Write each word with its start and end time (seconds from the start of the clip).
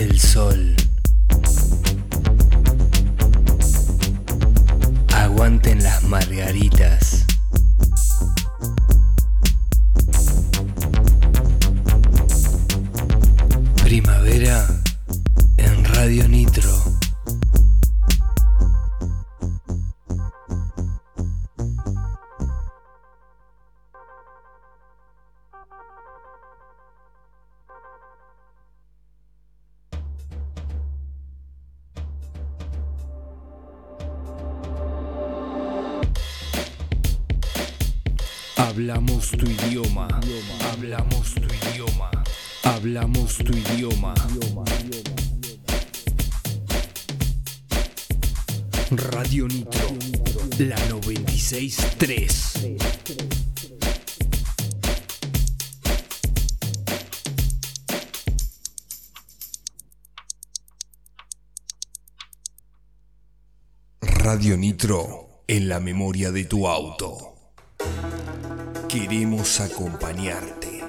El 0.00 0.18
sol. 0.18 0.79
Tu 39.38 39.46
idioma. 39.46 40.08
Hablamos 40.72 41.34
tu 41.34 41.42
idioma. 41.42 42.10
Hablamos 42.64 43.38
tu 43.38 43.56
idioma. 43.56 44.14
Radio 48.90 49.46
Nitro. 49.46 49.88
La 50.58 50.76
963. 50.88 52.50
Radio 64.00 64.56
Nitro 64.56 65.44
en 65.46 65.68
la 65.68 65.80
memoria 65.80 66.30
de 66.30 66.44
tu 66.44 66.66
auto. 66.66 67.29
Queremos 68.90 69.60
acompañarte. 69.60 70.82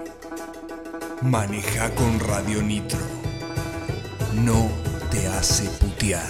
Maneja 1.22 1.94
con 1.94 2.20
Radio 2.20 2.64
Nitro. 2.64 2.98
No 4.44 4.68
te 5.12 5.28
hace 5.28 5.70
putear. 5.70 6.28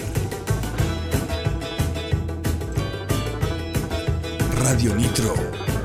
Radio 4.65 4.93
Nitro 4.95 5.33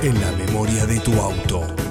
en 0.02 0.20
la 0.20 0.32
memoria 0.32 0.86
de 0.86 0.98
tu 0.98 1.12
auto. 1.20 1.85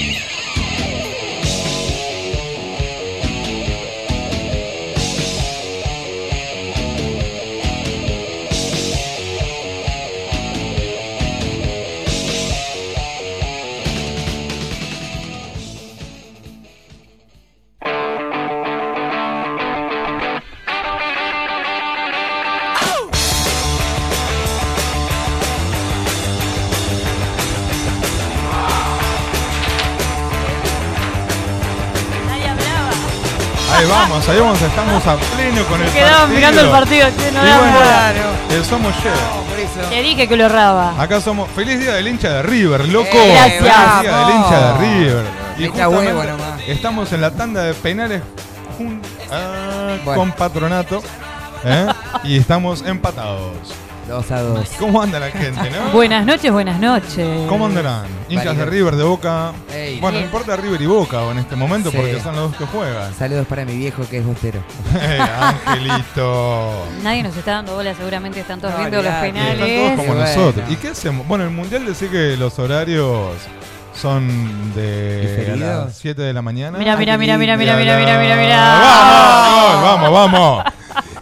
vamos, 33.89 34.29
ahí 34.29 34.39
vamos, 34.39 34.61
estamos 34.61 35.05
a 35.07 35.15
pleno 35.17 35.63
con 35.65 35.81
el 35.81 35.89
Quedaban 35.91 36.17
partido. 36.19 36.35
mirando 36.37 36.61
el 36.61 36.69
partido, 36.69 37.07
che, 37.17 37.31
no 37.31 37.39
Y 37.39 37.49
bueno, 37.49 38.29
eh, 38.49 38.63
somos 38.67 38.93
Shell. 39.03 39.89
Te 39.89 40.01
dije 40.01 40.27
que 40.27 40.35
lo 40.37 40.45
erraba. 40.45 40.93
Acá 41.01 41.19
somos. 41.21 41.49
Feliz 41.51 41.79
día 41.79 41.93
del 41.93 42.07
hincha 42.07 42.29
de 42.29 42.41
River, 42.43 42.87
loco. 42.87 43.09
Eh, 43.11 43.31
gracias. 43.33 43.59
Feliz 43.59 44.01
día 44.01 44.17
del 44.17 44.35
hincha 44.35 44.59
de 44.59 44.77
River. 44.79 45.25
Y 45.57 45.63
Echa 45.65 45.85
justamente 45.85 46.13
huevo 46.13 46.23
nomás. 46.23 46.61
estamos 46.67 47.11
en 47.13 47.21
la 47.21 47.31
tanda 47.31 47.63
de 47.63 47.73
penales 47.73 48.21
jun- 48.77 49.01
ah, 49.31 49.97
Bueno. 50.05 50.19
con 50.21 50.31
patronato. 50.31 51.03
¿eh? 51.65 51.87
y 52.23 52.37
estamos 52.37 52.81
empatados. 52.83 53.51
2 54.09 54.31
a 54.31 54.41
2. 54.41 54.69
¿Cómo 54.79 55.01
anda 55.01 55.19
la 55.19 55.29
gente, 55.31 55.69
no? 55.69 55.91
Buenas 55.93 56.25
noches, 56.25 56.51
buenas 56.51 56.79
noches. 56.79 57.27
¿Cómo 57.47 57.67
andarán? 57.67 58.05
Hinchas 58.27 58.57
de. 58.57 58.65
River, 58.65 58.95
de 58.95 59.03
Boca. 59.03 59.51
Ey. 59.73 59.99
Bueno, 59.99 60.17
no 60.19 60.25
importa 60.25 60.55
River 60.55 60.81
y 60.81 60.85
Boca 60.87 61.21
en 61.31 61.37
este 61.39 61.55
momento 61.55 61.91
Sí. 61.91 61.97
porque 61.97 62.19
son 62.19 62.35
los 62.35 62.49
dos 62.51 62.55
que 62.57 62.65
juegan. 62.65 63.13
Saludos 63.13 63.45
para 63.47 63.65
mi 63.65 63.77
viejo 63.77 64.03
que 64.09 64.17
es 64.17 64.25
bostero. 64.25 64.59
Angelito. 65.41 66.85
Nadie 67.03 67.23
nos 67.23 67.35
está 67.37 67.51
dando 67.53 67.75
bola, 67.75 67.93
seguramente 67.93 68.39
están 68.39 68.59
todos 68.59 68.73
No, 68.73 68.79
viendo 68.79 68.97
los 68.97 69.05
olvidate. 69.05 69.27
Están 69.29 69.45
todos 69.45 69.57
penales. 69.67 69.95
como 69.95 70.07
Bueno. 70.13 70.21
nosotros. 70.21 70.69
¿Y 70.69 70.75
qué 70.75 70.87
hacemos? 70.89 71.27
Bueno, 71.27 71.43
el 71.45 71.51
mundial 71.51 71.85
decía 71.85 72.09
que 72.09 72.35
los 72.37 72.57
horarios 72.59 73.33
son 73.93 74.73
de 74.75 75.21
¿Diferidos? 75.37 75.85
las 75.85 75.97
7 75.97 76.21
de 76.21 76.33
la 76.33 76.41
mañana. 76.41 76.77
Mira, 76.77 76.95
mira, 76.95 77.17
mira, 77.17 77.37
mira, 77.37 77.57
mira, 77.57 77.75
mira, 77.77 77.97
mira, 77.97 78.17
mira, 78.35 78.79
¡Vamos! 78.79 79.83
¡Vamos, 79.83 80.11
vamos! 80.11 80.63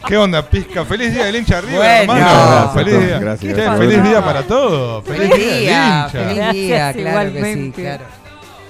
¿Qué 0.07 0.17
onda, 0.17 0.41
Pizca? 0.41 0.85
¡Feliz 0.85 1.13
día 1.13 1.25
del 1.25 1.35
hincha 1.35 1.61
Bueno. 1.61 1.83
hermano! 1.83 2.19
Gracias, 2.25 2.73
¡Feliz 2.73 2.99
día! 3.07 3.19
gracias. 3.19 3.77
¡Feliz 3.77 4.03
día 4.03 4.23
para 4.25 4.43
todos! 4.43 5.03
¡Feliz, 5.03 5.29
Feliz 5.31 5.45
día 5.45 5.51
del 5.51 5.87
hincha! 5.87 6.09
feliz 6.09 6.51
día, 6.53 6.93
claro 6.93 6.93
que 6.93 6.93
sí, 6.93 6.99
igualmente. 7.39 7.81
claro. 7.81 8.03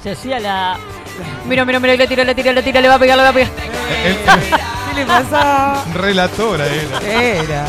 Se 0.03 0.11
hacía 0.11 0.39
la. 0.39 0.77
Mira, 1.47 1.65
mira, 1.65 1.79
mira, 1.79 1.95
le 1.95 2.07
tira, 2.07 2.23
le 2.23 2.33
tira, 2.35 2.53
le 2.53 2.63
tira, 2.63 2.81
le 2.81 2.87
va 2.87 2.95
a 2.95 2.99
pegar, 2.99 3.17
le 3.17 3.23
va 3.23 3.29
a 3.29 3.33
pegar. 3.33 3.51
El- 4.05 4.15
¿Qué 4.15 4.95
le 4.95 5.05
pasó? 5.05 5.83
el 5.87 5.93
relatora 5.93 6.65
era. 6.65 6.99
Era. 7.01 7.65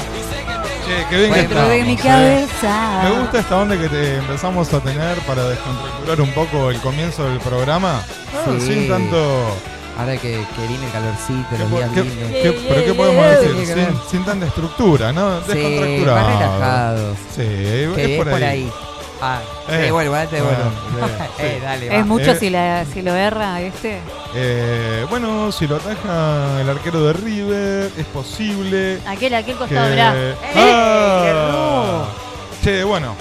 Che, 0.86 1.06
qué 1.10 1.16
bien 1.18 1.32
que 1.32 1.38
Dentro 1.40 1.58
estamos. 1.58 1.70
de 1.76 1.84
mi 1.84 1.96
cabeza. 1.96 3.00
Me 3.04 3.10
gusta 3.20 3.38
esta 3.40 3.56
onda 3.58 3.76
que 3.78 3.88
te 3.88 4.16
empezamos 4.16 4.72
a 4.72 4.80
tener 4.80 5.18
para 5.20 5.44
descontracturar 5.48 6.20
un 6.22 6.30
poco 6.32 6.70
el 6.70 6.78
comienzo 6.80 7.24
del 7.28 7.38
programa. 7.40 8.00
Sí. 8.58 8.60
Sin 8.66 8.88
tanto. 8.88 9.54
Ahora 9.98 10.16
que, 10.16 10.44
que 10.54 10.66
viene 10.68 10.86
el 10.86 10.92
calorcito, 10.92 11.48
¿Qué 11.50 11.58
los 11.58 11.70
días 11.72 11.90
qué- 11.92 12.02
lindos. 12.04 12.30
qué- 12.30 12.66
¿Pero 12.68 12.84
qué 12.84 12.94
podemos 12.94 13.26
decir? 13.26 13.56
Que. 13.56 13.66
Sin, 13.74 14.00
sin 14.10 14.24
tanta 14.24 14.46
estructura, 14.46 15.12
¿no? 15.12 15.40
Sí, 15.40 15.52
Descontracturado. 15.54 16.20
más 16.20 16.38
relajados. 16.38 17.18
Sí, 17.34 17.42
es, 17.42 17.88
Que 17.96 18.16
por, 18.24 18.32
ahí. 18.44 18.70
Ah, 19.20 19.40
Eh, 19.68 19.86
eh, 19.86 19.90
bueno, 19.90 20.12
te 20.28 20.40
bueno. 20.40 20.56
bueno, 20.92 21.08
sí, 21.36 21.42
eh, 21.42 21.54
sí. 21.58 21.64
dale, 21.64 21.98
Es 21.98 22.06
mucho 22.06 22.30
Eh. 22.30 22.36
si, 22.38 22.50
la, 22.50 22.84
si 22.84 23.02
lo 23.02 23.12
erra 23.16 23.60
este. 23.60 23.98
Eh, 24.36 25.04
bueno, 25.10 25.50
si 25.50 25.66
lo 25.66 25.74
ataja 25.74 26.60
el 26.60 26.70
arquero 26.70 27.02
de 27.04 27.12
River, 27.14 27.90
es 27.98 28.06
posible. 28.06 29.00
Aquel, 29.04 29.34
aquel 29.34 29.54
Que... 29.54 29.58
costado, 29.58 29.90
mirá. 29.90 30.14
Ah. 30.54 32.04
Che, 32.62 32.84
bueno. 32.84 33.16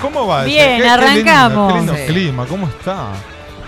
¿Cómo 0.00 0.26
va? 0.26 0.44
Bien, 0.44 0.78
Qué- 0.78 0.82
qué 0.82 0.88
arrancamos. 0.88 1.74
lindo, 1.74 1.92
Qué 1.92 1.92
lindo 1.92 1.94
Sí. 1.94 2.06
clima, 2.06 2.46
¿cómo 2.46 2.66
está? 2.66 3.08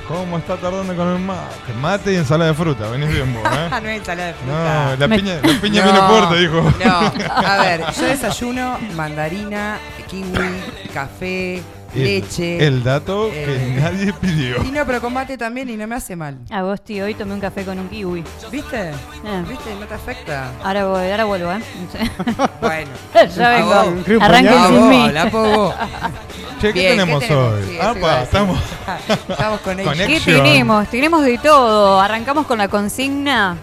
¿Cómo 0.09 0.37
está 0.39 0.57
tardando 0.57 0.95
con 0.95 1.09
el 1.09 1.19
mate? 1.19 1.73
Mate 1.81 2.13
y 2.13 2.17
ensalada 2.17 2.51
de 2.51 2.57
fruta, 2.57 2.89
venís 2.91 3.09
bien 3.09 3.33
vos, 3.33 3.43
¿eh? 3.51 3.69
no 3.83 3.89
es 3.89 3.99
ensalada 3.99 4.29
de 4.29 4.35
No, 4.47 4.97
la 4.97 5.09
Me- 5.09 5.17
piña, 5.17 5.35
la 5.43 5.61
piña 5.61 5.85
No, 5.85 5.93
viene 5.93 6.09
fuerte, 6.09 6.41
dijo. 6.41 6.73
No, 6.85 7.35
a 7.35 7.57
ver, 7.63 7.81
yo 7.97 8.03
desayuno 8.07 8.79
mandarina, 8.95 9.79
kiwi, 10.09 10.61
café, 10.93 11.63
leche. 11.95 12.67
El 12.67 12.83
dato 12.83 13.29
que 13.31 13.45
Eh. 13.45 13.79
nadie 13.81 14.13
pidió. 14.15 14.63
Y 14.65 14.71
no, 14.71 14.85
pero 14.87 15.01
con 15.01 15.13
mate 15.13 15.37
también 15.39 15.69
y 15.71 15.77
no 15.77 15.87
me 15.87 15.95
hace 15.97 16.17
mal. 16.17 16.39
Agosti, 16.51 17.01
hoy 17.01 17.15
tomé 17.15 17.35
un 17.35 17.41
café 17.41 17.65
con 17.65 17.79
un 17.79 17.89
kiwi. 17.89 18.25
¿Viste? 18.51 18.91
Eh, 18.91 19.45
¿Viste? 19.49 19.75
No 19.79 19.87
te 19.87 19.95
afecta. 19.95 20.51
ahora, 20.63 20.87
voy, 20.87 21.11
ahora 21.11 21.25
vuelvo, 21.25 21.53
¿eh? 21.53 21.61
Bueno. 22.61 22.91
ya 23.37 23.49
vengo. 23.51 23.69
vos. 23.69 24.23
Arranquen 24.23 24.67
sin 24.69 24.89
mí. 24.89 25.11
vos. 25.33 25.75
Che, 26.61 26.73
¿qué 26.73 26.81
Bien, 26.81 26.93
tenemos 26.99 27.21
¿qué 27.23 27.29
tenemos? 27.29 27.53
hoy? 27.53 27.63
Sí, 27.69 27.79
a 28.07 28.23
estamos. 28.23 28.59
Estamos 29.29 29.61
con 29.61 29.81
ellos. 29.81 29.95
¿Qué 30.07 30.21
tenemos? 30.25 30.89
Tenemos 30.89 31.25
de 31.25 31.37
todo. 31.39 32.01
Arrancamos 32.01 32.47
con 32.47 32.59
la 32.59 32.69
consigna. 32.69 33.57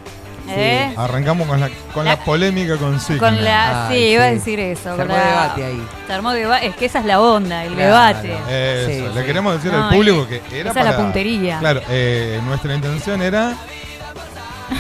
¿Eh? 0.49 0.93
Arrancamos 0.97 1.47
con 1.47 1.59
la, 1.59 1.69
con 1.93 2.05
la, 2.05 2.15
La- 2.15 2.23
polémica 2.23 2.75
consigna. 2.77 3.19
Con 3.19 3.43
la, 3.43 3.87
Ay, 3.87 3.95
sí, 3.97 4.03
iba 4.13 4.23
a 4.23 4.31
decir 4.31 4.59
eso. 4.59 4.95
Se 4.95 5.01
armó 5.01 5.13
la- 5.15 5.25
debate 5.25 5.65
ahí. 5.65 5.87
Se 6.07 6.13
armó 6.13 6.31
debate. 6.31 6.67
Es 6.67 6.75
que 6.75 6.85
esa 6.85 6.99
es 6.99 7.05
la 7.05 7.19
onda, 7.21 7.63
el 7.65 7.73
Claro. 7.73 7.85
debate. 7.87 8.33
Eso, 8.49 8.87
Sí, 9.09 9.13
le 9.15 9.21
sí. 9.21 9.25
queremos 9.25 9.53
decir 9.55 9.71
No, 9.71 9.87
al 9.87 9.95
público 9.95 10.27
que 10.27 10.37
esa 10.37 10.55
era 10.55 10.69
es 10.69 10.75
la 10.75 10.83
para... 10.83 10.97
puntería. 10.97 11.59
Claro, 11.59 11.81
eh, 11.89 12.39
nuestra 12.45 12.73
intención 12.75 13.21
era... 13.21 13.55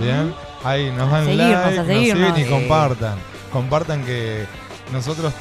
Bien. 0.00 0.34
Ahí 0.64 0.90
nos 0.90 1.08
dan 1.10 1.24
seguirnos, 1.26 1.64
like, 1.64 1.78
a 1.78 1.82
nos 1.82 1.86
siguen 1.86 2.36
y 2.36 2.44
Sí. 2.44 2.50
compartan. 2.50 3.14
Compartan 3.52 4.02
que 4.04 4.44
nosotros 4.92 5.32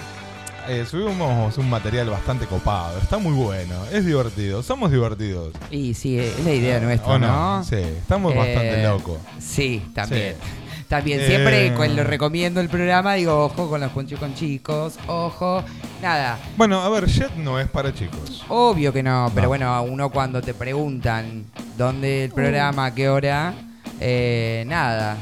eh, 0.67 0.85
subimos 0.89 1.57
un 1.57 1.69
material 1.69 2.09
bastante 2.09 2.45
copado. 2.45 2.97
Está 2.99 3.17
muy 3.17 3.33
bueno, 3.33 3.75
es 3.91 4.05
divertido. 4.05 4.63
Somos 4.63 4.91
divertidos. 4.91 5.53
Y 5.71 5.93
sí, 5.93 6.19
es 6.19 6.43
la 6.43 6.51
idea 6.53 6.79
nuestra, 6.79 7.13
¿O 7.13 7.19
no? 7.19 7.57
¿no? 7.57 7.63
Sí, 7.63 7.75
estamos 7.77 8.33
Eh, 8.33 8.37
bastante 8.37 8.83
locos. 8.83 9.17
Sí, 9.39 9.83
también. 9.93 10.35
Sí. 10.39 10.83
También, 10.87 11.21
Eh, 11.21 11.25
siempre 11.27 11.73
cuando 11.75 12.03
recomiendo 12.03 12.61
el 12.61 12.69
programa 12.69 13.15
digo, 13.15 13.45
ojo 13.45 13.67
con 13.67 13.81
los 13.81 13.91
ponchos 13.91 14.19
con 14.19 14.35
chicos, 14.35 14.95
ojo. 15.07 15.63
Nada, 16.03 16.37
Bueno, 16.55 16.81
a 16.81 16.89
ver, 16.89 17.07
Jet 17.07 17.33
no 17.37 17.59
es 17.59 17.67
para 17.67 17.91
chicos. 17.93 18.43
obvio 18.49 18.93
que 18.93 19.01
no, 19.01 19.31
pero 19.33 19.43
No. 19.43 19.47
bueno, 19.49 19.73
a 19.73 19.81
uno 19.81 20.11
cuando 20.11 20.41
te 20.41 20.53
preguntan 20.53 21.45
dónde 21.77 22.25
el 22.25 22.31
programa, 22.31 22.85
a 22.85 22.93
qué 22.93 23.09
hora, 23.09 23.53
eh, 23.99 24.65
nada. 24.67 25.17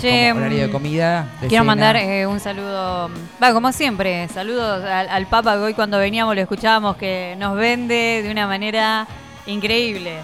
Che, 0.00 0.28
como 0.30 0.40
horario 0.40 0.58
de 0.62 0.68
mm, 0.68 0.72
comida. 0.72 1.22
de 1.40 1.48
Quiero 1.48 1.62
cena. 1.62 1.64
mandar 1.64 1.96
eh, 1.96 2.26
un 2.26 2.40
saludo, 2.40 3.10
va, 3.42 3.52
como 3.52 3.72
siempre, 3.72 4.28
saludos 4.28 4.84
al, 4.84 5.08
al 5.08 5.26
Papa 5.26 5.54
que 5.54 5.60
hoy 5.60 5.74
cuando 5.74 5.98
veníamos 5.98 6.34
lo 6.34 6.40
escuchábamos 6.40 6.96
que 6.96 7.34
nos 7.38 7.56
vende 7.56 8.22
de 8.22 8.30
una 8.30 8.46
manera 8.46 9.06
increíble. 9.46 10.18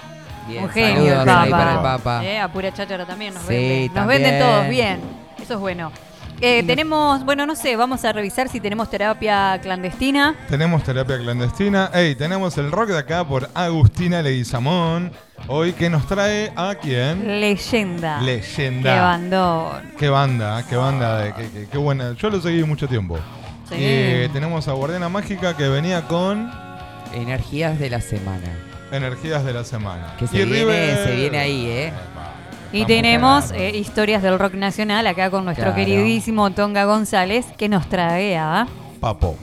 Bien, 0.48 0.62
un 0.64 0.70
genio 0.70 1.20
el 1.20 1.26
Papa. 1.26 1.50
para 1.50 1.72
el 1.72 1.78
Papa. 1.80 2.24
Eh, 2.24 2.38
a 2.38 2.48
pura 2.48 2.72
cháchara 2.72 3.04
también 3.04 3.34
nos 3.34 3.42
Sí, 3.44 3.48
vende. 3.48 3.84
Nos 3.86 3.94
también. 3.94 4.22
venden 4.22 4.40
todos 4.40 4.68
bien. 4.68 5.00
Eso 5.42 5.54
es 5.54 5.60
bueno. 5.60 5.90
Eh, 6.40 6.62
tenemos, 6.64 7.24
bueno, 7.24 7.46
no 7.46 7.56
sé, 7.56 7.76
vamos 7.76 8.04
a 8.04 8.12
revisar 8.12 8.48
si 8.50 8.60
tenemos 8.60 8.90
terapia 8.90 9.58
clandestina. 9.62 10.34
Tenemos 10.50 10.82
terapia 10.84 11.16
clandestina. 11.18 11.90
Ey, 11.94 12.14
tenemos 12.14 12.58
el 12.58 12.70
rock 12.70 12.88
de 12.90 12.98
acá 12.98 13.24
por 13.26 13.48
Agustina 13.54 14.20
Leguizamón. 14.20 15.12
Hoy 15.48 15.72
que 15.72 15.88
nos 15.88 16.06
trae 16.06 16.52
a 16.54 16.74
quién? 16.74 17.40
Leyenda. 17.40 18.20
Leyenda. 18.20 18.94
Qué 18.94 19.00
bandón. 19.00 19.92
Qué 19.98 20.08
banda, 20.10 20.64
qué 20.68 20.76
banda, 20.76 21.18
de- 21.20 21.32
qué, 21.34 21.48
qué- 21.50 21.68
qué 21.72 21.78
buena. 21.78 22.12
Yo 22.12 22.28
lo 22.28 22.40
seguí 22.40 22.62
mucho 22.64 22.86
tiempo. 22.86 23.16
Sí. 23.68 23.74
Eh, 23.78 24.28
tenemos 24.32 24.68
a 24.68 24.72
Guardiana 24.72 25.08
Mágica 25.08 25.56
que 25.56 25.68
venía 25.68 26.02
con 26.02 26.50
Energías 27.14 27.78
de 27.78 27.88
la 27.88 28.00
semana. 28.02 28.48
Energías 28.92 29.42
de 29.44 29.52
la 29.52 29.64
Semana. 29.64 30.14
Que 30.18 30.26
se 30.26 30.36
Y 30.36 30.44
viene- 30.44 30.60
River- 30.60 31.04
se 31.04 31.16
viene 31.16 31.38
ahí, 31.38 31.66
¿eh? 31.66 31.92
Y 32.72 32.84
tenemos 32.84 33.50
eh, 33.52 33.70
historias 33.76 34.22
del 34.22 34.38
rock 34.38 34.54
nacional 34.54 35.06
acá 35.06 35.30
con 35.30 35.44
nuestro 35.44 35.72
Claro. 35.72 35.76
queridísimo 35.76 36.50
Tonga 36.50 36.84
González 36.84 37.46
que 37.56 37.68
nos 37.68 37.88
trae 37.88 38.36
a 38.36 38.66
Papo. 39.00 39.36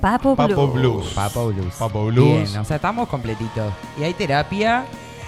Papo, 0.00 0.34
Papo 0.34 0.68
Blues. 0.68 0.72
Blues. 0.72 1.06
Papo 1.14 1.46
Blues. 1.48 1.74
Papo 1.78 2.06
Blues. 2.06 2.50
Bien, 2.50 2.60
o 2.62 2.64
sea, 2.64 2.76
estamos 2.76 3.06
completitos. 3.08 3.72
Y 3.98 4.02
hay 4.04 4.14
terapia. 4.14 4.84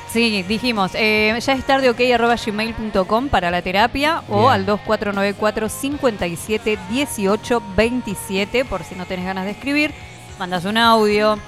Sí, 0.08 0.42
dijimos, 0.42 0.92
eh, 0.94 1.38
ya 1.40 1.52
es 1.54 1.64
tarde 1.64 1.88
ok 1.90 2.00
arroba 2.14 2.36
gmail.com 2.36 3.28
para 3.28 3.50
la 3.50 3.62
terapia 3.62 4.22
o 4.28 4.40
Bien. 4.40 4.50
al 4.52 4.66
2494 4.66 5.68
57 5.68 6.78
18 6.90 7.62
27 7.76 8.64
por 8.64 8.82
si 8.84 8.94
no 8.94 9.06
tenés 9.06 9.24
ganas 9.26 9.44
de 9.44 9.52
escribir. 9.52 9.92
Mandas 10.38 10.64
un 10.64 10.76
audio, 10.78 11.38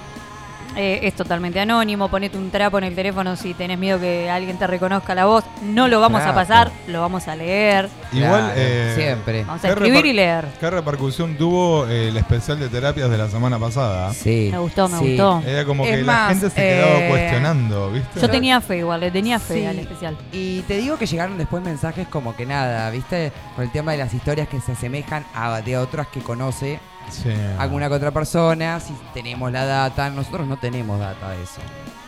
eh, 0.76 1.00
es 1.02 1.14
totalmente 1.14 1.60
anónimo, 1.60 2.08
ponete 2.08 2.36
un 2.36 2.50
trapo 2.50 2.78
en 2.78 2.84
el 2.84 2.94
teléfono 2.94 3.36
si 3.36 3.54
tenés 3.54 3.78
miedo 3.78 4.00
que 4.00 4.28
alguien 4.30 4.58
te 4.58 4.66
reconozca 4.66 5.14
la 5.14 5.26
voz. 5.26 5.44
No 5.62 5.88
lo 5.88 6.00
vamos 6.00 6.22
a 6.22 6.34
pasar, 6.34 6.70
lo 6.86 7.00
vamos 7.00 7.28
a 7.28 7.36
leer. 7.36 7.88
Igual, 8.12 8.30
Claro, 8.30 8.52
eh, 8.56 8.92
siempre. 8.96 9.44
Vamos 9.44 9.64
a 9.64 9.68
¿Qué 9.68 9.72
escribir 9.74 10.06
y 10.06 10.12
leer. 10.12 10.46
¿Qué 10.60 10.70
repercusión 10.70 11.36
tuvo 11.36 11.86
eh, 11.88 12.08
el 12.08 12.16
especial 12.16 12.58
de 12.58 12.68
terapias 12.68 13.10
de 13.10 13.18
la 13.18 13.28
semana 13.28 13.58
pasada? 13.58 14.12
Sí. 14.12 14.48
Me 14.52 14.58
gustó, 14.58 14.88
me 14.88 14.98
sí. 14.98 15.08
gustó. 15.08 15.42
Era 15.46 15.64
como 15.64 15.84
Es 15.84 15.90
que 15.90 16.02
la 16.02 16.26
gente 16.28 16.50
se 16.50 16.56
quedaba 16.56 16.98
eh, 17.00 17.08
cuestionando, 17.08 17.90
¿viste? 17.90 18.20
Yo 18.20 18.30
tenía 18.30 18.60
fe 18.60 18.78
igual, 18.78 19.00
le 19.00 19.10
tenía 19.10 19.38
fe 19.38 19.54
Sí. 19.60 19.66
al 19.66 19.78
especial. 19.78 20.16
Y 20.32 20.60
te 20.62 20.76
digo 20.78 20.96
que 20.96 21.06
llegaron 21.06 21.38
después 21.38 21.62
mensajes 21.62 22.06
como 22.08 22.34
que 22.36 22.46
nada, 22.46 22.90
¿viste? 22.90 23.32
Con 23.56 23.64
el 23.64 23.70
tema 23.72 23.92
de 23.92 23.98
las 23.98 24.12
historias 24.14 24.48
que 24.48 24.60
se 24.60 24.72
asemejan 24.72 25.24
a 25.34 25.60
de 25.60 25.76
otras 25.76 26.06
que 26.08 26.20
conoce 26.20 26.78
Sí. 27.10 27.32
alguna 27.58 27.88
que 27.88 27.94
otra 27.94 28.10
persona, 28.10 28.80
si 28.80 28.92
tenemos 29.12 29.50
la 29.52 29.64
data, 29.64 30.10
nosotros 30.10 30.46
no 30.46 30.56
tenemos 30.56 30.98
data 30.98 31.30
de 31.30 31.42
eso. 31.42 31.60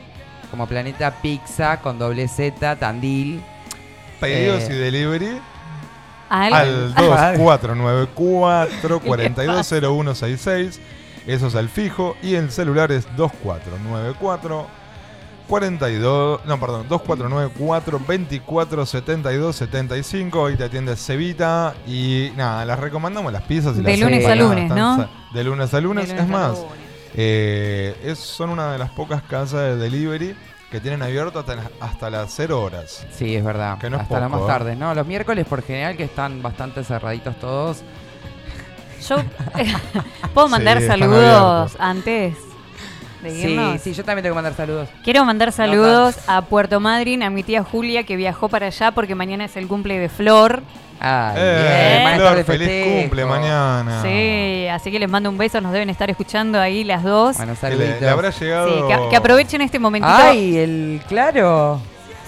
Como 0.49 0.65
Planeta 0.67 1.11
Pizza 1.21 1.81
con 1.81 1.99
doble 1.99 2.27
Z, 2.29 2.75
Tandil. 2.77 3.41
pedidos 4.21 4.63
Eh. 4.63 4.67
y 4.71 4.75
delivery 4.77 5.41
Al- 6.29 6.53
al 6.53 6.93
2494 6.95 8.99
420166. 9.01 10.79
Eso 11.27 11.47
es 11.47 11.55
el 11.55 11.67
fijo. 11.69 12.15
Y 12.23 12.35
el 12.35 12.49
celular 12.51 12.91
es 12.93 13.05
2494 13.17 14.67
42. 15.51 16.45
No, 16.45 16.59
perdón, 16.61 16.85
2494 16.87 17.99
24 18.07 18.85
72 18.85 19.53
75. 19.55 20.45
Ahí 20.45 20.55
te 20.55 20.63
atiende 20.63 20.95
Cevita. 20.95 21.73
Y 21.85 22.31
nada, 22.37 22.63
las 22.63 22.79
recomendamos 22.79 23.33
las 23.33 23.43
pizzas 23.43 23.75
y 23.77 23.81
De 23.81 23.91
las 23.91 23.99
lunes 23.99 24.25
a 24.25 24.35
lunes, 24.35 24.69
¿no? 24.69 25.09
De 25.33 25.43
lunes 25.43 25.73
a 25.73 25.81
lunes. 25.81 26.07
De 26.07 26.13
lunes 26.13 26.23
es 26.23 26.29
más, 26.29 26.57
lunes. 26.57 26.71
eh, 27.15 27.95
es, 28.05 28.17
son 28.19 28.49
una 28.49 28.71
de 28.71 28.77
las 28.79 28.91
pocas 28.91 29.21
casas 29.23 29.59
de 29.61 29.75
delivery 29.75 30.35
que 30.71 30.79
tienen 30.79 31.01
abierto 31.01 31.39
hasta, 31.39 31.55
las- 31.55 31.69
hasta 31.81 32.09
las 32.09 32.31
0 32.33 32.61
horas. 32.61 33.05
Sí, 33.13 33.35
es 33.35 33.43
verdad. 33.43 33.77
Que 33.77 33.89
no 33.89 33.97
es 33.97 34.03
Hasta 34.03 34.21
las 34.21 34.29
poco, 34.29 34.41
más 34.43 34.49
¿eh? 34.49 34.53
tardes, 34.57 34.77
¿no? 34.77 34.95
Los 34.95 35.05
miércoles 35.05 35.45
por 35.45 35.61
general 35.63 35.97
que 35.97 36.05
están 36.05 36.41
bastante 36.41 36.81
cerraditos 36.85 37.37
todos. 37.41 37.79
Yo 39.09 39.17
puedo 40.33 40.47
mandar 40.47 40.79
Sí, 40.79 40.87
saludos 40.87 41.75
antes 41.77 42.35
de 43.21 43.31
Sí, 43.31 43.47
irnos. 43.49 43.81
sí, 43.81 43.93
yo 43.93 44.03
también 44.03 44.23
tengo 44.23 44.33
que 44.33 44.37
mandar 44.41 44.53
saludos. 44.55 44.89
Quiero 45.03 45.23
mandar 45.25 45.51
saludos 45.51 46.17
a 46.27 46.41
Puerto 46.43 46.79
Madryn, 46.79 47.23
a 47.23 47.29
mi 47.29 47.43
tía 47.43 47.63
Julia 47.63 48.03
que 48.03 48.15
viajó 48.15 48.49
para 48.49 48.67
allá 48.67 48.91
porque 48.91 49.15
mañana 49.15 49.45
es 49.45 49.55
el 49.57 49.67
cumple 49.67 49.99
de 49.99 50.09
Flor. 50.09 50.63
Ay, 51.03 51.33
Eh, 51.37 51.99
bien, 52.05 52.15
Flor, 52.19 52.35
de 52.35 52.43
feliz 52.43 53.01
cumple 53.03 53.25
mañana. 53.25 54.01
Sí, 54.03 54.67
así 54.67 54.91
que 54.91 54.99
les 54.99 55.09
mando 55.09 55.29
un 55.29 55.37
beso, 55.37 55.59
nos 55.59 55.71
deben 55.73 55.89
estar 55.89 56.09
escuchando 56.09 56.59
ahí 56.59 56.83
las 56.83 57.03
dos. 57.03 57.37
Bueno, 57.37 57.53
Que 57.59 57.69
le, 57.75 57.99
le 57.99 58.09
habrá 58.09 58.29
llegado. 58.29 58.67
Sí, 58.67 58.83
que, 58.87 59.09
que 59.09 59.15
aprovechen 59.15 59.61
este 59.61 59.79
momentito. 59.79 60.13
Ay, 60.15 60.57
el 60.57 61.01
claro. 61.07 61.81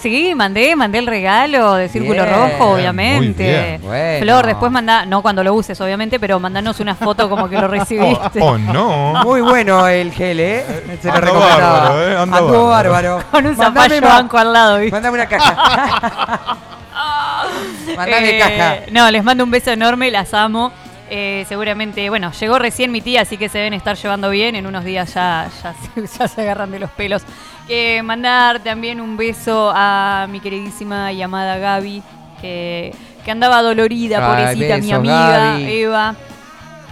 Sí, 0.04 0.34
mandé, 0.36 0.76
mandé 0.76 1.00
el 1.00 1.08
regalo 1.08 1.76
de 1.76 1.88
Círculo 1.88 2.24
Bien, 2.26 2.36
Rojo, 2.36 2.72
obviamente. 2.74 3.44
bien. 3.44 3.82
Bueno. 3.82 4.20
Flor, 4.20 4.46
después 4.48 4.70
manda, 4.70 5.06
no 5.06 5.22
cuando 5.22 5.44
lo 5.46 5.54
uses, 5.54 5.80
obviamente, 5.80 6.20
pero 6.20 6.40
mandanos 6.42 6.82
una 6.82 6.94
foto 6.94 7.30
como 7.30 7.48
que 7.48 7.56
lo 7.56 7.68
Oh, 7.68 7.70
recibiste. 7.70 8.42
oh, 8.42 8.58
no. 8.58 9.24
Muy 9.24 9.40
bueno 9.40 9.88
el 9.88 10.12
gel, 10.12 10.42
¿eh? 10.42 10.66
Se 11.02 11.08
lo 11.08 11.14
recomendaba. 11.22 11.90
bárbaro, 11.90 12.02
¿eh? 12.04 12.16
Bárbaro. 12.26 12.68
bárbaro. 12.68 13.24
Con 13.32 13.46
un 13.46 13.56
Mandame 13.56 13.96
zapallo 13.96 14.08
banco 14.08 14.38
al 14.38 14.52
lado, 14.54 14.78
¿viste? 14.80 14.92
Mándame 14.92 15.16
una 15.16 15.26
caja. 15.28 16.58
Mándame 17.98 18.30
Eh, 18.30 18.40
caja. 18.40 18.76
No, 18.92 19.10
les 19.10 19.24
mando 19.24 19.44
un 19.46 19.52
beso 19.52 19.72
enorme, 19.72 20.12
las 20.12 20.34
amo. 20.34 20.72
Eh, 21.16 21.46
seguramente, 21.48 22.10
bueno, 22.10 22.32
llegó 22.32 22.58
recién 22.58 22.92
mi 22.92 23.00
tía, 23.00 23.22
así 23.22 23.38
que 23.38 23.48
se 23.48 23.60
deben 23.60 23.74
estar 23.76 23.96
llevando 23.96 24.32
bien. 24.32 24.56
En 24.56 24.66
unos 24.66 24.84
días 24.84 25.14
ya, 25.14 25.48
ya, 25.62 25.74
se, 26.08 26.18
ya 26.18 26.28
se 26.28 26.42
agarran 26.42 26.72
de 26.72 26.80
los 26.80 26.90
pelos. 26.90 27.22
Que 27.68 28.02
mandar 28.04 28.62
también 28.62 29.00
un 29.00 29.16
beso 29.16 29.72
a 29.76 30.26
mi 30.32 30.40
queridísima 30.40 31.12
y 31.14 31.22
amada 31.22 31.58
Gaby, 31.60 32.02
que, 32.42 32.96
que 33.24 33.30
andaba 33.32 33.62
dolorida, 33.62 34.18
Ay, 34.18 34.56
pobrecita, 34.56 34.78
mi 34.80 34.92
amiga 34.92 35.38
Gaby. 35.38 35.72
Eva. 35.72 36.16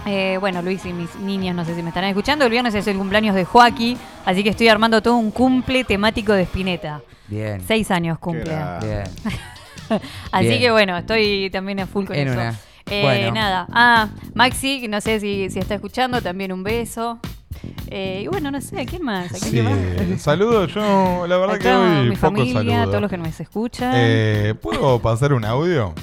Eh, 0.06 0.36
bueno, 0.38 0.62
Luis 0.62 0.84
y 0.84 0.92
mis 0.92 1.12
niñas, 1.16 1.56
no 1.56 1.64
sé 1.64 1.74
si 1.74 1.82
me 1.82 1.88
estarán 1.88 2.10
escuchando. 2.10 2.44
El 2.44 2.52
viernes 2.52 2.74
es 2.76 2.86
el 2.86 2.96
cumpleaños 2.96 3.34
de 3.34 3.44
Joaquín, 3.44 3.98
así 4.24 4.44
que 4.44 4.50
estoy 4.50 4.68
armando 4.68 5.02
todo 5.02 5.16
un 5.16 5.32
cumple 5.32 5.82
temático 5.82 6.32
de 6.32 6.42
Spinetta. 6.42 7.00
Bien. 7.26 7.60
Seis 7.66 7.90
años 7.90 8.20
cumple. 8.20 8.54
Bien. 8.82 9.02
Así 10.30 10.46
Bien. 10.48 10.60
que 10.60 10.70
bueno, 10.70 10.96
estoy 10.96 11.50
también 11.50 11.80
a 11.80 11.86
full 11.86 12.04
con 12.06 12.16
En 12.16 12.28
eso. 12.28 12.38
una. 12.38 12.54
Eh, 12.86 13.02
Bueno. 13.02 13.32
Nada. 13.34 13.66
Ah, 13.72 14.08
Maxi, 14.34 14.80
que 14.80 14.88
no 14.88 15.00
sé 15.00 15.20
si, 15.20 15.48
si 15.50 15.58
está 15.58 15.74
escuchando, 15.74 16.20
también 16.20 16.52
un 16.52 16.62
beso. 16.62 17.18
Eh, 17.88 18.22
y 18.24 18.28
bueno, 18.28 18.50
no 18.50 18.60
sé, 18.60 18.80
¿a 18.80 18.86
quién 18.86 19.02
más? 19.02 19.26
¿A 19.26 19.38
quién 19.48 19.50
Sí, 19.50 19.62
más? 20.12 20.22
saludos. 20.22 20.72
Yo, 20.74 21.26
la 21.26 21.36
verdad 21.36 21.58
que 21.58 21.68
hoy 21.72 22.08
mi 22.08 22.16
pocos 22.16 22.20
familia, 22.20 22.54
saludos. 22.54 22.84
todos 22.86 23.00
los 23.02 23.10
que 23.10 23.18
nos 23.18 23.40
escuchan. 23.40 23.92
Eh, 23.94 24.54
¿Puedo 24.60 24.98
pasar 25.00 25.32
un 25.32 25.44
audio? 25.44 25.94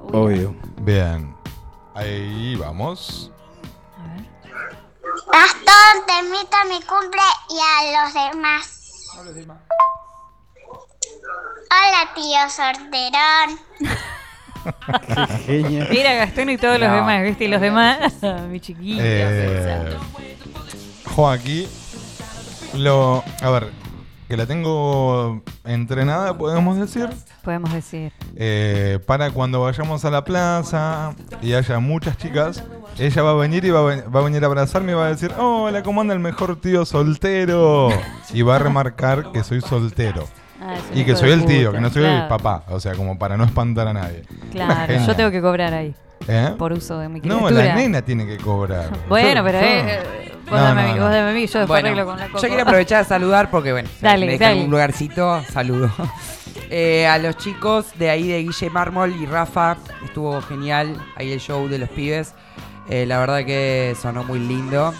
Obvio. 0.00 0.54
Bien. 0.82 1.34
Ahí 1.94 2.56
vamos. 2.56 3.30
a 3.96 4.14
ver. 4.16 4.26
Gastón, 5.32 6.06
te 6.06 6.18
invito 6.24 6.56
a 6.56 6.64
mi 6.66 6.80
cumple 6.82 7.22
y 7.50 7.58
a 7.60 8.04
los 8.04 8.14
demás. 8.14 8.78
Hola, 11.70 12.10
tío 12.14 12.50
sorterón. 12.50 13.58
Genial. 15.46 15.88
Mira, 15.90 16.14
Gastón 16.14 16.50
y 16.50 16.56
todos 16.56 16.78
los 16.78 16.88
No. 16.88 16.94
demás, 16.96 17.22
¿viste? 17.22 17.44
Y 17.44 17.48
los 17.48 17.60
demás, 17.60 17.98
mi 18.50 18.60
chiquilla. 18.60 19.02
Eh, 19.04 19.96
Joaquín, 21.14 21.66
lo. 22.74 23.22
A 23.42 23.50
ver, 23.50 23.68
que 24.28 24.36
la 24.36 24.46
tengo 24.46 25.42
entrenada, 25.64 26.36
podemos 26.36 26.78
decir. 26.78 27.08
Podemos 27.42 27.72
decir. 27.72 28.12
Eh, 28.36 28.98
para 29.06 29.30
cuando 29.30 29.60
vayamos 29.60 30.04
a 30.04 30.10
la 30.10 30.24
plaza 30.24 31.14
y 31.42 31.54
haya 31.54 31.78
muchas 31.80 32.16
chicas, 32.16 32.62
ella 32.98 33.22
va 33.22 33.30
a 33.32 33.34
venir 33.34 33.64
y 33.64 33.70
va 33.70 33.80
a, 33.80 33.82
ven- 33.82 34.04
va 34.14 34.20
a 34.20 34.22
venir 34.22 34.44
a 34.44 34.46
abrazarme 34.46 34.92
y 34.92 34.94
va 34.94 35.06
a 35.06 35.08
decir, 35.08 35.32
hola, 35.38 35.82
¿cómo 35.82 36.00
anda 36.00 36.14
el 36.14 36.20
mejor 36.20 36.60
tío 36.60 36.84
soltero? 36.84 37.88
Y 38.32 38.42
va 38.42 38.56
a 38.56 38.58
remarcar 38.60 39.32
que 39.32 39.42
soy 39.42 39.60
soltero. 39.60 40.24
Ah, 40.64 40.76
Y 40.94 41.04
que 41.04 41.16
soy 41.16 41.30
el 41.30 41.44
tío, 41.44 41.70
puta, 41.70 41.78
que 41.78 41.80
no 41.82 41.90
soy 41.90 42.04
el 42.04 42.28
papá. 42.28 42.62
O 42.68 42.78
sea, 42.78 42.94
como 42.94 43.18
para 43.18 43.36
no 43.36 43.44
espantar 43.44 43.88
a 43.88 43.92
nadie. 43.92 44.22
Claro, 44.52 44.92
yo 45.06 45.16
tengo 45.16 45.30
que 45.30 45.40
cobrar 45.40 45.74
ahí 45.74 45.92
¿Eh? 46.28 46.54
por 46.56 46.72
uso 46.72 46.98
de 47.00 47.08
mi 47.08 47.20
No, 47.20 47.38
criatura. 47.38 47.64
la 47.64 47.74
nena 47.74 48.02
tiene 48.02 48.26
que 48.26 48.36
cobrar. 48.36 48.90
Bueno, 49.08 49.40
Yo- 49.40 49.44
pero 49.44 49.60
yo- 49.60 49.66
eh, 49.66 49.80
eh, 49.88 50.32
vos 50.44 50.52
No, 50.52 50.56
dame 50.62 50.80
a 50.82 50.84
no, 50.86 50.92
mí, 50.92 50.98
no. 50.98 51.04
vos 51.04 51.12
dame 51.14 51.30
a 51.30 51.34
mí, 51.34 51.40
yo 51.46 51.58
después 51.58 51.66
Bueno, 51.68 51.88
arreglo 51.88 52.06
con 52.06 52.16
la 52.18 52.26
yo 52.26 52.32
coco. 52.32 52.46
quiero 52.46 52.62
aprovechar 52.62 53.00
a 53.00 53.04
saludar 53.04 53.50
porque, 53.50 53.72
bueno, 53.72 53.88
Dale, 54.00 54.26
me 54.26 54.32
dejan 54.32 54.50
dale. 54.50 54.64
un 54.64 54.70
lugarcito, 54.70 55.42
saludo. 55.52 55.90
Eh, 56.74 57.06
a 57.06 57.18
los 57.18 57.36
chicos 57.36 57.86
de 57.98 58.08
ahí 58.08 58.28
de 58.28 58.38
Guille 58.42 58.70
Mármol 58.70 59.14
y 59.20 59.26
Rafa, 59.26 59.76
estuvo 60.04 60.40
genial 60.40 60.96
ahí 61.16 61.30
el 61.32 61.38
show 61.40 61.68
de 61.68 61.78
los 61.78 61.88
pibes. 61.90 62.32
Eh, 62.88 63.04
la 63.04 63.18
verdad 63.18 63.44
que 63.44 63.94
sonó 64.00 64.24
muy 64.24 64.38
lindo. 64.38 64.94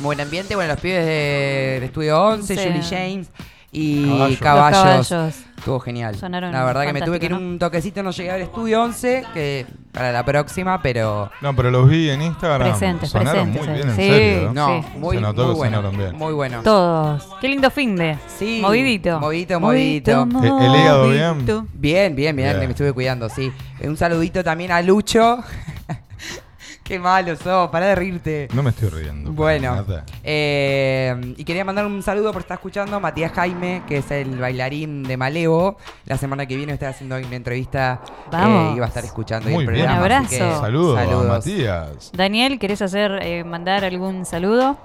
Buen 0.00 0.20
ambiente, 0.20 0.56
bueno, 0.56 0.72
los 0.72 0.80
pibes 0.80 1.04
de, 1.06 1.78
de 1.80 1.84
Estudio 1.84 2.20
11, 2.20 2.56
Sí. 2.56 2.60
Julie 2.64 2.82
James 2.82 3.28
y 3.72 4.04
Caballos. 4.06 4.38
Caballos. 4.38 4.78
Los 4.96 5.08
caballos. 5.08 5.34
Estuvo 5.58 5.80
genial. 5.80 6.14
Sonaron 6.14 6.52
la 6.52 6.64
verdad 6.64 6.84
que 6.86 6.92
me 6.92 7.02
tuve 7.02 7.18
que 7.20 7.26
ir 7.26 7.34
un 7.34 7.58
toquecito, 7.58 8.02
no 8.02 8.12
llegué 8.12 8.30
al 8.30 8.40
Estudio 8.42 8.80
11, 8.82 9.24
que 9.34 9.66
para 9.92 10.12
la 10.12 10.24
próxima, 10.24 10.80
pero... 10.80 11.30
No, 11.42 11.54
pero 11.56 11.70
los 11.72 11.88
vi 11.88 12.08
en 12.10 12.22
Instagram. 12.22 12.68
Presentes, 12.70 13.10
sonaron 13.10 13.52
presentes, 13.52 13.66
muy 13.66 13.68
eh. 13.68 13.74
bien, 13.74 13.88
en 13.90 13.96
Sí. 13.96 14.02
serio. 14.02 14.50
¿eh? 14.50 14.50
No, 14.54 14.68
Sí. 14.82 14.98
muy, 14.98 15.16
Se 15.16 15.20
notó 15.22 15.42
muy 15.46 15.52
que 15.52 15.56
bueno. 15.58 15.76
sonaron 15.78 15.98
bien. 15.98 16.16
Muy 16.16 16.32
bueno. 16.32 16.62
Todos. 16.62 17.28
Qué 17.40 17.48
lindo 17.48 17.70
fin 17.72 17.96
de. 17.96 18.16
Sí. 18.38 18.60
Movidito. 18.62 19.18
Movidito, 19.18 19.58
movidito. 19.60 20.22
¿El- 20.22 20.64
el 20.64 20.80
hígado. 20.80 21.08
Bien, 21.08 21.36
bien, 21.74 22.14
bien, 22.14 22.36
Bien. 22.36 22.58
me 22.60 22.64
estuve 22.66 22.92
cuidando, 22.92 23.28
sí. 23.28 23.52
Un 23.82 23.96
saludito 23.96 24.44
también 24.44 24.70
a 24.70 24.80
Lucho. 24.80 25.38
Qué 26.88 26.98
malo 26.98 27.36
sos, 27.36 27.68
pará 27.68 27.88
de 27.88 27.94
reírte. 27.94 28.48
No 28.54 28.62
me 28.62 28.70
estoy 28.70 28.88
riendo. 28.88 29.30
Bueno, 29.30 29.74
nada. 29.76 30.04
eh, 30.24 31.34
y 31.36 31.44
quería 31.44 31.62
mandar 31.62 31.84
un 31.84 32.02
saludo 32.02 32.32
por 32.32 32.40
estar 32.40 32.54
escuchando 32.56 32.96
a 32.96 33.00
Matías 33.00 33.30
Jaime, 33.32 33.82
que 33.86 33.98
es 33.98 34.10
el 34.10 34.38
bailarín 34.38 35.02
de 35.02 35.18
Malevo. 35.18 35.76
La 36.06 36.16
semana 36.16 36.46
que 36.46 36.56
viene 36.56 36.72
está 36.72 36.88
haciendo 36.88 37.16
una 37.16 37.36
entrevista 37.36 38.00
Vamos. 38.32 38.72
eh, 38.72 38.76
y 38.76 38.78
va 38.80 38.86
a 38.86 38.88
estar 38.88 39.04
escuchando 39.04 39.50
Muy 39.50 39.64
el 39.66 39.70
bien. 39.70 39.84
programa. 39.86 40.22
Un 40.22 40.28
que 40.28 40.40
abrazo. 40.40 40.60
Saludos, 40.62 40.98
a. 40.98 41.28
Matías. 41.28 42.10
Daniel, 42.14 42.58
¿querés 42.58 42.80
hacer, 42.80 43.18
eh, 43.22 43.44
mandar 43.44 43.84
algún 43.84 44.24
saludo? 44.24 44.78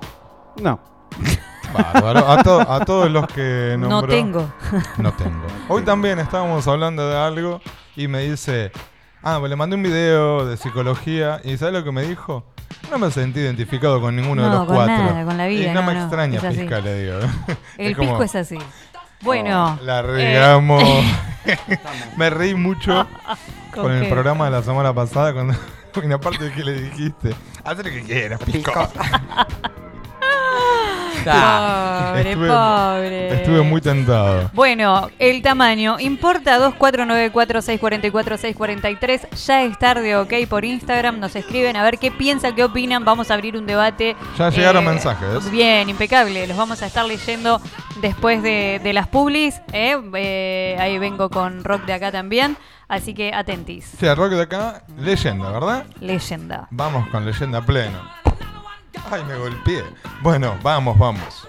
No. 0.61 0.81
Bárbaro. 1.73 2.27
A, 2.29 2.43
to- 2.43 2.61
a 2.69 2.83
todos 2.83 3.09
los 3.09 3.27
que 3.27 3.77
No 3.79 3.87
nombró. 3.87 4.13
tengo. 4.13 4.53
No 4.97 5.13
tengo. 5.13 5.47
Hoy 5.69 5.83
también 5.83 6.19
estábamos 6.19 6.67
hablando 6.67 7.07
de 7.09 7.15
algo 7.17 7.61
y 7.95 8.07
me 8.09 8.19
dice, 8.23 8.71
ah, 9.23 9.37
pues 9.39 9.49
le 9.49 9.55
mandé 9.55 9.75
un 9.75 9.83
video 9.83 10.45
de 10.45 10.57
psicología 10.57 11.41
y 11.43 11.57
¿sabes 11.57 11.73
lo 11.73 11.83
que 11.83 11.91
me 11.91 12.03
dijo? 12.03 12.45
No 12.91 12.99
me 12.99 13.09
sentí 13.11 13.39
identificado 13.39 14.01
con 14.01 14.15
ninguno 14.15 14.43
de 14.43 14.49
los 14.49 14.65
con 14.65 14.75
cuatro. 14.75 14.95
nada, 14.95 15.25
con 15.25 15.37
la 15.37 15.47
vida, 15.47 15.63
Y 15.63 15.67
no, 15.67 15.81
no, 15.81 15.87
me 15.87 15.93
no, 15.93 16.01
extraña, 16.01 16.41
pizca, 16.41 16.81
le 16.81 17.03
digo. 17.03 17.19
El 17.77 17.95
como, 17.95 18.09
pisco 18.09 18.23
es 18.23 18.35
así. 18.35 18.57
Bueno. 19.21 19.79
La 19.81 19.99
eh, 19.99 20.01
regamos. 20.03 20.83
me 22.17 22.29
reí 22.29 22.53
mucho 22.55 23.07
¿con 23.73 23.83
con 23.83 23.91
el 23.91 24.09
programa 24.09 24.45
de 24.45 24.51
la 24.51 24.63
semana 24.63 24.93
pasada 24.93 25.33
cuando 25.33 25.55
en 25.95 26.09
la 26.09 26.19
parte 26.19 26.45
de 26.45 26.51
que 26.51 26.63
le 26.63 26.81
dijiste, 26.81 27.35
haz 27.63 27.77
lo 27.77 27.83
que 27.83 28.03
quieras, 28.03 28.39
pisco. 28.43 28.89
Pobre, 31.31 32.31
Estuve- 32.31 32.47
pobre. 32.47 33.33
Estuve 33.35 33.61
muy 33.61 33.81
tentado. 33.81 34.49
Bueno, 34.53 35.09
el 35.19 35.41
tamaño 35.41 35.97
importa 35.99 36.57
2494-644-643. 36.59 39.27
Ya 39.45 39.63
es 39.63 39.77
tarde, 39.79 40.15
ok, 40.17 40.33
por 40.49 40.65
Instagram. 40.65 41.19
Nos 41.19 41.35
escriben 41.35 41.75
a 41.75 41.83
ver 41.83 41.97
qué 41.99 42.11
piensan, 42.11 42.55
qué 42.55 42.63
opinan. 42.63 43.03
Vamos 43.05 43.31
a 43.31 43.33
abrir 43.35 43.57
un 43.57 43.65
debate. 43.65 44.11
eh, 44.11 44.15
Ya 44.37 44.49
llegaron 44.49 44.85
mensajes. 44.85 45.49
Bien, 45.51 45.89
impecable. 45.89 46.47
Los 46.47 46.57
vamos 46.57 46.81
a 46.81 46.85
estar 46.85 47.05
leyendo 47.05 47.61
después 48.01 48.41
de, 48.43 48.79
de 48.83 48.93
las 48.93 49.07
publis. 49.07 49.61
¿eh? 49.71 49.97
Eh, 50.15 50.77
ahí 50.79 50.97
vengo 50.99 51.29
con 51.29 51.63
rock 51.63 51.85
de 51.85 51.93
acá 51.93 52.11
también. 52.11 52.57
Así 52.87 53.13
que 53.13 53.33
atentis. 53.33 53.85
Sí, 53.99 54.07
rock 54.13 54.31
de 54.33 54.41
acá, 54.43 54.83
leyenda, 54.99 55.49
¿verdad? 55.51 55.85
Leyenda. 55.99 56.67
Vamos 56.69 57.07
con 57.09 57.25
leyenda 57.25 57.61
pleno. 57.61 57.97
Ay, 59.09 59.23
me 59.25 59.35
golpeé. 59.35 59.83
Bueno, 60.21 60.57
vamos, 60.63 60.97
vamos. 60.97 61.47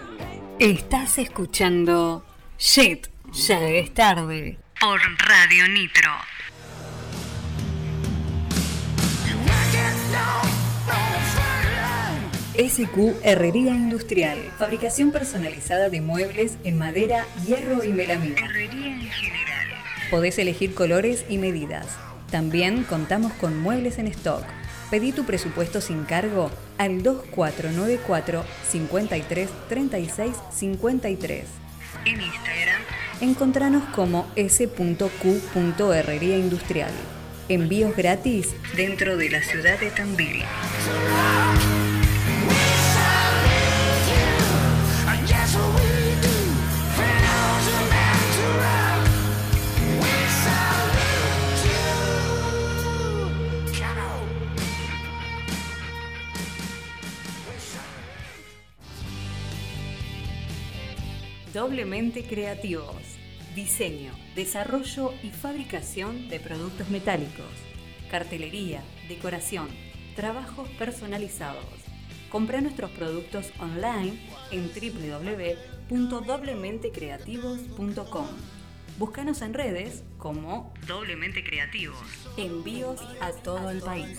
Estás 0.58 1.18
escuchando 1.18 2.25
Shit, 2.58 3.06
ya 3.32 3.61
es 3.61 3.92
tarde. 3.94 4.58
Por 4.80 5.00
Radio 5.18 5.68
Nitro. 5.68 6.11
SQ 12.56 13.25
Herrería 13.25 13.73
Industrial. 13.73 14.38
Fabricación 14.58 15.11
personalizada 15.11 15.88
de 15.88 16.00
muebles 16.00 16.56
en 16.62 16.78
madera, 16.78 17.26
hierro 17.44 17.82
y 17.82 17.88
melamina. 17.88 18.46
Herrería 18.46 18.87
en 18.87 19.11
general. 19.11 19.68
Podés 20.11 20.38
elegir 20.38 20.75
colores 20.75 21.25
y 21.28 21.38
medidas. 21.38 21.87
También 22.30 22.84
contamos 22.84 23.32
con 23.32 23.58
muebles 23.58 23.99
en 23.99 24.06
stock. 24.06 24.44
Pedí 24.91 25.12
tu 25.12 25.25
presupuesto 25.25 25.81
sin 25.81 26.05
cargo 26.05 26.50
al 26.79 27.03
2494 27.03 28.45
53 28.71 29.49
36 29.69 30.37
53. 30.50 31.45
En 32.05 32.21
Instagram, 32.21 32.83
encontranos 33.21 33.85
como 33.95 34.26
s.q.herrería 34.37 36.37
industrial. 36.37 36.93
Envíos 37.49 37.97
gratis 37.97 38.55
dentro 38.76 39.17
de 39.17 39.31
la 39.31 39.43
ciudad 39.43 39.79
de 39.79 39.91
Tambil. 39.91 40.43
Doblemente 61.54 62.25
creativos. 62.25 63.00
Diseño, 63.54 64.12
desarrollo 64.34 65.14
y 65.23 65.30
fabricación 65.30 66.28
de 66.28 66.40
productos 66.40 66.88
metálicos. 66.88 67.47
Cartelería, 68.10 68.82
decoración, 69.08 69.69
trabajos 70.17 70.69
personalizados. 70.71 71.64
Compra 72.28 72.60
nuestros 72.60 72.90
productos 72.90 73.52
online 73.60 74.19
en 74.50 74.69
www.doblementecreativos.com. 75.88 78.26
Búscanos 78.99 79.40
en 79.40 79.54
redes 79.54 80.02
como 80.19 80.75
Doblemente 80.88 81.45
Creativos. 81.45 82.02
Envíos 82.36 83.00
a 83.21 83.30
todo 83.30 83.71
el 83.71 83.80
país. 83.80 84.19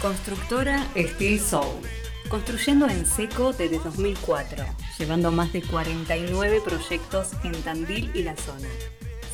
Constructora 0.00 0.86
Steel 0.96 1.40
Soul. 1.40 1.82
Construyendo 2.28 2.88
en 2.88 3.04
seco 3.04 3.52
desde 3.52 3.80
2004, 3.80 4.64
llevando 4.96 5.32
más 5.32 5.52
de 5.52 5.60
49 5.60 6.60
proyectos 6.64 7.30
en 7.42 7.52
Tandil 7.62 8.08
y 8.14 8.22
la 8.22 8.36
zona. 8.36 8.68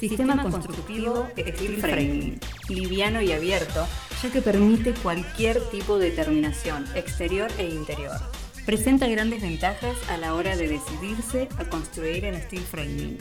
Sistema 0.00 0.42
constructivo 0.42 1.28
Steel 1.36 1.76
Framing, 1.76 2.40
liviano 2.70 3.20
y 3.20 3.32
abierto, 3.32 3.86
ya 4.22 4.30
que 4.30 4.40
permite 4.40 4.94
cualquier 4.94 5.60
tipo 5.68 5.98
de 5.98 6.12
terminación, 6.12 6.86
exterior 6.94 7.50
e 7.58 7.68
interior. 7.68 8.16
Presenta 8.64 9.06
grandes 9.06 9.42
ventajas 9.42 9.96
a 10.08 10.16
la 10.16 10.34
hora 10.34 10.56
de 10.56 10.68
decidirse 10.68 11.50
a 11.58 11.64
construir 11.66 12.24
en 12.24 12.40
Steel 12.40 12.62
Framing. 12.62 13.18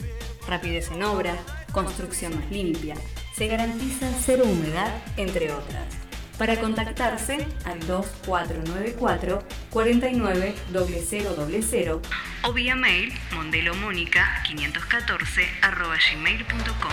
Rapidez 0.48 0.90
en 0.90 1.02
obra, 1.02 1.36
construcción 1.72 2.36
más 2.36 2.50
limpia, 2.50 2.94
se 3.36 3.48
garantiza 3.48 4.10
cero 4.24 4.44
humedad, 4.46 4.94
entre 5.18 5.52
otras. 5.52 6.03
Para 6.38 6.58
contactarse 6.58 7.46
al 7.64 7.78
2494 7.86 9.42
49 9.70 10.54
0000 10.72 12.00
o 12.42 12.52
vía 12.52 12.74
mail 12.74 13.12
mondelomónica 13.32 14.42
514 14.46 15.46
arroba 15.62 15.96
gmail.com. 15.96 16.92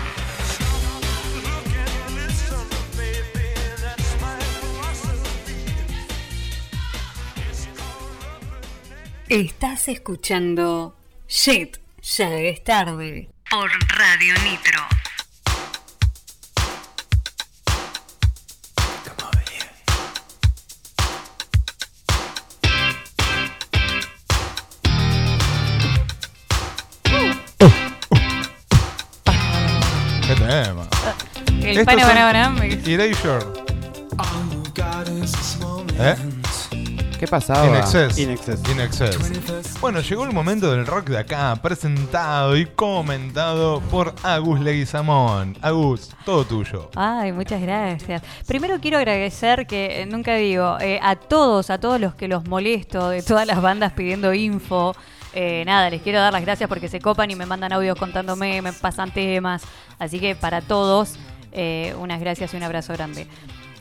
Estás 9.31 9.87
escuchando 9.87 10.97
Shit, 11.29 11.77
ya 12.01 12.33
es 12.33 12.63
tarde. 12.65 13.29
Por 13.49 13.71
Radio 13.97 14.33
Nitro. 14.43 15.00
Tema? 30.51 30.87
El 31.63 31.85
pana, 31.85 32.03
pana. 32.03 32.65
Erasure. 32.85 33.45
¿Eh? 35.97 36.15
¿Qué 37.19 37.27
pasaba? 37.27 37.67
In 37.67 37.75
excess. 37.75 38.17
In 38.17 38.31
excess. 38.31 38.69
In 38.69 38.79
excess. 38.81 39.79
Bueno, 39.79 40.01
llegó 40.01 40.25
el 40.25 40.33
momento 40.33 40.71
del 40.71 40.85
rock 40.85 41.09
de 41.09 41.19
acá, 41.19 41.55
presentado 41.61 42.57
y 42.57 42.65
comentado 42.65 43.79
por 43.91 44.13
Agus 44.23 44.59
Leguizamón. 44.59 45.55
Agus, 45.61 46.09
todo 46.25 46.43
tuyo. 46.43 46.89
Ay, 46.95 47.31
muchas 47.31 47.61
gracias. 47.61 48.21
Primero 48.45 48.79
quiero 48.81 48.97
agradecer 48.97 49.67
que, 49.67 50.01
eh, 50.01 50.05
nunca 50.05 50.35
digo, 50.35 50.77
eh, 50.81 50.99
a 51.01 51.15
todos, 51.15 51.69
a 51.69 51.79
todos 51.79 52.01
los 52.01 52.15
que 52.15 52.27
los 52.27 52.45
molesto, 52.47 53.09
de 53.09 53.21
todas 53.21 53.47
las 53.47 53.61
bandas 53.61 53.93
pidiendo 53.93 54.33
info, 54.33 54.95
Eh, 55.33 55.63
nada, 55.65 55.89
les 55.89 56.01
quiero 56.01 56.19
dar 56.19 56.33
las 56.33 56.41
gracias 56.41 56.67
porque 56.67 56.89
se 56.89 56.99
copan 56.99 57.31
y 57.31 57.35
me 57.35 57.45
mandan 57.45 57.73
audios 57.73 57.97
contándome, 57.97 58.61
me 58.61 58.73
pasan 58.73 59.11
temas. 59.11 59.63
Así 59.99 60.19
que 60.19 60.35
para 60.35 60.61
todos, 60.61 61.15
eh, 61.51 61.95
unas 61.99 62.19
gracias 62.19 62.53
y 62.53 62.57
un 62.57 62.63
abrazo 62.63 62.93
grande. 62.93 63.27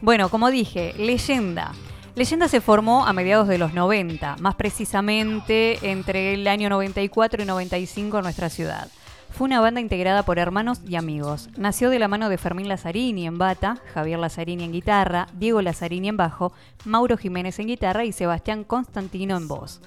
Bueno, 0.01 0.29
como 0.29 0.51
dije, 0.51 0.95
leyenda. 0.97 1.73
Leyenda 2.15 2.49
se 2.49 2.61
formó 2.61 3.07
a 3.07 3.13
mediados 3.13 3.49
de 3.49 3.59
los 3.59 3.73
90, 3.73 4.37
más 4.41 4.55
precisamente 4.57 5.91
entre 5.91 6.35
el 6.35 6.47
año 6.49 6.69
94 6.69 7.43
y 7.43 7.47
95 7.47 8.19
en 8.19 8.23
nuestra 8.25 8.49
ciudad. 8.49 8.89
Fue 9.31 9.45
una 9.47 9.61
banda 9.61 9.81
integrada 9.81 10.25
por 10.25 10.39
hermanos 10.39 10.81
y 10.87 10.97
amigos. 10.97 11.51
Nació 11.57 11.89
de 11.89 12.01
la 12.01 12.09
mano 12.09 12.29
de 12.29 12.37
Fermín 12.37 12.69
Lazzarini 12.69 13.27
en 13.27 13.39
bata, 13.39 13.79
Javier 13.95 14.19
Lazzarini 14.19 14.65
en 14.65 14.73
guitarra, 14.73 15.29
Diego 15.35 15.63
Lazzarini 15.63 16.09
en 16.09 16.17
bajo, 16.17 16.53
Mauro 16.85 17.17
Jiménez 17.17 17.59
en 17.61 17.69
guitarra 17.69 18.05
y 18.05 18.13
Sebastián 18.13 18.65
Constantino 18.65 19.37
en 19.37 19.47
voz. 19.47 19.81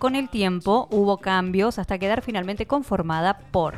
Con 0.00 0.16
el 0.16 0.30
tiempo 0.30 0.88
hubo 0.90 1.18
cambios 1.18 1.78
hasta 1.78 1.98
quedar 1.98 2.22
finalmente 2.22 2.64
conformada 2.64 3.38
por 3.50 3.74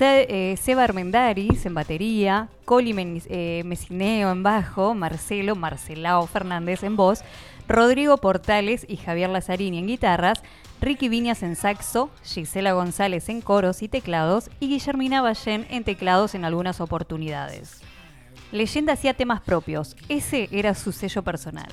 eh, 0.00 0.56
Seba 0.60 0.82
Armendáriz 0.82 1.64
en 1.64 1.74
batería, 1.74 2.48
Coli 2.64 2.92
Men- 2.92 3.22
eh, 3.28 3.62
Mesineo 3.64 4.32
en 4.32 4.42
bajo, 4.42 4.94
Marcelo 4.94 5.54
Marcelao 5.54 6.26
Fernández 6.26 6.82
en 6.82 6.96
voz, 6.96 7.20
Rodrigo 7.68 8.16
Portales 8.16 8.84
y 8.88 8.96
Javier 8.96 9.30
Lazzarini 9.30 9.78
en 9.78 9.86
guitarras, 9.86 10.42
Ricky 10.80 11.08
Viñas 11.08 11.44
en 11.44 11.54
saxo, 11.54 12.10
Gisela 12.24 12.72
González 12.72 13.28
en 13.28 13.40
coros 13.40 13.80
y 13.82 13.88
teclados 13.88 14.50
y 14.58 14.66
Guillermina 14.66 15.22
Ballén 15.22 15.68
en 15.70 15.84
teclados 15.84 16.34
en 16.34 16.44
algunas 16.44 16.80
oportunidades. 16.80 17.80
Leyenda 18.50 18.94
hacía 18.94 19.14
temas 19.14 19.40
propios, 19.40 19.96
ese 20.08 20.48
era 20.50 20.74
su 20.74 20.90
sello 20.90 21.22
personal. 21.22 21.68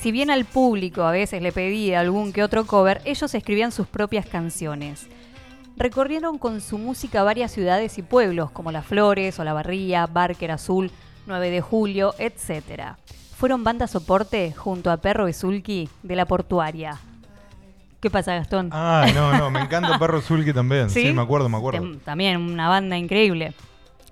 Si 0.00 0.12
bien 0.12 0.30
al 0.30 0.44
público 0.44 1.02
a 1.02 1.10
veces 1.10 1.42
le 1.42 1.50
pedía 1.50 1.98
algún 1.98 2.32
que 2.32 2.44
otro 2.44 2.66
cover, 2.66 3.00
ellos 3.04 3.34
escribían 3.34 3.72
sus 3.72 3.88
propias 3.88 4.26
canciones. 4.26 5.08
Recorrieron 5.76 6.38
con 6.38 6.60
su 6.60 6.78
música 6.78 7.24
varias 7.24 7.50
ciudades 7.50 7.98
y 7.98 8.02
pueblos, 8.02 8.50
como 8.52 8.70
Las 8.70 8.86
Flores, 8.86 9.38
Olavarría, 9.38 10.06
Barker 10.06 10.52
Azul, 10.52 10.90
9 11.26 11.50
de 11.50 11.60
Julio, 11.60 12.14
etc. 12.18 12.94
Fueron 13.36 13.64
banda 13.64 13.88
soporte 13.88 14.52
junto 14.52 14.90
a 14.90 14.98
Perro 14.98 15.24
Besulki 15.24 15.88
de 16.04 16.16
la 16.16 16.26
Portuaria. 16.26 16.98
¿Qué 18.00 18.10
pasa, 18.10 18.34
Gastón? 18.36 18.70
Ah, 18.72 19.06
no, 19.12 19.36
no, 19.36 19.50
me 19.50 19.60
encanta 19.60 19.98
Perro 19.98 20.20
Zulki 20.20 20.52
también. 20.52 20.88
¿Sí? 20.90 21.12
me 21.12 21.22
acuerdo, 21.22 21.48
me 21.48 21.56
acuerdo. 21.56 21.96
También 22.04 22.36
una 22.36 22.68
banda 22.68 22.96
increíble. 22.96 23.52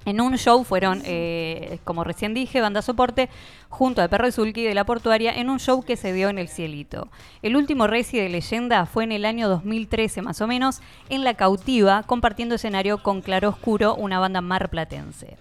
En 0.07 0.21
un 0.21 0.39
show 0.39 0.63
fueron, 0.63 1.03
eh, 1.05 1.81
como 1.83 2.05
recién 2.05 2.33
dije, 2.33 2.61
banda 2.61 2.81
soporte 2.81 3.29
junto 3.69 4.01
a 4.01 4.09
Perro 4.09 4.29
y 4.29 4.33
Zulki 4.33 4.63
de 4.63 4.73
la 4.73 4.87
Portuaria 4.87 5.35
en 5.35 5.51
un 5.51 5.59
show 5.59 5.83
que 5.83 5.97
se 5.97 6.13
dio 6.13 6.29
en 6.29 6.39
el 6.39 6.49
Cielito. 6.49 7.09
El 7.43 7.57
último 7.57 7.89
reci 7.89 8.17
de 8.17 8.29
leyenda 8.29 8.87
fue 8.87 9.03
en 9.03 9.11
el 9.11 9.25
año 9.25 9.49
2013 9.49 10.23
más 10.23 10.41
o 10.41 10.47
menos, 10.47 10.81
en 11.09 11.25
La 11.25 11.35
Cautiva, 11.35 12.05
compartiendo 12.05 12.55
escenario 12.55 13.03
con 13.03 13.21
Claroscuro, 13.21 13.97
una 13.97 14.21
banda 14.21 14.41
marplatense. 14.41 15.37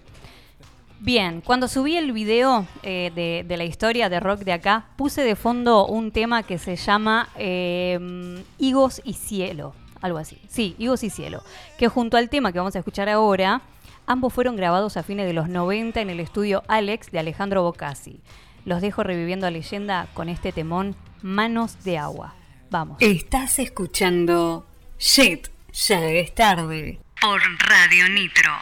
Bien, 0.98 1.42
cuando 1.42 1.68
subí 1.68 1.96
el 1.96 2.10
video 2.10 2.66
eh, 2.82 3.44
de, 3.46 3.56
la 3.56 3.64
historia 3.64 4.08
de 4.08 4.18
rock 4.18 4.40
de 4.40 4.52
acá, 4.52 4.86
puse 4.96 5.22
de 5.22 5.36
fondo 5.36 5.86
un 5.86 6.10
tema 6.10 6.42
que 6.42 6.58
se 6.58 6.74
llama 6.74 7.28
eh, 7.36 8.42
Higos 8.58 9.00
y 9.04 9.12
Cielo, 9.12 9.74
algo 10.00 10.18
así. 10.18 10.38
Sí, 10.48 10.74
Higos 10.78 11.04
y 11.04 11.10
Cielo, 11.10 11.44
que 11.78 11.86
junto 11.86 12.16
al 12.16 12.30
tema 12.30 12.50
que 12.50 12.58
vamos 12.58 12.74
a 12.74 12.80
escuchar 12.80 13.08
ahora, 13.08 13.60
ambos 14.06 14.32
fueron 14.32 14.56
grabados 14.56 14.96
a 14.96 15.02
fines 15.02 15.26
de 15.26 15.32
los 15.32 15.48
90 15.48 16.00
en 16.00 16.10
el 16.10 16.20
estudio 16.20 16.62
Alex 16.68 17.10
de 17.10 17.18
Alejandro 17.18 17.62
Bocasi. 17.62 18.20
Los 18.64 18.80
dejo 18.80 19.02
reviviendo 19.02 19.46
a 19.46 19.50
leyenda 19.50 20.08
con 20.14 20.28
este 20.28 20.52
temón 20.52 20.96
Manos 21.22 21.84
de 21.84 21.98
Agua. 21.98 22.34
Vamos. 22.70 22.98
Estás 23.00 23.58
escuchando 23.58 24.66
Shit, 24.98 25.48
ya 25.72 26.04
es 26.04 26.34
tarde. 26.34 27.00
Por 27.20 27.40
Radio 27.68 28.08
Nitro. 28.08 28.52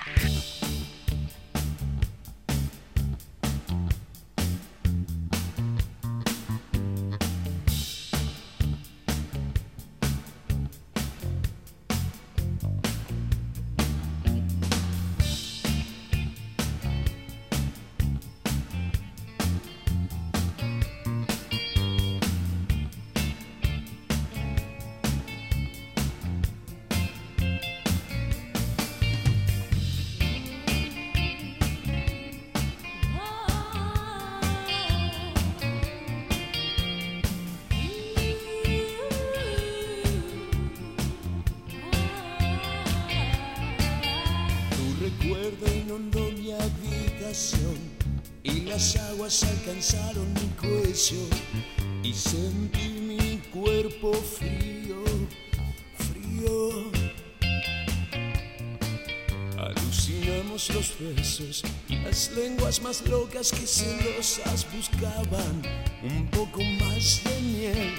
Alucinamos 60.35 60.71
los 60.71 60.99
besos, 60.99 61.63
las 61.89 62.33
lenguas 62.33 62.83
más 62.83 63.07
locas 63.07 63.53
que 63.53 63.67
celosas 63.67 64.67
buscaban 64.75 65.63
un 66.03 66.27
poco 66.29 66.61
más 66.81 67.23
de 67.25 67.41
miel. 67.41 67.95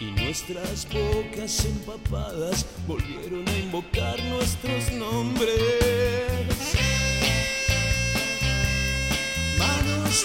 Y 0.00 0.04
nuestras 0.22 0.86
bocas 0.90 1.64
empapadas 1.64 2.64
volvieron 2.86 3.46
a 3.46 3.58
invocar 3.58 4.22
nuestros 4.24 4.92
nombres. 4.92 5.58
Manos 9.58 10.24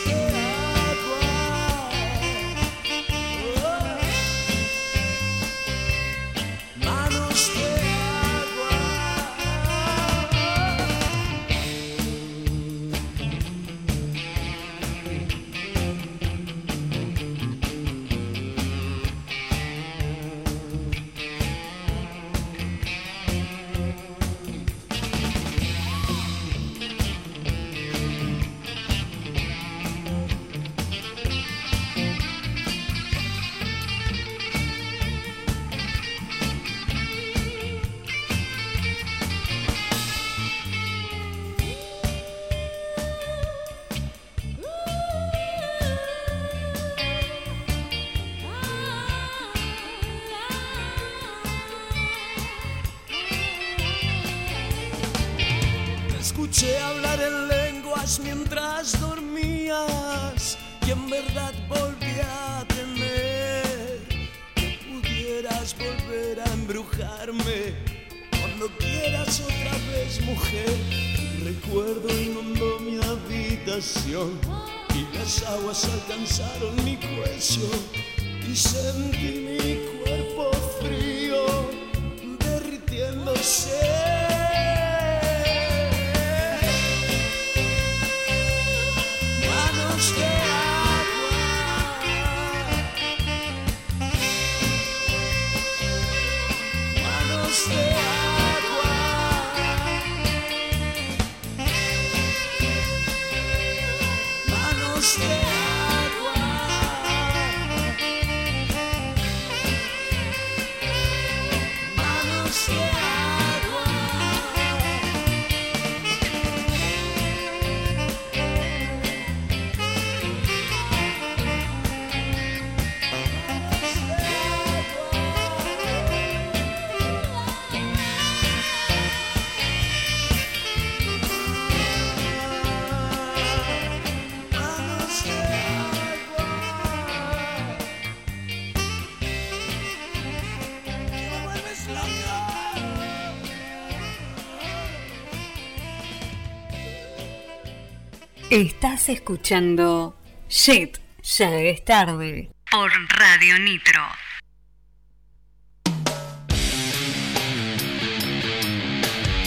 Estás 148.49 149.09
escuchando 149.09 150.17
Shit, 150.49 150.97
ya 151.21 151.53
es 151.59 151.85
tarde. 151.85 152.49
Por 152.71 152.91
Radio 153.09 153.59
Nitro. 153.59 154.01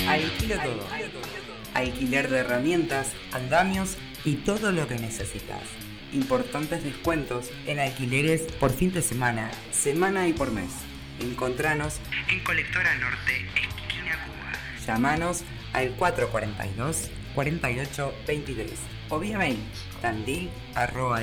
Alquilo 0.07 0.55
todo. 0.55 0.87
Alquiler 1.75 2.31
de 2.31 2.39
herramientas, 2.39 3.15
andamios 3.33 3.99
y 4.25 4.37
todo 4.37 4.71
lo 4.71 4.87
que 4.87 4.95
necesitas. 4.95 5.65
Importantes 6.13 6.85
descuentos 6.85 7.51
en 7.67 7.81
alquileres 7.81 8.43
por 8.61 8.71
fin 8.71 8.93
de 8.93 9.03
semana, 9.03 9.51
semana 9.73 10.29
y 10.29 10.33
por 10.33 10.53
mes. 10.53 10.71
Encontranos 11.19 11.99
en 12.29 12.39
Colectora 12.45 12.95
Norte, 12.99 13.49
esquina 13.53 14.25
Cuba. 14.27 14.53
Llámanos 14.87 15.43
al 15.73 15.91
442 15.97 17.11
4823 17.35 18.71
o 19.09 19.19
vía 19.19 19.39
mail 19.39 19.59
tandil 20.01 20.51
arroba. 20.75 21.21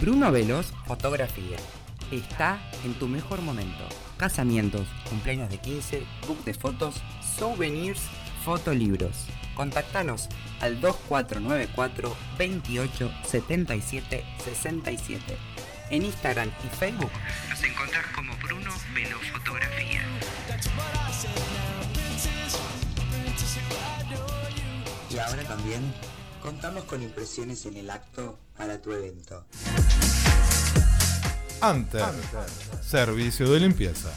Bruno 0.00 0.32
Velos, 0.32 0.72
fotografía. 0.86 1.58
Está 2.10 2.58
en 2.84 2.94
tu 2.94 3.06
mejor 3.06 3.42
momento. 3.42 3.84
Casamientos, 4.16 4.86
cumpleaños 5.08 5.50
de 5.50 5.58
15, 5.58 6.02
book 6.26 6.42
de 6.44 6.54
fotos, 6.54 6.94
souvenirs, 7.38 8.00
fotolibros. 8.44 9.26
Contactanos 9.54 10.28
al 10.60 10.80
2494 10.80 12.16
28 12.38 13.12
77 13.24 14.24
67. 14.44 15.38
En 15.90 16.04
Instagram 16.04 16.50
y 16.64 16.76
Facebook 16.76 17.10
nos 17.48 17.62
encontrás 17.64 18.06
como 18.14 18.36
Bruno 18.36 18.70
Velos 18.94 19.26
Fotografía. 19.32 20.02
Y 25.10 25.18
ahora 25.18 25.42
también 25.42 25.92
contamos 26.40 26.84
con 26.84 27.02
impresiones 27.02 27.66
en 27.66 27.76
el 27.76 27.90
acto 27.90 28.38
para 28.56 28.80
tu 28.80 28.92
evento. 28.92 29.44
Anter, 31.60 32.04
servicio 32.80 33.50
de 33.50 33.60
limpieza. 33.60 34.10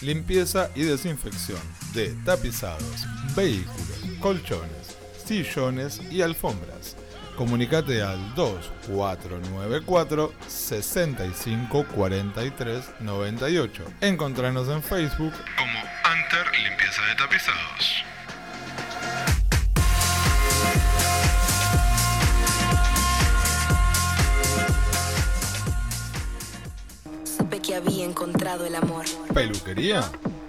Limpieza 0.00 0.70
y 0.74 0.82
desinfección 0.82 1.60
de 1.92 2.14
tapizados, 2.24 3.06
vehículos, 3.36 3.89
colchones, 4.20 4.96
sillones 5.24 6.00
y 6.10 6.22
alfombras. 6.22 6.96
Comunicate 7.36 8.02
al 8.02 8.34
2494 8.34 10.32
65 10.46 11.86
43 11.94 12.84
98. 13.00 13.84
Encontranos 14.02 14.68
en 14.68 14.82
Facebook 14.82 15.32
como 15.56 15.78
Anter 16.04 16.46
Limpieza 16.62 17.02
de 17.06 17.14
Tapizados. 17.16 18.04
Supe 27.24 27.60
que 27.60 27.74
había 27.74 28.04
encontrado 28.04 28.66
el 28.66 28.74
amor. 28.74 29.06
Peluquería, 29.32 30.02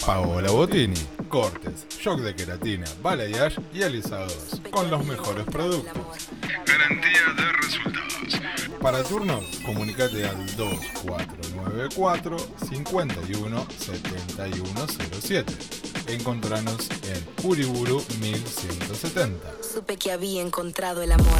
Paola 0.06 0.52
Botini. 0.52 1.00
Cortes, 1.30 1.86
shock 1.90 2.20
de 2.22 2.36
queratina, 2.36 2.86
balayage 3.02 3.62
y 3.74 3.84
alisados. 3.84 4.60
Con 4.72 4.90
los 4.90 5.06
mejores 5.06 5.46
productos. 5.46 6.28
Garantía 6.66 7.34
de 7.38 7.52
resultados. 7.54 8.12
Para 8.82 9.04
turnos, 9.04 9.44
comunicate 9.64 10.26
al 10.26 10.56
2494 10.56 12.38
51 12.70 13.68
7107. 13.78 15.54
Encontranos 16.08 16.90
en 17.08 17.48
Uriburu 17.48 18.04
1170. 18.20 19.38
Supe 19.62 19.98
que 19.98 20.12
había 20.12 20.42
encontrado 20.42 21.04
el 21.04 21.12
amor. 21.12 21.40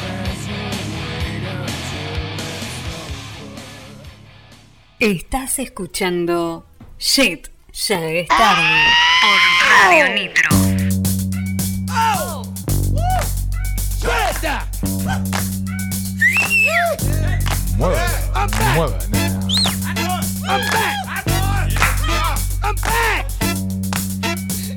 Estás 5.01 5.57
escuchando 5.57 6.67
Shit, 6.99 7.47
ya 7.73 8.07
es 8.07 8.27
tarde. 8.27 8.61
Por 9.19 9.39
Radio 9.89 10.13
Nitro. 10.13 10.49
Mueve, 17.77 17.97
mueve, 18.75 18.97
nena. 19.09 19.39
I'm 20.47 20.61
back. 20.69 20.95
I'm 22.61 22.75
back. 22.75 23.25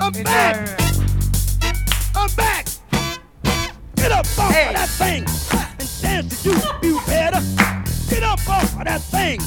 I'm 0.00 0.12
back. 0.22 0.80
I'm 2.16 2.30
back. 2.34 2.66
Get 3.96 4.10
up 4.10 4.26
off 4.38 4.56
of 4.56 4.72
that 4.72 4.88
thing 4.88 5.26
and 5.78 6.00
dance 6.00 6.42
to 6.44 6.48
you, 6.48 6.58
you 6.82 7.00
better. 7.06 7.42
Get 8.08 8.22
up 8.22 8.48
off 8.48 8.74
of 8.78 8.84
that 8.86 9.02
thing 9.02 9.38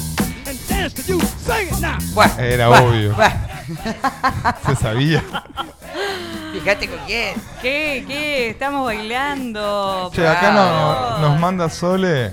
Bueno, 2.14 2.32
Era 2.38 2.68
bueno, 2.68 2.88
obvio. 2.88 3.14
bueno. 3.14 3.34
Se 4.66 4.76
sabía. 4.76 5.22
Fíjate 6.52 6.88
con 6.88 6.98
quién. 7.06 7.34
¿Qué? 7.60 8.04
¿Qué? 8.06 8.50
Estamos 8.50 8.84
bailando. 8.86 10.10
Che, 10.14 10.26
acá 10.26 10.50
no- 10.52 11.18
nos 11.18 11.38
manda 11.40 11.68
Sole 11.68 12.32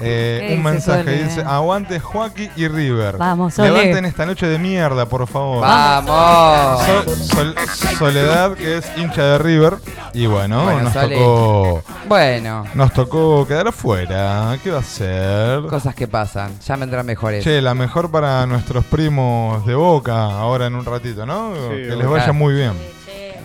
eh, 0.00 0.46
¿Qué 0.48 0.54
un 0.54 0.62
mensaje. 0.62 1.02
Sole? 1.04 1.24
Dice, 1.24 1.42
aguante 1.42 2.00
Joaquín 2.00 2.50
y 2.56 2.68
River. 2.68 3.16
Vamos, 3.16 3.54
Sole. 3.54 3.70
Levanten 3.70 4.04
esta 4.04 4.26
noche 4.26 4.46
de 4.46 4.58
mierda, 4.58 5.06
por 5.06 5.26
favor. 5.26 5.60
Vamos. 5.60 6.82
Sol- 6.84 7.16
Sol- 7.16 7.54
Soledad, 7.98 8.54
que 8.54 8.78
es 8.78 8.86
hincha 8.96 9.22
de 9.22 9.38
River. 9.38 9.76
Y 10.12 10.26
bueno, 10.26 10.64
Bueno, 10.64 10.82
nos 10.82 10.92
Sole. 10.92 11.16
tocó. 11.16 11.82
Bueno, 12.06 12.64
Nos 12.74 12.92
tocó 12.92 13.46
quedar 13.46 13.68
afuera. 13.68 14.56
¿Qué 14.62 14.70
va 14.70 14.78
a 14.78 14.82
ser? 14.82 15.62
cosas 15.68 15.94
que 15.94 16.06
pasan. 16.08 16.58
Ya 16.60 16.76
vendrán 16.76 17.06
mejores. 17.06 17.42
Che, 17.44 17.60
la 17.62 17.74
mejor 17.74 18.10
para 18.10 18.46
nuestros 18.46 18.84
primos 18.84 19.64
de 19.66 19.74
Boca 19.74 20.24
ahora 20.24 20.66
en 20.66 20.74
un 20.74 20.84
ratito, 20.84 21.24
¿no? 21.26 21.52
que 21.70 21.76
les 21.96 22.06
vaya 22.06 22.24
Claro. 22.24 22.34
muy 22.34 22.54
bien. 22.54 22.72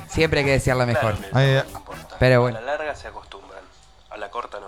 Siempre 0.07 0.39
hay 0.39 0.45
que 0.45 0.51
decir 0.53 0.75
la 0.75 0.85
mejor. 0.87 1.15
Ahí, 1.33 1.61
Pero 2.19 2.41
bueno. 2.41 2.57
A 2.57 2.61
la 2.61 2.75
larga 2.77 2.95
se 2.95 3.07
acostumbran, 3.07 3.61
a 4.09 4.17
la 4.17 4.29
corta 4.29 4.57
no. 4.59 4.67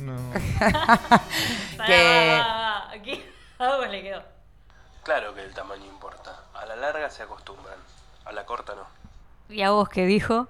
No. 0.00 0.16
que 1.86 2.42
Aquí 2.94 3.22
algo 3.58 3.84
le 3.86 4.02
quedó. 4.02 4.22
Claro 5.02 5.34
que 5.34 5.42
el 5.42 5.52
tamaño 5.52 5.84
importa, 5.84 6.34
a 6.54 6.64
la 6.64 6.76
larga 6.76 7.10
se 7.10 7.22
acostumbran, 7.22 7.76
a 8.24 8.32
la 8.32 8.46
corta 8.46 8.74
no. 8.74 8.86
¿Y 9.54 9.62
a 9.62 9.70
vos 9.70 9.88
qué 9.88 10.06
dijo? 10.06 10.48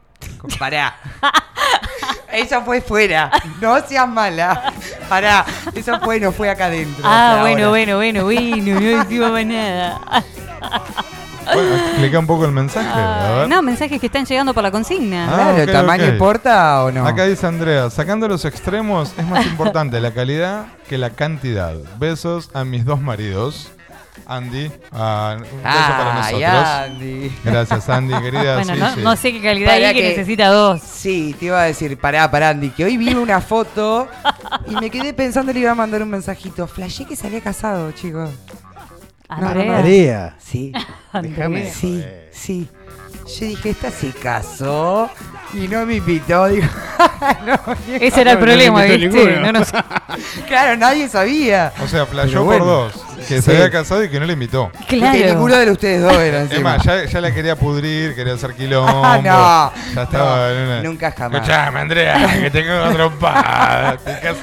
Pará. 0.59 0.97
Eso 2.33 2.63
fue 2.63 2.81
fuera. 2.81 3.31
No 3.61 3.81
seas 3.81 4.09
mala. 4.09 4.73
Pará. 5.09 5.45
Eso 5.75 5.99
fue, 6.01 6.21
no 6.21 6.33
fue 6.33 6.49
acá 6.49 6.67
adentro. 6.67 7.03
Ah, 7.05 7.39
bueno, 7.41 7.67
ahora. 7.67 7.71
bueno, 7.71 7.97
bueno, 7.97 8.25
bueno, 8.25 8.81
no 8.81 8.99
decimos 8.99 9.31
más 9.33 9.47
nada. 9.47 10.01
Bueno, 11.53 11.75
explica 11.77 12.19
un 12.19 12.27
poco 12.27 12.45
el 12.45 12.53
mensaje. 12.53 12.89
A 12.89 13.33
ver. 13.39 13.49
No, 13.49 13.63
mensajes 13.63 14.01
que 14.01 14.07
están 14.07 14.25
llegando 14.25 14.55
por 14.55 14.63
la 14.63 14.71
consigna. 14.71 15.27
Ah, 15.31 15.35
Claro, 15.35 15.53
ok, 15.53 15.59
¿el 15.59 15.73
tamaño 15.73 16.05
ok. 16.05 16.11
importa 16.13 16.85
o 16.85 16.91
no? 16.93 17.07
Acá 17.07 17.25
dice 17.27 17.47
Andrea, 17.47 17.91
sacando 17.91 18.29
los 18.29 18.45
extremos 18.45 19.13
es 19.19 19.27
más 19.27 19.45
importante 19.47 20.01
la 20.01 20.13
calidad 20.13 20.67
que 20.89 20.99
la 20.99 21.11
cantidad. 21.11 21.75
Besos 21.99 22.51
a 22.55 22.65
mis 22.65 22.85
dos 22.85 23.01
maridos. 23.01 23.71
Andy, 24.27 24.71
ah, 24.93 25.35
un 25.37 25.43
beso 25.43 25.59
para 25.63 26.25
Ay, 26.25 26.35
nosotros. 26.41 26.69
Andy. 26.69 27.33
Gracias, 27.45 27.89
Andy, 27.91 28.15
querida. 28.23 28.55
Bueno, 28.57 28.75
sí, 28.75 28.81
no, 28.81 28.95
sí. 28.95 29.01
no 29.03 29.17
sé 29.17 29.33
qué 29.33 29.43
calidad 29.43 29.73
Para 29.75 29.89
hay 29.89 29.95
que, 29.95 30.01
que- 30.03 30.09
necesita 30.11 30.49
dos. 30.49 30.81
Sí, 30.81 31.35
te 31.39 31.47
iba 31.47 31.61
a 31.61 31.65
decir, 31.65 31.99
pará, 31.99 32.31
pará, 32.31 32.51
Andy, 32.51 32.71
que 32.71 32.85
hoy 32.85 32.97
vi 32.97 33.13
una 33.13 33.41
foto 33.41 34.09
y 34.69 34.77
me 34.77 34.89
quedé 34.89 35.13
pensando 35.13 35.49
que 35.53 35.55
le 35.59 35.61
iba 35.65 35.73
a 35.73 35.75
mandar 35.75 36.01
un 36.03 36.09
mensajito. 36.11 36.67
Flashé 36.69 37.05
que 37.05 37.17
se 37.17 37.27
había 37.27 37.41
casado, 37.41 37.91
chicos. 37.93 38.31
Andrea. 39.29 39.73
María. 39.73 40.35
Sí. 40.39 40.73
Déjame. 41.23 41.71
Sí, 41.71 42.01
joder. 42.01 42.29
sí. 42.33 42.69
Yo 43.41 43.47
dije, 43.47 43.71
esta 43.71 43.91
se 43.91 44.11
casó 44.11 45.09
y 45.55 45.67
no 45.67 45.87
me 45.87 45.95
invitó. 45.97 46.47
Digo, 46.49 46.67
no, 47.47 47.95
Ese 47.95 48.21
era 48.21 48.33
el 48.33 48.39
No, 48.39 48.41
no 48.41 48.47
problema, 48.47 48.83
¿viste? 48.83 48.99
ninguno. 49.09 49.41
No 49.41 49.53
nos- 49.53 49.73
Claro, 50.47 50.77
nadie 50.77 51.09
sabía. 51.09 51.73
O 51.83 51.89
sea, 51.89 52.05
flasheó 52.05 52.45
bueno. 52.45 52.65
por 52.65 52.93
dos. 52.93 53.04
Que 53.29 53.37
Sí. 53.37 53.43
se 53.43 53.53
había 53.57 53.71
casado 53.71 54.05
y 54.05 54.09
que 54.11 54.21
no 54.21 54.27
le 54.27 54.33
invitó. 54.35 54.71
Claro. 54.89 55.19
Que 55.19 55.27
ninguno 55.27 55.57
de 55.57 55.71
ustedes 55.71 56.03
dos 56.03 56.13
era 56.15 56.43
Es 56.43 56.51
encima. 56.51 56.77
más, 56.77 56.85
ya, 56.85 57.05
ya 57.05 57.21
la 57.21 57.33
quería 57.35 57.57
pudrir, 57.57 58.15
quería 58.15 58.35
hacer 58.35 58.53
quilombo. 58.57 59.03
Ah, 59.05 59.17
no. 59.19 59.95
Ya 59.95 60.03
estaba 60.03 60.37
No, 60.37 60.51
en 60.51 60.67
una... 60.67 60.83
nunca 60.83 61.11
jamás. 61.13 61.41
Escuchame, 61.41 61.81
Andrea, 61.81 62.39
que 62.41 62.51
te 62.51 62.65
cago 62.67 62.85
a 62.85 62.93
trompada. 62.93 63.97
Te 64.05 64.21
cas- 64.21 64.37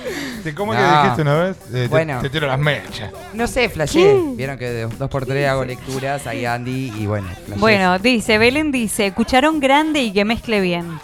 te- 0.44 0.56
¿Cómo 0.56 0.72
que 0.72 0.80
No. 0.80 1.02
dijiste 1.04 1.22
una 1.22 1.36
vez? 1.36 1.58
Eh, 1.68 1.72
te- 1.84 1.88
Bueno. 1.88 2.20
te, 2.22 2.30
tiro 2.30 2.48
las 2.48 2.58
mechas. 2.60 3.10
No 3.34 3.48
sé, 3.48 3.70
flashé. 3.70 4.16
Vieron 4.36 4.58
que 4.58 4.70
de 4.70 4.86
dos 4.88 5.10
por 5.10 5.26
tres 5.26 5.48
hago 5.48 5.64
lecturas, 5.66 6.26
ahí 6.26 6.46
Andy 6.46 6.92
y 6.98 7.06
bueno. 7.06 7.28
flashé. 7.46 7.60
Bueno, 7.60 8.00
dice, 8.00 8.38
Belén 8.40 8.72
dice, 8.72 9.12
cucharón 9.12 9.60
grande 9.60 10.02
y 10.02 10.12
que 10.12 10.26
mezcle 10.26 10.60
bien. 10.62 11.00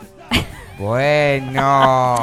Bueno. 0.77 1.61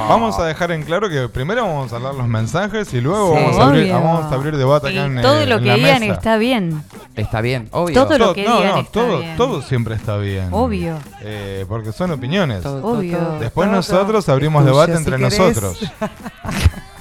Vamos 0.09 0.39
a 0.39 0.45
dejar 0.47 0.71
en 0.73 0.83
claro 0.85 1.09
que 1.11 1.29
primero 1.29 1.63
vamos 1.67 1.93
a 1.93 1.97
hablar 1.97 2.15
los 2.15 2.29
mensajes 2.29 2.93
y 2.95 3.01
luego 3.01 3.35
Sí. 3.37 3.43
vamos, 3.43 3.59
a 3.59 3.65
abrir, 3.67 3.83
Obvio. 3.85 3.95
vamos 3.95 4.25
a 4.33 4.35
abrir 4.35 4.57
debate 4.57 4.89
acá 4.89 4.95
Y 4.95 4.99
en, 4.99 5.23
todo 5.23 5.41
eh, 5.41 5.47
lo 5.47 5.57
en 5.57 5.63
que 5.63 5.69
la 5.69 5.75
digan 5.75 6.01
mesa. 6.01 6.13
está 6.15 6.37
bien. 6.37 6.83
Está 7.17 7.41
bien, 7.41 7.69
obvio. 7.73 8.05
Todo 8.05 8.19
lo 8.19 8.35
que 8.35 8.45
no, 8.45 8.57
digan 8.59 8.73
no, 8.75 8.81
está 8.81 8.93
todo, 8.93 9.19
bien. 9.19 9.37
todo 9.37 9.63
siempre 9.63 9.95
está 9.97 10.17
bien. 10.19 10.49
Obvio. 10.53 10.99
Eh, 11.23 11.65
porque 11.69 11.93
son 11.93 12.13
opiniones. 12.13 12.63
Todo, 12.63 12.85
Obvio. 12.87 13.19
Después 13.41 13.67
todo. 13.69 13.77
nosotros 13.77 14.29
abrimos 14.29 14.65
debate 14.65 14.93
entre 14.95 15.19
nosotros. 15.19 15.79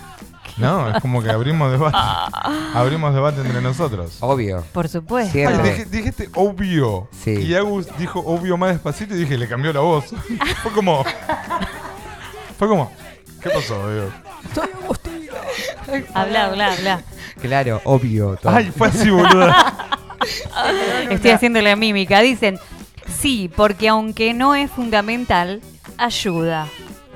No, 0.57 0.89
es 0.95 1.01
como 1.01 1.21
que 1.23 1.29
abrimos 1.31 1.71
debate. 1.71 1.97
abrimos 2.75 3.13
debate 3.13 3.41
entre 3.41 3.61
nosotros. 3.61 4.17
Obvio. 4.19 4.63
Por 4.71 4.87
supuesto. 4.87 5.37
Ay, 5.37 5.57
dije- 5.63 5.85
dijiste 5.85 6.29
obvio. 6.35 7.07
Sí. 7.23 7.31
Y 7.31 7.55
Agus 7.55 7.87
dijo 7.97 8.19
obvio 8.19 8.55
más 8.57 8.71
despacito 8.73 9.15
y 9.15 9.19
dije, 9.19 9.37
le 9.37 9.47
cambió 9.47 9.73
la 9.73 9.79
voz. 9.81 10.05
fue 10.63 10.71
como. 10.71 11.03
Fue 12.57 12.67
como. 12.67 12.91
¿Qué 13.41 13.49
pasó, 13.49 13.89
Diego? 13.91 14.09
Habla, 16.13 16.45
habla, 16.45 16.73
habla. 16.73 17.01
Claro, 17.41 17.81
obvio. 17.83 18.37
todo. 18.41 18.55
Ay, 18.55 18.71
fue 18.75 18.87
así, 18.87 19.09
boluda. 19.09 19.99
Estoy 21.09 21.31
haciendo 21.31 21.61
la 21.61 21.75
mímica. 21.75 22.21
Dicen, 22.21 22.57
sí, 23.19 23.51
porque 23.53 23.89
aunque 23.89 24.33
no 24.33 24.55
es 24.55 24.71
fundamental, 24.71 25.61
ayuda. 25.97 26.67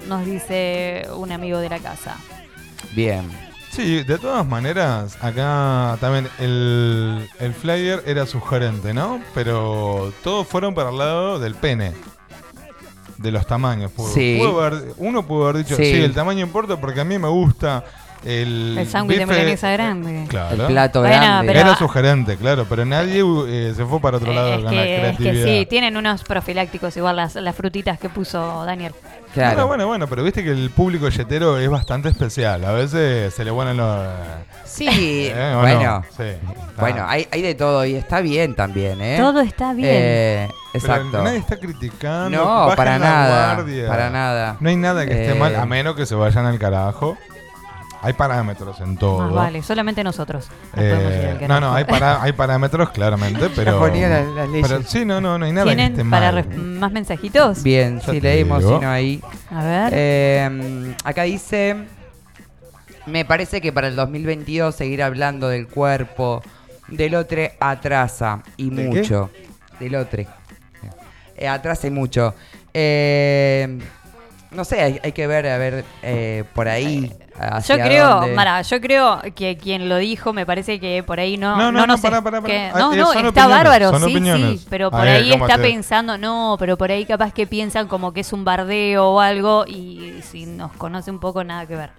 Nos 0.08 0.26
dice 0.26 1.08
un 1.16 1.32
amigo 1.32 1.60
de 1.60 1.70
la 1.70 1.80
casa. 1.80 2.16
Bien. 2.96 3.30
Sí, 3.72 4.04
de 4.04 4.18
todas 4.18 4.46
maneras, 4.48 5.18
acá 5.22 5.98
también 6.02 6.28
el, 6.40 7.30
el 7.40 7.54
flyer 7.54 8.02
era 8.08 8.26
sugerente, 8.26 8.94
¿no? 8.94 9.22
Pero 9.36 10.12
todos 10.24 10.48
fueron 10.48 10.74
para 10.74 10.90
el 10.90 10.98
lado 10.98 11.40
del 11.40 11.54
pene. 11.56 11.94
De 13.18 13.32
los 13.32 13.46
tamaños. 13.48 13.92
Pudo- 13.92 14.14
Sí. 14.14 14.38
pudo 14.40 14.64
haber- 14.64 14.94
uno 14.98 15.26
pudo 15.26 15.48
haber 15.50 15.64
dicho, 15.64 15.76
Sí. 15.76 15.84
sí. 15.86 16.02
el 16.02 16.14
tamaño 16.14 16.42
importa 16.46 16.80
porque 16.80 17.02
a 17.02 17.04
mí 17.04 17.18
me 17.18 17.28
gusta 17.28 17.84
el. 18.26 18.78
El 18.78 18.88
sándwich 18.88 19.20
de 19.20 19.26
milanesa 19.26 19.70
grande. 19.72 20.26
Claro. 20.28 20.56
El 20.64 20.68
plato 20.68 21.00
Bueno, 21.02 21.16
grande. 21.16 21.48
pero- 21.48 21.60
Era 21.60 21.76
sugerente, 21.76 22.38
claro, 22.38 22.66
pero 22.70 22.86
nadie 22.86 23.24
uh, 23.24 23.74
se 23.76 23.86
fue 23.86 24.00
para 24.00 24.18
otro 24.18 24.34
lado 24.34 24.50
Eh, 24.50 24.56
es, 24.56 24.64
con 24.64 24.66
la 24.66 24.72
que, 24.72 25.10
es 25.10 25.18
que 25.18 25.44
sí, 25.44 25.66
tienen 25.70 25.96
unos 25.98 26.24
profilácticos 26.24 26.96
igual 26.98 27.16
las, 27.16 27.36
las 27.36 27.56
frutitas 27.56 28.00
que 28.00 28.10
puso 28.10 28.64
Daniel. 28.66 28.94
Claro. 29.34 29.52
Bueno, 29.56 29.68
bueno, 29.68 29.88
bueno, 29.88 30.08
pero 30.08 30.24
viste 30.24 30.44
que 30.44 30.50
el 30.52 30.70
público 30.72 31.10
yetero 31.10 31.58
es 31.60 31.70
bastante 31.70 32.10
especial. 32.10 32.64
A 32.66 32.72
veces 32.72 33.34
se 33.34 33.46
le 33.46 33.52
ponen 33.52 33.78
los. 33.78 34.08
Sí, 34.66 34.88
¿Eh? 35.32 35.54
¿O 35.56 35.60
bueno. 35.62 35.84
no? 35.84 36.04
Sí, 36.16 36.24
está. 36.24 36.82
Bueno, 36.82 37.06
hay, 37.08 37.28
hay 37.32 37.42
de 37.42 37.54
todo 37.56 37.86
y 37.86 37.96
está 37.96 38.22
bien 38.22 38.56
también, 38.56 39.00
¿eh? 39.02 39.18
Todo 39.20 39.42
está 39.42 39.74
bien. 39.74 39.90
Eh, 39.92 40.48
Pero 40.74 40.86
exacto. 40.86 41.24
nadie 41.24 41.38
está 41.38 41.58
criticando. 41.58 42.30
No, 42.38 42.46
bajen 42.62 42.76
para 42.78 43.00
nada. 43.00 43.54
guardia. 43.56 43.88
Para 43.88 44.10
nada. 44.10 44.58
No 44.60 44.70
hay 44.70 44.76
nada 44.76 45.06
que 45.06 45.12
esté 45.12 45.32
Eh, 45.32 45.40
mal, 45.40 45.56
a 45.56 45.66
menos 45.66 45.96
que 45.96 46.06
se 46.06 46.16
vayan 46.16 46.46
al 46.46 46.58
carajo. 46.58 47.18
Hay 48.02 48.14
parámetros 48.14 48.80
en 48.80 48.96
todo. 48.98 49.20
Más 49.20 49.34
vale, 49.34 49.62
solamente 49.64 50.04
nosotros. 50.04 50.48
nos 50.76 50.84
Eh, 50.86 51.46
no, 51.48 51.60
no, 51.60 51.74
hay, 51.74 51.84
para- 51.86 52.22
hay 52.22 52.32
parámetros 52.32 52.90
claramente, 52.92 53.50
pero. 53.56 53.80
ponía 53.80 54.08
las- 54.08 54.28
las 54.28 54.50
leyes. 54.50 54.68
pero 54.70 54.84
sí, 54.84 55.04
no, 55.04 55.20
no, 55.20 55.38
no 55.38 55.46
hay 55.46 55.52
nada 55.52 55.66
que 55.66 55.72
esté 55.82 55.86
¿Tienen 55.96 56.08
mal. 56.08 56.44
para 56.44 56.56
más 56.58 56.92
mensajitos? 56.92 57.64
Bien, 57.64 58.00
Ya 58.00 58.06
si 58.06 58.22
te 58.22 58.22
leímos, 58.22 58.64
si 58.64 58.70
no 58.70 58.90
ahí. 58.90 59.22
A 59.50 59.64
ver. 59.64 59.94
Eh, 59.96 60.96
acá 61.04 61.24
dice, 61.24 61.76
me 63.08 63.26
parece 63.26 63.62
que 63.62 63.72
para 63.74 63.88
el 63.88 63.96
2022 63.96 64.76
seguir 64.76 65.02
hablando 65.02 65.50
del 65.50 65.68
cuerpo 65.68 66.42
del 66.90 67.16
otro 67.16 67.42
atrasa 67.60 68.44
y 68.58 68.70
¿De 68.70 68.84
mucho. 68.88 69.30
Del 69.80 69.96
otro. 69.96 70.24
Eh, 71.36 71.48
atrasa 71.48 71.88
y 71.88 71.92
mucho. 71.92 72.34
Eh, 72.74 73.80
no 74.52 74.64
sé, 74.64 74.82
hay, 74.82 75.00
hay 75.04 75.12
que 75.12 75.28
ver, 75.28 75.48
a 75.48 75.58
ver, 75.58 75.84
eh, 76.04 76.44
por 76.54 76.68
ahí. 76.68 77.12
Yo 77.68 77.76
creo, 77.76 78.10
dónde. 78.22 78.34
Mara, 78.36 78.62
yo 78.64 78.82
creo 78.82 79.22
que 79.36 79.58
quien 79.58 79.90
lo 79.90 79.98
dijo 79.98 80.34
me 80.34 80.46
parece 80.46 80.80
que 80.80 81.04
por 81.04 81.20
ahí 81.20 81.38
no. 81.38 81.52
No, 81.56 81.58
No, 81.58 81.72
no, 81.72 81.80
no, 81.82 81.88
no, 81.88 81.98
sé, 81.98 82.04
pará, 82.04 82.22
pará, 82.22 82.42
pará. 82.42 82.54
que- 82.54 82.72
no, 82.80 82.94
eh, 82.94 82.98
no, 82.98 83.12
está 83.14 83.20
opiniones, 83.30 83.48
bárbaro, 83.50 83.98
sí, 84.00 84.04
opiniones. 84.06 84.60
sí. 84.62 84.68
Pero 84.70 84.90
por 84.92 85.02
ver, 85.02 85.10
ahí 85.18 85.30
¿cómo 85.32 85.46
está 85.48 85.58
te- 85.58 85.64
pensando, 85.70 86.18
no, 86.18 86.56
pero 86.60 86.78
por 86.78 86.92
ahí 86.92 87.06
capaz 87.06 87.32
que 87.34 87.46
piensan 87.48 87.88
como 87.88 88.12
que 88.14 88.22
es 88.22 88.34
un 88.34 88.44
bardeo 88.44 89.06
o 89.10 89.20
algo 89.20 89.66
y 89.68 90.20
si 90.24 90.46
nos 90.46 90.72
conoce 90.74 91.12
un 91.12 91.20
poco, 91.20 91.44
nada 91.44 91.66
que 91.68 91.76
ver. 91.76 91.90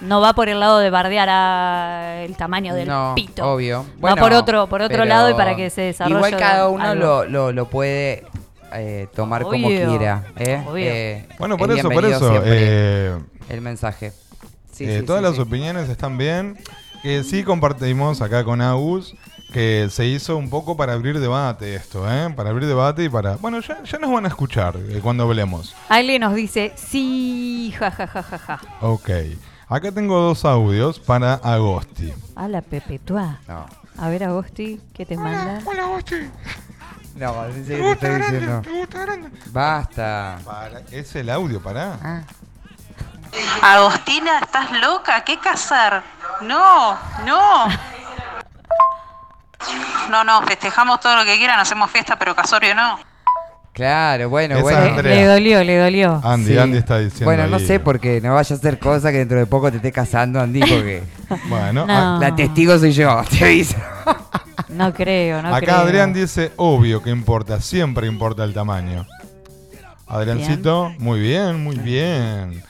No 0.00 0.20
va 0.20 0.32
por 0.32 0.48
el 0.48 0.58
lado 0.58 0.78
de 0.80 0.90
bardear 0.90 1.28
a 1.30 2.22
el 2.24 2.36
tamaño 2.36 2.74
del 2.74 2.88
no, 2.88 3.12
pito. 3.14 3.46
obvio. 3.52 3.86
va 4.04 4.16
por 4.16 4.32
otro, 4.32 4.66
por 4.66 4.82
otro 4.82 5.04
lado 5.04 5.30
y 5.30 5.34
para 5.34 5.54
que 5.54 5.70
se 5.70 5.82
desarrolle. 5.82 6.16
Igual 6.16 6.36
cada 6.36 6.68
uno 6.68 6.84
algo. 6.84 7.04
lo, 7.04 7.24
lo, 7.26 7.52
lo 7.52 7.66
puede 7.68 8.24
eh, 8.72 9.06
tomar 9.14 9.42
como 9.42 9.68
Obvio, 9.68 9.88
quiera. 9.90 10.24
¿eh? 10.38 10.60
obvio. 10.66 10.84
Eh, 10.88 11.28
Bueno, 11.38 11.54
es 11.54 11.58
por 11.60 11.70
eso, 11.70 11.88
por 11.90 12.04
eso. 12.04 12.42
eh, 12.44 13.16
el 13.48 13.60
mensaje. 13.60 14.12
Sí, 14.84 14.90
eh, 14.90 15.00
sí, 15.00 15.06
todas 15.06 15.20
sí, 15.20 15.26
las 15.26 15.34
sí. 15.36 15.40
opiniones 15.40 15.88
están 15.88 16.18
bien. 16.18 16.58
Que 17.02 17.24
sí 17.24 17.42
compartimos 17.42 18.22
acá 18.22 18.44
con 18.44 18.60
Agus 18.60 19.14
que 19.52 19.88
se 19.90 20.06
hizo 20.06 20.36
un 20.36 20.48
poco 20.48 20.76
para 20.76 20.94
abrir 20.94 21.20
debate 21.20 21.74
esto, 21.74 22.10
¿eh? 22.10 22.32
Para 22.34 22.50
abrir 22.50 22.66
debate 22.66 23.04
y 23.04 23.08
para... 23.08 23.36
Bueno, 23.36 23.60
ya, 23.60 23.82
ya 23.82 23.98
nos 23.98 24.10
van 24.10 24.24
a 24.24 24.28
escuchar 24.28 24.76
eh, 24.76 25.00
cuando 25.02 25.24
hablemos. 25.24 25.76
Ale 25.88 26.18
nos 26.18 26.34
dice, 26.34 26.72
sí, 26.74 27.72
ja, 27.78 27.90
ja, 27.90 28.06
ja, 28.06 28.22
ja, 28.22 28.38
ja. 28.38 28.60
Ok. 28.80 29.10
Acá 29.68 29.92
tengo 29.92 30.18
dos 30.20 30.44
audios 30.44 30.98
para 30.98 31.34
Agosti. 31.34 32.12
A 32.34 32.48
la 32.48 32.62
Pepetua. 32.62 33.40
No. 33.46 33.66
A 33.98 34.08
ver, 34.08 34.24
Agosti, 34.24 34.80
¿qué 34.94 35.04
te 35.04 35.16
manda? 35.16 35.60
Hola, 35.66 35.84
Agosti. 35.84 36.16
No, 37.16 37.44
en 37.44 37.66
serio 37.66 37.96
te 37.98 38.06
estoy 38.06 38.22
diciendo. 38.22 38.62
Basta. 39.50 40.38
Para, 40.44 40.80
es 40.90 41.14
el 41.14 41.28
audio, 41.28 41.60
pará. 41.60 41.98
Ah. 42.02 42.22
Agostina, 43.62 44.40
¿estás 44.40 44.70
loca? 44.80 45.22
¿Qué 45.24 45.38
casar? 45.38 46.02
No, 46.42 46.96
no. 47.24 47.66
No, 50.10 50.24
no, 50.24 50.42
festejamos 50.42 51.00
todo 51.00 51.16
lo 51.16 51.24
que 51.24 51.36
quieran, 51.38 51.58
hacemos 51.60 51.90
fiesta, 51.90 52.18
pero 52.18 52.34
casorio 52.34 52.74
no. 52.74 52.98
Claro, 53.72 54.28
bueno, 54.28 54.54
Esa 54.56 54.62
bueno. 54.62 54.78
Andrea. 54.96 55.14
Le 55.14 55.24
dolió, 55.26 55.64
le 55.64 55.78
dolió. 55.78 56.20
Andy, 56.22 56.52
Sí. 56.52 56.58
Andy 56.58 56.76
está 56.76 56.98
diciendo 56.98 57.24
Bueno, 57.24 57.46
no 57.46 57.56
ahí. 57.56 57.66
sé, 57.66 57.80
porque 57.80 58.20
no 58.20 58.34
vaya 58.34 58.54
a 58.54 58.58
ser 58.58 58.78
cosa 58.78 59.10
que 59.10 59.18
dentro 59.18 59.38
de 59.38 59.46
poco 59.46 59.70
te 59.70 59.76
esté 59.78 59.90
casando, 59.92 60.40
Andy, 60.40 60.60
porque 60.60 61.02
Bueno, 61.48 61.86
No. 61.86 62.16
a- 62.16 62.18
la 62.20 62.36
testigo 62.36 62.78
soy 62.78 62.92
yo, 62.92 63.22
te 63.30 63.44
aviso. 63.44 63.76
No 64.68 64.92
creo, 64.92 65.40
no 65.40 65.48
creo. 65.56 65.70
acá 65.72 65.80
Adrián 65.80 66.12
dice, 66.12 66.52
obvio 66.56 67.02
que 67.02 67.08
importa, 67.10 67.60
siempre 67.60 68.06
importa 68.06 68.44
el 68.44 68.52
tamaño. 68.52 69.06
Adriancito, 70.06 70.92
muy 70.98 71.20
bien, 71.20 71.62
muy 71.64 71.76
bien. 71.76 72.62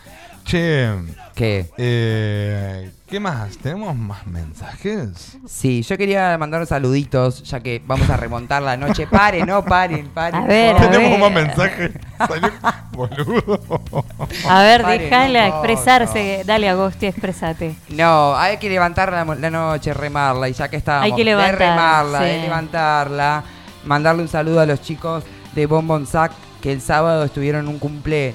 Che, 0.44 0.90
¿Qué? 1.34 1.66
eh, 1.78 2.90
¿qué 3.08 3.20
más? 3.20 3.56
¿Tenemos 3.58 3.96
más 3.96 4.26
mensajes? 4.26 5.38
Sí, 5.46 5.82
yo 5.82 5.96
quería 5.96 6.36
mandar 6.36 6.66
saluditos, 6.66 7.42
ya 7.44 7.60
que 7.60 7.80
vamos 7.86 8.10
a 8.10 8.16
remontar 8.16 8.62
la 8.62 8.76
noche. 8.76 9.06
Paren, 9.06 9.46
no, 9.46 9.64
paren, 9.64 10.08
paren. 10.08 10.42
A 10.42 10.46
ver, 10.46 10.76
a. 10.76 10.90
Tenemos 10.90 11.10
ver. 11.10 11.20
más 11.20 11.32
mensajes. 11.32 11.92
Salió 12.18 12.50
boludo. 12.92 14.04
A 14.48 14.62
ver, 14.62 14.82
Paren, 14.82 14.98
déjala 15.00 15.48
no 15.48 15.54
expresarse. 15.54 16.42
Dale, 16.44 16.68
Agosti, 16.68 17.06
expresate. 17.06 17.74
No, 17.88 18.36
hay 18.36 18.58
que 18.58 18.68
levantar 18.68 19.10
la, 19.12 19.24
la 19.24 19.50
noche, 19.50 19.94
remarla, 19.94 20.48
y 20.48 20.52
ya 20.52 20.68
que 20.68 20.76
estábamos. 20.76 21.06
Hay 21.06 21.14
que 21.16 21.24
levantar, 21.24 21.58
De 21.58 21.66
remarla, 21.70 22.18
sí. 22.18 22.24
de 22.24 22.40
levantarla. 22.42 23.44
Mandarle 23.84 24.22
un 24.22 24.28
saludo 24.28 24.60
a 24.60 24.66
los 24.66 24.82
chicos 24.82 25.24
de 25.54 25.66
Bonbon 25.66 26.06
Sac, 26.06 26.32
que 26.60 26.72
el 26.72 26.80
sábado 26.80 27.24
estuvieron 27.24 27.62
en 27.62 27.68
un 27.68 27.78
cumple. 27.78 28.34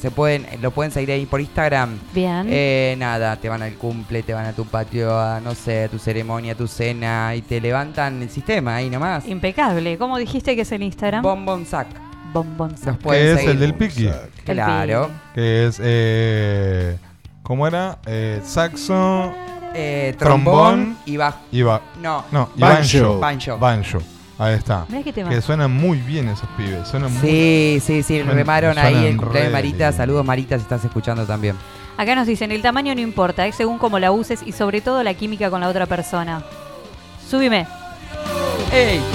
Se 0.00 0.10
pueden, 0.10 0.46
lo 0.62 0.70
pueden 0.70 0.90
seguir 0.92 1.10
ahí 1.10 1.26
por 1.26 1.40
Instagram. 1.40 1.98
Bien. 2.14 2.46
Eh, 2.48 2.94
nada, 2.98 3.36
te 3.36 3.48
van 3.50 3.60
al 3.62 3.74
cumple, 3.74 4.22
te 4.22 4.32
van 4.32 4.46
a 4.46 4.52
tu 4.54 4.64
patio, 4.64 5.18
a 5.18 5.40
no 5.40 5.54
sé, 5.54 5.84
a 5.84 5.88
tu 5.88 5.98
ceremonia, 5.98 6.52
a 6.52 6.56
tu 6.56 6.66
cena, 6.66 7.34
y 7.34 7.42
te 7.42 7.60
levantan 7.60 8.22
el 8.22 8.30
sistema 8.30 8.76
ahí 8.76 8.88
nomás. 8.88 9.26
Impecable. 9.28 9.98
¿Cómo 9.98 10.16
dijiste 10.16 10.56
que 10.56 10.62
es 10.62 10.72
el 10.72 10.82
Instagram? 10.82 11.22
Bonbon 11.22 11.66
Sac. 11.66 11.86
Bonbon 12.32 12.70
Los 12.70 12.80
Sac. 12.80 12.96
pueden 12.98 13.22
Que 13.22 13.30
es 13.32 13.36
seguir. 13.38 13.50
el 13.50 13.58
del 13.60 13.74
Piki. 13.74 14.08
Claro. 14.44 15.10
Que 15.34 15.66
es. 15.66 15.78
Eh, 15.82 16.96
¿Cómo 17.42 17.66
era? 17.66 17.98
Eh, 18.06 18.40
saxo. 18.44 19.32
Eh, 19.74 20.14
Trombón 20.18 20.54
trombón 20.54 20.98
y 21.06 21.16
bajo. 21.16 21.38
Y 21.52 21.62
ba- 21.62 21.80
No. 22.00 22.24
No, 22.32 22.48
Banjo. 22.56 23.18
banjo. 23.20 23.58
Banjo. 23.58 23.98
Ahí 24.40 24.54
está. 24.54 24.86
Mirá 24.88 25.02
qué 25.02 25.12
tema. 25.12 25.28
Que 25.28 25.40
suenan 25.42 25.70
muy 25.70 25.98
bien 25.98 26.28
esos 26.28 26.48
pibes. 26.56 26.88
Suenan 26.88 27.12
muy 27.12 27.20
Sí, 27.20 27.78
sí, 27.84 28.02
sí, 28.02 28.20
Suenan- 28.20 28.34
remaron 28.34 28.78
ahí 28.78 29.04
el 29.06 29.16
cumpleaños 29.18 29.50
de 29.50 29.52
Marita. 29.52 29.76
bien. 29.88 29.92
Saludos 29.92 30.24
Marita 30.24 30.56
si 30.56 30.62
estás 30.62 30.82
escuchando 30.84 31.26
también. 31.26 31.56
Acá 31.98 32.14
nos 32.14 32.26
dicen, 32.26 32.50
el 32.50 32.62
tamaño 32.62 32.94
no 32.94 33.02
importa, 33.02 33.46
es 33.46 33.54
según 33.54 33.76
cómo 33.76 33.98
la 33.98 34.12
uses 34.12 34.40
y 34.44 34.52
sobre 34.52 34.80
todo 34.80 35.02
la 35.02 35.12
química 35.12 35.50
con 35.50 35.60
la 35.60 35.68
otra 35.68 35.84
persona. 35.84 36.42
Súbime. 37.28 37.66
¡Ey! 38.72 39.00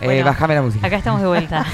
Eh, 0.00 0.04
Bueno, 0.06 0.24
bájame 0.24 0.54
la 0.54 0.62
música. 0.62 0.86
Acá 0.86 0.96
estamos 0.96 1.20
de 1.20 1.26
vuelta. 1.26 1.66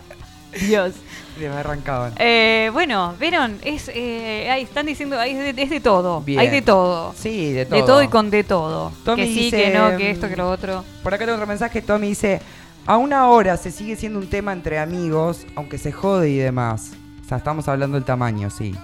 Dios. 0.60 0.92
Se 1.38 1.48
me 1.48 1.54
arrancaban. 1.54 2.12
Eh, 2.18 2.70
bueno, 2.72 3.14
vieron, 3.18 3.58
es, 3.64 3.90
eh, 3.94 4.50
ahí 4.50 4.62
están 4.62 4.86
diciendo, 4.86 5.18
ahí 5.18 5.32
es 5.32 5.56
de, 5.56 5.62
es 5.62 5.70
de 5.70 5.80
todo. 5.80 6.20
Bien. 6.20 6.38
Hay 6.40 6.48
de 6.48 6.62
todo. 6.62 7.14
Sí, 7.16 7.52
de 7.52 7.64
todo. 7.66 7.80
De 7.80 7.82
todo 7.86 8.02
y 8.02 8.08
con 8.08 8.30
de 8.30 8.44
todo. 8.44 8.92
Tommy 9.04 9.22
que 9.22 9.28
sí, 9.28 9.34
dice, 9.44 9.62
que 9.64 9.78
no, 9.78 9.96
que 9.96 10.10
esto, 10.10 10.28
que 10.28 10.36
lo 10.36 10.50
otro. 10.50 10.84
Por 11.02 11.14
acá 11.14 11.24
tengo 11.24 11.36
otro 11.36 11.46
mensaje. 11.46 11.80
Tommy 11.82 12.08
dice: 12.08 12.40
A 12.86 12.96
una 12.96 13.28
hora 13.28 13.56
se 13.56 13.70
sigue 13.70 13.96
siendo 13.96 14.18
un 14.18 14.28
tema 14.28 14.52
entre 14.52 14.78
amigos, 14.78 15.46
aunque 15.56 15.78
se 15.78 15.90
jode 15.90 16.28
y 16.30 16.36
demás. 16.36 16.92
O 17.24 17.28
sea, 17.28 17.38
estamos 17.38 17.66
hablando 17.66 17.96
del 17.96 18.04
tamaño, 18.04 18.50
sí. 18.50 18.74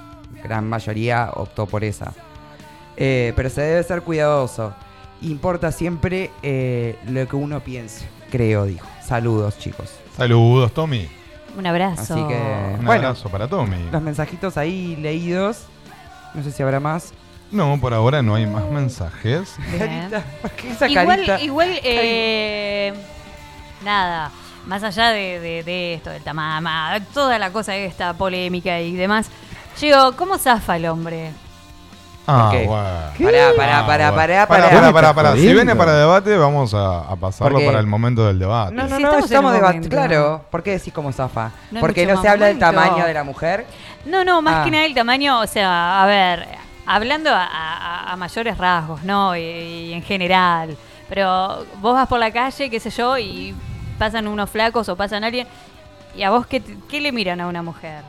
Gran 0.43 0.69
mayoría 0.69 1.31
optó 1.35 1.67
por 1.67 1.85
esa. 1.85 2.15
Eh, 2.97 3.33
pero 3.37 3.51
se 3.51 3.61
debe 3.61 3.83
ser 3.83 4.03
cuidadoso. 4.03 4.75
Importa 5.21 5.71
siempre 5.71 6.31
eh, 6.43 6.97
lo 7.09 7.27
que 7.29 7.37
uno 7.37 7.61
piense, 7.61 8.07
creo, 8.31 8.65
dijo. 8.65 8.87
Saludos, 9.05 9.59
chicos. 9.59 9.91
Saludos, 10.17 10.73
Tommy. 10.73 11.18
Un 11.59 11.67
abrazo. 11.67 12.15
Así 12.15 12.27
que. 12.29 12.75
Un 12.79 12.85
bueno, 12.87 13.09
abrazo 13.09 13.29
para 13.29 13.47
Tommy. 13.49 13.89
los 13.91 14.01
mensajitos 14.01 14.57
ahí 14.57 14.95
leídos. 14.97 15.65
No 16.35 16.43
sé 16.43 16.53
si 16.53 16.63
habrá 16.63 16.79
más. 16.81 17.13
No, 17.51 17.79
por 17.81 17.93
ahora 17.95 18.23
no 18.23 18.35
hay 18.37 18.47
más 18.47 18.65
mensajes. 18.67 19.57
Bien. 19.73 20.09
¿Por 20.41 20.51
qué 20.53 20.71
esa 20.71 20.89
Igual, 20.89 21.07
carita? 21.07 21.41
igual, 21.41 21.81
eh, 21.83 22.93
nada, 23.85 24.31
más 24.67 24.83
allá 24.85 25.09
de, 25.11 25.41
de- 25.41 25.63
de 25.65 25.95
esto, 25.95 26.11
del 26.11 26.23
tamama, 26.23 26.99
toda 27.15 27.39
la 27.39 27.51
cosa 27.51 27.75
esta 27.75 28.13
polémica 28.15 28.79
y 28.81 28.95
demás, 28.95 29.31
digo, 29.81 30.13
¿cómo 30.17 30.37
zafa 30.39 30.77
el 30.77 30.87
hombre? 30.87 31.33
Ah, 32.31 32.51
qué? 32.53 32.67
bueno. 32.67 32.89
Pará, 33.19 33.53
pará, 33.57 33.79
Ah, 33.79 33.87
pará, 33.87 34.15
pará, 34.15 34.47
Pará, 34.47 34.69
pará. 34.71 34.93
pará, 34.93 35.15
pará. 35.15 35.33
Si 35.35 35.53
viene 35.53 35.75
para 35.75 35.95
debate, 35.95 36.37
vamos 36.37 36.75
a, 36.75 37.01
a 37.01 37.17
pasarlo 37.17 37.59
para 37.65 37.81
el 37.81 37.87
momento 37.87 38.27
del 38.27 38.39
debate. 38.39 38.75
No, 38.75 38.87
no, 38.87 38.99
no, 38.99 39.19
estamos 39.19 39.53
debatiendo. 39.53 39.89
Claro, 39.89 40.45
¿por 40.51 40.63
qué 40.63 40.73
decís 40.73 40.93
como 40.93 41.11
zafa? 41.13 41.51
No 41.71 41.81
Porque 41.81 42.05
no 42.07 42.21
se 42.21 42.29
habla 42.29 42.47
del 42.47 42.59
tamaño 42.59 43.05
de 43.07 43.15
la 43.15 43.25
mujer. 43.25 43.67
No, 44.05 44.25
no, 44.25 44.43
más 44.43 44.57
Ah. 44.57 44.65
que 44.65 44.71
nada 44.71 44.85
el 44.85 44.95
tamaño, 44.95 45.41
o 45.41 45.47
sea, 45.47 46.03
a 46.03 46.07
ver, 46.07 46.47
hablando 46.87 47.31
a, 47.31 47.45
a- 47.45 48.13
a 48.13 48.17
mayores 48.17 48.59
rasgos, 48.59 49.03
¿no? 49.05 49.35
Y, 49.37 49.41
y 49.41 49.93
en 49.95 50.03
general, 50.03 50.77
pero 51.09 51.65
vos 51.81 51.95
vas 51.95 52.07
por 52.09 52.19
la 52.21 52.31
calle, 52.31 52.69
qué 52.69 52.79
sé 52.79 52.91
yo, 52.91 53.17
y 53.19 53.55
pasan 53.99 54.29
unos 54.29 54.51
flacos 54.51 54.89
o 54.91 54.97
pasan 54.97 55.25
alguien, 55.25 55.47
y 56.15 56.23
a 56.23 56.31
vos, 56.31 56.47
¿qué, 56.47 56.63
qué 56.91 57.01
le 57.01 57.11
miran 57.13 57.41
a 57.41 57.47
una 57.47 57.63
mujer? 57.63 58.03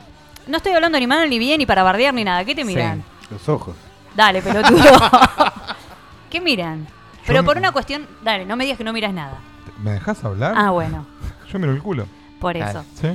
No 0.46 0.58
estoy 0.58 0.72
hablando 0.72 0.98
ni 0.98 1.06
mal 1.06 1.28
ni 1.30 1.38
bien, 1.38 1.58
ni 1.58 1.66
para 1.66 1.82
bardear 1.82 2.12
ni 2.14 2.24
nada, 2.24 2.44
¿qué 2.44 2.54
te 2.54 2.64
miran? 2.64 3.02
Los 3.30 3.48
ojos. 3.48 3.74
Dale, 4.14 4.42
pelotudo. 4.42 4.82
¿Qué 6.30 6.40
miran? 6.40 6.86
Pero 7.26 7.44
por 7.44 7.56
una 7.56 7.72
cuestión, 7.72 8.06
dale, 8.22 8.44
no 8.44 8.56
me 8.56 8.64
digas 8.64 8.78
que 8.78 8.84
no 8.84 8.92
miras 8.92 9.12
nada. 9.12 9.38
¿Me 9.82 9.92
dejas 9.92 10.24
hablar? 10.24 10.54
Ah, 10.56 10.70
bueno, 10.70 11.06
Yo 11.52 11.58
miro 11.58 11.72
el 11.72 11.82
culo. 11.82 12.06
por 12.40 12.56
eso. 12.56 12.84
¿Sí? 13.00 13.08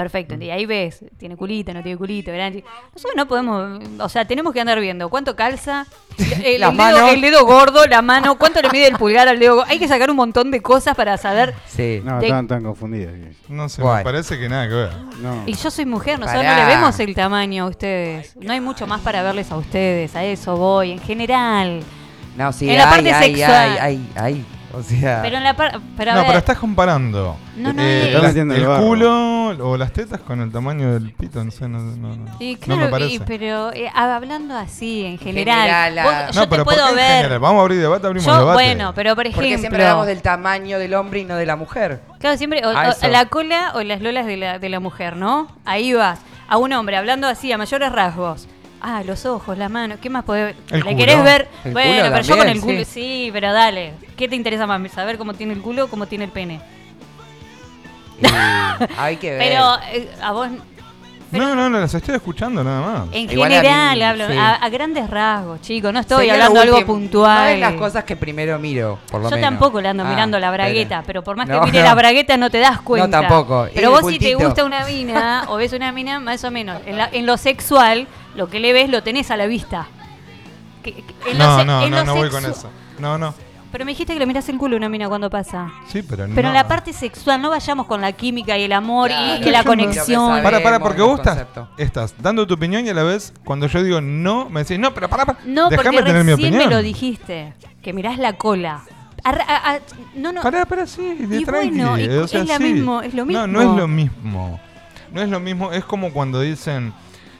Perfecto, 0.00 0.34
y 0.36 0.50
ahí 0.50 0.64
ves, 0.64 1.04
tiene 1.18 1.36
culito, 1.36 1.74
no 1.74 1.82
tiene 1.82 1.98
culito, 1.98 2.30
¿verdad? 2.30 2.58
Nosotros 2.94 3.12
no 3.16 3.28
podemos, 3.28 3.80
o 3.98 4.08
sea, 4.08 4.24
tenemos 4.24 4.54
que 4.54 4.58
andar 4.62 4.80
viendo 4.80 5.10
cuánto 5.10 5.36
calza, 5.36 5.84
el, 6.42 6.60
dedo, 6.60 6.72
manos. 6.72 7.12
el 7.12 7.20
dedo 7.20 7.44
gordo, 7.44 7.84
la 7.84 8.00
mano, 8.00 8.38
cuánto 8.38 8.62
le 8.62 8.70
mide 8.70 8.86
el 8.88 8.96
pulgar 8.96 9.28
al 9.28 9.38
dedo 9.38 9.56
gordo. 9.56 9.68
Hay 9.70 9.78
que 9.78 9.86
sacar 9.88 10.08
un 10.08 10.16
montón 10.16 10.50
de 10.50 10.62
cosas 10.62 10.96
para 10.96 11.18
saber. 11.18 11.54
Sí. 11.66 12.00
No, 12.02 12.18
De- 12.18 12.28
estaban 12.28 12.48
tan 12.48 12.62
confundidos. 12.62 13.12
No 13.50 13.68
sé, 13.68 13.84
me 13.84 14.02
parece 14.02 14.38
que 14.38 14.48
nada 14.48 14.66
que 14.68 14.74
ver. 14.74 14.90
No. 15.20 15.42
Y 15.44 15.52
yo 15.52 15.70
soy 15.70 15.84
mujer, 15.84 16.18
nosotros 16.18 16.44
Pará. 16.46 16.62
no 16.62 16.66
le 16.70 16.74
vemos 16.76 16.98
el 16.98 17.14
tamaño 17.14 17.64
a 17.64 17.68
ustedes. 17.68 18.34
No 18.36 18.54
hay 18.54 18.60
mucho 18.62 18.86
más 18.86 19.02
para 19.02 19.22
verles 19.22 19.52
a 19.52 19.58
ustedes, 19.58 20.16
a 20.16 20.24
eso 20.24 20.56
voy, 20.56 20.92
en 20.92 21.00
general. 21.00 21.82
No, 22.38 22.50
sí, 22.54 22.70
En 22.70 22.78
la 22.78 22.84
hay, 22.84 22.90
parte 22.90 23.12
hay, 23.12 23.34
sexual. 23.34 23.52
hay, 23.52 23.78
hay, 23.78 24.10
hay. 24.16 24.46
O 24.72 24.82
sea. 24.82 25.20
Pero 25.22 25.36
en 25.38 25.42
la. 25.42 25.54
Pero 25.54 26.10
a 26.12 26.14
no, 26.14 26.20
ver, 26.20 26.26
pero 26.28 26.38
estás 26.38 26.58
comparando 26.58 27.36
No, 27.56 27.72
no 27.72 27.82
eh, 27.82 28.16
metiendo 28.22 28.54
el 28.54 28.62
el 28.62 28.78
culo 28.78 29.48
o 29.48 29.76
las 29.76 29.92
tetas 29.92 30.20
con 30.20 30.40
el 30.40 30.52
tamaño 30.52 30.92
del 30.92 31.12
pito. 31.12 31.42
No 31.44 31.50
sé, 31.50 31.68
no, 31.68 31.78
no, 31.80 32.14
no. 32.16 32.26
y 32.38 32.54
no 32.54 32.60
claro, 32.60 32.80
me 32.82 32.86
y- 32.86 32.90
parece. 32.90 33.20
pero 33.26 33.72
eh, 33.72 33.90
hablando 33.94 34.56
así, 34.56 35.04
en 35.04 35.18
general. 35.18 35.58
general, 35.92 36.04
vos- 36.04 36.34
no, 36.36 36.42
yo 36.42 36.48
pero 36.48 36.62
te 36.62 36.64
¿por 36.64 36.74
qué 36.74 36.80
puedo 36.82 36.94
ver. 36.94 37.16
general? 37.16 37.38
Vamos 37.40 37.58
a 37.58 37.62
abrir 37.62 37.80
debate, 37.80 38.06
abrimos 38.06 38.26
Yo, 38.26 38.38
debate. 38.38 38.54
bueno, 38.54 38.92
pero 38.94 39.16
por 39.16 39.26
ejemplo. 39.26 39.42
Porque 39.42 39.58
siempre 39.58 39.82
hablamos 39.82 40.06
del 40.06 40.22
tamaño 40.22 40.78
del 40.78 40.94
hombre 40.94 41.20
y 41.20 41.24
no 41.24 41.34
de 41.36 41.46
la 41.46 41.56
mujer. 41.56 42.00
Claro, 42.20 42.36
siempre 42.36 42.64
o- 42.64 42.70
A 42.70 42.94
o 43.02 43.08
la 43.08 43.24
cola 43.26 43.72
o 43.74 43.82
las 43.82 44.00
lolas 44.00 44.24
de 44.26 44.36
la, 44.36 44.58
de 44.60 44.68
la 44.68 44.78
mujer, 44.80 45.16
¿no? 45.16 45.48
Ahí 45.64 45.92
vas. 45.92 46.20
A 46.48 46.58
un 46.58 46.72
hombre 46.72 46.96
hablando 46.96 47.26
así, 47.26 47.50
a 47.52 47.58
mayores 47.58 47.90
rasgos. 47.92 48.46
Ah, 48.82 49.02
los 49.04 49.26
ojos, 49.26 49.58
las 49.58 49.70
manos, 49.70 49.98
¿qué 50.00 50.08
más 50.08 50.24
podés 50.24 50.56
El 50.70 50.78
¿Le 50.78 50.84
culo. 50.84 50.96
querés 50.96 51.22
ver? 51.24 51.48
El 51.64 51.72
bueno, 51.72 52.02
pero 52.10 52.22
yo 52.22 52.36
con 52.38 52.48
el 52.48 52.60
culo, 52.60 52.78
sí. 52.78 52.84
sí. 52.86 53.30
pero 53.32 53.52
dale. 53.52 53.92
¿Qué 54.16 54.26
te 54.28 54.36
interesa 54.36 54.66
más? 54.66 54.80
¿Saber 54.92 55.18
cómo 55.18 55.34
tiene 55.34 55.52
el 55.52 55.60
culo 55.60 55.84
o 55.84 55.88
cómo 55.88 56.06
tiene 56.06 56.24
el 56.24 56.30
pene? 56.30 56.60
Hay 58.98 59.16
que 59.16 59.30
ver. 59.30 59.38
Pero 59.38 59.74
eh, 59.92 60.10
a 60.22 60.32
vos, 60.32 60.48
No, 61.30 61.54
no, 61.54 61.70
no, 61.70 61.78
las 61.78 61.94
estoy 61.94 62.16
escuchando 62.16 62.62
nada 62.64 62.80
más. 62.80 63.08
en 63.12 63.30
Igual 63.30 63.52
a 63.52 63.54
general, 63.56 63.96
mí, 63.98 64.02
hablo, 64.02 64.26
sí. 64.28 64.36
a, 64.36 64.54
a 64.56 64.68
grandes 64.68 65.08
rasgos, 65.08 65.60
chicos. 65.60 65.92
No 65.92 66.00
estoy 66.00 66.18
Sería 66.26 66.32
hablando 66.34 66.60
algo 66.60 66.84
puntual. 66.86 67.44
No 67.44 67.48
es 67.54 67.60
las 67.60 67.72
cosas 67.74 68.04
que 68.04 68.16
primero 68.16 68.58
miro, 68.58 68.98
por 69.10 69.20
lo 69.22 69.30
Yo 69.30 69.36
menos. 69.36 69.50
tampoco 69.50 69.80
le 69.80 69.88
ando 69.88 70.04
Ah, 70.04 70.08
mirando 70.10 70.38
la 70.38 70.50
pero- 70.50 70.62
bragueta, 70.64 71.02
pero, 71.06 71.22
por 71.22 71.36
más 71.36 71.46
No, 71.48 71.60
que 71.60 71.66
mire 71.66 71.78
no. 71.80 71.84
la 71.84 71.94
bragueta 71.94 72.36
no 72.36 72.50
te 72.50 72.58
das 72.58 72.80
cuenta. 72.80 73.20
tampoco. 73.20 73.68
Y 73.68 73.74
Pero 73.74 73.90
vos 73.90 74.06
si 74.06 74.18
te 74.18 74.34
gusta 74.34 74.64
una 74.64 74.84
mina 74.84 75.44
o 75.48 75.56
ves 75.56 75.72
una 75.72 75.92
mina, 75.92 76.18
más 76.20 76.42
o 76.44 76.50
menos, 76.50 76.80
en, 76.86 76.96
la- 76.98 77.08
en 77.12 77.26
lo 77.26 77.36
sexual, 77.36 78.06
lo 78.34 78.48
que 78.48 78.60
le 78.60 78.72
ves 78.72 78.88
lo 78.90 79.02
tenés 79.02 79.30
a 79.30 79.36
la 79.36 79.46
vista. 79.46 79.86
Que- 80.82 80.94
que- 80.94 81.30
en 81.30 81.38
lo 81.38 81.44
No, 81.44 81.58
se- 81.58 81.64
no, 81.64 81.82
en 81.82 81.90
no, 81.90 81.96
lo 81.98 82.04
no 82.04 82.14
voy 82.16 82.30
con 82.30 82.42
sexu- 82.42 82.50
eso. 82.52 82.70
No, 82.98 83.18
no. 83.18 83.34
Pero 83.72 83.84
me 83.84 83.92
dijiste 83.92 84.12
que 84.14 84.18
le 84.18 84.26
miras 84.26 84.48
el 84.48 84.58
culo 84.58 84.74
a 84.74 84.78
una 84.78 84.88
mina 84.88 85.08
cuando 85.08 85.30
pasa. 85.30 85.70
Sí, 85.86 86.02
pero 86.02 86.26
no. 86.26 86.34
Pero 86.34 86.48
en 86.48 86.54
la 86.54 86.66
parte 86.66 86.92
sexual, 86.92 87.40
no 87.40 87.50
vayamos 87.50 87.86
con 87.86 88.00
la 88.00 88.10
química 88.12 88.58
y 88.58 88.64
el 88.64 88.72
amor 88.72 89.10
Claro, 89.10 89.36
y 89.36 89.44
que 89.44 89.50
la 89.52 89.58
yo 89.58 89.64
no- 89.64 89.70
conexión. 89.70 90.42
Para, 90.42 90.60
para, 90.60 90.80
porque 90.80 91.02
vos 91.02 91.20
estás, 91.20 91.46
estás 91.78 92.14
dando 92.18 92.46
tu 92.48 92.54
opinión 92.54 92.84
y 92.84 92.88
a 92.88 92.94
la 92.94 93.04
vez, 93.04 93.32
cuando 93.44 93.68
yo 93.68 93.82
digo 93.84 94.00
no, 94.00 94.50
me 94.50 94.64
decís, 94.64 94.76
no, 94.78 94.92
pero 94.92 95.08
para, 95.08 95.24
para. 95.24 95.38
No, 95.44 95.68
porque 95.68 95.76
déjame 95.88 96.02
tener 96.02 96.24
mi 96.24 96.30
recién 96.32 96.48
opinión. 96.54 96.68
me 96.68 96.74
lo 96.74 96.82
dijiste, 96.82 97.52
que 97.80 97.92
mirás 97.92 98.18
la 98.18 98.32
cola. 98.32 98.82
Arra- 99.22 99.44
a- 99.46 99.74
a- 99.74 99.78
no, 100.16 100.32
no, 100.32 100.40
Pará, 100.42 100.64
pará, 100.64 100.86
sí, 100.86 101.02
de 101.14 101.36
Y 101.40 101.44
tranqui, 101.44 101.68
bueno, 101.78 101.96
y 101.98 102.08
o 102.08 102.26
sea, 102.26 102.40
es 102.40 102.48
la 102.48 102.56
sí. 102.56 102.62
mismo- 102.64 103.02
es 103.02 103.12
lo 103.14 103.24
No, 103.26 103.46
no 103.46 103.58
mismo. 103.58 103.72
es 103.74 103.78
lo 103.78 103.86
mismo. 103.88 104.60
No 105.12 105.20
es 105.22 105.28
lo 105.28 105.38
mismo, 105.40 105.70
es 105.72 105.84
como 105.84 106.12
cuando 106.12 106.40
dicen 106.40 106.92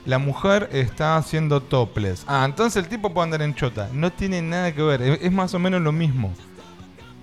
la 0.07 0.19
mujer 0.19 0.69
está 0.73 1.17
haciendo 1.17 1.61
toples. 1.61 2.25
Ah, 2.27 2.43
entonces 2.45 2.83
el 2.83 2.89
tipo 2.89 3.13
puede 3.13 3.25
andar 3.25 3.43
en 3.43 3.55
chota. 3.55 3.89
No 3.93 4.11
tiene 4.11 4.41
nada 4.43 4.73
que 4.73 4.83
ver, 4.83 5.03
es, 5.03 5.33
más 5.33 5.53
o 5.55 5.59
menos 5.59 5.81
lo 5.83 5.93
mismo. 5.93 6.33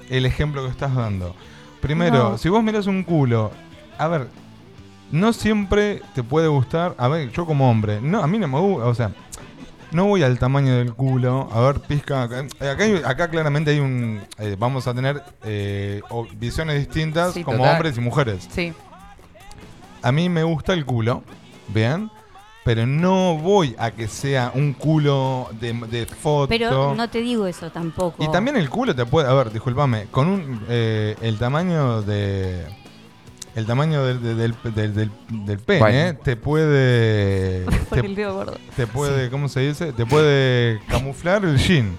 El 0.09 0.25
ejemplo 0.25 0.63
que 0.63 0.69
estás 0.71 0.93
dando. 0.95 1.35
Primero, 1.81 2.31
No. 2.31 2.37
si 2.37 2.49
vos 2.49 2.63
miras 2.63 2.87
un 2.87 3.03
culo, 3.03 3.51
a 3.97 4.07
ver, 4.07 4.27
no 5.11 5.33
siempre 5.33 6.01
te 6.15 6.23
puede 6.23 6.47
gustar. 6.47 6.95
A 6.97 7.07
ver, 7.07 7.31
yo 7.31 7.45
como 7.45 7.69
hombre, 7.69 7.99
no, 8.01 8.21
a 8.23 8.27
mí 8.27 8.37
no 8.39 8.47
me 8.47 8.59
gusta, 8.59 8.85
o 8.87 8.93
sea, 8.95 9.11
no 9.91 10.05
voy 10.05 10.21
al 10.23 10.37
tamaño 10.39 10.75
del 10.75 10.93
culo. 10.93 11.49
A 11.53 11.61
ver, 11.61 11.79
pizca. 11.81 12.23
Acá, 12.23 12.39
acá, 12.59 12.83
hay- 12.83 13.01
acá 13.05 13.29
claramente 13.29 13.71
hay 13.71 13.79
un. 13.79 14.21
eh, 14.37 14.55
vamos 14.59 14.85
a 14.87 14.93
tener 14.93 15.21
eh, 15.43 16.01
visiones 16.37 16.77
distintas 16.79 17.33
Sí, 17.33 17.43
como 17.43 17.57
total. 17.57 17.73
hombres 17.73 17.97
y 17.97 18.01
mujeres. 18.01 18.47
Sí. 18.51 18.73
A 20.01 20.11
mí 20.11 20.29
me 20.29 20.43
gusta 20.43 20.73
el 20.73 20.85
culo, 20.85 21.23
¿bien? 21.69 22.09
Pero 22.67 22.85
no 22.85 23.37
voy 23.37 23.73
a 23.79 23.91
que 23.91 24.09
sea 24.09 24.51
un 24.53 24.73
culo 24.73 25.47
de, 25.59 25.71
de 25.89 26.05
foto. 26.05 26.49
Pero 26.49 26.93
no 26.95 27.09
te 27.09 27.21
digo 27.21 27.47
eso 27.47 27.71
tampoco. 27.71 28.21
Y 28.21 28.29
también 28.29 28.57
el 28.57 28.69
culo 28.69 28.93
te 28.93 29.05
puede. 29.05 29.29
A 29.29 29.33
ver, 29.33 29.51
discúlpame. 29.53 30.07
Con 30.11 30.27
un. 30.27 30.61
eh, 30.67 31.15
el 31.21 31.37
tamaño 31.37 32.01
de. 32.01 32.65
El 33.55 33.65
tamaño 33.65 34.03
del, 34.05 34.21
del, 34.21 34.37
del, 34.37 34.53
del- 34.75 34.93
del- 34.93 35.11
del 35.45 35.59
pene 35.59 35.79
Bueno. 35.79 36.19
te 36.23 36.35
puede. 36.35 37.63
Por 37.89 38.01
te, 38.01 38.05
el 38.05 38.15
dedo 38.15 38.33
gordo. 38.35 38.57
te 38.75 38.85
puede. 38.85 39.29
¿Cómo 39.29 39.47
se 39.47 39.61
dice? 39.61 39.93
Te 39.93 40.05
puede 40.05 40.81
camuflar 40.89 41.45
el 41.45 41.57
jean. 41.57 41.97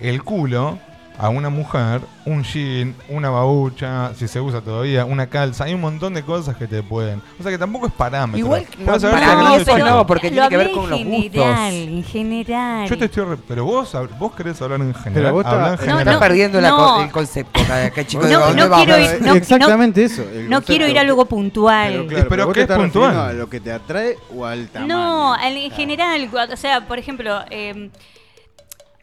El 0.00 0.22
culo. 0.22 0.78
A 1.18 1.30
una 1.30 1.48
mujer, 1.48 2.02
un 2.26 2.44
jean, 2.44 2.94
una 3.08 3.30
babucha, 3.30 4.12
si 4.14 4.28
se 4.28 4.38
usa 4.38 4.60
todavía, 4.60 5.06
una 5.06 5.28
calza, 5.28 5.64
hay 5.64 5.72
un 5.72 5.80
montón 5.80 6.12
de 6.12 6.22
cosas 6.22 6.56
que 6.56 6.66
te 6.66 6.82
pueden. 6.82 7.22
O 7.40 7.42
sea 7.42 7.50
que 7.50 7.56
tampoco 7.56 7.86
es 7.86 7.92
parámetro. 7.94 8.38
Igual 8.38 8.66
no, 8.78 8.84
para 8.84 8.96
estoy 8.96 9.36
mí 9.36 9.54
eso 9.62 9.78
no, 9.78 10.06
porque 10.06 10.30
tiene 10.30 10.48
que 10.50 10.56
ver 10.58 10.70
con 10.72 10.90
los 10.90 11.00
en 11.00 11.08
gustos. 11.08 11.32
general, 11.32 11.74
en 11.74 12.04
general. 12.04 12.88
Yo 12.88 12.98
te 12.98 13.04
estoy. 13.06 13.24
re- 13.24 13.36
Pero 13.48 13.64
vos, 13.64 13.96
vos 14.18 14.34
querés 14.34 14.60
hablar 14.60 14.80
en 14.82 14.92
general. 14.94 15.14
Pero 15.14 15.32
vos 15.32 15.46
habla 15.46 15.66
en 15.68 15.72
estás- 15.74 15.80
general. 15.86 16.00
Está 16.00 16.12
no, 16.12 16.20
perdiendo 16.20 16.60
la 16.60 16.70
co- 16.70 17.02
el 17.02 17.10
concepto. 17.10 17.60
cada- 17.66 17.90
cada 17.90 18.06
chico, 18.06 18.22
quiero 18.22 18.98
ir- 18.98 19.20
no- 19.22 19.34
Exactamente 19.34 20.04
eso. 20.04 20.22
No 20.48 20.60
quiero 20.62 20.86
ir 20.86 20.98
a 20.98 21.00
algo 21.00 21.24
puntual. 21.24 21.92
Pero, 21.92 22.06
claro, 22.08 22.26
pero 22.28 22.44
vos 22.46 22.52
¿qué 22.54 22.60
es 22.60 22.64
estás 22.64 22.78
puntual? 22.78 23.16
¿A 23.16 23.32
lo 23.32 23.48
que 23.48 23.60
te 23.60 23.72
atrae 23.72 24.16
o 24.36 24.44
al 24.44 24.68
tamaño? 24.68 24.94
No, 24.94 25.36
en 25.42 25.70
general, 25.70 26.28
o 26.52 26.56
sea, 26.56 26.86
por 26.86 26.98
ejemplo, 26.98 27.40
eh, 27.50 27.88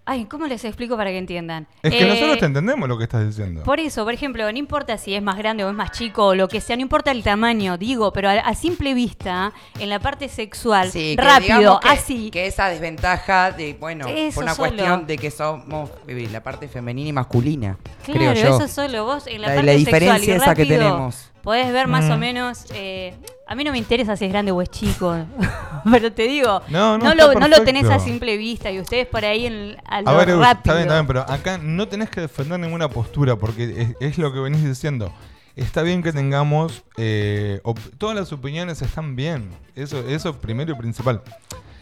ay, 0.05 0.25
¿cómo 0.25 0.47
les 0.47 0.63
explico 0.65 0.97
para 0.97 1.09
que 1.11 1.17
entiendan? 1.17 1.65
Es 1.81 1.91
que 1.91 2.03
Eh, 2.03 2.07
nosotros 2.07 2.37
te 2.39 2.45
entendemos 2.45 2.89
lo 2.89 2.97
que 2.97 3.05
estás 3.05 3.25
diciendo. 3.25 3.63
Por 3.63 3.79
eso, 3.79 4.03
por 4.03 4.13
ejemplo, 4.13 4.51
no 4.51 4.57
importa 4.57 4.97
si 4.97 5.13
es 5.15 5.21
más 5.23 5.37
grande 5.37 5.63
o 5.63 5.69
es 5.69 5.75
más 5.75 5.91
chico 5.91 6.27
o 6.27 6.35
lo 6.35 6.47
que 6.47 6.59
sea, 6.61 6.75
no 6.75 6.81
importa 6.81 7.11
el 7.11 7.23
tamaño, 7.23 7.77
digo, 7.77 8.11
pero 8.13 8.29
a, 8.29 8.33
a 8.33 8.55
simple 8.55 8.93
vista, 8.93 9.53
en 9.79 9.89
la 9.89 9.99
parte 9.99 10.27
sexual, 10.29 10.89
Sí, 10.91 11.15
que 11.15 11.21
rápido, 11.21 11.79
que, 11.79 11.87
así. 11.89 12.31
Que 12.31 12.47
esa 12.47 12.67
desventaja 12.69 13.51
de, 13.51 13.73
bueno, 13.79 14.05
por 14.33 14.43
una 14.43 14.53
solo. 14.55 14.69
cuestión 14.69 15.07
de 15.07 15.17
que 15.17 15.31
somos 15.31 15.89
eh, 16.07 16.27
la 16.31 16.43
parte 16.43 16.67
femenina 16.67 17.09
y 17.09 17.13
masculina. 17.13 17.77
Claro, 18.03 18.19
creo 18.19 18.33
yo. 18.33 18.55
eso 18.57 18.67
solo 18.67 19.05
vos 19.05 19.27
en 19.27 19.41
la, 19.41 19.47
La- 19.49 19.55
parte 19.55 19.65
la 19.67 19.73
sexual 19.73 19.85
diferencia 19.99 20.33
y 20.33 20.37
esa 20.37 20.55
que 20.55 20.63
rápido, 20.63 20.79
tenemos. 20.79 21.29
Podés 21.43 21.71
ver 21.73 21.87
más 21.87 22.09
o 22.09 22.15
Mm. 22.15 22.19
menos. 22.19 22.65
eh, 22.73 23.13
a 23.45 23.55
mí 23.55 23.63
no 23.65 23.71
me 23.73 23.77
interesa 23.77 24.15
si 24.15 24.25
es 24.25 24.31
grande 24.31 24.51
o 24.53 24.61
es 24.61 24.69
chico, 24.69 25.13
pero 25.91 26.11
te 26.13 26.23
digo, 26.23 26.61
No, 26.69 26.97
no, 26.97 27.13
no, 27.13 27.13
lo, 27.15 27.33
no 27.39 27.47
lo 27.49 27.63
tenés 27.63 27.89
a 27.89 27.99
simple 27.99 28.37
vista 28.37 28.71
y 28.71 28.79
ustedes 28.79 29.05
por 29.07 29.25
ahí 29.25 29.45
en, 29.45 29.77
a 29.85 30.01
lo 30.01 30.09
A 30.09 30.13
ver, 30.13 30.29
Eus, 30.29 30.39
rápido. 30.39 30.59
está 30.61 30.73
bien, 30.75 30.83
está 30.87 30.93
bien, 30.95 31.07
pero 31.07 31.21
acá 31.29 31.57
no 31.61 31.87
tenés 31.87 32.09
que 32.09 32.21
defender 32.21 32.59
ninguna 32.59 32.87
postura 32.89 33.35
porque 33.35 33.95
es, 33.99 34.11
es 34.11 34.17
lo 34.17 34.31
que 34.33 34.39
venís 34.39 34.63
diciendo. 34.63 35.11
Está 35.55 35.81
bien 35.83 36.01
que 36.01 36.11
tengamos. 36.13 36.83
eh, 36.97 37.61
todas 37.99 38.15
las 38.15 38.31
opiniones 38.31 38.81
están 38.81 39.15
bien. 39.15 39.49
Eso, 39.75 39.99
eso 40.07 40.39
primero 40.39 40.71
y 40.71 40.75
principal. 40.75 41.21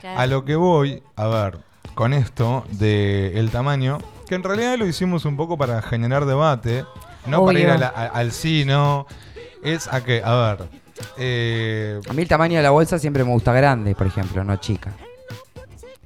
Claro. 0.02 0.20
A 0.20 0.26
lo 0.26 0.44
que 0.44 0.56
voy, 0.56 1.04
a 1.16 1.28
ver, 1.28 1.60
con 1.94 2.14
esto 2.14 2.66
de 2.72 3.40
el 3.40 3.52
tamaño, 3.52 4.00
que 4.28 4.34
en 4.36 4.44
realidad 4.44 4.78
lo 4.78 4.88
hicimos 4.88 5.24
un 5.26 5.38
poco 5.38 5.58
para 5.58 5.82
generar 5.84 6.26
debate, 6.26 6.84
no 7.28 7.46
para 7.46 7.60
ir 7.60 7.70
a 7.70 7.78
la- 7.78 7.94
a- 7.96 8.08
al 8.08 8.32
sino, 8.32 9.06
es 9.64 9.88
a 9.92 10.04
que, 10.04 10.22
a 10.24 10.56
ver, 10.58 10.68
eh, 11.18 12.00
A 12.10 12.14
mí 12.14 12.22
el 12.22 12.28
tamaño 12.28 12.58
de 12.58 12.64
la 12.64 12.72
bolsa 12.72 13.00
siempre 13.00 13.24
me 13.24 13.32
gusta 13.32 13.54
grande, 13.54 13.96
por 13.96 14.08
ejemplo, 14.08 14.44
no 14.44 14.56
chica. 14.58 14.94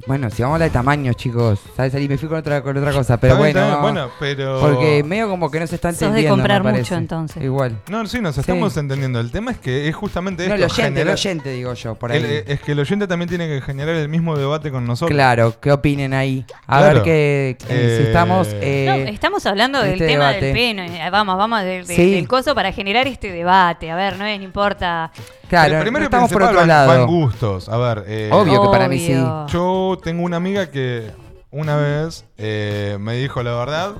Bueno, 0.07 0.29
si 0.29 0.41
vamos 0.43 0.53
a 0.53 0.55
hablar 0.57 0.69
de 0.69 0.73
tamaños, 0.73 1.15
chicos, 1.15 1.57
¿sabes? 1.75 1.95
Ahí 1.95 2.07
me 2.09 2.17
fui 2.17 2.27
con 2.27 2.37
otra, 2.37 2.61
con 2.61 2.75
otra 2.77 2.91
cosa, 2.91 3.17
pero 3.17 3.37
bueno. 3.37 3.79
bueno, 3.81 4.09
pero- 4.19 4.59
Porque 4.59 5.03
medio 5.05 5.29
como 5.29 5.49
que 5.49 5.59
no 5.61 5.65
se 5.67 5.75
está 5.75 5.91
Sos 5.91 5.99
de 6.01 6.05
entendiendo. 6.07 6.35
comprar 6.35 6.63
me 6.65 6.73
mucho, 6.73 6.95
entonces. 6.95 7.41
Igual. 7.41 7.77
No, 7.89 8.05
sí, 8.05 8.19
nos 8.19 8.35
Sí. 8.35 8.41
estamos 8.41 8.75
entendiendo. 8.75 9.21
El 9.21 9.31
tema 9.31 9.51
es 9.51 9.57
que 9.57 9.87
es 9.87 9.95
justamente 9.95 10.47
No, 10.49 10.55
esto. 10.55 10.65
el 10.65 10.71
oyente, 10.71 11.01
el 11.01 11.09
oyente, 11.09 11.49
digo 11.51 11.73
yo, 11.75 11.95
por 11.95 12.11
ahí. 12.11 12.17
el- 12.21 12.43
es 12.45 12.59
que 12.59 12.73
el 12.73 12.79
oyente 12.81 13.07
también 13.07 13.29
tiene 13.29 13.47
que 13.47 13.61
generar 13.61 13.95
el 13.95 14.09
mismo 14.09 14.37
debate 14.37 14.69
con 14.69 14.85
nosotros. 14.85 15.15
Claro, 15.15 15.55
¿qué 15.61 15.71
opinen 15.71 16.13
ahí? 16.13 16.45
A 16.67 16.79
Claro. 16.79 16.93
ver 16.95 17.03
que, 17.03 17.57
Eh, 17.69 17.97
si 18.01 18.07
estamos... 18.07 18.47
No, 18.49 18.53
eh, 18.61 19.09
estamos 19.09 19.45
hablando 19.45 19.81
del 19.81 19.93
este 19.93 20.07
tema 20.07 20.27
debate. 20.27 20.45
del 20.47 20.53
pene. 20.53 21.07
eh, 21.07 21.09
Vamos, 21.09 21.37
vamos 21.37 21.63
del, 21.63 21.87
del- 21.87 21.95
Sí. 21.95 22.15
del 22.15 22.27
coso 22.27 22.53
para 22.53 22.73
generar 22.73 23.07
este 23.07 23.31
debate. 23.31 23.89
A 23.89 23.95
ver, 23.95 24.17
no 24.17 24.25
es, 24.25 24.37
no 24.39 24.43
importa. 24.43 25.09
Claro, 25.49 25.69
Pero 25.69 25.81
primero 25.81 25.99
no 25.99 26.05
y 26.05 26.07
estamos 26.07 26.31
por 26.31 26.43
otro 26.43 26.57
van- 26.57 26.67
lado. 26.67 26.87
van 26.87 27.07
gustos. 27.07 27.69
A 27.69 27.77
ver, 27.77 28.03
eh, 28.07 28.29
Obvio 28.31 28.61
que 28.63 28.69
para 28.69 28.87
mí 28.87 28.99
sí. 28.99 29.13
Yo 29.47 29.97
tengo 30.03 30.23
una 30.23 30.37
amiga 30.37 30.71
que 30.71 31.11
una 31.51 31.75
vez 31.75 32.25
eh, 32.37 32.97
me 32.99 33.15
dijo 33.15 33.43
la 33.43 33.53
verdad 33.55 33.93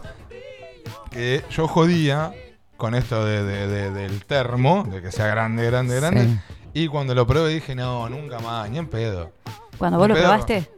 que 1.12 1.44
yo 1.52 1.68
jodía 1.68 2.34
con 2.78 2.94
esto 2.96 3.24
de, 3.24 3.44
de- 3.44 3.68
de- 3.68 3.92
del 3.92 4.26
termo, 4.26 4.86
de 4.90 5.02
que 5.02 5.12
sea 5.12 5.28
grande, 5.28 5.66
grande, 5.66 5.96
grande. 5.96 6.26
Sí. 6.26 6.40
Y 6.74 6.88
cuando 6.88 7.16
lo 7.16 7.26
probé 7.26 7.54
dije, 7.54 7.74
no, 7.76 8.10
nunca 8.10 8.40
más, 8.40 8.70
ni 8.70 8.78
en 8.78 8.88
pedo. 8.88 9.32
Cuando 9.78 9.98
vos 9.98 10.08
lo 10.10 10.14
pedo. 10.16 10.26
probaste. 10.26 10.70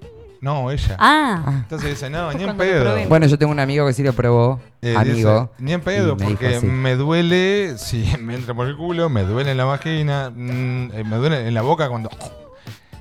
No, 0.48 0.72
ella. 0.72 0.96
Ah, 0.98 1.44
Entonces 1.64 1.90
dice, 1.90 2.10
no, 2.10 2.32
ni 2.32 2.46
en 2.46 2.56
pedo. 2.56 2.96
Bueno, 3.10 3.26
yo 3.28 3.38
tengo 3.38 3.52
un 3.52 3.60
amigo 3.60 3.86
que 3.86 3.92
sí 3.92 4.02
lo 4.02 4.14
probó. 4.14 4.62
Eh, 4.82 4.96
amigo. 4.96 5.42
dice, 5.42 5.50
ni 5.64 5.74
en 5.74 5.82
pedo, 5.82 6.16
me 6.16 6.24
porque 6.26 6.62
me 6.62 6.96
duele 6.96 7.78
si 7.78 8.06
me 8.22 8.36
entra 8.36 8.54
por 8.54 8.66
el 8.68 8.78
culo, 8.78 9.10
me 9.10 9.24
duele 9.24 9.52
en 9.52 9.58
la 9.58 9.66
vagina, 9.66 10.32
mm, 10.34 10.92
eh, 10.94 11.04
me 11.06 11.18
duele 11.18 11.48
en 11.50 11.54
la 11.54 11.62
boca 11.64 11.90
cuando. 11.90 12.10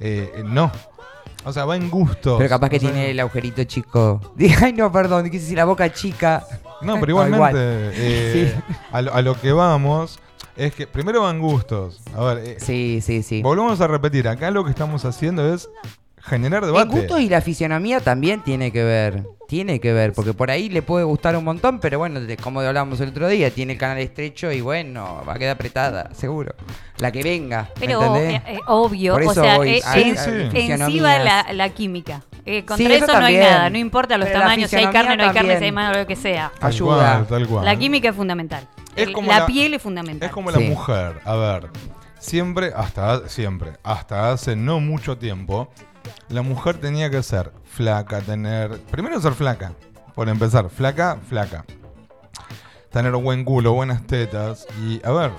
Eh, 0.01 0.43
no. 0.45 0.73
O 1.45 1.53
sea, 1.53 1.65
va 1.65 1.77
en 1.77 1.89
gusto. 1.89 2.37
Pero 2.37 2.51
capaz 2.51 2.69
que 2.69 2.81
tiene 2.81 3.13
el 3.13 3.21
agujerito 3.21 3.63
chico. 3.63 4.21
Dije, 4.37 4.65
ay, 4.65 4.73
no, 4.73 4.91
perdón, 4.91 5.31
quise 5.31 5.45
decir 5.45 5.57
la 5.57 5.67
boca 5.67 5.93
chica. 5.93 6.45
No, 6.83 6.95
pero 7.01 7.07
No, 7.07 7.11
igualmente, 7.29 7.37
igual. 7.37 7.55
eh, 7.57 8.53
Sí. 8.57 8.75
a, 8.91 9.03
lo, 9.03 9.15
a 9.15 9.23
lo 9.23 9.41
que 9.41 9.53
vamos 9.53 10.19
es 10.57 10.75
que 10.75 10.89
primero 10.89 11.23
van 11.23 11.39
gustos. 11.39 12.01
A 12.17 12.25
ver, 12.25 12.39
eh, 12.45 12.57
Sí, 12.59 12.99
sí, 13.01 13.23
sí. 13.23 13.41
volvemos 13.41 13.81
a 13.81 13.87
repetir. 13.87 14.27
Acá 14.27 14.51
lo 14.51 14.65
que 14.65 14.71
estamos 14.71 15.05
haciendo 15.05 15.55
es 15.55 15.69
generar 16.27 16.63
El 16.63 16.69
debate. 16.71 16.89
gusto 16.91 17.19
y 17.19 17.29
la 17.29 17.41
fisionomía 17.41 18.01
también 18.01 18.43
tiene 18.43 18.73
que 18.73 18.85
ver. 18.85 19.25
Tiene 19.49 19.79
que 19.79 19.93
ver, 19.93 20.13
porque 20.13 20.33
por 20.35 20.51
ahí 20.51 20.69
le 20.69 20.83
puede 20.83 21.05
gustar 21.05 21.37
un 21.37 21.45
montón, 21.45 21.79
pero 21.79 21.99
bueno, 22.01 22.19
de- 22.21 22.37
como 22.37 22.61
hablábamos 22.61 23.01
el 23.01 23.11
otro 23.11 23.29
día, 23.29 23.49
tiene 23.53 23.75
el 23.75 23.79
canal 23.79 23.99
estrecho 23.99 24.51
y 24.51 24.61
bueno, 24.61 25.23
va 25.27 25.35
a 25.35 25.39
quedar 25.39 25.55
apretada, 25.55 26.11
seguro. 26.15 26.53
La 26.99 27.13
que 27.13 27.23
venga. 27.23 27.71
¿me 27.79 27.87
pero 27.87 28.17
eh, 28.17 28.43
eh, 28.45 28.59
obvio. 28.67 29.13
Por 29.15 29.23
O 29.27 29.35
sea, 29.35 29.57
voy 29.57 29.69
eh, 29.77 29.83
a- 29.87 29.99
en, 30.01 30.19
a- 30.19 30.21
Sí, 30.21 30.31
sí. 30.31 30.31
en 30.31 30.51
sí 30.51 30.51
va 30.51 30.51
fisionomías. 30.51 31.25
la, 31.25 31.53
la 31.53 31.69
química. 31.69 32.23
Eh, 32.45 32.65
contra 32.65 32.77
Sí, 32.89 32.93
eso, 32.93 33.05
eso 33.05 33.21
no 33.21 33.27
hay 33.27 33.37
nada. 33.37 33.71
No 33.71 33.79
importa 33.79 34.19
los 34.19 34.27
Pero 34.29 34.41
tamaños, 34.41 34.69
si 34.69 34.77
hay 34.77 34.87
carne, 34.89 35.17
no 35.17 35.23
hay 35.25 35.31
carne, 35.33 35.59
si 35.59 35.65
hay 35.65 35.73
mano, 35.73 35.97
lo 35.97 36.07
que 36.09 36.17
sea. 36.17 36.51
Tal 36.59 36.69
ayuda. 36.73 36.97
cual, 36.97 37.27
tal 37.29 37.47
cual. 37.47 37.65
La 37.65 37.77
química 37.77 38.09
es 38.09 38.17
fundamental. 38.17 38.67
Es 38.97 39.07
El- 39.07 39.13
como 39.13 39.31
la, 39.31 39.41
la- 39.41 39.47
piel 39.47 39.75
es 39.75 39.83
fundamental. 39.83 40.27
Es 40.29 40.33
como 40.35 40.51
Sí. 40.51 40.61
la 40.61 40.69
mujer. 40.71 41.21
A 41.25 41.37
ver, 41.37 41.69
siempre, 42.19 42.73
hasta 42.75 43.29
siempre, 43.29 43.73
hasta 43.85 44.33
hace 44.33 44.57
no 44.57 44.81
mucho 44.81 45.17
tiempo, 45.19 45.69
la 46.29 46.43
mujer 46.43 46.79
tenía 46.79 47.11
que 47.11 47.23
ser 47.23 47.53
flaca, 47.65 48.21
tener. 48.21 48.81
Primero 48.91 49.21
ser 49.21 49.35
flaca, 49.35 49.73
por 50.15 50.29
empezar, 50.29 50.69
flaca, 50.71 51.19
flaca. 51.29 51.65
Tener 52.91 53.13
buen 53.13 53.45
culo, 53.45 53.73
buenas 53.73 54.07
tetas. 54.07 54.67
Y 54.83 55.05
a 55.05 55.11
ver, 55.13 55.31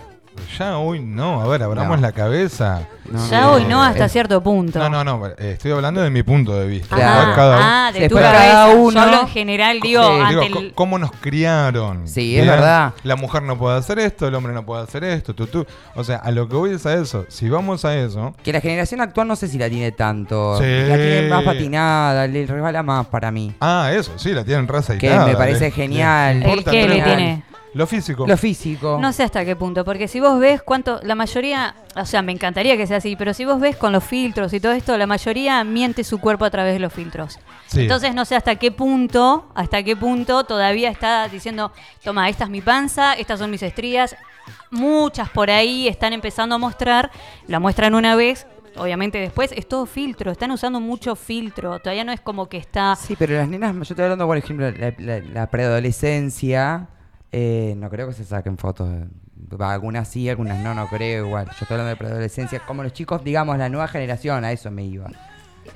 ya 0.57 0.77
hoy 0.77 0.99
no, 0.99 1.41
a 1.41 1.47
ver, 1.47 1.63
abramos 1.63 1.97
No. 1.97 2.01
la 2.01 2.11
cabeza. 2.11 2.87
No, 3.11 3.29
Ya 3.29 3.41
no, 3.41 3.51
hoy 3.53 3.65
no, 3.65 3.81
hasta 3.81 4.05
es- 4.05 4.11
cierto 4.11 4.41
punto. 4.43 4.79
No, 4.79 4.89
no, 4.89 5.03
no, 5.03 5.27
eh, 5.27 5.51
estoy 5.53 5.71
hablando 5.71 6.01
de 6.01 6.09
mi 6.09 6.23
punto 6.23 6.53
de 6.59 6.67
vista. 6.67 6.95
Claro. 6.95 7.21
Igual 7.21 7.35
cada 7.35 7.55
uno- 7.57 7.65
Ah, 7.65 7.91
de 7.93 8.09
tu 8.09 8.15
cada 8.15 8.71
Yo 8.73 8.79
uno- 8.81 9.01
hablo 9.01 9.21
en 9.21 9.27
general, 9.29 9.79
digo, 9.81 10.03
Sí, 10.03 10.19
ante 10.21 10.29
Digo, 10.29 10.41
el- 10.43 10.51
co- 10.69 10.75
¿cómo 10.75 10.99
nos 10.99 11.11
criaron? 11.11 12.07
Sí, 12.07 12.37
es 12.37 12.45
verdad. 12.45 12.93
La 13.03 13.15
mujer 13.15 13.43
no 13.43 13.57
puede 13.57 13.77
hacer 13.77 13.99
esto, 13.99 14.27
el 14.27 14.35
hombre 14.35 14.51
no 14.53 14.65
puede 14.65 14.83
hacer 14.83 15.03
esto, 15.05 15.33
tú, 15.33 15.47
tú. 15.47 15.65
O 15.95 16.03
sea, 16.03 16.17
a 16.17 16.31
lo 16.31 16.49
que 16.49 16.55
voy 16.55 16.71
es 16.71 16.85
a 16.85 16.95
eso. 16.95 17.25
Si 17.29 17.47
vamos 17.49 17.85
a 17.85 17.95
eso, 17.95 18.35
Que 18.43 18.51
la 18.51 18.59
generación 18.61 18.99
actual 19.01 19.27
no 19.27 19.35
sé 19.37 19.47
si 19.47 19.57
la 19.57 19.69
tiene 19.69 19.91
tanto. 19.93 20.57
Sí. 20.57 20.65
La 20.65 20.95
tiene 20.95 21.29
más 21.29 21.43
patinada, 21.43 22.27
le 22.27 22.45
resbala 22.45 22.83
más 22.83 23.05
para 23.07 23.31
mí. 23.31 23.53
Ah, 23.61 23.89
eso, 23.93 24.11
sí, 24.17 24.31
la 24.33 24.43
tienen 24.43 24.67
raza 24.67 24.95
y 24.95 24.97
Que 24.97 25.09
me 25.17 25.35
parece 25.35 25.65
le- 25.65 25.71
genial. 25.71 26.39
le 26.39 26.45
¿El 26.45 26.49
importa 26.51 26.71
qué 26.71 26.87
le 26.87 27.01
tiene? 27.01 27.43
Lo 27.77 27.87
físico. 27.87 28.25
Lo 28.27 28.35
físico. 28.37 28.97
No 28.99 29.13
sé 29.13 29.23
hasta 29.23 29.45
qué 29.45 29.55
punto, 29.55 29.85
porque 29.85 30.07
si 30.07 30.19
vos 30.19 30.39
ves 30.39 30.61
cuánto, 30.61 30.99
la 31.03 31.15
mayoría, 31.15 31.75
o 31.95 32.05
sea, 32.05 32.21
me 32.21 32.31
encantaría 32.31 32.75
que 32.75 32.87
sea 32.87 32.97
así, 32.97 33.15
pero 33.15 33.33
si 33.33 33.45
vos 33.45 33.59
ves 33.59 33.75
con 33.77 33.91
los 33.93 34.03
filtros 34.03 34.51
y 34.53 34.59
todo 34.59 34.71
esto, 34.73 34.97
la 34.97 35.07
mayoría 35.07 35.63
miente 35.63 36.03
su 36.03 36.19
cuerpo 36.19 36.43
a 36.45 36.49
través 36.49 36.73
de 36.73 36.79
los 36.79 36.91
filtros. 36.91 37.39
Sí. 37.67 37.81
Entonces 37.81 38.13
no 38.15 38.25
sé 38.25 38.35
hasta 38.35 38.55
qué 38.55 38.71
punto, 38.71 39.49
hasta 39.55 39.83
qué 39.83 39.95
punto 39.95 40.43
todavía 40.43 40.89
está 40.89 41.27
diciendo, 41.27 41.71
toma, 42.03 42.27
esta 42.29 42.45
es 42.45 42.49
mi 42.49 42.61
panza, 42.61 43.13
estas 43.13 43.39
son 43.39 43.51
mis 43.51 43.61
estrías. 43.63 44.15
Muchas 44.71 45.29
por 45.29 45.49
ahí 45.49 45.87
están 45.87 46.13
empezando 46.13 46.55
a 46.55 46.57
mostrar, 46.57 47.11
la 47.47 47.59
muestran 47.59 47.93
una 47.95 48.15
vez, 48.15 48.47
obviamente 48.77 49.17
después 49.17 49.51
es 49.51 49.67
todo 49.67 49.85
filtro, 49.85 50.31
están 50.31 50.51
usando 50.51 50.79
mucho 50.79 51.15
filtro, 51.15 51.79
todavía 51.79 52.03
no 52.03 52.11
es 52.11 52.21
como 52.21 52.47
que 52.47 52.57
está... 52.57 52.95
Sí, 52.95 53.15
pero 53.17 53.35
las 53.35 53.47
nenas, 53.47 53.73
yo 53.75 53.81
estoy 53.81 54.03
hablando, 54.03 54.25
por 54.25 54.37
ejemplo, 54.37 54.69
la, 54.71 54.93
la- 54.97 55.19
la 55.19 55.47
preadolescencia, 55.49 56.87
eh, 57.31 57.73
no 57.77 57.89
creo 57.89 58.07
que 58.07 58.13
se 58.13 58.23
saquen 58.25 58.57
fotos. 58.57 58.87
Algunas 59.59 60.07
sí, 60.07 60.27
algunas 60.29 60.57
no, 60.59 60.73
no 60.73 60.87
creo 60.87 61.25
igual. 61.27 61.45
Yo 61.45 61.51
estoy 61.51 61.67
hablando 61.71 61.89
de 61.89 61.95
preadolescencia, 61.95 62.59
como 62.65 62.83
los 62.83 62.93
chicos, 62.93 63.23
digamos, 63.23 63.57
la 63.57 63.69
nueva 63.69 63.87
generación, 63.87 64.43
a 64.43 64.51
eso 64.51 64.71
me 64.71 64.83
iba. 64.85 65.07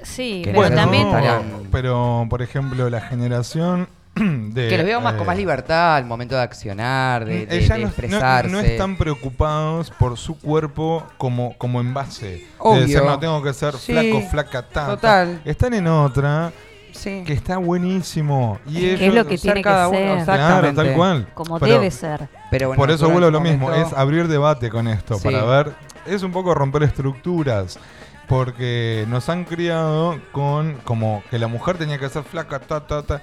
Sí, 0.04 0.42
Que 0.44 0.52
pero 0.52 0.70
no 0.70 0.76
también. 0.76 1.08
estarían- 1.08 1.44
Pero, 1.72 2.26
por 2.30 2.42
ejemplo, 2.42 2.90
la 2.90 3.02
generación 3.02 3.88
de. 4.16 4.68
que 4.70 4.78
los 4.78 4.86
veo 4.86 5.00
más 5.02 5.14
con 5.14 5.24
eh, 5.24 5.28
más 5.28 5.38
libertad 5.38 5.96
al 5.98 6.06
momento 6.06 6.36
de 6.36 6.42
accionar, 6.42 7.26
de, 7.26 7.46
de- 7.46 7.58
eh, 7.58 7.62
de 7.62 7.68
no, 7.70 7.78
no- 7.78 7.88
expresarse. 7.88 8.52
no 8.52 8.60
están 8.60 8.98
preocupados 8.98 9.92
por 9.92 10.18
su 10.18 10.38
cuerpo 10.40 11.04
como, 11.18 11.58
como 11.58 11.80
envase. 11.82 12.46
Obvio. 12.58 12.82
De 12.82 12.88
decir, 12.88 13.04
no 13.04 13.20
tengo 13.20 13.42
que 13.44 13.54
ser 13.54 13.74
Sí, 13.76 13.92
flaco, 13.94 14.22
flaca, 14.30 14.62
ta, 14.64 14.70
ta". 14.70 14.88
total. 14.96 15.42
Están 15.46 15.74
en 15.74 15.88
otra 15.88 16.52
Sí. 16.94 17.24
que 17.26 17.34
está 17.34 17.58
buenísimo. 17.58 18.60
Y 18.68 18.86
ellos, 18.86 19.02
es 19.02 19.14
lo 19.14 19.26
que 19.28 19.38
tiene 19.38 19.62
cada 19.62 19.90
que 19.90 19.98
uno, 19.98 20.16
ser. 20.16 20.24
Claro, 20.26 20.42
Exactamente. 20.68 20.84
tal 20.84 20.94
cual. 20.96 21.28
Como 21.34 21.60
Pero- 21.60 21.74
debe 21.74 21.92
ser. 21.92 22.30
Pero 22.50 22.68
bueno, 22.70 22.80
Por 22.80 22.92
eso 22.92 23.10
vuelvo 23.10 23.28
a 23.28 23.32
lo 23.32 23.42
mismo, 23.42 23.72
es 23.74 23.92
abrir 23.94 24.28
debate 24.28 24.70
con 24.70 24.88
esto, 24.88 25.16
Sí. 25.16 25.24
para 25.24 25.44
ver, 25.44 25.74
es 26.06 26.22
un 26.24 26.32
poco 26.32 26.54
romper 26.54 26.84
estructuras, 26.84 27.80
porque 28.28 29.06
nos 29.10 29.28
han 29.30 29.44
criado 29.46 30.20
con 30.32 30.76
como 30.84 31.24
que 31.30 31.38
la 31.40 31.48
mujer 31.48 31.78
tenía 31.78 31.98
que 31.98 32.10
ser 32.10 32.24
flaca, 32.24 32.60
ta, 32.60 32.86
ta, 32.86 33.04
ta, 33.04 33.22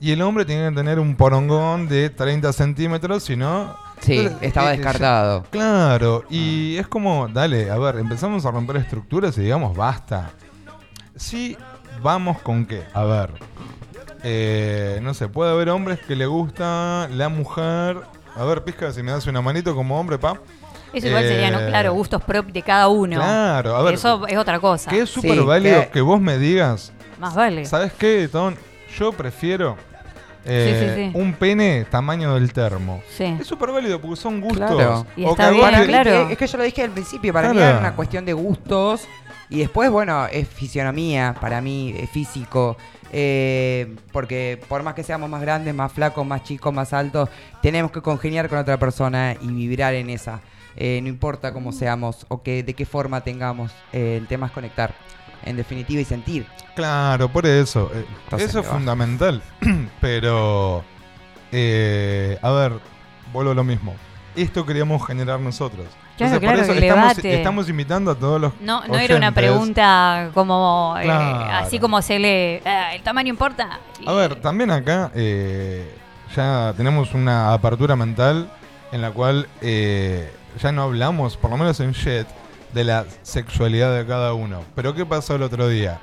y 0.00 0.12
el 0.12 0.20
hombre 0.22 0.44
tenía 0.44 0.68
que 0.68 0.74
tener 0.76 0.98
un 1.00 1.16
porongón 1.16 1.88
de 1.88 2.10
30 2.10 2.52
centímetros, 2.52 3.22
si 3.22 3.36
no... 3.36 3.74
Sí, 4.00 4.18
Entonces, 4.18 4.42
estaba 4.48 4.74
eh, 4.74 4.76
descartado. 4.76 5.44
Claro, 5.50 6.24
y 6.28 6.76
es 6.76 6.86
como, 6.86 7.28
dale, 7.28 7.70
a 7.70 7.78
ver, 7.78 7.96
empezamos 7.96 8.44
a 8.44 8.50
romper 8.50 8.76
estructuras 8.76 9.38
y 9.38 9.42
digamos, 9.42 9.74
basta. 9.74 10.32
Sí, 11.16 11.56
vamos 12.02 12.40
con 12.42 12.66
qué, 12.66 12.82
a 12.94 13.04
ver. 13.04 13.30
eh, 14.22 14.98
no 15.02 15.14
sé, 15.14 15.28
puede 15.28 15.52
haber 15.52 15.68
hombres 15.70 16.00
que 16.00 16.16
le 16.16 16.26
gusta 16.26 17.08
la 17.12 17.28
mujer. 17.28 17.98
A 18.34 18.44
ver, 18.44 18.64
Pizca, 18.64 18.92
si 18.92 19.02
me 19.02 19.12
das 19.12 19.26
una 19.26 19.40
manito 19.40 19.74
como 19.74 19.98
hombre, 19.98 20.18
pa. 20.18 20.38
Eso 20.92 21.08
igual 21.08 21.24
Eh, 21.24 21.28
serían, 21.28 21.52
¿no? 21.52 21.58
claro, 21.68 21.92
gustos 21.92 22.22
propios 22.22 22.54
de 22.54 22.62
cada 22.62 22.88
uno. 22.88 23.16
Claro, 23.16 23.76
a 23.76 23.82
ver. 23.82 23.94
Eso 23.94 24.26
es 24.26 24.36
otra 24.38 24.58
cosa. 24.58 24.90
Que 24.90 25.00
es 25.00 25.10
súper 25.10 25.32
Sí, 25.32 25.38
válido 25.40 25.80
que- 25.82 25.88
que 25.88 26.00
vos 26.00 26.20
me 26.20 26.38
digas, 26.38 26.92
Más 27.18 27.34
vale. 27.34 27.64
¿sabes 27.66 27.92
qué, 27.92 28.28
Ton? 28.30 28.56
Yo 28.98 29.12
prefiero 29.12 29.76
eh, 30.48 30.94
Sí, 30.96 31.02
sí, 31.02 31.10
sí. 31.12 31.18
un 31.18 31.32
pene 31.34 31.84
tamaño 31.90 32.34
del 32.34 32.52
termo. 32.52 33.02
Sí. 33.10 33.24
Es 33.40 33.46
súper 33.48 33.72
válido 33.72 34.00
porque 34.00 34.14
son 34.16 34.40
gustos. 34.40 34.70
Claro. 34.70 35.04
Y 35.16 35.24
está 35.24 35.48
que 35.50 35.54
bien, 35.56 35.86
claro. 35.86 36.10
Es, 36.12 36.30
es 36.30 36.38
que 36.38 36.46
yo 36.46 36.58
lo 36.58 36.64
dije 36.64 36.82
al 36.84 36.90
principio, 36.92 37.32
para 37.32 37.48
mí 37.48 37.56
Claro. 37.56 37.70
era 37.70 37.80
una 37.80 37.96
cuestión 37.96 38.24
de 38.24 38.32
gustos 38.32 39.08
y 39.48 39.58
después, 39.58 39.90
bueno, 39.90 40.26
es 40.26 40.48
fisionomía, 40.48 41.34
para 41.40 41.60
mí, 41.60 41.94
es 41.96 42.10
físico. 42.10 42.76
eh, 43.12 43.94
porque 44.12 44.60
por 44.68 44.82
más 44.82 44.94
que 44.94 45.04
seamos 45.04 45.30
más 45.30 45.40
grandes, 45.40 45.72
más 45.74 45.92
flacos, 45.92 46.26
más 46.26 46.42
chicos, 46.42 46.72
más 46.74 46.92
altos, 46.92 47.28
tenemos 47.62 47.90
que 47.92 48.02
congeniar 48.02 48.48
con 48.48 48.58
otra 48.58 48.76
persona 48.78 49.36
y 49.40 49.46
vibrar 49.46 49.94
en 49.94 50.10
esa. 50.10 50.40
Eh, 50.76 51.00
no 51.02 51.08
importa 51.08 51.52
cómo 51.52 51.72
seamos 51.72 52.26
o 52.28 52.42
que, 52.42 52.62
de 52.62 52.74
qué 52.74 52.84
forma 52.84 53.22
tengamos, 53.22 53.72
eh, 53.92 54.16
el 54.20 54.26
tema 54.26 54.46
es 54.46 54.52
conectar, 54.52 54.92
en 55.44 55.56
definitiva, 55.56 56.00
y 56.00 56.04
sentir. 56.04 56.46
Claro, 56.74 57.28
por 57.32 57.46
eso. 57.46 57.90
eh, 57.94 58.04
Entonces 58.24 58.50
eso 58.50 58.60
es 58.60 58.66
fundamental. 58.66 59.40
Pero, 60.00 60.84
eh, 61.52 62.38
a 62.42 62.50
ver, 62.50 62.72
vuelvo 63.32 63.52
a 63.52 63.54
lo 63.54 63.64
mismo. 63.64 63.94
Esto 64.34 64.66
queríamos 64.66 65.06
generar 65.06 65.40
nosotros. 65.40 65.86
Claro, 66.16 66.34
Entonces, 66.36 66.38
claro, 66.40 67.02
por 67.02 67.18
eso 67.18 67.28
estamos, 67.28 67.68
invitando 67.68 68.10
a 68.10 68.14
todos 68.14 68.40
los. 68.40 68.52
No, 68.60 68.86
no 68.86 68.98
era 68.98 69.16
una 69.16 69.32
pregunta 69.32 70.30
como 70.32 70.96
eh, 71.00 71.10
así 71.10 71.78
como 71.78 72.00
se 72.00 72.18
lee, 72.18 72.62
"Ah, 72.64 72.94
¿el 72.94 73.02
tamaño 73.02 73.28
importa? 73.30 73.80
A 74.06 74.12
ver, 74.12 74.36
también 74.36 74.70
acá 74.70 75.10
eh, 75.14 75.94
ya 76.34 76.72
tenemos 76.76 77.12
una 77.14 77.52
apertura 77.52 77.96
mental 77.96 78.50
en 78.92 79.02
la 79.02 79.10
cual 79.10 79.46
eh, 79.60 80.32
ya 80.62 80.72
no 80.72 80.82
hablamos, 80.84 81.36
por 81.36 81.50
lo 81.50 81.58
menos 81.58 81.78
en 81.80 81.92
Jet, 81.92 82.26
de 82.72 82.84
la 82.84 83.04
sexualidad 83.22 83.94
de 83.96 84.06
cada 84.06 84.32
uno. 84.32 84.62
Pero 84.74 84.94
¿qué 84.94 85.04
pasó 85.04 85.34
el 85.34 85.42
otro 85.42 85.68
día? 85.68 85.98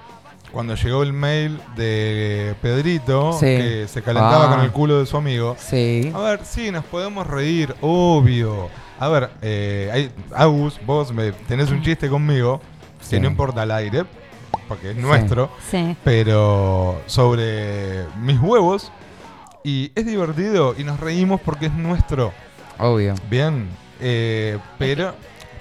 Cuando 0.51 0.75
llegó 0.75 1.01
el 1.01 1.13
mail 1.13 1.59
de 1.75 2.53
Pedrito, 2.61 3.33
Sí. 3.33 3.45
que 3.45 3.85
se 3.87 4.03
calentaba 4.03 4.45
Ah. 4.45 4.49
con 4.49 4.59
el 4.63 4.71
culo 4.71 4.99
de 4.99 5.07
su 5.07 5.17
amigo. 5.17 5.55
Sí. 5.57 6.11
A 6.13 6.19
ver, 6.19 6.41
sí, 6.43 6.69
nos 6.71 6.85
podemos 6.85 7.25
reír, 7.25 7.73
obvio. 7.81 8.69
A 9.03 9.09
ver, 9.09 9.29
eh, 9.41 9.89
hay, 9.91 10.11
Agus, 10.33 10.79
vos 10.85 11.11
me, 11.11 11.33
tenés 11.33 11.69
un 11.71 11.81
chiste 11.81 12.07
conmigo, 12.07 12.61
Sí. 13.01 13.09
que 13.17 13.19
no 13.19 13.27
importa 13.27 13.63
al 13.63 13.71
aire, 13.71 14.05
porque 14.69 14.91
es 14.91 14.95
nuestro, 14.95 15.51
Sí. 15.69 15.97
pero 16.05 17.01
sobre 17.05 18.05
mis 18.21 18.39
huevos. 18.39 18.93
Y 19.61 19.91
es 19.93 20.05
divertido 20.05 20.73
y 20.77 20.85
nos 20.85 21.01
reímos 21.01 21.41
porque 21.41 21.65
es 21.65 21.73
nuestro. 21.73 22.31
Obvio. 22.79 23.15
Bien, 23.29 23.67
eh, 23.99 24.57
pero... 24.79 25.13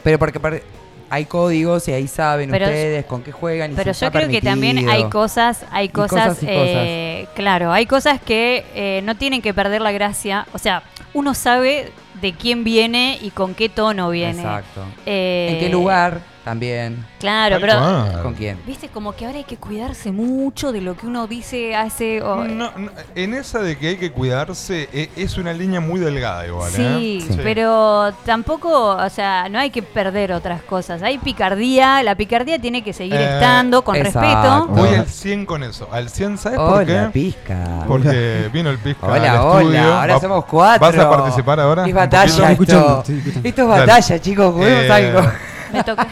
Pero 0.05 0.21
porque 0.21 0.63
hay 1.11 1.25
códigos 1.25 1.89
y 1.89 1.93
ahí 1.95 2.07
saben 2.07 2.49
Pero- 2.49 2.67
ustedes 2.67 3.05
con 3.07 3.23
qué 3.25 3.33
juegan. 3.33 3.73
Y 3.73 3.75
Pero 3.75 3.93
si 3.93 4.03
yo 4.03 4.07
está 4.07 4.21
creo 4.21 4.31
que 4.31 4.41
también 4.41 4.89
hay 4.89 5.11
cosas, 5.11 5.65
hay 5.73 5.89
cosas 5.89 6.29
cosas, 6.29 6.43
y 6.45 6.47
eh, 6.49 7.29
claro, 7.35 7.73
hay 7.73 7.87
cosas 7.87 8.21
que 8.21 8.65
eh, 8.75 9.03
no 9.03 9.17
tienen 9.17 9.43
que 9.43 9.53
perder 9.53 9.81
la 9.83 9.91
gracia. 9.91 10.47
O 10.53 10.59
sea, 10.59 10.85
uno 11.13 11.35
sabe 11.35 11.91
de 12.21 12.33
quién 12.33 12.65
viene 12.65 13.19
y 13.21 13.31
con 13.31 13.55
qué 13.55 13.69
tono 13.69 14.11
viene. 14.11 14.43
Exacto. 14.43 14.85
Eh, 15.07 15.51
¿En 15.53 15.59
qué 15.61 15.69
lugar 15.69 16.32
también? 16.45 17.05
Claro, 17.21 17.57
pero. 17.61 18.23
¿Con 18.23 18.35
quién? 18.35 18.59
viste 18.67 18.89
como 18.89 19.15
que 19.15 19.27
ahora 19.27 19.39
hay 19.39 19.45
que 19.45 19.57
cuidarse 19.57 20.11
mucho 20.13 20.73
de 20.73 20.81
lo 20.81 20.97
que 20.97 21.07
uno 21.07 21.27
dice, 21.27 21.75
hace. 21.77 22.21
o- 22.23 22.45
No, 22.45 22.71
no, 22.77 22.91
en 23.15 23.35
esa 23.35 23.61
de 23.61 23.77
que 23.79 23.89
hay 23.89 23.97
que 23.97 24.11
cuidarse, 24.13 24.89
eh, 24.93 25.11
es 25.17 25.37
una 25.39 25.53
línea 25.53 25.81
muy 25.81 26.01
delgada 26.01 26.47
igual. 26.47 26.71
Sí, 26.73 27.27
¿eh? 27.31 27.41
pero 27.43 28.13
tampoco, 28.25 28.97
o 28.97 29.11
sea, 29.11 29.49
no 29.49 29.59
hay 29.59 29.71
que 29.71 29.83
perder 29.83 30.33
otras 30.33 30.63
cosas. 30.63 31.03
Hay 31.03 31.19
picardía, 31.19 32.03
la 32.03 32.15
picardía 32.15 32.59
tiene 32.59 32.83
que 32.83 32.93
seguir 32.93 33.15
Eh, 33.21 33.35
estando 33.35 33.83
con 33.83 33.97
exacto. 33.97 34.21
respeto. 34.21 34.67
Voy 34.69 34.95
al 34.95 35.07
100 35.07 35.47
con 35.47 35.63
eso. 35.63 35.89
Al 35.93 36.09
100, 36.09 36.39
¿sabes 36.39 36.59
por 36.59 36.83
Hola, 36.83 36.85
qué? 36.87 37.11
pizca. 37.13 37.85
Porque 37.87 38.49
vino 38.53 38.71
el 38.71 38.79
Pizca 38.79 39.07
al 39.07 39.13
Hola, 39.21 39.35
estudio. 39.35 39.69
hola, 39.81 40.01
ahora 40.01 40.15
Va- 40.15 40.21
somos 40.21 40.45
cuatro. 40.47 40.87
¿Vas 40.87 40.99
a 40.99 41.11
participar 41.11 41.61
ahora? 41.61 41.87
Es 41.87 41.95
batalla 41.95 42.23
poquito? 42.25 42.43
Estoy 42.43 42.53
escuchando, 42.53 42.89
esto. 42.89 43.01
estoy 43.01 43.17
escuchando. 43.19 43.49
Esto 43.49 43.63
es 43.63 43.69
Dale. 43.69 43.81
batalla, 43.81 44.19
chicos, 44.21 44.53
juguemos 44.55 44.83
Eh, 44.85 44.93
algo. 44.93 45.21
Me 45.73 45.83
toca. 45.85 46.07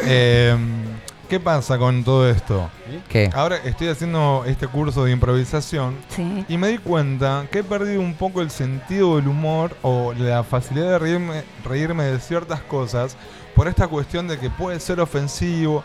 Eh, 0.00 0.56
¿Qué 1.28 1.38
pasa 1.38 1.78
con 1.78 2.02
todo 2.02 2.28
esto? 2.28 2.68
¿Qué? 3.08 3.30
Ahora 3.32 3.56
estoy 3.58 3.88
haciendo 3.88 4.42
este 4.46 4.66
curso 4.66 5.04
de 5.04 5.12
improvisación 5.12 5.96
Sí. 6.08 6.44
y 6.48 6.56
me 6.58 6.68
di 6.68 6.78
cuenta 6.78 7.46
que 7.52 7.60
he 7.60 7.64
perdido 7.64 8.00
un 8.00 8.14
poco 8.14 8.40
el 8.42 8.50
sentido 8.50 9.16
del 9.16 9.28
humor 9.28 9.76
o 9.82 10.12
la 10.12 10.42
facilidad 10.42 10.90
de 10.90 10.98
reírme, 10.98 11.44
reírme 11.64 12.04
de 12.04 12.18
ciertas 12.18 12.60
cosas 12.62 13.16
por 13.54 13.68
esta 13.68 13.86
cuestión 13.86 14.26
de 14.26 14.38
que 14.38 14.50
puede 14.50 14.80
ser 14.80 15.00
ofensivo. 15.00 15.84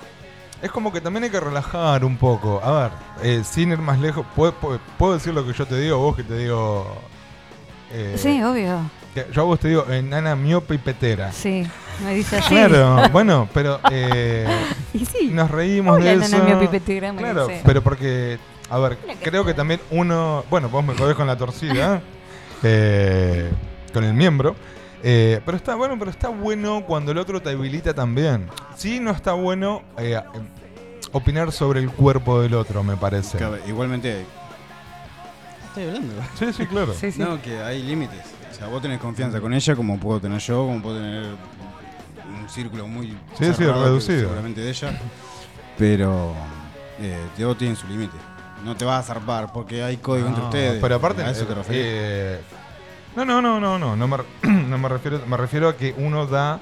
Es 0.63 0.71
como 0.71 0.91
que 0.91 0.99
también 0.99 1.25
hay 1.25 1.29
que 1.29 1.39
relajar 1.39 2.03
un 2.05 2.17
poco. 2.17 2.59
A 2.63 2.71
ver, 2.71 2.91
eh, 3.21 3.43
sin 3.43 3.71
ir 3.71 3.77
más 3.77 3.99
lejos, 3.99 4.25
¿puedo, 4.35 4.53
puedo- 4.55 4.79
puedo 4.97 5.13
decir 5.13 5.31
lo 5.33 5.45
que 5.45 5.53
yo 5.53 5.67
te 5.67 5.79
digo, 5.79 5.99
vos 5.99 6.15
que 6.15 6.23
te 6.23 6.37
digo... 6.39 6.87
eh, 7.91 8.15
Sí, 8.17 8.41
obvio. 8.41 8.79
que 9.13 9.27
yo 9.31 9.41
a 9.43 9.45
vos 9.45 9.59
te 9.59 9.67
digo 9.67 9.85
enana 9.91 10.35
miope 10.35 10.73
y 10.73 10.77
petera. 10.79 11.31
Sí, 11.31 11.67
me 12.03 12.15
dice 12.15 12.37
así. 12.37 12.49
Claro, 12.55 13.09
bueno, 13.11 13.47
pero 13.53 13.79
eh, 13.91 14.47
Y 14.93 15.05
sí. 15.05 15.29
nos 15.31 15.51
reímos 15.51 15.97
Hola, 15.97 16.05
de 16.05 16.13
eso. 16.15 16.37
Claro, 17.17 17.47
dice. 17.47 17.61
pero 17.65 17.81
porque, 17.81 18.37
a 18.69 18.77
ver, 18.79 18.97
creo 19.21 19.45
que 19.45 19.53
también 19.53 19.79
uno, 19.91 20.43
bueno, 20.49 20.69
vos 20.69 20.83
me 20.83 20.95
jodés 20.95 21.15
con 21.15 21.27
la 21.27 21.37
torcida, 21.37 22.01
eh, 22.63 23.51
con 23.93 24.03
el 24.03 24.13
miembro, 24.13 24.55
eh, 25.03 25.41
pero 25.45 25.57
está 25.57 25.75
bueno, 25.75 25.97
pero 25.99 26.09
está 26.11 26.29
bueno 26.29 26.83
cuando 26.87 27.11
el 27.11 27.17
otro 27.17 27.41
te 27.41 27.51
habilita 27.51 27.93
también. 27.93 28.47
Sí, 28.75 28.99
no 28.99 29.11
está 29.11 29.33
bueno 29.33 29.83
eh, 29.97 30.13
eh, 30.15 30.39
opinar 31.11 31.51
sobre 31.51 31.79
el 31.79 31.91
cuerpo 31.91 32.41
del 32.41 32.53
otro, 32.55 32.83
me 32.83 32.97
parece. 32.97 33.37
Claro, 33.37 33.57
igualmente. 33.67 34.25
Estoy 35.67 35.83
hablando. 35.87 36.13
Sí, 36.39 36.53
sí, 36.53 36.65
claro. 36.65 36.93
Sí, 36.93 37.11
sí. 37.11 37.19
No, 37.19 37.41
que 37.41 37.59
hay 37.61 37.83
límites. 37.83 38.21
O 38.51 38.53
sea, 38.55 38.67
vos 38.67 38.81
tenés 38.81 38.99
confianza 38.99 39.41
con 39.41 39.53
ella 39.53 39.75
como 39.75 39.99
puedo 39.99 40.21
tener 40.21 40.39
yo, 40.39 40.65
como 40.65 40.81
puedo 40.81 40.95
tener 40.95 41.25
un 42.45 42.49
círculo 42.49 42.87
muy 42.87 43.07
Sí, 43.37 43.45
sí, 43.53 43.63
reducido. 43.63 44.19
seguramente 44.21 44.61
de 44.61 44.69
ella. 44.69 44.99
Pero 45.77 46.33
eh, 46.99 47.17
todo 47.37 47.55
tiene 47.55 47.75
su 47.75 47.87
límite. 47.87 48.15
No 48.63 48.75
te 48.75 48.85
vas 48.85 48.99
a 49.03 49.13
zarpar 49.13 49.51
porque 49.51 49.83
hay 49.83 49.97
código 49.97 50.27
entre 50.27 50.41
No, 50.41 50.49
ustedes. 50.49 50.81
Pero 50.81 50.95
aparte, 50.95 51.23
¿A 51.23 51.31
eso 51.31 51.45
te 51.45 51.53
eh, 51.53 51.63
eh, 51.69 52.39
no, 53.15 53.25
no, 53.25 53.41
no, 53.41 53.59
no, 53.59 53.77
no, 53.77 53.95
no 53.95 54.07
me, 54.07 54.17
no 54.43 54.77
me 54.77 54.89
refiero, 54.89 55.21
me 55.27 55.37
refiero 55.37 55.69
a 55.69 55.75
que 55.75 55.93
uno 55.97 56.25
da 56.27 56.59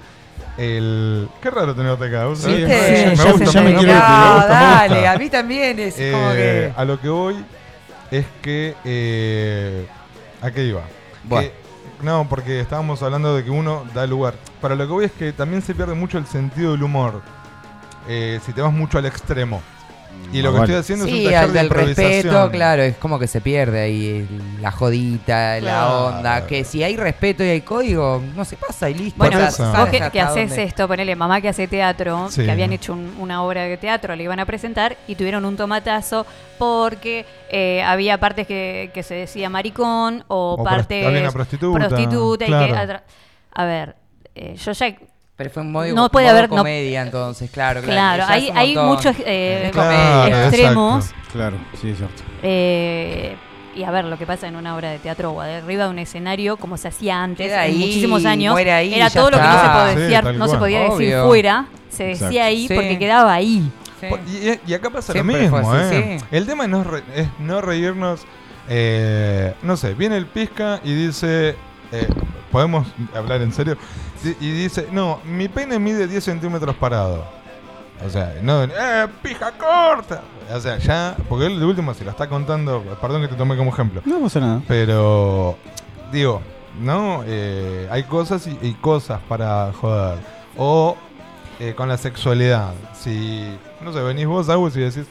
el. 0.57 1.29
Qué 1.41 1.49
raro 1.49 1.75
tenerte 1.75 2.05
acá. 2.05 2.25
¿vos 2.25 2.39
Sí, 2.39 2.43
sabés? 2.45 2.59
¿Viste? 2.65 3.05
me 3.09 3.15
ya 3.15 3.31
gusta, 3.31 3.61
me 3.61 3.73
gusta, 3.73 4.33
gusta, 4.33 4.47
dale, 4.47 4.95
gusta. 4.95 5.11
a 5.11 5.17
mí 5.17 5.29
también 5.29 5.79
es 5.79 5.95
Eh, 5.99 6.11
como 6.11 6.31
que. 6.31 6.73
A 6.75 6.85
lo 6.85 6.99
que 6.99 7.09
voy 7.09 7.45
es 8.11 8.25
que. 8.41 8.75
eh, 8.85 9.85
¿A 10.41 10.51
qué 10.51 10.63
iba? 10.65 10.81
Bueno. 11.23 11.49
Que- 11.49 11.62
no, 12.03 12.27
porque 12.29 12.59
estábamos 12.59 13.01
hablando 13.01 13.35
de 13.35 13.43
que 13.43 13.49
uno 13.49 13.85
da 13.93 14.05
lugar. 14.05 14.35
Para 14.61 14.75
lo 14.75 14.85
que 14.85 14.93
voy 14.93 15.05
es 15.05 15.11
que 15.11 15.33
también 15.33 15.61
se 15.61 15.73
pierde 15.73 15.93
mucho 15.95 16.17
el 16.17 16.25
sentido 16.27 16.71
del 16.73 16.83
humor. 16.83 17.21
eh, 18.07 18.39
si 18.45 18.51
te 18.53 18.61
vas 18.61 18.73
mucho 18.73 18.97
al 18.97 19.05
extremo. 19.05 19.61
Y 20.31 20.41
lo 20.41 20.51
que 20.51 20.61
estoy 20.61 20.75
haciendo 20.75 21.05
es 21.05 21.11
un 21.11 21.17
Sí, 21.19 21.23
taller 21.25 21.37
al 21.39 21.53
de 21.53 21.59
del 21.59 21.69
respeto, 21.69 22.01
improvisación. 22.01 22.49
claro, 22.49 22.81
es 22.81 22.97
como 22.97 23.19
que 23.19 23.27
se 23.27 23.39
pierde 23.39 23.81
ahí 23.81 24.27
la 24.61 24.71
jodita, 24.71 25.59
la 25.61 25.93
onda. 25.95 26.47
Que 26.47 26.63
si 26.63 26.81
hay 26.81 26.97
respeto 26.97 27.43
y 27.43 27.49
hay 27.49 27.61
código, 27.61 28.19
no 28.35 28.43
se 28.43 28.57
pasa 28.57 28.89
y 28.89 28.95
listo. 28.95 29.17
Bueno, 29.19 29.37
vos 29.39 29.89
que, 30.11 30.19
haces 30.19 30.49
dónde. 30.49 30.63
esto, 30.63 30.87
ponele 30.87 31.15
mamá 31.15 31.39
que 31.39 31.49
hace 31.49 31.67
teatro, 31.67 32.31
Sí. 32.31 32.43
que 32.45 32.49
habían 32.49 32.73
hecho 32.73 32.93
un- 32.93 33.15
una 33.19 33.43
obra 33.43 33.61
de 33.61 33.77
teatro, 33.77 34.15
le 34.15 34.23
iban 34.23 34.39
a 34.39 34.45
presentar 34.47 34.97
y 35.07 35.13
tuvieron 35.13 35.45
un 35.45 35.55
tomatazo 35.55 36.25
porque 36.57 37.27
eh, 37.51 37.83
había 37.83 38.17
partes 38.19 38.47
que, 38.47 38.89
que 38.91 39.03
se 39.03 39.13
decía 39.13 39.51
maricón 39.51 40.23
o, 40.29 40.55
O 40.57 40.63
partes 40.63 41.31
prostituta, 41.31 41.87
prostituta 41.89 42.45
y 42.45 42.49
que 42.49 42.99
a 43.55 43.65
ver, 43.65 43.95
eh, 44.33 44.55
yo 44.55 44.71
ya 44.71 44.95
Pero 45.43 45.53
fue 45.53 45.63
un 45.63 45.71
modo, 45.73 45.93
No 45.93 46.09
puede 46.09 46.27
modo 46.27 46.37
haber- 46.37 46.49
no- 46.49 46.55
comedia, 46.57 47.01
entonces, 47.01 47.51
claro. 47.51 47.81
Claro, 47.81 48.23
hay- 48.27 48.49
hay 48.55 48.77
muchos, 48.77 49.13
eh, 49.25 49.69
Claro, 49.73 50.37
extremos. 50.47 51.05
exacto. 51.05 51.29
Claro, 51.33 51.57
sí, 51.81 51.89
es 51.89 51.97
cierto. 51.97 52.23
Eh, 52.43 53.35
y 53.75 53.83
a 53.83 53.91
ver, 53.91 54.05
lo 54.05 54.17
que 54.17 54.25
pasa 54.25 54.47
en 54.47 54.55
una 54.55 54.73
obra 54.75 54.91
de 54.91 54.99
teatro 54.99 55.31
o 55.31 55.41
arriba 55.41 55.83
de 55.85 55.89
un 55.89 55.99
escenario, 55.99 56.55
como 56.55 56.77
se 56.77 56.87
hacía 56.87 57.21
antes, 57.21 57.47
Queda 57.47 57.65
en 57.65 57.77
muchísimos 57.77 58.23
años, 58.25 58.53
muere 58.53 58.71
ahí, 58.71 58.93
era 58.93 59.09
todo 59.09 59.31
lo 59.31 59.37
que 59.37 59.43
no 59.43 59.51
se, 59.61 59.67
podía 59.67 59.93
Sí, 59.95 59.99
decir, 59.99 60.21
tal 60.21 60.37
no 60.37 60.45
se 60.45 60.49
cual. 60.51 60.59
podía 60.59 60.79
decir 60.79 60.93
Obvio. 61.15 61.25
fuera, 61.27 61.65
se 61.89 62.03
decía 62.05 62.27
Exacto. 62.27 62.43
ahí 62.45 62.67
Sí. 62.69 62.73
porque 62.73 62.99
quedaba 62.99 63.33
ahí. 63.33 63.69
Sí. 63.99 64.05
Po- 64.07 64.19
Y, 64.27 64.71
y 64.71 64.73
acá 64.73 64.89
pasa 64.91 65.11
Siempre 65.11 65.35
lo 65.35 65.41
mismo, 65.41 65.71
así, 65.71 65.95
¿eh? 65.95 66.17
sí. 66.21 66.25
El 66.31 66.45
tema 66.45 66.67
no 66.67 66.81
es, 66.81 66.87
re- 66.87 67.03
es 67.15 67.27
no 67.39 67.59
reírnos. 67.61 68.21
eh, 68.69 69.53
no 69.61 69.75
sé, 69.75 69.93
viene 69.93 70.15
el 70.15 70.25
pizca 70.25 70.79
y 70.85 70.93
dice. 70.93 71.57
eh, 71.91 72.07
¿Podemos 72.49 72.87
hablar 73.15 73.41
en 73.41 73.51
serio? 73.51 73.77
Y 74.39 74.51
dice: 74.51 74.87
No, 74.91 75.19
mi 75.25 75.47
pene 75.47 75.79
mide 75.79 76.07
10 76.07 76.23
centímetros 76.23 76.75
parado. 76.75 77.23
O 78.05 78.09
sea, 78.09 78.35
no, 78.41 78.63
¡eh, 78.63 79.07
pija 79.21 79.51
corta! 79.51 80.21
O 80.53 80.59
sea, 80.59 80.77
ya, 80.77 81.15
porque 81.29 81.45
él 81.45 81.59
de 81.59 81.65
último 81.65 81.93
se 81.93 82.03
lo 82.03 82.11
está 82.11 82.27
contando. 82.27 82.81
Perdón 82.99 83.21
que 83.21 83.27
te 83.29 83.35
tomé 83.35 83.55
como 83.55 83.71
ejemplo. 83.71 84.01
No 84.05 84.19
pasa 84.19 84.39
nada. 84.41 84.61
Pero, 84.67 85.57
digo, 86.11 86.41
¿no? 86.81 87.23
Eh, 87.25 87.87
hay 87.91 88.03
cosas 88.03 88.45
y, 88.47 88.57
y 88.61 88.73
cosas 88.73 89.19
para 89.29 89.71
joder. 89.79 90.17
O 90.57 90.97
eh, 91.59 91.73
con 91.75 91.87
la 91.87 91.97
sexualidad. 91.97 92.73
Si, 92.93 93.47
no 93.81 93.93
sé, 93.93 94.01
venís 94.01 94.25
vos, 94.27 94.49
Agus, 94.49 94.75
y 94.75 94.81
decís, 94.81 95.05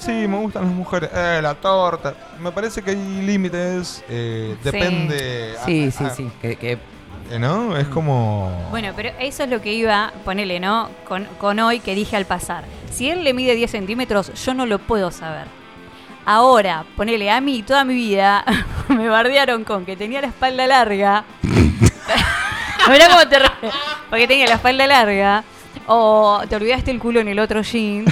sí, 0.00 0.26
me 0.26 0.38
gustan 0.38 0.64
las 0.64 0.72
mujeres, 0.72 1.10
eh, 1.14 1.38
la 1.42 1.54
torta. 1.54 2.14
Me 2.40 2.50
parece 2.50 2.82
que 2.82 2.90
hay 2.90 3.22
límites, 3.22 4.02
eh, 4.08 4.56
Sí. 4.56 4.70
depende. 4.70 5.54
Sí, 5.64 5.90
sí, 5.92 6.04
sí. 6.16 6.30
Que, 6.42 6.56
que- 6.56 6.95
¿No? 7.38 7.76
Es 7.76 7.86
como. 7.88 8.50
Bueno, 8.70 8.92
pero 8.94 9.10
eso 9.18 9.44
es 9.44 9.50
lo 9.50 9.60
que 9.60 9.72
iba, 9.72 10.12
ponele, 10.24 10.60
¿no? 10.60 10.90
Con, 11.06 11.24
con 11.38 11.58
hoy 11.58 11.80
que 11.80 11.94
dije 11.94 12.16
al 12.16 12.24
pasar. 12.24 12.64
Si 12.90 13.10
él 13.10 13.24
le 13.24 13.34
mide 13.34 13.54
10 13.54 13.70
centímetros, 13.70 14.32
yo 14.44 14.54
no 14.54 14.66
lo 14.66 14.78
puedo 14.78 15.10
saber. 15.10 15.46
Ahora, 16.24 16.84
ponele, 16.96 17.30
a 17.30 17.40
mí 17.40 17.62
toda 17.62 17.84
mi 17.84 17.94
vida 17.94 18.44
me 18.88 19.08
bardearon 19.08 19.64
con 19.64 19.84
que 19.84 19.96
tenía 19.96 20.20
la 20.20 20.28
espalda 20.28 20.66
larga. 20.66 21.24
Porque 24.10 24.28
tenía 24.28 24.46
la 24.46 24.54
espalda 24.54 24.86
larga. 24.86 25.44
O 25.86 26.40
te 26.48 26.56
olvidaste 26.56 26.90
el 26.90 26.98
culo 26.98 27.20
en 27.20 27.28
el 27.28 27.38
otro 27.38 27.62
jean. 27.62 28.04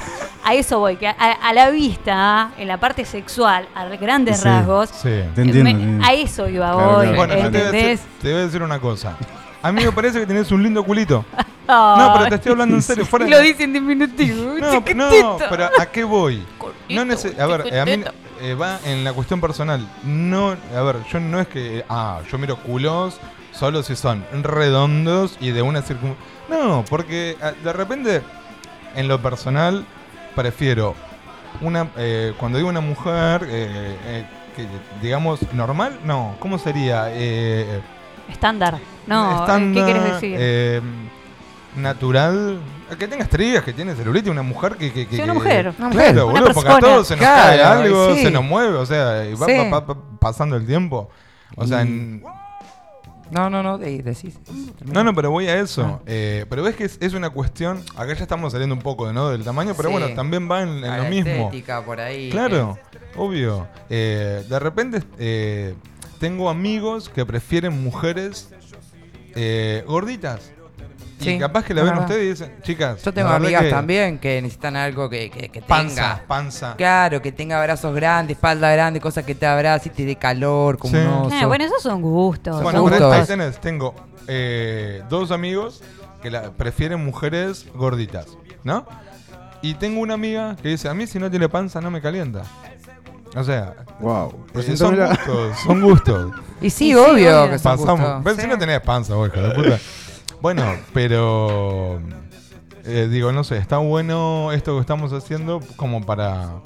A 0.45 0.55
eso 0.55 0.78
voy, 0.78 0.97
que 0.97 1.09
a, 1.09 1.12
a 1.12 1.53
la 1.55 1.70
vista, 1.70 2.51
en 2.59 2.68
la 2.68 2.78
parte 2.78 3.05
sexual, 3.05 3.66
a 3.74 3.86
grandes 3.86 4.38
Sí, 4.40 4.45
rasgos, 4.45 4.90
sí. 4.90 5.09
Te 5.34 5.42
entiendo, 5.42 5.64
me- 5.64 5.64
te 5.64 5.70
entiendo. 5.70 6.05
a 6.07 6.12
eso 6.12 6.49
iba 6.49 6.72
Claro, 6.72 6.97
hoy. 6.99 7.07
claro. 7.07 7.16
Bueno, 7.16 7.34
te 7.34 7.40
voy, 7.62 7.72
decir, 7.72 8.07
te 8.20 8.28
voy 8.32 8.40
a 8.40 8.45
decir 8.45 8.62
una 8.62 8.78
cosa. 8.78 9.16
A 9.62 9.72
mí 9.72 9.82
me 9.82 9.92
parece 9.92 10.20
que 10.20 10.26
tenés 10.26 10.51
un 10.53 10.62
lindo 10.62 10.84
culito. 10.84 11.24
No, 11.66 12.11
pero 12.14 12.28
te 12.28 12.34
estoy 12.34 12.53
hablando 12.53 12.76
en 12.76 12.82
serio. 12.82 13.07
Fuera 13.11 13.24
de- 13.24 13.30
Lo 13.30 13.40
dice 13.40 13.64
en 13.64 13.72
diminutivo. 13.72 14.53
No, 14.95 15.38
pero 15.49 15.70
¿a 15.80 15.86
qué 15.86 16.05
voy? 16.05 16.45
No 16.90 17.01
a 17.01 17.47
ver, 17.47 17.72
eh, 17.74 17.80
a 17.80 17.84
mí 17.86 18.05
eh, 18.42 18.55
va 18.55 18.78
en 18.84 19.03
la 19.03 19.14
cuestión 19.14 19.40
personal. 19.40 19.80
No, 20.03 20.51
a 20.76 20.82
ver, 20.82 20.97
yo 21.11 21.20
no 21.20 21.40
es 21.40 21.49
que, 21.49 21.82
ah, 21.88 22.20
yo 22.30 22.36
miro 22.36 22.59
culos 22.59 23.18
solo 23.53 23.82
si 23.82 23.97
son 23.97 24.26
redondos 24.42 25.38
y 25.40 25.53
de 25.53 25.62
una 25.62 25.80
circun... 25.80 26.14
No, 26.51 26.84
porque 26.90 27.38
ah, 27.40 27.53
de 27.53 27.72
repente, 27.72 28.20
en 28.95 29.09
lo 29.09 29.22
personal, 29.22 29.86
prefiero 30.35 30.95
una, 31.61 31.89
eh, 31.97 32.32
cuando 32.39 32.59
digo 32.59 32.68
una 32.70 32.80
mujer, 32.80 33.43
eh, 33.49 33.97
eh, 34.07 34.26
que 34.57 34.66
digamos 35.03 35.41
normal, 35.53 35.99
no, 36.05 36.37
¿cómo 36.41 36.59
sería? 36.59 37.07
Eh, 37.11 37.80
Estándar. 38.30 38.78
No, 39.07 39.41
estándar, 39.41 39.85
¿qué 39.85 39.93
quieres 39.93 40.12
decir? 40.14 40.37
eh, 40.39 40.80
natural. 41.76 42.59
Que 42.99 43.09
tenga 43.09 43.24
estrías, 43.24 43.64
que 43.64 43.72
tiene 43.72 43.95
celulitis, 43.95 44.30
una 44.30 44.43
mujer 44.43 44.76
que. 44.76 44.93
que, 44.93 45.07
que 45.09 45.16
Sí, 45.16 45.22
una 45.22 45.32
que- 45.32 45.39
mujer. 45.39 45.72
Claro, 45.91 46.26
boludo, 46.26 46.45
Una 46.45 46.55
porque 46.55 46.70
a 46.70 46.78
todos 46.78 47.09
se 47.09 47.14
nos 47.16 47.20
Claro, 47.24 47.43
cae 47.47 47.62
algo, 47.62 48.14
sí. 48.14 48.22
se 48.22 48.30
nos 48.30 48.45
mueve, 48.45 48.76
o 48.76 48.87
sea, 48.87 49.24
y 49.24 49.35
va, 49.35 49.47
Sí. 49.47 49.53
va- 49.70 49.80
va 49.80 49.97
pasando 50.20 50.57
el 50.57 50.66
tiempo. 50.66 51.09
O 51.57 51.66
sea, 51.66 51.82
en- 51.82 52.22
No, 53.35 53.51
no, 53.51 53.62
no, 53.62 53.78
de- 53.78 54.03
decís. 54.03 54.39
no, 54.85 55.03
no, 55.05 55.12
pero 55.14 55.30
voy 55.30 55.49
a 55.49 55.59
eso. 55.61 55.82
Ah. 55.85 56.03
Eh, 56.07 56.47
pero 56.49 56.62
ves 56.62 56.76
que 56.76 56.85
es, 56.85 56.99
es 57.01 57.14
una 57.14 57.30
cuestión. 57.30 57.82
Acá 57.97 58.14
ya 58.14 58.22
estamos 58.22 58.53
saliendo 58.53 58.74
un 58.74 58.80
poco 58.82 59.12
¿no? 59.12 59.28
del 59.30 59.43
tamaño, 59.45 59.74
pero 59.76 59.89
Sí. 59.89 59.93
bueno, 59.93 60.14
también 60.14 60.49
va 60.51 60.62
en, 60.62 60.68
en 60.68 60.85
A 60.85 60.97
lo 60.99 61.03
la 61.05 61.11
mismo. 61.11 61.30
estética 61.32 61.85
por 61.85 62.01
ahí. 62.01 62.30
Claro, 62.30 62.78
obvio. 63.16 63.66
Eh, 63.91 64.45
de 64.49 64.59
repente 64.61 65.03
eh, 65.18 65.74
tengo 66.20 66.49
amigos 66.49 67.09
que 67.09 67.26
prefieren 67.26 67.82
mujeres 67.82 68.51
eh, 69.35 69.82
Y 71.21 71.39
capaz 71.39 71.65
que 71.65 71.73
la 71.75 71.83
ven 71.83 71.91
verdad. 71.93 72.05
ustedes 72.09 72.25
y 72.25 72.29
dicen, 72.31 72.57
chicas. 72.62 73.03
Yo 73.03 73.12
tengo 73.15 73.29
amigas 73.29 73.62
que 73.62 73.71
también 73.71 74.19
que 74.19 74.43
necesitan 74.43 74.77
algo 74.77 75.09
que, 75.09 75.31
que, 75.31 75.49
que 75.49 75.62
Panza, 75.62 75.95
tenga. 76.17 76.25
panza. 76.27 76.75
Claro, 76.77 77.23
que 77.23 77.33
tenga 77.33 77.62
brazos 77.62 77.95
grandes, 77.95 78.37
espalda 78.37 78.71
grande, 78.73 79.01
cosas 79.01 79.25
que 79.25 79.35
te 79.35 79.47
abrace 79.47 79.89
y 79.89 79.93
te 79.93 80.05
dé 80.05 80.17
calor, 80.17 80.77
como 80.79 80.93
Sí. 80.93 80.99
un 81.01 81.07
oso. 81.27 81.35
Eh, 81.37 81.47
bueno, 81.47 81.65
esos 81.65 81.83
son 81.83 82.03
gustos. 82.03 82.62
Bueno, 82.62 82.81
son 82.81 82.91
gustos. 82.91 83.12
ahí 83.15 83.25
tenés, 83.27 83.61
tengo 83.61 83.95
eh, 84.29 85.03
dos 85.09 85.31
amigos 85.31 85.83
que 86.23 86.31
la, 86.31 86.51
prefieren 86.51 87.05
mujeres 87.05 87.67
gorditas, 87.75 88.27
¿no? 88.65 88.87
Y 89.62 89.75
tengo 89.75 90.01
una 90.01 90.15
amiga 90.15 90.57
que 90.61 90.69
dice, 90.69 90.89
a 90.89 90.95
mí 90.95 91.07
si 91.07 91.19
no 91.19 91.31
tiene 91.31 91.49
panza 91.49 91.81
no 91.81 91.91
me 91.91 92.03
calienta. 92.03 92.43
O 93.37 93.43
sea, 93.43 93.75
Wow. 94.01 94.29
eh, 94.29 94.31
son 94.31 94.47
Preséntamela. 94.53 95.09
gustos, 95.09 95.59
son 95.67 95.81
gustos. 95.81 96.33
Y 96.61 96.71
sí, 96.71 96.91
Y 96.91 96.95
obvio, 96.95 97.43
obvio. 97.43 97.51
que 97.51 97.59
son 97.59 97.73
Pasamos. 97.79 98.01
gustos. 98.01 98.25
Ven, 98.25 98.37
si 98.37 98.43
Sí. 98.43 98.49
no 98.49 98.59
tenés 98.59 98.81
panza, 98.81 99.15
vos, 99.15 99.29
hija 99.29 99.41
de 99.49 99.55
puta. 99.55 99.79
Bueno, 100.45 100.74
pero 100.92 102.03
eh, 102.84 103.09
digo, 103.11 103.32
no 103.32 103.45
sé, 103.45 103.57
está 103.57 103.78
bueno 103.78 104.53
esto 104.53 104.74
que 104.74 104.80
estamos 104.82 105.11
haciendo 105.14 105.61
como 105.76 106.05
para 106.05 106.57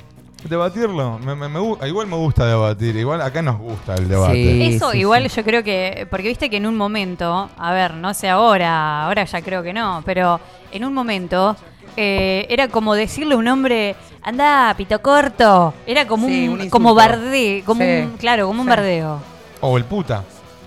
debatirlo. 0.48 1.20
Me, 1.20 1.36
me- 1.36 1.48
me 1.48 1.60
gu- 1.60 1.86
igual 1.86 2.08
me 2.08 2.16
gusta 2.16 2.44
debatir, 2.44 2.96
igual 2.96 3.22
acá 3.22 3.40
nos 3.40 3.56
gusta 3.60 3.94
el 3.94 4.08
debate. 4.08 4.32
Sí. 4.34 4.74
Eso 4.74 4.92
igual 4.94 5.28
yo 5.28 5.44
creo 5.44 5.62
que, 5.62 6.08
porque 6.10 6.26
viste 6.26 6.50
que 6.50 6.56
en 6.56 6.66
un 6.66 6.76
momento, 6.76 7.48
a 7.56 7.72
ver, 7.72 7.94
no 7.94 8.12
sé 8.14 8.28
ahora, 8.28 9.04
ahora 9.04 9.22
ya 9.22 9.42
creo 9.42 9.62
que 9.62 9.72
no, 9.72 10.02
pero 10.04 10.40
en 10.72 10.84
un 10.84 10.92
momento 10.92 11.54
eh, 11.96 12.46
era 12.50 12.66
como 12.66 12.96
decirle 12.96 13.34
a 13.34 13.38
un 13.38 13.46
hombre, 13.46 13.94
anda, 14.22 14.74
pito 14.76 15.00
corto, 15.00 15.72
era 15.86 16.04
como 16.08 16.26
Sí, 16.26 16.48
un, 16.48 16.62
un 16.62 16.68
como 16.68 16.96
bardeo, 16.96 17.64
como 17.64 17.82
Sí. 17.84 17.90
un, 18.06 18.16
claro, 18.16 18.48
como 18.48 18.62
un 18.62 18.66
bardeo. 18.68 19.20
O 19.60 19.78
el 19.78 19.84
puta. 19.84 20.24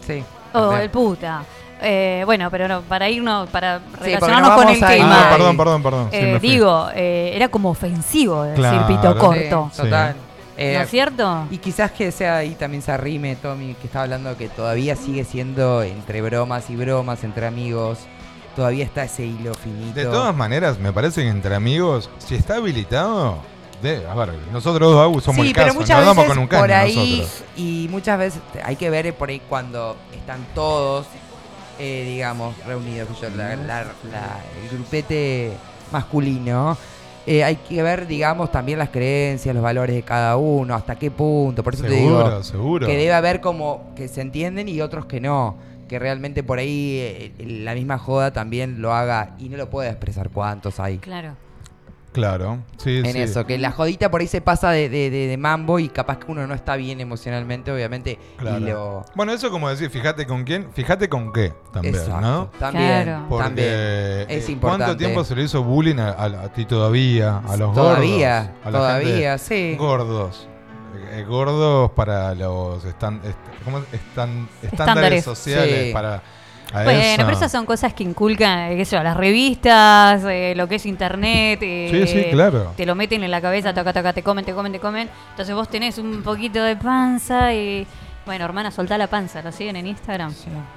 Sí. 0.07 0.24
O 0.53 0.72
el 0.78 0.89
puta. 0.89 1.43
Eh, 1.82 2.22
bueno, 2.26 2.50
pero 2.52 2.68
no, 2.68 2.82
para 2.82 3.10
irnos, 3.10 3.50
para 3.50 3.80
relacionarnos 4.00 4.50
nos 4.50 4.60
con 4.64 4.70
el 4.70 4.80
tema. 4.80 5.30
Ah, 5.30 5.36
perdón, 5.36 5.58
perdón, 5.58 5.84
perdón. 5.84 6.10
eh, 6.12 6.38
digo, 6.42 6.90
eh, 6.94 7.32
era 7.36 7.48
como 7.50 7.70
ofensivo 7.72 8.44
decir 8.44 8.60
Claro. 8.64 8.88
pito 8.88 9.18
corto. 9.18 9.70
Sí, 9.74 9.82
total. 9.82 10.16
Eh, 10.58 10.76
¿No 10.78 10.84
es 10.84 10.90
cierto? 10.92 11.48
Y 11.50 11.58
quizás 11.58 11.92
que 11.92 12.12
sea 12.12 12.38
ahí 12.38 12.54
también 12.54 12.84
se 12.84 12.92
arrime 12.92 13.36
Tommy, 13.36 13.74
que 13.74 13.88
estaba 13.88 14.04
hablando 14.04 14.38
que 14.38 14.48
todavía 14.48 14.96
sigue 14.96 15.24
siendo 15.24 15.82
entre 15.82 16.22
bromas 16.22 16.70
y 16.70 16.76
bromas, 16.76 17.24
entre 17.24 17.48
amigos. 17.48 18.00
Todavía 18.56 18.84
está 18.84 19.06
ese 19.06 19.26
hilo 19.26 19.54
finito. 19.56 19.96
De 20.00 20.06
todas 20.06 20.36
maneras, 20.36 20.78
me 20.78 20.92
parece 20.94 21.22
que 21.24 21.30
entre 21.30 21.56
amigos, 21.56 22.10
si 22.20 22.36
está 22.36 22.58
habilitado, 22.58 23.38
de, 23.82 24.06
a 24.06 24.14
ver, 24.14 24.34
nosotros 24.52 24.92
dos 24.92 25.24
somos 25.24 25.42
sí, 25.42 25.48
el 25.48 25.54
pero 25.56 25.68
caso, 25.68 25.80
muchas 25.80 25.98
nos 25.98 26.06
damos 26.06 26.16
veces 26.18 26.30
con 26.30 26.38
un 26.44 26.48
caño 26.48 26.62
por 26.62 26.72
ahí 26.72 27.18
nosotros. 27.22 27.44
y 27.56 27.88
muchas 27.90 28.20
veces 28.20 28.42
hay 28.64 28.76
que 28.76 28.90
ver 28.92 29.16
por 29.16 29.30
ahí 29.30 29.42
cuando 29.50 29.96
están 30.14 30.46
todos, 30.54 31.08
eh, 31.80 32.03
digamos, 32.07 32.55
reunidos, 32.65 33.09
yo, 33.22 33.30
la- 33.32 33.55
la- 33.55 33.84
la- 34.11 34.39
el 34.63 34.69
grupete 34.78 35.51
masculino. 35.91 36.78
eh, 37.28 37.43
hay 37.43 37.55
que 37.57 37.84
ver, 37.84 38.07
digamos, 38.07 38.51
también 38.51 38.80
las 38.80 38.89
creencias, 38.89 39.53
los 39.53 39.63
valores 39.63 39.95
de 39.95 40.01
cada 40.01 40.38
uno, 40.38 40.74
hasta 40.74 40.95
qué 40.97 41.11
punto. 41.11 41.63
Por 41.63 41.76
eso 41.76 41.84
te 41.84 41.89
digo 41.91 42.41
seguro. 42.43 42.88
que 42.88 42.97
debe 42.97 43.13
haber 43.13 43.41
como 43.41 43.91
que 43.95 44.07
se 44.07 44.22
entienden 44.22 44.67
y 44.67 44.82
otros 44.82 45.05
que 45.05 45.19
no. 45.22 45.55
Que 45.88 45.99
realmente 45.99 46.41
por 46.41 46.57
ahí 46.57 46.97
eh, 46.99 47.32
la 47.39 47.76
misma 47.76 47.97
joda 47.99 48.32
también 48.32 48.82
lo 48.82 48.93
haga 48.93 49.36
y 49.38 49.49
no 49.49 49.57
lo 49.57 49.69
puede 49.69 49.89
expresar 49.89 50.30
cuántos 50.32 50.80
hay. 50.80 50.97
Claro. 50.97 51.36
Claro, 52.12 52.59
sí, 52.78 52.97
en 52.97 53.14
sí. 53.14 53.20
eso, 53.22 53.45
que 53.45 53.57
la 53.57 53.72
jodita 53.72 54.12
por 54.12 54.20
ahí 54.22 54.28
se 54.28 54.41
pasa 54.41 54.70
de, 54.72 54.89
de- 54.89 55.09
de- 55.09 55.28
de 55.28 55.38
mambo 55.38 55.80
y 55.80 55.88
capaz 55.88 56.18
que 56.18 56.26
uno 56.32 56.45
no 56.45 56.53
está 56.53 56.76
bien 56.76 56.99
emocionalmente, 56.99 57.72
obviamente. 57.72 58.20
Claro. 58.38 58.57
Y 58.57 58.62
lo. 58.70 59.05
Bueno, 59.16 59.32
eso 59.32 59.49
como 59.49 59.70
decir, 59.70 59.89
fíjate 59.89 60.26
con 60.28 60.43
quién, 60.43 60.68
fíjate 60.74 61.07
con 61.07 61.32
qué 61.32 61.53
también, 61.72 61.95
Exacto. 61.95 62.20
¿no? 62.22 62.45
También, 62.59 63.03
Claro. 63.03 63.26
Porque, 63.30 63.43
también. 63.45 63.70
Es 64.30 64.49
eh, 64.49 64.51
importante. 64.51 64.86
¿Cuánto 64.86 64.97
tiempo 64.97 65.24
se 65.24 65.36
le 65.36 65.43
hizo 65.43 65.64
bullying 65.64 65.99
a, 65.99 66.09
a- 66.09 66.26
a 66.43 66.53
ti 66.53 66.66
todavía? 66.66 67.38
A 67.47 67.55
los 67.55 67.74
Todavía, 67.74 68.39
gordos. 68.41 68.66
a 68.66 68.72
la 68.72 68.78
todavía, 68.78 69.38
sí. 69.38 69.76
Gordos. 69.80 70.47
Eh, 71.14 71.20
eh, 71.22 71.24
gordos 71.24 71.91
para 71.91 72.36
los 72.36 72.84
estan- 72.84 73.22
est- 73.24 73.38
¿cómo 73.64 73.78
es? 73.80 73.84
Estan- 73.93 74.49
estándares 74.62 74.64
Estándares. 74.64 75.24
sociales. 75.24 75.88
Sí. 75.88 75.93
Para, 75.93 76.22
a 76.74 76.84
Bueno, 76.84 76.99
eso. 77.01 77.17
pero 77.26 77.32
esas 77.32 77.51
son 77.51 77.65
cosas 77.65 77.93
que 77.93 78.03
inculcan, 78.03 78.72
eh, 78.72 78.78
qué 78.78 78.86
sé 78.86 78.95
yo, 78.95 79.03
las 79.03 79.17
revistas, 79.17 80.24
eh, 80.26 80.53
lo 80.55 80.67
que 80.67 80.76
es 80.76 80.86
internet. 80.86 81.59
eh, 81.61 81.89
Sí, 81.91 82.07
sí, 82.07 82.26
claro. 82.32 82.74
Te 82.76 82.86
lo 82.86 82.95
meten 82.95 83.24
en 83.24 83.32
la 83.32 83.41
cabeza, 83.41 83.74
taca, 83.74 83.93
taca, 83.93 84.13
te 84.13 84.24
comen, 84.24 84.45
te 84.45 84.53
comen, 84.53 84.72
te 84.72 84.80
comen. 84.80 85.09
Entonces 85.32 85.53
vos 85.55 85.67
tenés 85.69 85.97
un 85.97 86.22
poquito 86.24 86.63
de 86.63 86.76
panza 86.76 87.53
y... 87.53 87.86
Bueno, 88.24 88.45
hermana, 88.45 88.69
soltá 88.69 88.99
la 88.99 89.07
panza, 89.07 89.41
¿lo 89.41 89.51
siguen 89.51 89.76
en 89.78 89.88
Instagram? 89.88 90.32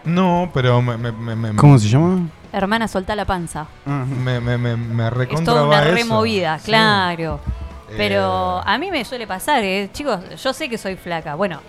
No, 0.05 0.51
pero 0.55 0.81
me, 0.81 0.97
me, 0.97 1.13
me, 1.13 1.37
me- 1.37 1.55
¿Cómo 1.57 1.79
se 1.79 1.89
llama? 1.89 2.27
Hermana, 2.53 2.89
soltá 2.89 3.15
la 3.15 3.27
panza. 3.27 3.67
me, 3.85 4.41
me, 4.41 4.57
me, 4.57 4.77
me 4.77 5.09
Es 5.31 5.45
toda 5.45 5.65
una 5.67 5.83
eso. 5.83 5.95
removida, 5.95 6.59
Sí. 6.59 6.67
claro. 6.67 7.41
Pero 7.99 8.61
Eh, 8.61 8.63
a 8.65 8.79
mí 8.79 8.91
me 8.91 9.05
suele 9.05 9.27
pasar, 9.27 9.63
¿eh? 9.63 9.91
chicos, 9.93 10.21
yo 10.43 10.53
sé 10.55 10.69
que 10.71 10.79
soy 10.79 10.97
flaca. 10.97 11.35
Bueno, 11.35 11.61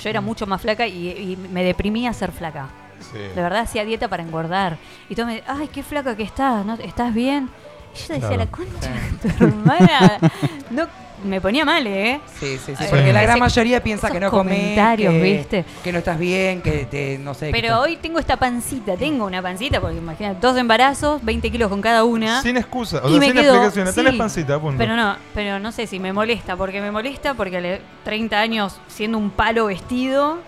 yo 0.00 0.10
era 0.10 0.20
mucho 0.20 0.46
más 0.46 0.60
flaca 0.60 0.86
y, 0.86 1.08
y 1.08 1.36
me 1.50 1.64
deprimía 1.64 2.12
ser 2.12 2.30
flaca. 2.30 2.68
Sí. 3.00 3.18
De 3.18 3.42
verdad 3.42 3.60
hacía 3.60 3.84
dieta 3.84 4.08
para 4.08 4.22
engordar. 4.22 4.76
Y 5.08 5.14
todos 5.14 5.28
me 5.28 5.42
ay, 5.46 5.68
qué 5.72 5.82
flaca 5.82 6.16
que 6.16 6.22
estás, 6.22 6.64
¿no? 6.64 6.74
¿estás 6.74 7.12
bien? 7.14 7.48
Y 7.94 7.98
yo 7.98 8.14
decía, 8.14 8.18
Claro. 8.28 8.36
la 8.36 8.46
concha 8.46 8.90
de 9.22 9.30
tu 9.30 9.44
hermana. 9.44 10.18
No, 10.70 10.86
me 11.24 11.40
ponía 11.40 11.64
mal, 11.64 11.84
¿eh? 11.86 12.20
Sí, 12.38 12.58
sí, 12.64 12.76
sí. 12.76 12.84
Eh, 12.84 12.86
Porque 12.90 13.12
la 13.12 13.22
gran 13.22 13.38
mayoría 13.40 13.82
piensa 13.82 14.06
esos 14.06 14.14
que 14.14 14.20
no 14.24 14.30
comes. 14.30 14.54
comentarios, 14.56 15.12
que, 15.14 15.22
¿viste? 15.22 15.64
Que 15.82 15.90
no 15.92 15.98
estás 15.98 16.18
bien, 16.18 16.60
que 16.62 16.84
te, 16.84 17.18
no 17.18 17.32
sé. 17.34 17.48
Pero 17.50 17.80
hoy 17.80 17.96
tengo 17.96 18.18
esta 18.20 18.36
pancita, 18.36 18.96
tengo 18.96 19.24
una 19.24 19.40
pancita, 19.42 19.80
porque 19.80 19.96
imagínate, 19.96 20.38
dos 20.40 20.56
embarazos, 20.58 21.24
20 21.24 21.50
kilos 21.50 21.70
con 21.70 21.80
cada 21.80 22.04
una. 22.04 22.40
Sin 22.42 22.56
excusa, 22.58 22.98
o 23.02 23.08
sea, 23.08 23.20
sin 23.20 23.32
quedo- 23.32 23.40
explicaciones. 23.54 23.94
sí. 23.94 24.00
Tenés 24.02 24.14
pancita, 24.16 24.60
punto. 24.60 24.78
Pero 24.78 24.94
no, 24.94 25.16
pero 25.34 25.58
no 25.58 25.72
sé 25.72 25.86
si 25.88 25.98
me 25.98 26.12
molesta, 26.12 26.54
porque 26.56 26.80
me 26.80 26.92
molesta 26.92 27.34
porque 27.34 27.56
a 27.56 27.60
los 27.62 27.78
30 28.04 28.38
años 28.38 28.78
siendo 28.86 29.18
un 29.18 29.30
palo 29.30 29.66
vestido, 29.66 30.38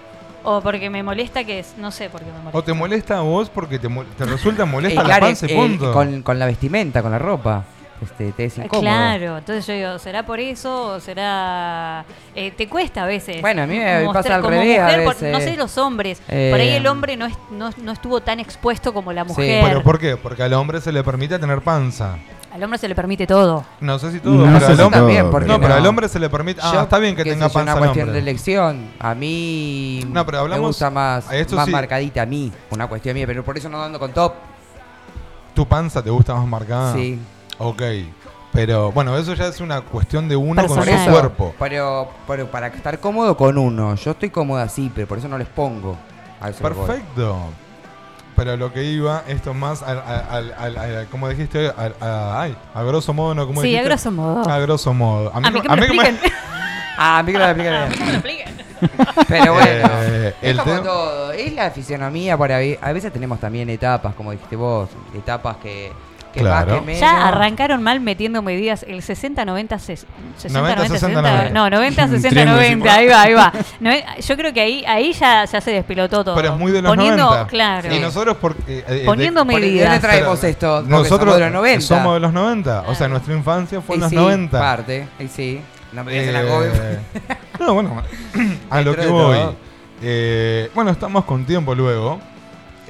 o 0.44 0.60
porque 0.60 0.88
me 0.90 1.02
molesta 1.02 1.44
que 1.44 1.58
es, 1.60 1.74
no 1.78 1.90
sé 1.90 2.08
por 2.10 2.20
qué 2.20 2.26
me 2.26 2.38
molesta. 2.38 2.58
O 2.58 2.62
te 2.62 2.72
molesta 2.72 3.18
a 3.18 3.20
vos 3.20 3.50
porque 3.50 3.78
te, 3.78 3.88
mo- 3.88 4.04
te 4.04 4.24
resulta 4.24 4.62
Eh, 4.62 4.66
molesta 4.66 5.00
la 5.02 5.06
claro, 5.06 5.26
panza 5.26 5.46
y 5.46 5.52
eh, 5.52 5.56
punto. 5.56 5.92
con, 5.92 6.22
con 6.22 6.38
la 6.38 6.46
vestimenta, 6.46 7.02
con 7.02 7.10
la 7.12 7.18
ropa. 7.18 7.64
Este, 8.02 8.32
te 8.32 8.46
es 8.46 8.56
incómodo. 8.56 8.80
Claro, 8.80 9.36
entonces 9.38 9.66
yo 9.66 9.74
digo, 9.74 9.98
¿será 9.98 10.24
por 10.24 10.40
eso 10.40 10.94
o 10.94 11.00
será...? 11.00 12.02
eh, 12.34 12.50
te 12.50 12.66
cuesta 12.66 13.02
a 13.02 13.06
veces. 13.06 13.42
Bueno, 13.42 13.62
a 13.62 13.66
mí 13.66 13.76
me 13.78 14.04
mostrar- 14.04 14.22
pasa 14.22 14.34
al 14.36 14.40
como 14.40 14.52
revés 14.52 14.78
a 14.78 14.82
mujer, 14.84 15.04
por- 15.04 15.22
no 15.22 15.40
sé 15.40 15.56
los 15.58 15.76
hombres, 15.76 16.22
Eh, 16.28 16.48
por 16.50 16.60
ahí 16.60 16.70
el 16.70 16.86
hombre 16.86 17.18
no, 17.18 17.26
es- 17.26 17.36
no, 17.50 17.68
no 17.76 17.92
estuvo 17.92 18.22
tan 18.22 18.40
expuesto 18.40 18.94
como 18.94 19.12
la 19.12 19.24
Sí. 19.24 19.28
mujer. 19.28 19.64
¿Pero 19.68 19.82
por 19.82 19.98
qué? 19.98 20.16
Porque 20.16 20.42
al 20.42 20.54
hombre 20.54 20.80
se 20.80 20.92
le 20.92 21.04
permite 21.04 21.38
tener 21.38 21.60
panza. 21.60 22.16
Al 22.52 22.62
hombre 22.64 22.78
se 22.78 22.88
le 22.88 22.94
permite 22.96 23.26
todo. 23.28 23.64
No 23.80 23.98
sé 24.00 24.10
si 24.10 24.18
todo, 24.20 24.34
No 24.34 24.44
pero 24.46 24.58
sé 24.60 24.66
al 24.72 24.76
si 24.76 24.82
hombre 24.82 24.98
también, 25.00 25.30
porque 25.30 25.46
No, 25.48 25.56
pero 25.60 25.68
no. 25.68 25.74
al 25.76 25.86
hombre 25.86 26.08
se 26.08 26.18
le 26.18 26.28
permite. 26.28 26.60
Ah, 26.62 26.70
Yo, 26.74 26.80
está 26.82 26.98
bien 26.98 27.14
que 27.14 27.22
tenga 27.22 27.48
panza 27.48 27.60
una 27.62 27.72
el 27.72 27.78
cuestión 27.78 28.08
hombre. 28.08 28.22
de 28.22 28.28
elección. 28.30 28.90
A 28.98 29.14
mí 29.14 30.04
No, 30.08 30.26
pero 30.26 30.40
hablamos- 30.40 30.60
me 30.62 30.66
gusta 30.66 30.90
más, 30.90 31.32
esto 31.32 31.54
más 31.54 31.66
sí. 31.66 31.70
marcadita 31.70 32.22
a 32.22 32.26
mí, 32.26 32.52
una 32.70 32.88
cuestión 32.88 33.14
mía, 33.14 33.26
pero 33.26 33.44
por 33.44 33.56
eso 33.56 33.68
no 33.68 33.80
ando 33.82 33.98
con 34.00 34.12
top. 34.12 34.32
¿Tu 35.54 35.66
panza 35.66 36.02
te 36.02 36.10
gusta 36.10 36.34
más 36.34 36.46
marcada? 36.46 36.92
Sí. 36.94 37.18
Ok. 37.58 37.82
Pero 38.52 38.90
bueno, 38.90 39.16
eso 39.16 39.32
ya 39.34 39.46
es 39.46 39.60
una 39.60 39.80
cuestión 39.82 40.28
de 40.28 40.34
uno 40.34 40.66
con 40.66 40.82
su 40.84 41.10
cuerpo. 41.10 41.54
Pero, 41.56 42.10
pero 42.26 42.50
para 42.50 42.66
estar 42.66 42.98
cómodo 42.98 43.36
con 43.36 43.56
uno, 43.58 43.94
yo 43.94 44.10
estoy 44.10 44.30
cómodo 44.30 44.58
así, 44.60 44.90
pero 44.92 45.06
por 45.06 45.18
eso 45.18 45.28
no 45.28 45.38
les 45.38 45.46
pongo. 45.46 45.96
A 46.40 46.48
eso 46.50 46.58
voy. 46.68 46.72
Perfecto. 46.72 47.36
Pero 48.42 48.56
lo 48.56 48.72
que 48.72 48.82
iba, 48.84 49.22
esto 49.28 49.52
más 49.52 49.82
al, 49.82 49.98
al, 49.98 50.24
al- 50.30 50.54
al- 50.78 50.78
al- 50.78 51.06
como 51.08 51.28
dijiste, 51.28 51.70
al- 51.76 51.94
a, 52.00 52.40
ay, 52.40 52.56
a 52.72 52.82
grosso 52.84 53.12
modo, 53.12 53.34
¿no? 53.34 53.46
¿Cómo 53.46 53.60
Sí, 53.60 53.66
a 53.68 53.70
dijiste? 53.70 53.88
grosso 53.90 54.10
modo. 54.10 54.48
A 54.50 54.58
grosso 54.60 54.94
modo. 54.94 55.30
A 55.34 55.40
mí 55.40 55.60
que 55.60 55.68
me 55.68 55.76
lo 55.76 55.82
que 55.86 55.92
me- 55.92 56.08
expliquen. 56.08 56.18
Ah, 57.02 57.18
a 57.18 57.22
mí 57.22 57.32
que 57.32 57.38
me 57.38 57.44
lo 57.44 57.50
expliquen. 57.50 57.74
A 57.74 57.86
mí 57.86 57.94
que 57.94 58.00
me 58.04 58.06
lo 58.06 58.12
expliquen. 58.14 58.48
Pero 59.28 59.52
bueno, 59.52 59.88
Eh, 59.92 60.34
es 60.40 60.50
el 60.50 60.56
como 60.58 60.80
todo. 60.80 61.32
Es 61.32 61.52
la 61.52 61.70
fisionomía, 61.70 62.36
por 62.38 62.50
ahí. 62.50 62.78
A 62.80 62.92
veces 62.92 63.12
tenemos 63.12 63.38
también 63.38 63.68
etapas, 63.68 64.14
como 64.14 64.32
dijiste 64.32 64.56
vos, 64.56 64.88
etapas 65.14 65.56
que, 65.58 65.92
que 66.32 66.40
Claro. 66.40 66.76
más 66.76 66.84
que. 66.84 67.00
Ya 67.00 67.28
arrancaron 67.28 67.82
mal 67.82 68.00
metiendo 68.00 68.40
medidas 68.42 68.84
el 68.88 69.02
60 69.02 69.44
90 69.44 69.76
ses- 69.76 70.04
60 70.36 70.58
90, 70.60 70.76
90 70.76 70.98
60, 70.98 71.22
60 71.22 71.50
no 71.50 71.70
90 71.70 72.08
60 72.08 72.28
Triángulo 72.30 72.56
90 72.60 72.94
ahí 72.94 73.06
va 73.08 73.22
ahí 73.22 73.34
va 73.34 73.52
Nove- 73.80 74.04
yo 74.20 74.36
creo 74.36 74.52
que 74.52 74.60
ahí 74.60 74.84
ahí 74.86 75.12
ya, 75.12 75.44
ya 75.44 75.60
se 75.60 75.70
despilotó 75.72 76.22
todo 76.24 76.34
Pero 76.36 76.52
es 76.52 76.58
muy 76.58 76.72
de 76.72 76.82
los 76.82 76.90
poniendo 76.94 77.24
90. 77.24 77.46
claro 77.48 77.94
Y 77.94 77.98
nosotros 77.98 78.36
porque... 78.40 78.84
eh, 78.86 79.02
Poniendo 79.06 79.44
de- 79.44 79.50
Por- 79.52 79.60
¿De 79.60 79.66
medidas. 79.66 79.88
dónde 79.90 80.08
traemos 80.08 80.44
esto? 80.44 80.76
Porque 80.76 80.90
Nosotros 80.90 81.18
somos 81.20 81.34
de 81.36 81.40
los 81.44 81.52
90. 81.52 81.80
somos 81.86 82.14
de 82.14 82.20
los 82.20 82.32
90. 82.32 82.84
O 82.86 82.94
sea, 82.94 83.08
nuestra 83.08 83.34
infancia 83.34 83.80
fue 83.80 83.96
en 83.96 84.00
los 84.02 84.10
sí, 84.10 84.16
90. 84.16 84.58
Parte, 84.60 85.08
y 85.18 85.26
sí. 85.28 85.60
No 85.92 86.04
me 86.04 86.12
digas 86.12 86.26
en 86.28 86.32
la 86.34 86.40
Eh, 86.42 86.44
gobe. 86.48 86.70
no, 87.58 87.74
bueno, 87.74 88.02
a 88.70 88.80
lo 88.82 88.94
que 88.94 89.06
voy. 89.06 89.38
Eh, 90.02 90.70
bueno, 90.74 90.92
estamos 90.92 91.24
con 91.24 91.44
tiempo 91.44 91.74
luego. 91.74 92.20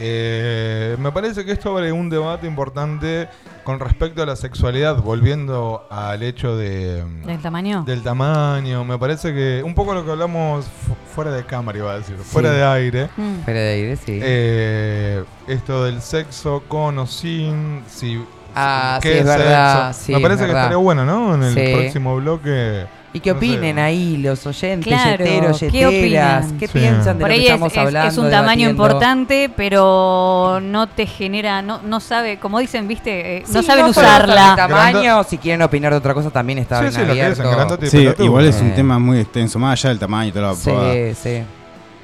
Eh, 0.02 0.96
me 0.98 1.12
parece 1.12 1.44
que 1.44 1.52
esto 1.52 1.76
abre 1.76 1.92
un 1.92 2.08
debate 2.08 2.46
importante 2.46 3.28
con 3.64 3.78
respecto 3.78 4.22
a 4.22 4.26
la 4.26 4.34
sexualidad, 4.34 4.96
volviendo 5.02 5.86
al 5.90 6.22
hecho 6.22 6.56
de, 6.56 7.04
del 7.26 7.38
tamaño 7.40 7.82
del 7.86 8.02
tamaño. 8.02 8.82
Me 8.84 8.96
parece 8.98 9.34
que 9.34 9.62
un 9.62 9.74
poco 9.74 9.92
lo 9.92 10.02
que 10.04 10.10
hablamos 10.10 10.64
fu- 10.64 10.96
fuera 11.14 11.30
de 11.32 11.44
cámara, 11.44 11.76
iba 11.78 11.92
a 11.92 11.98
decir, 11.98 12.16
fuera 12.16 12.50
de 12.50 12.64
aire. 12.64 13.08
Mm. 13.16 13.34
Pero 13.44 13.58
de 13.58 13.68
aire, 13.68 13.96
sí. 13.96 14.18
Eh, 14.22 15.22
esto 15.46 15.84
del 15.84 16.00
sexo 16.00 16.62
con 16.66 16.98
o 16.98 17.06
sin, 17.06 17.82
si, 17.86 18.24
Ah, 18.54 18.98
qué 19.02 19.12
sí, 19.12 19.18
es 19.18 19.24
verdad, 19.26 19.92
sí, 19.96 20.12
me 20.12 20.20
parece 20.20 20.40
es 20.42 20.46
que 20.48 20.52
verdad. 20.54 20.62
estaría 20.62 20.76
bueno, 20.78 21.04
¿no? 21.04 21.34
En 21.34 21.42
el 21.44 21.54
Sí. 21.54 21.72
próximo 21.74 22.16
bloque. 22.16 22.86
¿Y 23.12 23.18
qué 23.18 23.32
no 23.34 23.40
sé. 23.40 23.46
opinen 23.46 23.78
ahí 23.80 24.16
los 24.18 24.46
oyentes, 24.46 24.86
Claro, 24.86 25.24
yeteros, 25.24 25.58
¿qué 25.58 25.66
yeteras? 25.70 26.44
opinan? 26.44 26.58
¿Qué 26.60 26.66
Sí. 26.68 26.72
piensan 26.78 27.18
de 27.18 27.20
por 27.24 27.28
lo 27.28 27.34
ahí 27.34 27.40
que 27.40 27.46
es, 27.46 27.52
estamos 27.52 27.72
es- 27.72 27.78
hablando? 27.78 28.08
es 28.08 28.18
un 28.18 28.30
tamaño 28.30 28.68
debatiendo? 28.68 28.70
importante 28.70 29.50
pero 29.56 30.60
no 30.62 30.86
te 30.88 31.06
genera 31.06 31.60
no 31.60 31.80
no 31.82 31.98
sabe 31.98 32.38
como 32.38 32.60
dicen 32.60 32.86
viste 32.86 33.38
Eh, 33.38 33.42
no 33.52 33.60
Sí, 33.62 33.66
saben 33.66 33.82
solo 33.92 33.94
por 33.94 34.04
usarla 34.04 34.54
tamaño, 34.56 35.24
si 35.24 35.38
quieren 35.38 35.60
opinar 35.62 35.90
de 35.92 35.98
otra 35.98 36.14
cosa 36.14 36.30
también 36.30 36.58
está 36.60 36.76
Sí, 36.76 36.82
bien 36.82 36.92
sí, 36.92 37.00
que 37.00 37.10
abierto. 37.10 38.24
igual 38.24 38.44
es 38.46 38.60
un 38.60 38.74
tema 38.76 38.98
muy 39.00 39.18
extenso, 39.18 39.58
más 39.58 39.72
allá 39.80 39.88
del 39.90 39.98
tamaño 39.98 40.28
y 40.28 40.32
toda 40.32 40.48
la. 40.50 40.54
Sí, 40.54 41.14
sí. 41.20 41.42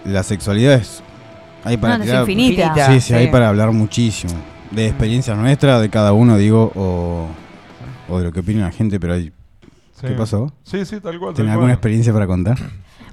La 0.06 0.22
sexualidad 0.24 0.74
es. 0.74 1.02
Hay 1.64 1.76
para 1.76 1.98
No, 1.98 2.04
es 2.04 2.10
tirar- 2.10 2.22
infinita. 2.22 2.62
Infinita. 2.62 2.86
Sí, 2.86 3.00
sí, 3.00 3.08
Sí. 3.08 3.14
hay 3.14 3.26
para 3.28 3.48
hablar 3.48 3.70
muchísimo. 3.72 4.34
De 4.72 4.86
experiencias 4.88 5.36
nuestras, 5.38 5.80
de 5.80 5.88
cada 5.88 6.12
uno, 6.12 6.36
digo, 6.36 6.72
o, 6.74 7.26
o 8.08 8.18
de 8.18 8.24
lo 8.24 8.32
que 8.32 8.40
opina 8.40 8.66
la 8.66 8.72
gente, 8.72 8.98
pero 8.98 9.14
hay. 9.14 9.32
Sí. 10.00 10.06
¿Qué 10.08 10.12
pasó? 10.14 10.52
Sí, 10.62 10.84
sí, 10.84 11.00
tal 11.00 11.18
cual. 11.18 11.30
tal 11.32 11.36
¿Tenés 11.36 11.48
cual. 11.50 11.52
alguna 11.52 11.72
experiencia 11.72 12.12
para 12.12 12.26
contar? 12.26 12.58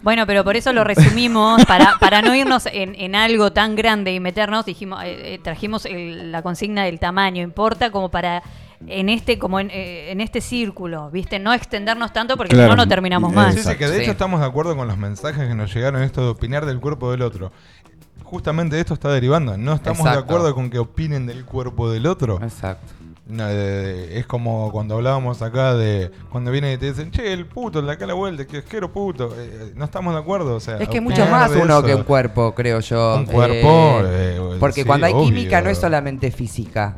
Bueno, 0.02 0.28
pero 0.28 0.44
por 0.44 0.58
eso 0.58 0.74
lo 0.74 0.84
resumimos, 0.84 1.64
para, 1.66 1.94
para 2.00 2.22
no 2.22 2.36
irnos 2.36 2.66
en, 2.66 2.94
en 2.96 3.16
algo 3.16 3.54
tan 3.54 3.76
grande 3.78 4.14
y 4.14 4.20
meternos, 4.20 4.66
dijimos, 4.66 5.02
eh, 5.04 5.36
eh, 5.36 5.40
trajimos 5.42 5.86
el- 5.86 6.30
la 6.32 6.42
consigna 6.42 6.84
del 6.84 7.00
tamaño, 7.00 7.42
importa 7.42 7.90
como 7.90 8.10
para 8.12 8.44
en 8.86 9.08
este 9.08 9.40
como 9.40 9.62
en, 9.62 9.70
eh, 9.72 10.12
en 10.12 10.20
este 10.20 10.42
círculo, 10.42 11.10
¿viste? 11.10 11.40
No 11.40 11.54
extendernos 11.54 12.12
tanto 12.12 12.36
porque 12.36 12.54
Claro. 12.54 12.72
si 12.74 12.76
no 12.76 12.84
no 12.84 12.88
terminamos 12.90 13.32
más. 13.32 13.56
Sí, 13.56 13.62
sí, 13.64 13.76
que 13.78 13.88
de 13.88 13.96
Sí. 13.96 14.02
hecho 14.02 14.12
estamos 14.12 14.42
de 14.42 14.46
acuerdo 14.46 14.76
con 14.76 14.90
los 14.90 14.98
mensajes 14.98 15.48
que 15.48 15.56
nos 15.56 15.74
llegaron 15.74 16.04
esto 16.04 16.20
de 16.22 16.28
opinar 16.32 16.66
del 16.66 16.82
cuerpo 16.82 17.10
del 17.10 17.22
otro. 17.22 17.54
Justamente 18.24 18.76
de 18.76 18.82
esto 18.82 18.94
está 18.94 19.10
derivando. 19.10 19.56
No 19.58 19.74
estamos 19.74 20.04
de 20.04 20.10
acuerdo 20.18 20.54
con 20.54 20.70
que 20.70 20.80
opinen 20.80 21.26
del 21.28 21.46
cuerpo 21.46 21.90
del 21.90 22.08
otro. 22.08 22.42
Exacto. 22.44 22.92
No, 23.26 23.48
de- 23.48 23.56
de- 23.56 24.20
es 24.20 24.26
como 24.26 24.70
cuando 24.74 24.96
hablábamos 24.96 25.42
acá 25.42 25.76
de 25.76 26.12
cuando 26.30 26.52
vienen 26.52 26.74
y 26.74 26.78
te 26.78 26.88
dicen, 26.88 27.10
che, 27.10 27.32
el 27.32 27.46
puto, 27.46 27.80
el 27.80 27.86
de 27.86 27.94
acá 27.94 28.04
a 28.04 28.08
la 28.10 28.14
vuelta, 28.16 28.46
que 28.46 28.58
asquero 28.58 28.92
puto. 28.92 29.34
Eh, 29.38 29.50
eh, 29.70 29.72
no 29.76 29.86
estamos 29.86 30.14
de 30.14 30.20
acuerdo. 30.20 30.56
O 30.56 30.60
sea, 30.60 30.78
Es 30.78 30.90
que 30.90 31.00
mucho 31.00 31.26
más 31.28 31.50
uno 31.52 31.64
eso- 31.80 31.84
que 31.84 31.96
un 31.96 32.04
cuerpo, 32.04 32.54
creo 32.54 32.82
yo. 32.82 33.16
Un 33.16 33.26
cuerpo, 33.26 34.02
Eh, 34.06 34.38
eh, 34.38 34.58
porque 34.60 34.82
sí, 34.82 34.88
cuando 34.88 35.08
hay 35.08 35.14
obvio. 35.14 35.26
química 35.28 35.62
no 35.62 35.70
es 35.70 35.78
solamente 35.78 36.32
física. 36.32 36.98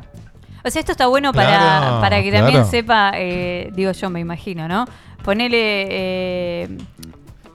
O 0.64 0.70
sea, 0.70 0.80
esto 0.80 0.90
está 0.90 1.06
bueno 1.06 1.32
para, 1.32 1.48
Claro, 1.58 2.00
para 2.00 2.20
que 2.20 2.30
claro. 2.30 2.46
también 2.46 2.66
sepa, 2.66 3.12
eh, 3.14 3.70
digo 3.76 3.92
yo, 3.92 4.10
me 4.10 4.18
imagino, 4.18 4.66
¿no? 4.66 4.84
Ponele 5.22 5.86
eh, 5.88 6.78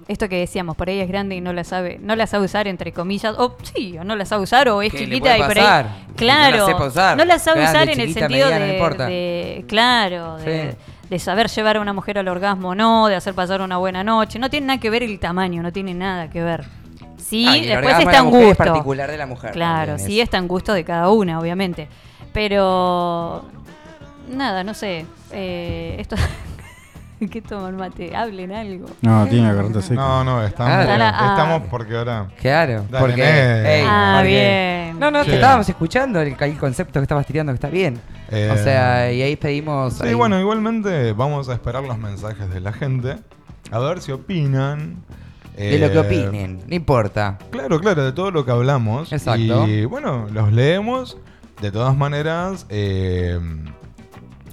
esto 0.07 0.27
que 0.29 0.37
decíamos, 0.37 0.75
por 0.75 0.89
ahí 0.89 0.99
es 0.99 1.07
grande 1.07 1.35
y 1.35 1.41
no 1.41 1.53
la 1.53 1.63
sabe, 1.63 1.99
no 2.01 2.15
la 2.15 2.27
sabe 2.27 2.45
usar 2.45 2.67
entre 2.67 2.91
comillas, 2.91 3.35
o 3.37 3.55
sí, 3.73 3.97
o 3.97 4.03
no 4.03 4.15
la 4.15 4.25
sabe 4.25 4.43
usar, 4.43 4.67
o 4.69 4.81
es 4.81 4.91
chiquita 4.93 5.37
y 5.37 5.41
por 5.43 5.57
ahí. 5.59 5.85
Claro, 6.15 6.57
no 6.57 6.57
la 6.57 6.65
sepa 6.65 6.85
usar. 6.87 7.17
no 7.17 7.25
la 7.25 7.39
sabe 7.39 7.61
Grande, 7.61 7.77
usar 7.79 7.89
en 7.89 7.99
el 8.01 8.13
sentido 8.13 8.49
mediana, 8.49 9.05
de, 9.07 9.65
claro, 9.67 10.37
de, 10.37 10.71
Sí. 10.71 10.77
de 11.09 11.19
saber 11.19 11.47
llevar 11.49 11.77
a 11.77 11.81
una 11.81 11.93
mujer 11.93 12.17
al 12.17 12.27
orgasmo 12.27 12.69
o 12.69 12.75
no, 12.75 13.07
de 13.07 13.15
hacer 13.15 13.33
pasar 13.33 13.61
una 13.61 13.77
buena 13.77 14.03
noche. 14.03 14.39
No 14.39 14.49
tiene 14.49 14.67
nada 14.67 14.79
que 14.79 14.89
ver 14.89 15.03
el 15.03 15.19
tamaño, 15.19 15.61
no 15.63 15.71
tiene 15.71 15.93
nada 15.93 16.29
que 16.29 16.41
ver. 16.41 16.65
Sí, 17.17 17.45
Ah, 17.47 17.53
después 17.53 17.99
está 17.99 18.17
en 18.19 18.25
es 18.27 18.31
gusto. 18.31 18.55
particular 18.63 19.09
de 19.09 19.17
la 19.17 19.25
mujer 19.25 19.51
Claro, 19.51 19.97
sí 19.97 20.19
está 20.19 20.37
en 20.37 20.47
gusto 20.49 20.73
de 20.73 20.83
cada 20.83 21.09
una, 21.09 21.39
obviamente. 21.39 21.87
Pero 22.33 23.45
nada, 24.29 24.63
no 24.63 24.73
sé. 24.73 25.05
Eh, 25.31 25.95
esto. 25.99 26.15
¿Qué 27.32 27.41
toman 27.41 27.76
mate? 27.78 28.15
Hablen 28.15 28.51
algo. 28.51 28.88
No, 29.01 29.26
tiene 29.28 29.47
la 29.47 29.53
garganta 29.53 29.82
seca. 29.82 29.95
No, 30.01 30.24
no, 30.24 30.43
estamos, 30.43 30.86
Claro. 30.86 31.03
Ah. 31.15 31.28
estamos 31.38 31.63
porque 31.69 31.95
ahora. 31.97 32.28
Claro, 32.39 32.86
Dale, 32.89 33.05
porque. 33.05 33.22
Ey, 33.24 33.84
Ah, 33.88 34.13
porque- 34.17 34.28
bien. 34.30 34.99
No, 34.99 35.09
no, 35.11 35.24
Sí. 35.24 35.30
te 35.30 35.36
estábamos 35.36 35.67
escuchando 35.69 36.22
el, 36.22 36.36
el 36.39 36.57
concepto 36.57 36.99
que 36.99 37.03
estabas 37.03 37.26
tirando 37.26 37.51
que 37.51 37.55
está 37.55 37.69
bien. 37.69 37.99
Eh, 38.30 38.49
o 38.53 38.57
sea, 38.57 39.11
y 39.11 39.22
ahí 39.22 39.36
pedimos. 39.36 39.93
Sí, 39.95 40.07
ahí- 40.07 40.13
bueno, 40.13 40.39
igualmente 40.39 41.13
vamos 41.13 41.49
a 41.49 41.53
esperar 41.53 41.84
los 41.84 41.97
mensajes 41.97 42.49
de 42.53 42.59
la 42.59 42.72
gente. 42.74 43.17
A 43.72 43.80
ver 43.80 44.01
si 44.01 44.11
opinan. 44.11 44.97
de 45.55 45.78
lo 45.80 45.89
que 45.91 45.97
Eh, 45.97 45.99
opinen, 45.99 46.61
no 46.65 46.74
importa. 46.76 47.38
Claro, 47.51 47.80
claro, 47.80 48.03
de 48.03 48.13
todo 48.13 48.32
lo 48.32 48.45
que 48.45 48.51
hablamos. 48.51 49.11
Exacto. 49.11 49.67
Y 49.67 49.86
bueno, 49.86 50.28
los 50.32 50.51
leemos. 50.51 51.17
De 51.61 51.72
todas 51.72 51.95
maneras, 51.95 52.65
eh, 52.69 53.38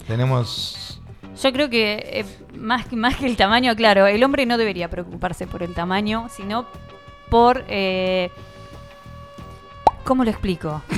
tenemos. 0.06 1.00
Yo 1.42 1.52
creo 1.52 1.70
que 1.70 1.92
eh, 2.04 2.24
más, 2.58 2.86
que- 2.86 2.96
más 2.96 3.16
que 3.16 3.26
el 3.26 3.36
tamaño, 3.36 3.74
claro, 3.76 4.06
el 4.06 4.22
hombre 4.24 4.44
no 4.46 4.58
debería 4.58 4.88
preocuparse 4.90 5.46
por 5.46 5.62
el 5.62 5.74
tamaño, 5.74 6.28
sino 6.30 6.66
por... 7.30 7.64
eh, 7.68 8.30
¿Cómo 10.04 10.24
lo 10.24 10.30
explico? 10.30 10.82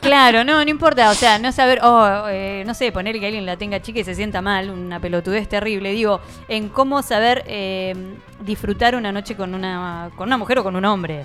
Claro, 0.00 0.44
no, 0.44 0.62
no 0.64 0.70
importa, 0.70 1.10
o 1.10 1.14
sea, 1.14 1.38
no 1.38 1.52
saber, 1.52 1.80
oh, 1.82 2.26
eh, 2.28 2.64
no 2.66 2.72
sé, 2.74 2.90
poner 2.90 3.18
que 3.20 3.26
alguien 3.26 3.44
la 3.46 3.56
tenga 3.58 3.80
chica 3.80 4.00
y 4.00 4.04
se 4.04 4.14
sienta 4.14 4.40
mal, 4.42 4.70
una 4.70 4.98
pelotudez 4.98 5.46
terrible, 5.48 5.92
digo, 5.92 6.20
en 6.48 6.68
cómo 6.70 7.02
saber 7.02 7.44
eh, 7.46 7.94
disfrutar 8.40 8.94
una 8.96 9.12
noche 9.12 9.36
con 9.36 9.54
una, 9.54 10.10
con 10.16 10.28
una 10.28 10.38
mujer 10.38 10.58
o 10.58 10.62
con 10.64 10.74
un 10.76 10.84
hombre. 10.86 11.24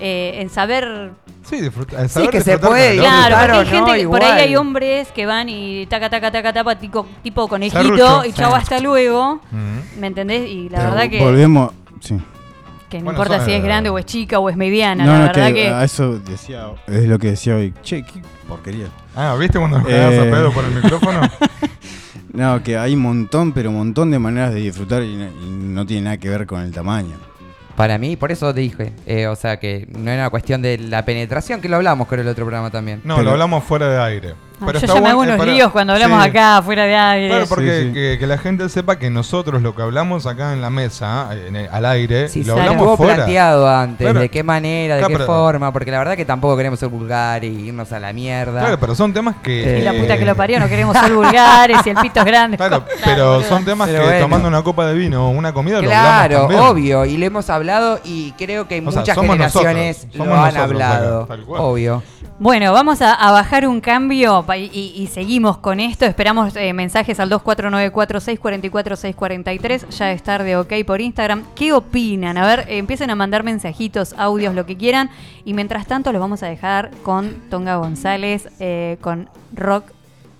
Eh, 0.00 0.40
en 0.42 0.50
saber 0.50 1.12
Sí, 1.48 1.60
disfruta, 1.60 2.06
Sí, 2.08 2.26
que 2.28 2.40
se 2.40 2.58
puede. 2.58 2.96
Claro, 2.96 3.06
porque 3.06 3.06
hay 3.06 3.28
Claro, 3.28 3.54
no, 3.64 3.70
gente 3.70 4.00
que 4.02 4.08
por 4.08 4.22
ahí 4.22 4.40
hay 4.42 4.56
hombres 4.56 5.08
que 5.12 5.26
van 5.26 5.48
y 5.48 5.86
taca, 5.86 6.10
taca, 6.10 6.30
taca, 6.32 6.52
taca, 6.52 6.78
tipo, 6.78 7.06
tipo 7.22 7.46
conejito 7.48 8.24
y 8.24 8.32
chau, 8.32 8.50
Sí. 8.52 8.56
hasta 8.58 8.80
luego. 8.80 9.40
Mm. 9.52 10.00
¿Me 10.00 10.06
entendés? 10.08 10.50
Y 10.50 10.68
la 10.68 10.78
Pero 10.78 10.90
verdad 10.90 11.08
que, 11.10 11.20
Volvemos. 11.20 11.70
Sí. 12.00 12.16
que 12.90 12.98
no 12.98 13.04
Bueno, 13.04 13.18
importa 13.20 13.44
si 13.44 13.52
es- 13.52 13.58
es 13.58 13.64
grande 13.64 13.88
o 13.90 13.98
es 13.98 14.04
chica 14.06 14.38
o 14.38 14.50
es 14.50 14.56
mediana, 14.56 15.04
No, 15.04 15.12
la 15.12 15.18
no, 15.18 15.24
verdad 15.26 15.52
que, 15.52 15.84
eso 15.84 16.18
decía. 16.18 16.66
Es 16.88 17.04
lo 17.06 17.18
que 17.18 17.28
decía 17.28 17.56
hoy. 17.56 17.72
Che, 17.82 18.02
qué 18.04 18.20
porquería. 18.48 18.86
Ah, 19.14 19.34
¿viste 19.38 19.58
cuando 19.58 19.78
nos 19.78 19.86
cagás 19.88 20.12
a 20.12 20.26
Eh. 20.26 20.30
pedo 20.30 20.52
por 20.52 20.64
el 20.64 20.70
micrófono? 20.74 21.20
No, 22.32 22.62
que 22.62 22.76
hay 22.76 22.94
un 22.94 23.00
montón, 23.00 23.52
pero 23.52 23.70
un 23.70 23.76
montón 23.76 24.10
de 24.10 24.18
maneras 24.18 24.52
de 24.52 24.60
disfrutar 24.60 25.02
y 25.02 25.16
no, 25.16 25.24
y 25.24 25.48
no 25.48 25.86
tiene 25.86 26.02
nada 26.02 26.18
que 26.18 26.28
ver 26.28 26.46
con 26.46 26.60
el 26.60 26.70
tamaño. 26.70 27.14
Para 27.76 27.98
mí, 27.98 28.16
por 28.16 28.32
eso 28.32 28.52
te 28.54 28.60
dije. 28.60 28.92
eh, 29.06 29.26
o 29.26 29.36
sea, 29.36 29.58
que 29.58 29.86
no 29.96 30.10
era 30.10 30.22
una 30.22 30.30
cuestión 30.30 30.62
de 30.62 30.78
la 30.78 31.04
penetración, 31.04 31.60
que 31.60 31.68
lo 31.68 31.76
hablamos 31.76 32.08
con 32.08 32.18
el 32.18 32.26
otro 32.26 32.44
programa 32.46 32.70
también. 32.70 33.00
No, 33.04 33.16
Pero- 33.16 33.24
lo 33.26 33.30
hablamos 33.32 33.64
fuera 33.64 33.88
de 33.88 34.00
aire. 34.02 34.34
Ah, 34.58 34.64
Pero 34.64 34.78
yo 34.80 34.86
ya 34.86 35.00
me 35.02 35.08
hago 35.10 35.22
eh, 35.22 35.26
unos 35.26 35.36
para- 35.38 35.52
líos 35.52 35.70
cuando 35.70 35.92
hablamos 35.92 36.22
sí. 36.22 36.30
acá, 36.30 36.62
fuera 36.62 36.84
de 36.84 36.96
aire. 36.96 37.28
Claro, 37.28 37.44
porque 37.46 37.78
Sí, 37.82 37.86
sí. 37.88 37.92
Que, 37.92 38.16
que 38.18 38.26
la 38.26 38.38
gente 38.38 38.66
sepa 38.70 38.98
que 38.98 39.10
nosotros 39.10 39.60
lo 39.60 39.74
que 39.74 39.82
hablamos 39.82 40.24
acá 40.24 40.54
en 40.54 40.62
la 40.62 40.70
mesa, 40.70 41.28
en 41.46 41.56
el- 41.56 41.68
al 41.70 41.84
aire, 41.84 42.30
Sí, 42.30 42.42
lo 42.42 42.54
hablamos 42.54 42.96
fuera. 42.96 43.16
planteado 43.16 43.68
antes, 43.68 44.04
Claro. 44.06 44.20
de 44.20 44.30
qué 44.30 44.42
manera, 44.42 44.94
de 44.94 45.00
Claro, 45.02 45.12
qué 45.12 45.18
pero- 45.18 45.26
forma, 45.26 45.72
porque 45.74 45.90
la 45.90 45.98
verdad 45.98 46.16
que 46.16 46.24
tampoco 46.24 46.56
queremos 46.56 46.78
ser 46.78 46.88
vulgar 46.88 47.44
y 47.44 47.48
irnos 47.68 47.92
a 47.92 48.00
la 48.00 48.14
mierda. 48.14 48.60
Claro, 48.60 48.80
pero 48.80 48.94
son 48.94 49.12
temas 49.12 49.36
que... 49.42 49.78
Y 49.78 49.82
la 49.82 49.92
puta 49.92 50.16
que 50.16 50.22
eh, 50.22 50.26
lo 50.26 50.34
parió, 50.34 50.58
no 50.58 50.68
queremos 50.68 50.96
ser 50.96 51.12
vulgares 51.14 51.78
y 51.84 51.90
el 51.90 51.96
pito 51.96 52.20
es 52.20 52.26
grande. 52.26 52.56
Claro, 52.56 52.82
Claro, 52.86 52.96
pero 53.04 53.42
son 53.42 53.62
temas 53.66 53.88
Pero 53.90 54.00
que 54.04 54.06
bueno. 54.08 54.20
tomando 54.24 54.48
una 54.48 54.62
copa 54.62 54.86
de 54.86 54.94
vino 54.94 55.26
o 55.26 55.30
una 55.32 55.52
comida 55.52 55.82
lo 55.82 55.88
Claro, 55.88 56.22
hablamos 56.44 56.48
también. 56.48 56.60
obvio, 56.62 57.04
y 57.04 57.18
lo 57.18 57.26
hemos 57.26 57.50
hablado 57.50 58.00
y 58.04 58.32
creo 58.38 58.66
que 58.66 58.78
O 58.80 58.90
sea, 58.90 59.00
muchas 59.02 59.14
somos 59.16 59.32
generaciones 59.32 59.96
nosotros, 59.98 60.16
lo 60.16 60.24
somos 60.24 60.38
han 60.38 60.54
nosotros 60.54 60.82
hablado, 60.82 61.28
obvio. 61.58 62.02
Bueno, 62.38 62.70
vamos 62.74 63.00
a, 63.00 63.14
a 63.14 63.32
bajar 63.32 63.66
un 63.66 63.80
cambio 63.80 64.42
y, 64.54 64.92
y 64.94 65.06
seguimos 65.08 65.58
con 65.58 65.80
esto. 65.80 66.04
Esperamos 66.04 66.54
eh, 66.56 66.72
mensajes 66.72 67.18
al 67.18 67.30
2494-644-643. 67.30 69.88
Ya 69.88 70.12
es 70.12 70.22
tarde, 70.22 70.56
ok, 70.56 70.72
por 70.86 71.00
Instagram. 71.00 71.44
¿Qué 71.54 71.72
opinan? 71.72 72.38
A 72.38 72.46
ver, 72.46 72.60
eh, 72.68 72.78
empiecen 72.78 73.10
a 73.10 73.14
mandar 73.14 73.42
mensajitos, 73.42 74.14
audios, 74.16 74.54
lo 74.54 74.66
que 74.66 74.76
quieran. 74.76 75.10
Y 75.44 75.54
mientras 75.54 75.86
tanto, 75.86 76.12
los 76.12 76.20
vamos 76.20 76.42
a 76.42 76.46
dejar 76.46 76.90
con 77.02 77.34
Tonga 77.50 77.76
González, 77.76 78.48
eh, 78.60 78.98
con 79.00 79.28
rock. 79.52 79.90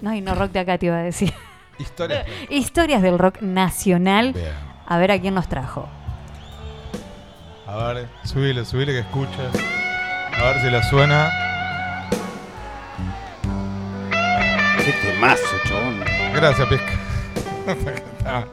No, 0.00 0.14
y 0.14 0.20
no 0.20 0.34
rock 0.34 0.52
de 0.52 0.60
acá 0.60 0.78
te 0.78 0.86
iba 0.86 0.96
a 0.96 1.02
decir. 1.02 1.32
Historias. 1.78 2.26
Historias 2.48 3.02
del 3.02 3.18
rock 3.18 3.42
nacional. 3.42 4.32
Bien. 4.32 4.46
A 4.86 4.98
ver 4.98 5.10
a 5.10 5.20
quién 5.20 5.34
nos 5.34 5.48
trajo. 5.48 5.88
A 7.66 7.92
ver, 7.92 8.06
subile, 8.22 8.64
subile 8.64 8.92
que 8.92 9.00
escuches. 9.00 9.50
A 10.38 10.44
ver 10.44 10.60
si 10.60 10.70
le 10.70 10.82
suena. 10.84 11.45
Qué 14.86 14.92
temazo, 14.92 15.42
chabón. 15.64 16.00
Gracias, 16.34 16.68
Pisca. 16.68 16.92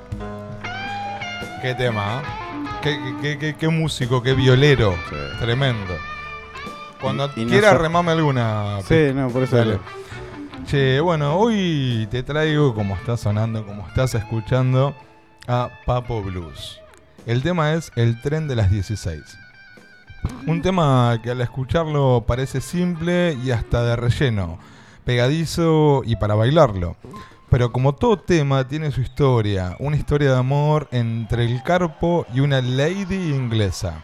qué 1.62 1.76
tema, 1.76 2.22
¿eh? 2.22 2.68
qué, 2.82 3.00
qué- 3.22 3.38
qué- 3.38 3.56
qué 3.56 3.68
músico, 3.70 4.22
qué 4.24 4.34
violero. 4.34 4.96
Sí. 5.10 5.16
Tremendo. 5.40 5.94
Cuando 7.00 7.30
Y- 7.36 7.42
y 7.42 7.46
no 7.46 7.52
quiera 7.52 7.72
so- 7.72 7.78
remame 7.78 8.12
alguna. 8.14 8.80
Sí, 8.88 9.12
no, 9.14 9.30
por 9.30 9.44
eso. 9.44 9.56
Dale. 9.58 9.80
Che, 10.66 11.00
bueno, 11.02 11.36
hoy 11.36 12.08
te 12.10 12.24
traigo, 12.24 12.74
como 12.74 12.96
está 12.96 13.16
sonando, 13.18 13.66
como 13.66 13.88
estás 13.88 14.16
escuchando, 14.16 14.96
a 15.48 15.70
Papo 15.86 16.22
Blues. 16.24 16.80
El 17.28 17.44
tema 17.44 17.74
es 17.74 17.92
El 17.96 18.20
tren 18.22 18.48
de 18.48 18.56
las 18.56 18.72
16. 18.72 19.22
Un 20.48 20.62
tema 20.62 21.20
que 21.22 21.32
al 21.32 21.42
escucharlo 21.42 22.24
parece 22.26 22.60
simple 22.62 23.38
y 23.44 23.52
hasta 23.52 23.84
de 23.84 23.96
relleno, 23.98 24.58
pegadizo 25.04 26.02
y 26.06 26.16
para 26.16 26.36
bailarlo. 26.36 26.96
Pero 27.50 27.72
como 27.72 27.94
todo 27.94 28.18
tema 28.18 28.68
tiene 28.68 28.92
su 28.92 29.02
historia, 29.02 29.76
una 29.80 29.96
historia 29.96 30.32
de 30.32 30.38
amor 30.38 30.88
entre 30.92 31.46
el 31.46 31.62
carpo 31.62 32.26
y 32.34 32.40
una 32.40 32.62
lady 32.62 33.34
inglesa. 33.34 34.04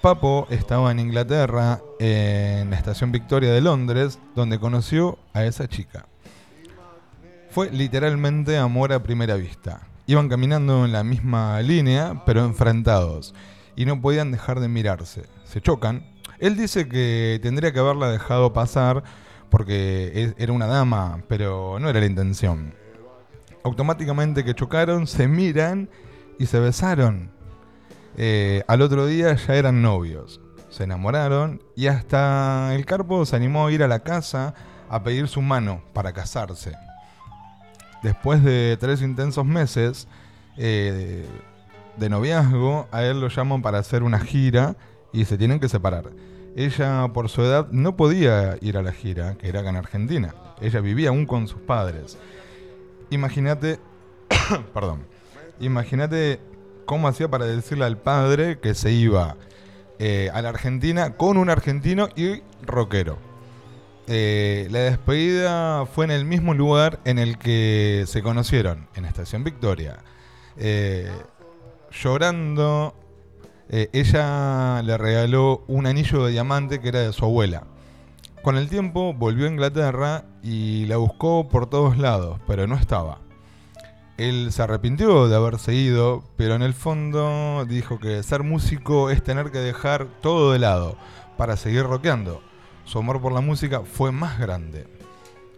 Papo 0.00 0.46
estaba 0.50 0.90
en 0.90 0.98
Inglaterra, 0.98 1.80
en 1.98 2.70
la 2.70 2.76
estación 2.76 3.12
Victoria 3.12 3.52
de 3.52 3.60
Londres, 3.60 4.18
donde 4.34 4.58
conoció 4.58 5.18
a 5.34 5.44
esa 5.44 5.68
chica. 5.68 6.06
Fue 7.50 7.70
literalmente 7.70 8.56
amor 8.56 8.92
a 8.92 9.02
primera 9.02 9.34
vista. 9.34 9.82
Iban 10.06 10.28
caminando 10.28 10.84
en 10.84 10.92
la 10.92 11.04
misma 11.04 11.60
línea, 11.60 12.22
pero 12.24 12.44
enfrentados, 12.44 13.34
y 13.76 13.84
no 13.84 14.00
podían 14.00 14.32
dejar 14.32 14.58
de 14.58 14.68
mirarse. 14.68 15.26
Se 15.44 15.60
chocan. 15.60 16.04
Él 16.38 16.56
dice 16.56 16.88
que 16.88 17.38
tendría 17.42 17.72
que 17.72 17.78
haberla 17.78 18.10
dejado 18.10 18.52
pasar 18.52 19.04
porque 19.50 20.32
era 20.38 20.52
una 20.52 20.66
dama, 20.66 21.22
pero 21.28 21.78
no 21.80 21.88
era 21.88 22.00
la 22.00 22.06
intención. 22.06 22.74
Automáticamente 23.62 24.44
que 24.44 24.54
chocaron, 24.54 25.06
se 25.06 25.28
miran 25.28 25.90
y 26.38 26.46
se 26.46 26.60
besaron. 26.60 27.30
Eh, 28.16 28.62
al 28.66 28.82
otro 28.82 29.06
día 29.06 29.34
ya 29.34 29.54
eran 29.54 29.82
novios. 29.82 30.40
Se 30.70 30.84
enamoraron 30.84 31.62
y 31.76 31.88
hasta 31.88 32.74
el 32.74 32.86
Carpo 32.86 33.26
se 33.26 33.36
animó 33.36 33.66
a 33.66 33.72
ir 33.72 33.82
a 33.82 33.88
la 33.88 34.00
casa 34.00 34.54
a 34.88 35.02
pedir 35.02 35.28
su 35.28 35.42
mano 35.42 35.82
para 35.92 36.12
casarse. 36.12 36.72
Después 38.02 38.42
de 38.42 38.76
tres 38.80 39.02
intensos 39.02 39.44
meses 39.44 40.08
eh, 40.56 41.26
de 41.96 42.08
noviazgo, 42.08 42.88
a 42.92 43.02
él 43.02 43.20
lo 43.20 43.28
llaman 43.28 43.62
para 43.62 43.78
hacer 43.78 44.02
una 44.02 44.20
gira 44.20 44.76
y 45.12 45.24
se 45.24 45.36
tienen 45.36 45.60
que 45.60 45.68
separar. 45.68 46.10
Ella, 46.56 47.08
por 47.12 47.28
su 47.28 47.42
edad, 47.42 47.68
no 47.70 47.96
podía 47.96 48.56
ir 48.60 48.76
a 48.76 48.82
la 48.82 48.92
gira, 48.92 49.36
que 49.36 49.48
era 49.48 49.60
acá 49.60 49.70
en 49.70 49.76
Argentina. 49.76 50.34
Ella 50.60 50.80
vivía 50.80 51.10
aún 51.10 51.26
con 51.26 51.48
sus 51.48 51.60
padres. 51.60 52.18
Imagínate, 53.10 53.78
perdón, 54.74 55.06
imagínate 55.60 56.40
cómo 56.86 57.08
hacía 57.08 57.28
para 57.28 57.46
decirle 57.46 57.84
al 57.84 57.98
padre 57.98 58.58
que 58.58 58.74
se 58.74 58.92
iba 58.92 59.36
eh, 59.98 60.30
a 60.32 60.42
la 60.42 60.48
Argentina 60.48 61.16
con 61.16 61.36
un 61.36 61.50
argentino 61.50 62.08
y 62.16 62.42
rockero. 62.66 63.18
Eh, 64.06 64.66
la 64.70 64.80
despedida 64.80 65.86
fue 65.86 66.04
en 66.04 66.10
el 66.10 66.24
mismo 66.24 66.52
lugar 66.52 66.98
en 67.04 67.18
el 67.18 67.38
que 67.38 68.04
se 68.08 68.22
conocieron, 68.22 68.88
en 68.96 69.04
Estación 69.04 69.44
Victoria. 69.44 69.98
Eh, 70.56 71.08
llorando, 71.92 72.94
eh, 73.72 73.88
ella 73.92 74.82
le 74.82 74.98
regaló 74.98 75.62
un 75.68 75.86
anillo 75.86 76.24
de 76.24 76.32
diamante 76.32 76.80
que 76.80 76.88
era 76.88 77.00
de 77.00 77.12
su 77.12 77.24
abuela. 77.24 77.62
Con 78.42 78.56
el 78.56 78.68
tiempo 78.68 79.14
volvió 79.14 79.46
a 79.46 79.50
Inglaterra 79.50 80.24
y 80.42 80.86
la 80.86 80.96
buscó 80.96 81.48
por 81.48 81.70
todos 81.70 81.96
lados, 81.96 82.40
pero 82.48 82.66
no 82.66 82.74
estaba. 82.74 83.18
Él 84.16 84.50
se 84.50 84.62
arrepintió 84.62 85.28
de 85.28 85.36
haberse 85.36 85.72
ido, 85.72 86.24
pero 86.36 86.56
en 86.56 86.62
el 86.62 86.74
fondo 86.74 87.64
dijo 87.68 88.00
que 88.00 88.22
ser 88.24 88.42
músico 88.42 89.08
es 89.08 89.22
tener 89.22 89.52
que 89.52 89.58
dejar 89.58 90.08
todo 90.20 90.52
de 90.52 90.58
lado 90.58 90.96
para 91.36 91.56
seguir 91.56 91.84
rockeando. 91.84 92.42
Su 92.84 92.98
amor 92.98 93.20
por 93.20 93.32
la 93.32 93.40
música 93.40 93.82
fue 93.82 94.10
más 94.10 94.38
grande. 94.40 94.88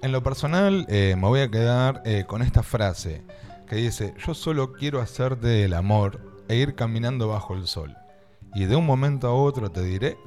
En 0.02 0.12
lo 0.12 0.22
personal, 0.22 0.84
eh, 0.90 1.14
me 1.16 1.28
voy 1.28 1.40
a 1.40 1.50
quedar 1.50 2.02
eh, 2.04 2.24
con 2.26 2.42
esta 2.42 2.62
frase 2.62 3.22
que 3.68 3.76
dice: 3.76 4.12
Yo 4.26 4.34
solo 4.34 4.74
quiero 4.74 5.00
hacerte 5.00 5.64
el 5.64 5.72
amor 5.72 6.20
e 6.48 6.56
ir 6.56 6.74
caminando 6.74 7.28
bajo 7.28 7.54
el 7.54 7.66
sol. 7.66 7.96
Y 8.54 8.66
de 8.66 8.76
un 8.76 8.86
momento 8.86 9.28
a 9.28 9.34
otro 9.34 9.70
te 9.70 9.82
diré 9.82 10.18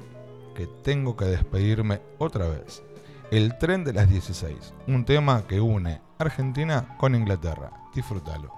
que 0.54 0.66
tengo 0.82 1.16
que 1.16 1.26
despedirme 1.26 2.00
otra 2.18 2.48
vez. 2.48 2.82
El 3.30 3.58
tren 3.58 3.84
de 3.84 3.92
las 3.92 4.08
16, 4.08 4.74
un 4.86 5.04
tema 5.04 5.46
que 5.46 5.60
une 5.60 6.00
Argentina 6.18 6.96
con 6.98 7.14
Inglaterra. 7.14 7.70
Disfrútalo. 7.94 8.52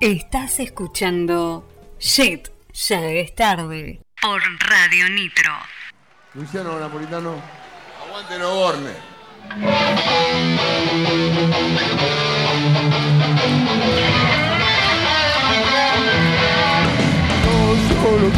Estás 0.00 0.60
escuchando 0.60 1.66
Shit, 1.98 2.48
ya 2.72 3.04
es 3.06 3.34
tarde. 3.34 4.00
Por 4.20 4.40
Radio 4.68 5.08
Nitro. 5.10 5.52
Luciano 6.34 6.78
Napolitano. 6.78 7.34
Aguante 8.06 8.38
Noborne. 8.38 8.92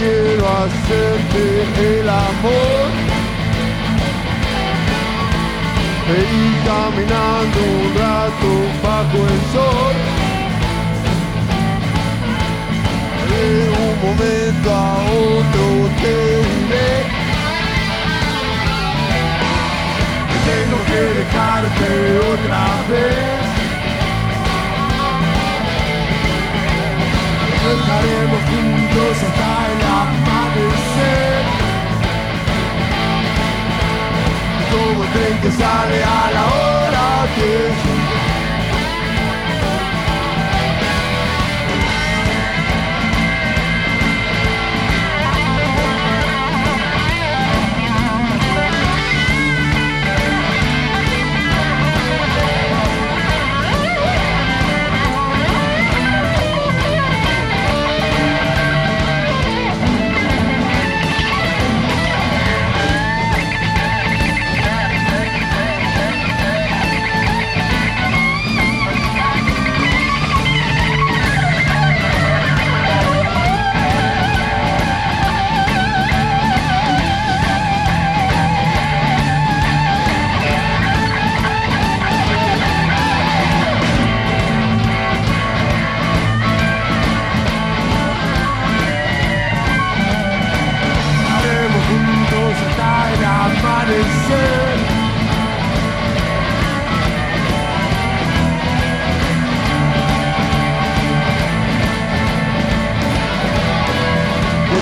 Quiero 0.00 0.44
hacerte 0.48 2.00
el 2.00 2.08
amor. 2.08 2.88
E 6.12 6.22
caminando 6.66 7.58
un 7.76 7.88
rato 8.00 8.50
bajo 8.82 9.18
el 9.32 9.40
sol. 9.54 9.96
De 13.30 13.44
un 13.84 13.94
momento 14.04 14.68
a 14.74 14.96
otro 15.28 15.64
te 16.00 16.16
diré. 16.48 16.92
que 20.30 20.38
Tengo 20.50 20.78
que 20.90 21.00
dejarte 21.20 21.88
otra 22.32 22.64
vez. 22.90 23.50
Estaremos 27.70 28.79
juntos 28.90 29.16
hasta 29.22 29.66
el 29.72 29.80
amanecer. 30.00 31.44
Como 34.70 35.04
el 35.04 35.10
tren 35.10 35.40
que 35.42 35.50
sale 35.50 36.04
a 36.04 36.30
la 36.32 36.44
hora 36.46 37.28
que 37.36 37.89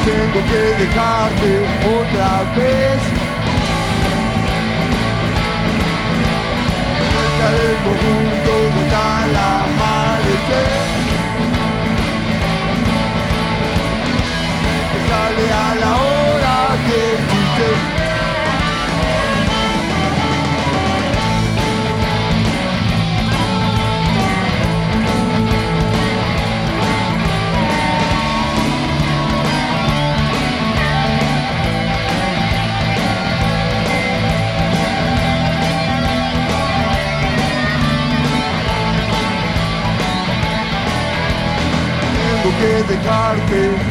tengo 0.08 0.40
que 0.46 0.84
dejarte 0.84 1.50
otra 2.00 2.42
vez. 2.56 3.00
Estaremos 7.24 7.96
juntos 8.02 8.70
hasta 8.92 9.24
el 9.24 9.36
amanecer. 9.36 10.87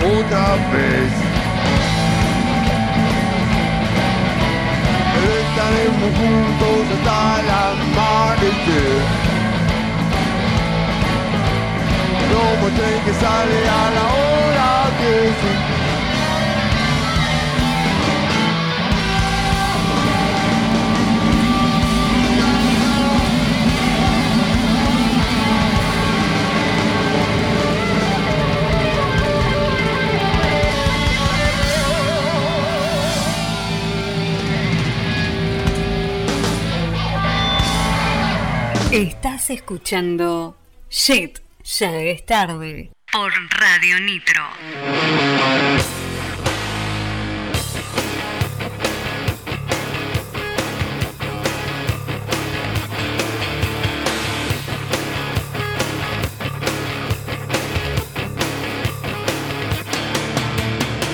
Otra 0.08 0.56
vez. 0.72 1.12
Estaremos 5.40 6.12
juntos 6.20 6.80
hasta 6.94 7.40
el 7.40 7.50
amanecer. 7.60 9.00
Como 12.32 12.68
el 12.68 12.74
tren 12.74 13.00
que 13.06 13.14
sale 13.14 13.60
a 13.68 13.90
la 13.98 14.06
hora 14.18 14.72
que 15.00 15.14
se 15.40 15.77
Estás 39.48 39.62
escuchando 39.62 40.58
Shit, 40.90 41.40
ya 41.64 41.96
es 42.02 42.26
tarde. 42.26 42.92
Por 43.14 43.32
Radio 43.58 43.98
Nitro. 44.02 44.44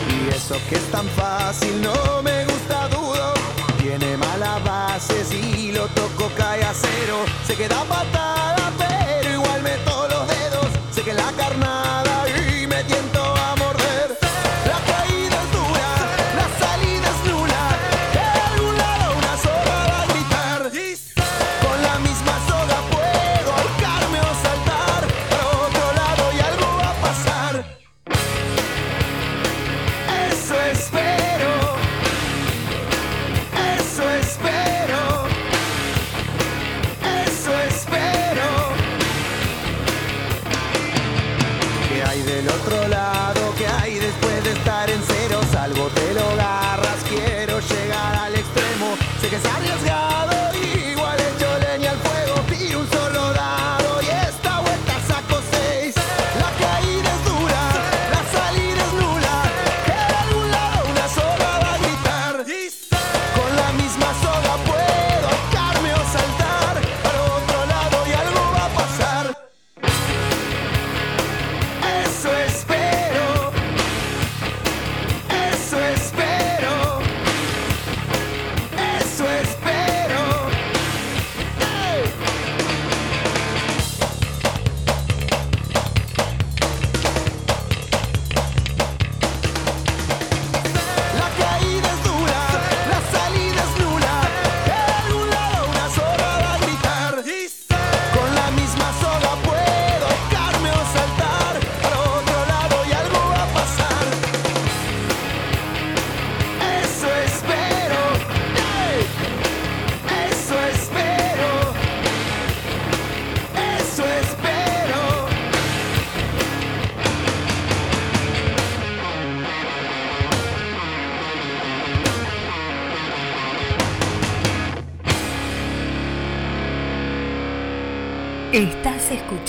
Y 0.09 0.29
eso 0.35 0.59
que 0.69 0.75
es 0.77 0.91
tan 0.91 1.07
fácil 1.09 1.79
no 1.83 2.23
me 2.23 2.45
gusta 2.45 2.87
dudo. 2.87 3.33
Tiene 3.77 4.17
malas 4.17 4.63
bases 4.63 5.31
y 5.31 5.71
lo 5.71 5.87
toco 5.89 6.31
cae 6.35 6.63
a 6.63 6.73
cero. 6.73 7.25
Se 7.45 7.55
queda 7.55 7.83
patada, 7.83 8.22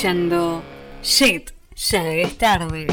escuchando 0.04 0.62
Shit, 1.02 1.50
ya 1.76 2.12
es 2.12 2.36
tarde 2.36 2.86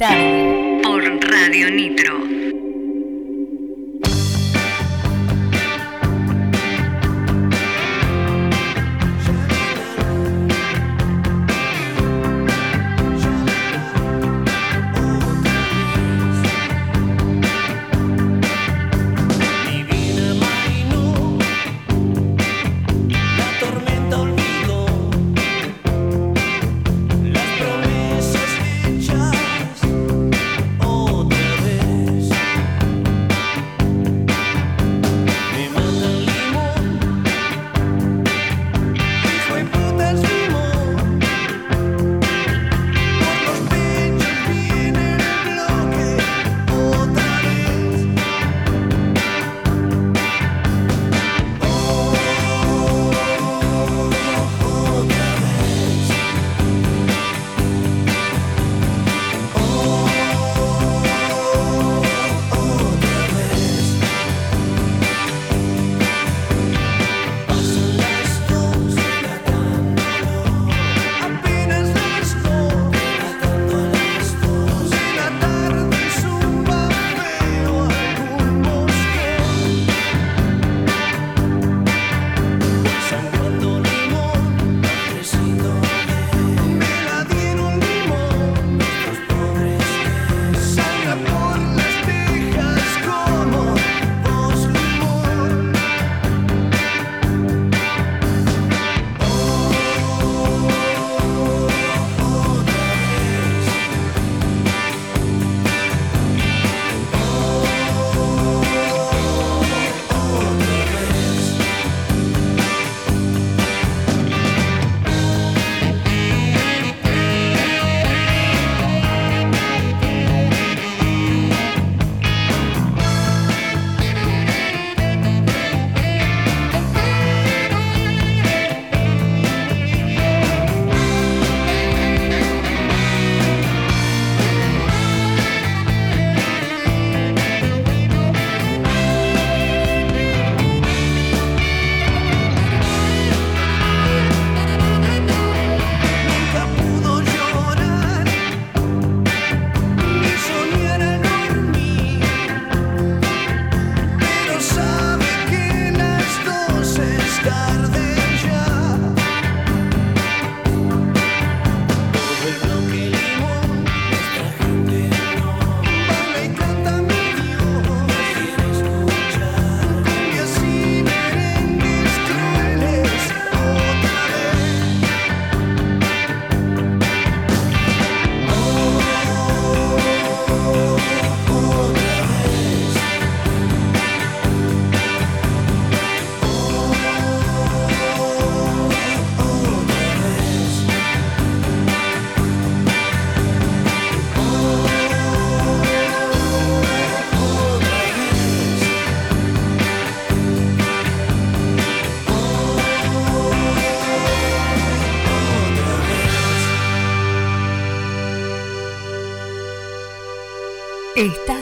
ya 0.00 0.29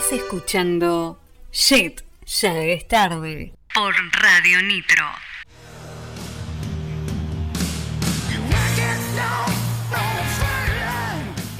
Estás 0.08 0.24
escuchando 0.24 1.20
Shit, 1.52 2.00
ya 2.24 2.64
es 2.64 2.88
tarde. 2.88 3.52
Por 3.74 3.94
Radio 4.12 4.62
Nitro. 4.62 5.04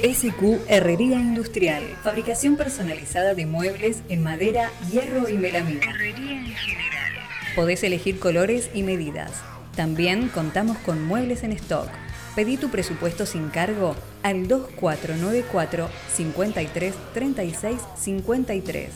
SQ 0.01 0.67
Herrería 0.67 1.19
Industrial. 1.19 1.83
Fabricación 2.01 2.57
personalizada 2.57 3.35
de 3.35 3.45
muebles 3.45 4.01
en 4.09 4.23
madera, 4.23 4.71
hierro 4.91 5.29
y 5.29 5.33
melamina. 5.33 5.85
Herrería 5.85 6.31
en 6.31 6.55
general. 6.55 7.13
Podés 7.55 7.83
elegir 7.83 8.17
colores 8.17 8.71
y 8.73 8.81
medidas. 8.81 9.43
También 9.75 10.27
contamos 10.29 10.79
con 10.79 11.05
muebles 11.05 11.43
en 11.43 11.51
stock. 11.51 11.89
Pedí 12.35 12.57
tu 12.57 12.71
presupuesto 12.71 13.27
sin 13.27 13.49
cargo 13.49 13.95
al 14.23 14.47
2494 14.47 15.89
53 16.13 16.93
36 17.13 17.81
53. 17.95 18.89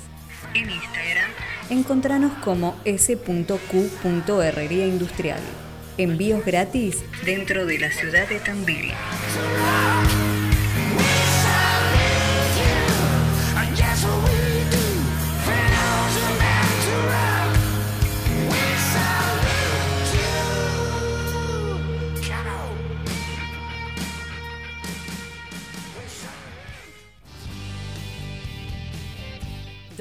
En 0.55 0.69
Instagram, 0.69 1.31
encontranos 1.69 2.33
como 2.43 2.75
s.q.herrería 2.85 4.85
industrial. 4.85 5.39
Envíos 5.97 6.45
gratis 6.45 7.03
dentro 7.25 7.65
de 7.65 7.79
la 7.79 7.91
ciudad 7.91 8.27
de 8.27 8.39
Tandil. 8.39 8.91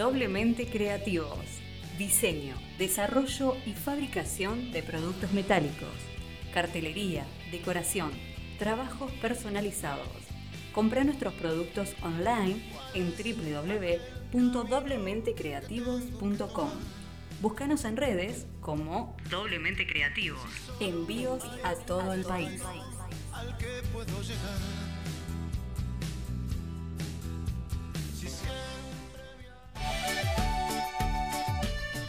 Doblemente 0.02 0.66
creativos. 0.66 1.38
Diseño, 1.96 2.56
desarrollo 2.76 3.56
y 3.64 3.74
fabricación 3.74 4.72
de 4.72 4.82
productos 4.82 5.30
metálicos. 5.30 5.94
Cartelería, 6.52 7.24
decoración, 7.52 8.10
trabajos 8.58 9.12
personalizados. 9.22 10.08
Compra 10.72 11.04
nuestros 11.04 11.34
productos 11.34 11.94
online 12.02 12.60
en 12.94 13.14
www.doblementecreativos.com. 14.32 16.70
Búscanos 17.40 17.84
en 17.84 17.96
redes 17.96 18.48
como 18.60 19.16
Doblemente 19.30 19.86
Creativos. 19.86 20.42
Envíos 20.80 21.44
a 21.62 21.76
todo 21.76 22.12
el 22.12 22.24
país. 22.24 22.60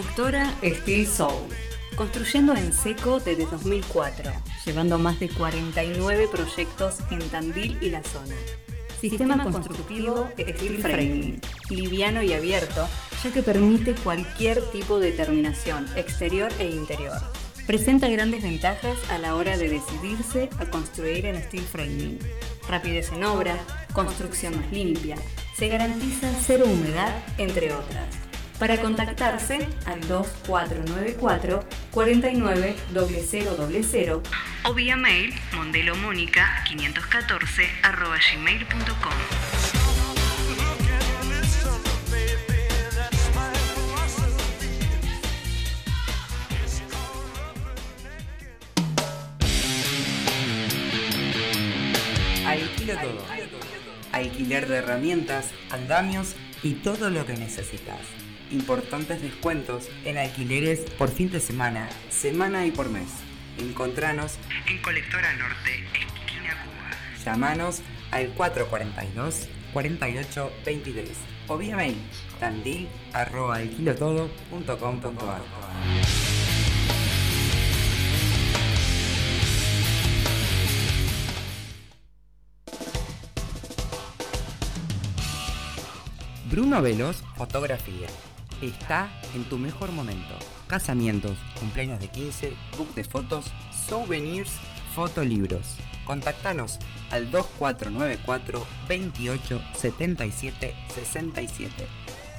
Constructora 0.00 0.50
Steel 0.64 1.06
Soul. 1.06 1.46
Construyendo 1.94 2.54
en 2.54 2.72
seco 2.72 3.20
desde 3.20 3.44
2004, 3.44 4.32
llevando 4.64 4.98
más 4.98 5.20
de 5.20 5.28
49 5.28 6.26
proyectos 6.32 7.00
en 7.10 7.18
Tandil 7.28 7.76
y 7.82 7.90
la 7.90 8.02
zona. 8.02 8.34
Sistema 8.98 9.44
constructivo 9.44 10.30
Steel 10.38 10.78
Framing, 10.78 11.40
liviano 11.68 12.22
y 12.22 12.32
abierto, 12.32 12.88
ya 13.22 13.30
que 13.30 13.42
permite 13.42 13.94
cualquier 13.94 14.62
tipo 14.70 14.98
de 14.98 15.12
terminación, 15.12 15.86
exterior 15.96 16.50
e 16.58 16.70
interior. 16.70 17.20
Presenta 17.66 18.08
grandes 18.08 18.42
ventajas 18.42 18.96
a 19.10 19.18
la 19.18 19.34
hora 19.34 19.58
de 19.58 19.68
decidirse 19.68 20.48
a 20.60 20.64
construir 20.64 21.26
en 21.26 21.42
Steel 21.42 21.64
Framing. 21.64 22.18
Rapidez 22.66 23.12
en 23.12 23.24
obra, 23.24 23.58
construcción 23.92 24.56
más 24.56 24.72
limpia, 24.72 25.16
se 25.54 25.68
garantiza 25.68 26.32
cero 26.40 26.64
humedad, 26.66 27.22
entre 27.36 27.74
otras. 27.74 28.29
Para 28.60 28.78
contactarse 28.78 29.66
al 29.86 30.06
2494 30.06 31.64
49 31.90 32.76
0000 32.92 34.22
o 34.64 34.74
vía 34.74 34.96
mail 34.96 35.32
mondelomónica 35.56 36.62
514 36.68 37.62
arroba 37.82 38.18
gmail.com. 38.18 39.12
Alquilo 52.46 52.94
todo. 52.94 53.24
Alquiler 54.12 54.68
de 54.68 54.76
herramientas, 54.76 55.46
andamios 55.70 56.36
y 56.62 56.74
todo 56.74 57.08
lo 57.08 57.24
que 57.24 57.38
necesitas. 57.38 58.29
Importantes 58.50 59.22
descuentos 59.22 59.88
en 60.04 60.18
alquileres 60.18 60.80
por 60.98 61.08
fin 61.08 61.30
de 61.30 61.38
semana, 61.38 61.88
semana 62.10 62.66
y 62.66 62.72
por 62.72 62.88
mes. 62.88 63.08
Encontranos 63.58 64.38
en 64.66 64.78
Colectora 64.82 65.32
Norte, 65.36 65.84
esquina 65.92 66.64
Cuba. 66.64 67.24
Llamanos 67.24 67.82
al 68.10 68.30
442 68.30 69.48
48 69.72 70.52
23 70.66 71.08
o 71.46 71.58
vía 71.58 71.76
mail 71.76 71.96
tandil 72.40 72.88
arroba. 73.12 73.60
Bruno 86.50 86.82
Velos, 86.82 87.22
fotografía. 87.36 88.08
Está 88.60 89.10
en 89.34 89.44
tu 89.44 89.56
mejor 89.56 89.90
momento. 89.90 90.34
Casamientos, 90.66 91.38
cumpleaños 91.58 91.98
de 91.98 92.08
15, 92.08 92.54
book 92.76 92.94
de 92.94 93.04
fotos, 93.04 93.46
souvenirs, 93.88 94.50
fotolibros. 94.94 95.76
Contactanos 96.04 96.78
al 97.10 97.30
2494 97.30 98.66
28 98.88 99.62
77 99.74 100.74
67. 100.94 101.86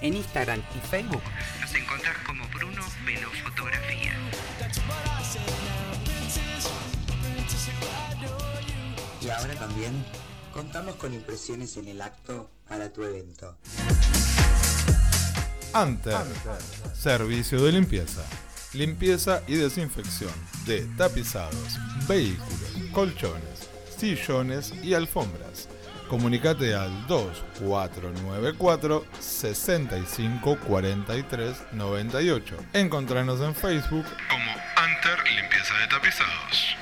En 0.01 0.15
Instagram 0.15 0.61
y 0.75 0.87
Facebook 0.87 1.21
nos 1.59 1.73
encontrás 1.73 2.17
como 2.25 2.47
Bruno 2.49 2.83
Velos 3.05 3.37
Fotografía. 3.43 4.13
Y 9.21 9.29
ahora 9.29 9.53
también 9.55 10.05
contamos 10.53 10.95
con 10.95 11.13
impresiones 11.13 11.77
en 11.77 11.87
el 11.87 12.01
acto 12.01 12.49
para 12.67 12.91
tu 12.91 13.03
evento. 13.03 13.57
Anter. 15.73 16.17
Servicio 16.93 17.63
de 17.63 17.71
limpieza. 17.71 18.21
Limpieza 18.73 19.41
y 19.47 19.55
desinfección 19.55 20.31
de 20.65 20.81
tapizados, 20.97 21.77
vehículos, 22.07 22.71
colchones, 22.93 23.69
sillones 23.97 24.73
y 24.81 24.93
alfombras. 24.93 25.67
Comunicate 26.09 26.73
al 26.75 27.07
2494 27.07 29.05
65 29.19 30.57
43 30.67 31.57
98. 31.73 32.57
Encontranos 32.73 33.41
en 33.41 33.55
Facebook 33.55 34.05
como 34.29 34.51
Anter 34.75 35.19
Limpieza 35.33 35.73
de 35.77 35.87
Tapizados. 35.87 36.75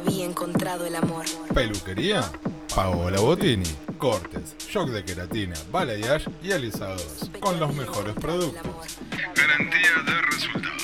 Había 0.00 0.24
encontrado 0.24 0.86
el 0.86 0.96
amor. 0.96 1.24
Peluquería, 1.54 2.30
Paola 2.74 3.20
Botini. 3.20 3.68
Cortes, 3.98 4.56
shock 4.58 4.88
de 4.88 5.04
queratina, 5.04 5.54
balayage 5.70 6.30
y 6.42 6.52
alisados. 6.52 7.30
Con 7.38 7.60
los 7.60 7.74
mejores 7.74 8.14
productos. 8.14 8.62
Garantía 9.36 10.02
de 10.06 10.22
resultados. 10.22 10.80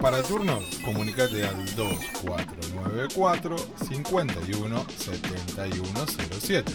Para 0.00 0.22
turnos, 0.22 0.64
comunicate 0.84 1.44
al 1.46 1.64
2494 1.76 3.56
51 3.88 4.86
7107. 4.96 6.72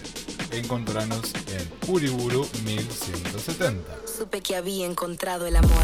Encontranos 0.52 1.34
en 1.52 1.92
Uriburu 1.92 2.48
1170. 2.64 3.82
Supe 4.06 4.42
que 4.42 4.56
había 4.56 4.86
encontrado 4.86 5.46
el 5.46 5.58
amor. 5.58 5.84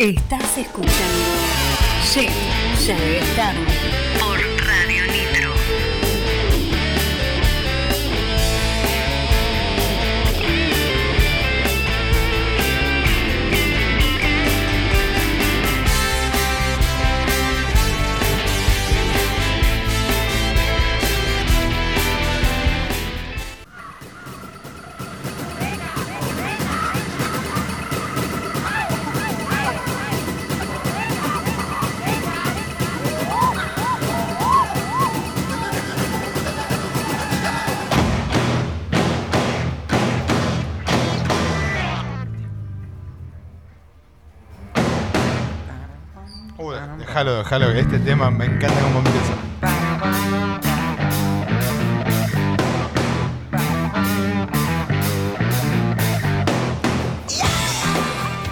Estás 0.00 0.56
escuchando. 0.56 0.94
Sí, 2.04 2.26
ya 2.86 2.96
estar 2.96 3.54
déjalo, 47.24 47.38
déjalo, 47.38 47.72
que 47.72 47.80
este 47.80 47.98
tema 47.98 48.30
me 48.30 48.46
encanta 48.46 48.80
cómo 48.80 48.98
empieza. 49.00 49.34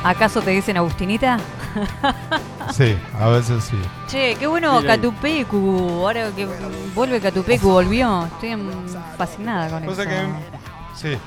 ¿Acaso 0.05 0.41
te 0.41 0.51
dicen 0.51 0.77
Agustinita? 0.77 1.39
Sí, 2.73 2.97
a 3.19 3.29
veces 3.29 3.65
sí. 3.65 3.77
Che, 4.09 4.37
qué 4.39 4.47
bueno. 4.47 4.83
Catupecu. 4.83 6.01
Ahora 6.03 6.31
que 6.37 6.47
vuelve 6.95 7.21
Catupecu, 7.21 7.71
volvió. 7.71 8.27
Estoy 8.27 8.57
fascinada 9.17 9.69
con 9.71 9.85
eso. 9.85 10.03
que. 10.03 10.27
Sí. 10.95 11.19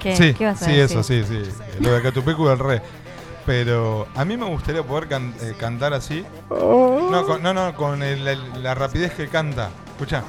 ¿Qué? 0.00 0.16
Sí, 0.16 0.34
¿Qué 0.34 0.46
vas 0.46 0.60
a 0.60 0.64
sí, 0.64 0.72
decir? 0.72 0.98
eso, 0.98 1.02
sí, 1.02 1.24
sí. 1.24 1.42
Lo 1.80 1.92
de 1.92 2.02
Catupecu 2.02 2.46
del 2.48 2.58
re. 2.58 2.82
Pero 3.44 4.06
a 4.14 4.24
mí 4.24 4.36
me 4.36 4.46
gustaría 4.46 4.82
poder 4.82 5.08
can- 5.08 5.34
eh, 5.40 5.54
cantar 5.58 5.92
así. 5.94 6.24
No, 6.50 7.24
con, 7.26 7.42
no, 7.42 7.52
no, 7.52 7.74
con 7.74 8.02
el- 8.02 8.26
el- 8.28 8.62
la 8.62 8.74
rapidez 8.74 9.12
que 9.14 9.28
canta. 9.28 9.70
Escucha. 9.92 10.22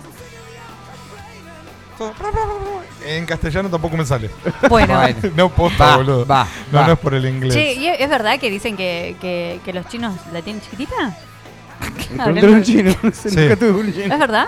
En 3.06 3.26
castellano 3.26 3.70
tampoco 3.70 3.96
me 3.96 4.06
sale. 4.06 4.30
Bueno. 4.68 5.00
no 5.36 5.50
posta, 5.50 5.86
Va, 5.86 5.98
boludo. 5.98 6.26
va, 6.26 6.48
no, 6.72 6.80
va. 6.80 6.88
no 6.88 6.94
es 6.94 7.00
por 7.00 7.14
el 7.14 7.26
inglés. 7.26 7.54
Che, 7.54 7.74
¿y 7.74 7.88
¿es 7.88 8.10
verdad 8.10 8.40
que 8.40 8.50
dicen 8.50 8.76
que, 8.76 9.16
que, 9.22 9.60
que 9.64 9.74
los 9.74 9.88
chinos 9.88 10.16
la 10.34 10.42
tienen 10.42 10.62
chiquitita? 10.62 11.16
Encontré 12.12 12.50
un 12.50 12.64
chino, 12.64 12.94
no 13.02 13.12
sé, 13.12 13.30
Sí. 13.30 13.36
nunca 13.38 13.56
tuve 13.58 13.72
un 13.72 13.94
chino. 13.94 14.14
¿Es 14.14 14.20
verdad? 14.20 14.48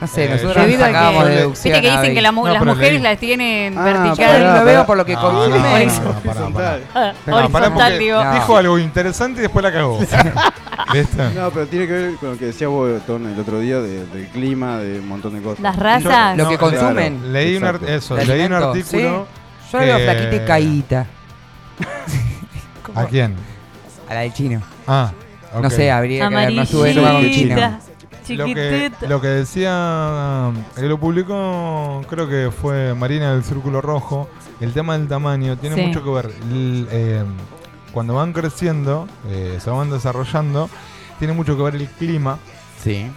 No 0.00 0.06
sé, 0.06 0.26
Eh, 0.26 0.28
nosotros 0.28 0.64
Debido 0.64 0.84
a 0.84 0.86
sacábamos 0.86 1.24
que- 1.24 1.30
deducción. 1.30 1.72
Viste 1.72 1.88
que 1.90 1.96
dicen 1.96 2.14
que 2.14 2.22
la 2.22 2.30
mu- 2.32 2.46
No, 2.46 2.52
las 2.52 2.60
pero 2.62 2.72
mujeres 2.74 2.92
leí. 2.94 3.02
las 3.02 3.18
tienen 3.18 3.76
Ah, 3.78 3.82
vertical. 3.84 4.16
pará, 4.42 4.58
Lo 4.60 4.64
veo 4.64 4.86
por 4.86 4.96
lo 4.96 5.04
que 5.04 5.14
No, 5.14 5.20
consume. 5.20 5.48
no, 5.58 5.64
no, 5.64 5.70
no, 5.70 5.76
Eso, 5.76 6.02
no, 6.02 6.10
pará, 6.10 6.20
pará. 6.22 6.30
horizontal. 6.44 6.82
Ah, 6.94 7.12
No, 7.26 7.32
pará 7.32 7.44
horizontal, 7.46 7.72
porque 7.72 7.98
digo. 7.98 8.24
No. 8.24 8.34
dijo 8.34 8.56
algo 8.56 8.78
interesante 8.78 9.38
y 9.40 9.42
después 9.42 9.62
la 9.64 9.72
cagó. 9.72 9.98
¿Viste? 10.92 11.30
No, 11.34 11.50
pero 11.50 11.66
tiene 11.66 11.86
que 11.88 11.92
ver 11.92 12.14
con 12.14 12.30
lo 12.30 12.38
que 12.38 12.44
decía 12.46 12.68
vos 12.68 13.02
Ton, 13.06 13.26
el 13.26 13.40
otro 13.40 13.58
día 13.58 13.80
de- 13.80 14.06
del 14.06 14.28
clima, 14.28 14.78
de 14.78 15.00
un 15.00 15.08
montón 15.08 15.34
de 15.34 15.42
cosas. 15.42 15.60
Las 15.60 15.76
razas. 15.76 16.36
Lo 16.36 16.48
que 16.48 16.58
consumen. 16.58 17.32
Leí 17.32 17.56
un, 17.56 17.64
ar- 17.64 17.74
Exacto. 17.74 17.92
eso, 17.94 18.14
¿De 18.16 18.24
leí 18.26 18.46
un 18.46 18.52
alimento? 18.52 18.70
artículo. 18.70 19.26
Yo 19.72 19.78
la 19.78 19.84
veo 19.84 19.96
que- 19.98 20.04
flaquita 20.04 20.36
y 20.36 20.46
caída. 20.46 21.06
¿A 22.94 23.04
quién? 23.06 23.34
A 24.08 24.14
la 24.14 24.20
del 24.20 24.32
chino. 24.32 24.62
Ah, 24.86 25.12
ok. 25.54 25.62
No 25.62 25.70
sé, 25.70 25.90
habría 25.90 26.28
que 26.28 26.34
ver, 26.34 26.52
no 26.52 26.62
estuve 26.62 26.94
nunca 26.94 27.12
con 27.12 27.24
el 27.24 27.30
chino. 27.32 27.54
Amarillita, 27.56 27.80
Lo 28.36 28.44
que, 28.46 28.92
lo 29.08 29.20
que 29.20 29.28
decía, 29.28 30.50
que 30.76 30.82
lo 30.82 30.98
publicó, 30.98 32.02
creo 32.08 32.28
que 32.28 32.50
fue 32.50 32.94
Marina 32.94 33.32
del 33.32 33.44
Círculo 33.44 33.80
Rojo, 33.80 34.28
el 34.60 34.72
tema 34.72 34.98
del 34.98 35.08
tamaño 35.08 35.56
tiene 35.58 35.76
Sí. 35.76 35.82
mucho 35.82 36.02
que 36.04 36.10
ver. 36.10 36.26
L- 36.50 36.86
eh, 36.90 37.24
cuando 37.92 38.14
van 38.14 38.32
creciendo, 38.32 39.08
eh, 39.28 39.58
se 39.62 39.70
van 39.70 39.90
desarrollando, 39.90 40.68
tiene 41.18 41.32
mucho 41.34 41.56
que 41.56 41.62
ver 41.62 41.74
el 41.76 41.86
clima 41.88 42.38
Sí. 42.82 43.10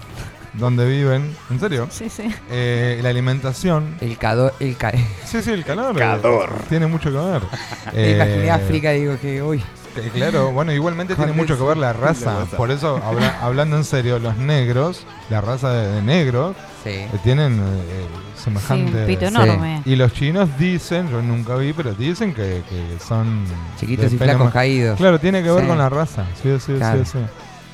donde 0.53 0.88
viven. 0.89 1.35
¿En 1.49 1.59
serio? 1.59 1.88
Sí, 1.91 2.09
sí. 2.09 2.23
Eh, 2.49 2.99
la 3.03 3.09
alimentación. 3.09 3.95
El 4.01 4.17
calor. 4.17 4.53
El 4.59 4.75
ca 4.77 4.91
Sí, 5.25 5.41
sí, 5.41 5.51
el 5.51 5.63
calor. 5.63 5.95
Calor. 5.97 6.49
Tiene 6.69 6.88
mucho 6.88 7.11
que 7.11 7.17
ver. 7.17 7.41
Me 7.93 8.11
imaginé 8.11 8.51
África 8.51 8.91
digo 8.91 9.17
que, 9.21 9.41
uy. 9.43 9.63
Eh, 9.97 10.09
Claro, 10.13 10.51
bueno, 10.51 10.72
igualmente 10.72 11.15
tiene 11.15 11.34
mucho 11.34 11.57
que 11.57 11.63
ver 11.63 11.77
la 11.77 11.91
raza. 12.05 12.45
Por 12.57 12.72
eso, 12.72 13.01
habla- 13.03 13.38
hablando 13.41 13.76
en 13.77 13.84
serio, 13.84 14.19
los 14.19 14.38
negros, 14.38 15.05
la 15.30 15.41
raza 15.41 15.72
de, 15.73 15.88
de 15.95 16.01
negros, 16.01 16.55
Sí. 16.84 16.89
eh, 16.91 17.09
tienen 17.23 17.59
eh, 17.59 18.05
semejante. 18.41 18.91
Sí, 18.91 18.97
un 18.99 19.05
pito 19.05 19.22
Sí. 19.22 19.26
enorme. 19.27 19.81
Y 19.85 19.95
los 19.95 20.13
chinos 20.13 20.49
dicen, 20.57 21.09
yo 21.11 21.22
nunca 21.22 21.55
vi, 21.55 21.73
pero 21.73 21.93
dicen 21.93 22.34
que, 22.34 22.63
que 22.69 22.97
son. 23.05 23.43
Chiquitos 23.80 24.11
y 24.13 24.18
flacos 24.18 24.45
más- 24.45 24.53
caídos. 24.53 24.97
Claro, 24.97 25.19
tiene 25.19 25.43
que 25.43 25.51
ver 25.51 25.61
Sí. 25.63 25.68
con 25.68 25.77
la 25.77 25.89
raza. 25.89 26.26
Sí, 26.41 26.57
sí, 26.65 26.73
Claro. 26.77 27.03
sí. 27.05 27.11
sí. 27.13 27.19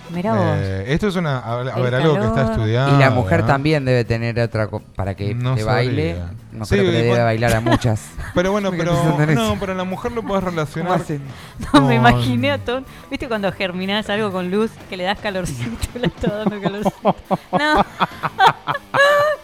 Mirá 0.09 0.33
vos. 0.33 0.43
Eh, 0.59 0.85
esto 0.87 1.07
es 1.07 1.15
una. 1.15 1.39
A, 1.39 1.59
a 1.61 1.79
ver, 1.79 1.95
algo 1.95 2.19
que 2.19 2.25
está 2.25 2.51
estudiado. 2.51 2.95
Y 2.95 2.99
la 2.99 3.09
mujer 3.09 3.41
¿no? 3.41 3.45
también 3.47 3.83
debe 3.85 4.05
tener 4.05 4.39
otra 4.39 4.67
co- 4.67 4.81
para 4.95 5.15
que 5.15 5.33
No 5.35 5.55
te 5.55 5.63
baile. 5.63 6.15
sabría. 6.15 6.31
No 6.51 6.65
Sí, 6.65 6.75
creo 6.75 6.85
que 6.85 6.91
le 6.91 7.03
debe 7.03 7.23
bailar 7.23 7.53
a 7.55 7.59
muchas. 7.61 8.05
Pero 8.33 8.51
bueno, 8.51 8.71
pero. 8.71 8.93
en 9.21 9.35
No, 9.35 9.43
eso. 9.43 9.57
pero 9.59 9.73
la 9.75 9.83
mujer 9.83 10.11
lo 10.13 10.21
puedes 10.23 10.43
¿Cómo 10.43 10.55
relacionar. 10.55 11.01
hacen? 11.01 11.21
No, 11.73 11.81
me 11.81 11.87
con- 11.87 11.93
imaginé 11.95 12.51
a 12.51 12.57
Tom. 12.57 12.83
¿Viste 13.11 13.27
cuando 13.27 13.51
germinás 13.51 14.09
algo 14.09 14.31
con 14.31 14.49
luz 14.49 14.71
que 14.89 14.97
le 14.97 15.03
das 15.03 15.19
calorcito? 15.19 15.99
Le 15.99 16.07
estás 16.07 16.31
dando 16.31 16.61
calorcito. 16.61 17.15
No. 17.51 17.85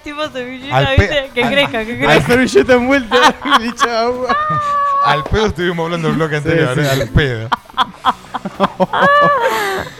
tipo 0.03 0.27
semillita, 0.30 0.80
pe- 0.95 1.02
¿viste? 1.02 1.31
Que 1.34 1.44
al- 1.44 1.52
crezca, 1.53 1.85
que 1.85 1.91
al- 1.94 1.98
crezca. 1.99 2.22
servilleta 2.27 2.73
envuelta 2.73 3.18
y 3.60 3.64
dicha 3.64 4.02
agua. 4.02 4.35
Al 5.06 5.23
pedo 5.26 5.48
estuvimos 5.48 5.84
hablando 5.85 6.07
el 6.10 6.15
bloque 6.15 6.40
Sí, 6.41 6.48
anterior, 6.48 6.76
sí. 6.76 6.81
eh, 6.81 6.90
al 6.90 7.10
pedo. 7.10 7.49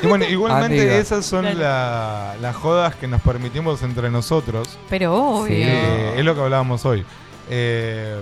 Y 0.02 0.08
bueno, 0.08 0.26
igualmente 0.26 0.82
Amiga. 0.82 0.98
esas 0.98 1.26
son 1.26 1.46
la- 1.60 2.36
las 2.42 2.56
jodas 2.56 2.96
que 2.96 3.08
nos 3.08 3.22
permitimos 3.22 3.82
entre 3.84 4.10
nosotros. 4.10 4.78
Pero 4.90 5.14
obvio. 5.16 5.48
Sí. 5.56 5.64
Eh, 5.66 6.16
es 6.18 6.26
lo 6.26 6.36
que 6.36 6.42
hablábamos 6.42 6.86
hoy. 6.86 7.06
Eh, 7.50 8.18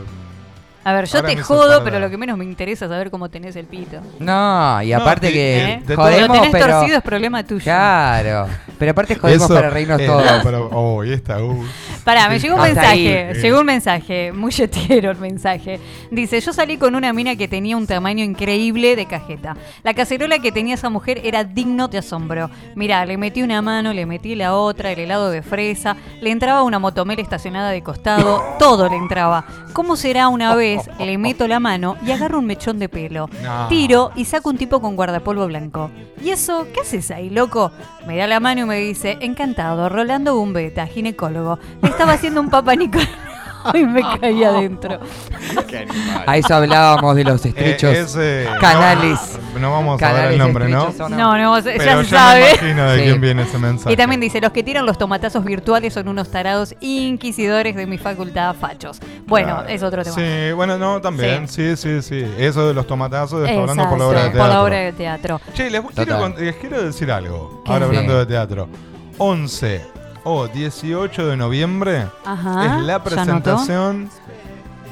A 0.84 0.94
ver, 0.94 1.06
yo 1.06 1.18
Ahora 1.18 1.30
te 1.30 1.36
me 1.36 1.42
jodo, 1.44 1.84
pero 1.84 2.00
lo 2.00 2.10
que 2.10 2.18
menos 2.18 2.38
me 2.38 2.44
interesa 2.46 2.86
es 2.86 2.92
saber 2.92 3.12
cómo 3.12 3.30
tenés 3.30 3.56
el 3.56 3.66
pito. 3.66 3.98
No, 4.20 4.82
y 4.82 4.90
No, 4.90 4.98
aparte 4.98 5.28
de- 5.28 5.34
que 5.34 5.64
¿Eh? 5.74 5.96
jodemos, 5.96 6.28
Lo 6.28 6.34
tenés 6.34 6.50
pero 6.52 6.68
torcido 6.68 6.98
es 6.98 7.04
problema 7.04 7.44
tuyo. 7.44 7.64
claro, 7.64 8.48
pero 8.80 8.92
aparte 8.92 9.16
jodemos 9.16 9.46
Eso, 9.46 9.54
para 9.54 9.70
reírnos 9.70 10.02
eh, 10.02 10.08
todos. 10.08 10.26
no, 10.26 10.40
pero, 10.44 10.70
oh, 10.74 11.04
y 11.04 11.14
esta, 11.14 11.42
uh. 11.44 11.64
Pará, 12.04 12.30
me 12.30 12.40
llegó 12.40 12.56
un 12.56 12.62
Hasta 12.62 12.74
mensaje, 12.74 13.28
ahí. 13.30 13.34
llegó 13.42 13.60
un 13.60 13.66
mensaje, 13.68 14.32
muy 14.32 14.52
yetero 14.52 15.12
el 15.12 15.18
mensaje. 15.18 15.80
Dice, 16.10 16.42
yo 16.42 16.52
salí 16.52 16.78
con 16.78 16.96
una 16.96 17.14
mina 17.14 17.36
que 17.36 17.48
tenía 17.48 17.78
un 17.78 17.86
tamaño 17.86 18.24
increíble 18.24 18.96
de 18.96 19.06
cajeta. 19.06 19.56
La 19.84 19.94
cacerola 19.94 20.40
que 20.40 20.52
tenía 20.52 20.74
esa 20.74 20.90
mujer 20.90 21.22
era 21.24 21.44
digno 21.44 21.90
de 21.90 22.00
asombro. 22.00 22.50
Mirá, 22.76 23.06
le 23.06 23.18
metí 23.18 23.44
una 23.44 23.62
mano, 23.62 23.94
le 23.94 24.08
metí 24.08 24.34
la 24.34 24.56
otra, 24.56 24.92
el 24.92 25.00
helado 25.00 25.30
de 25.30 25.44
fresa, 25.44 25.96
le 26.22 26.32
entraba 26.32 26.64
una 26.64 26.80
motomera 26.80 27.22
estacionada 27.22 27.70
de 27.70 27.84
costado, 27.84 28.42
todo 28.58 28.90
le 28.90 28.96
entraba. 28.96 29.46
¿Cómo 29.74 29.96
será 29.96 30.28
una 30.28 30.56
vez? 30.56 30.71
Le 31.00 31.18
meto 31.18 31.48
la 31.48 31.60
mano 31.60 31.98
y 32.06 32.12
agarro 32.12 32.40
un 32.40 32.46
mechón 32.46 32.80
de 32.80 32.90
pelo. 32.90 33.30
No. 33.44 33.68
Tiro 33.68 34.12
y 34.16 34.26
saco 34.26 34.50
un 34.50 34.58
tipo 34.58 34.82
con 34.82 34.96
guardapolvo 34.96 35.48
blanco. 35.48 35.90
¿Y 36.24 36.30
eso? 36.30 36.68
¿Qué 36.74 36.82
haces 36.82 37.12
ahí, 37.12 37.30
loco? 37.30 37.72
Me 38.06 38.18
da 38.18 38.28
la 38.28 38.40
mano 38.40 38.62
y 38.62 38.66
me 38.66 38.78
dice, 38.78 39.18
encantado, 39.22 39.90
Rolando 39.90 40.36
Bumbeta, 40.36 40.88
ginecólogo. 40.88 41.60
Le 41.82 41.90
estaba 41.90 42.14
haciendo 42.14 42.42
un 42.42 42.50
papá 42.50 42.76
Nicolás 42.76 43.10
y 43.74 43.84
me 43.86 44.02
caí 44.20 44.44
adentro. 44.44 45.00
A 46.28 46.38
eso 46.38 46.56
hablábamos 46.56 47.16
de 47.16 47.24
los 47.24 47.46
estrechos 47.46 47.94
Eh, 47.94 48.02
ese- 48.44 48.60
canales. 48.60 49.40
No, 49.54 49.60
no 49.60 49.72
vamos 49.72 50.02
a 50.02 50.06
dar 50.06 50.14
Canales 50.16 50.34
el 50.34 50.38
nombre, 50.40 50.70
¿no? 50.70 50.88
estrechos 50.88 51.06
o 51.06 51.10
No, 51.10 51.38
no, 51.38 51.60
ya 51.60 51.64
Pero 51.78 52.04
se 52.04 52.10
ya 52.12 52.18
sabe. 52.20 52.42
me 52.42 52.50
imagino 52.52 52.90
de 52.90 52.98
Sí. 52.98 53.04
quién 53.04 53.22
viene 53.22 53.42
ese 53.44 53.58
mensaje. 53.58 53.94
Y 53.94 53.98
también 53.98 54.22
dice, 54.22 54.42
los 54.42 54.52
que 54.52 54.64
tiran 54.64 54.86
los 54.86 54.98
tomatazos 54.98 55.44
virtuales 55.44 55.94
son 55.94 56.08
unos 56.08 56.30
tarados 56.30 56.76
inquisidores 56.80 57.76
de 57.76 57.86
mi 57.86 57.98
facultad 57.98 58.56
fachos. 58.56 59.00
Bueno, 59.28 59.56
Claro. 59.58 59.68
es 59.70 59.84
otro 59.84 60.04
tema. 60.04 60.16
Sí, 60.16 60.52
bueno, 60.54 60.78
no, 60.78 61.02
también. 61.02 61.48
Sí, 61.48 61.76
sí, 61.78 62.02
sí. 62.02 62.26
Eso 62.38 62.68
de 62.68 62.74
los 62.74 62.88
tomatazos 62.88 63.48
está 63.48 63.60
hablando 63.62 63.90
por 63.90 64.00
la 64.00 64.06
obra 64.08 64.20
de 64.24 64.26
por 64.30 64.34
teatro. 64.34 64.54
la 64.54 64.64
obra 64.64 64.78
de 64.78 64.92
teatro. 64.94 65.42
Che, 65.54 65.70
les 65.70 65.82
quiero, 65.82 65.96
Total. 66.16 66.20
con- 66.34 66.36
les 66.46 66.56
quiero 66.56 66.82
decir 66.84 67.12
algo. 67.12 67.62
¿Qué? 67.66 67.72
Ahora 67.74 67.86
hablando 67.86 68.14
Sí. 68.14 68.20
de 68.20 68.26
teatro. 68.26 68.70
11 69.18 69.82
o 70.24 70.48
18 70.48 71.28
de 71.28 71.38
noviembre 71.38 72.08
Ajá, 72.26 72.78
es 72.80 72.84
la 72.84 72.94
¿ya 72.98 73.04
presentación 73.04 74.10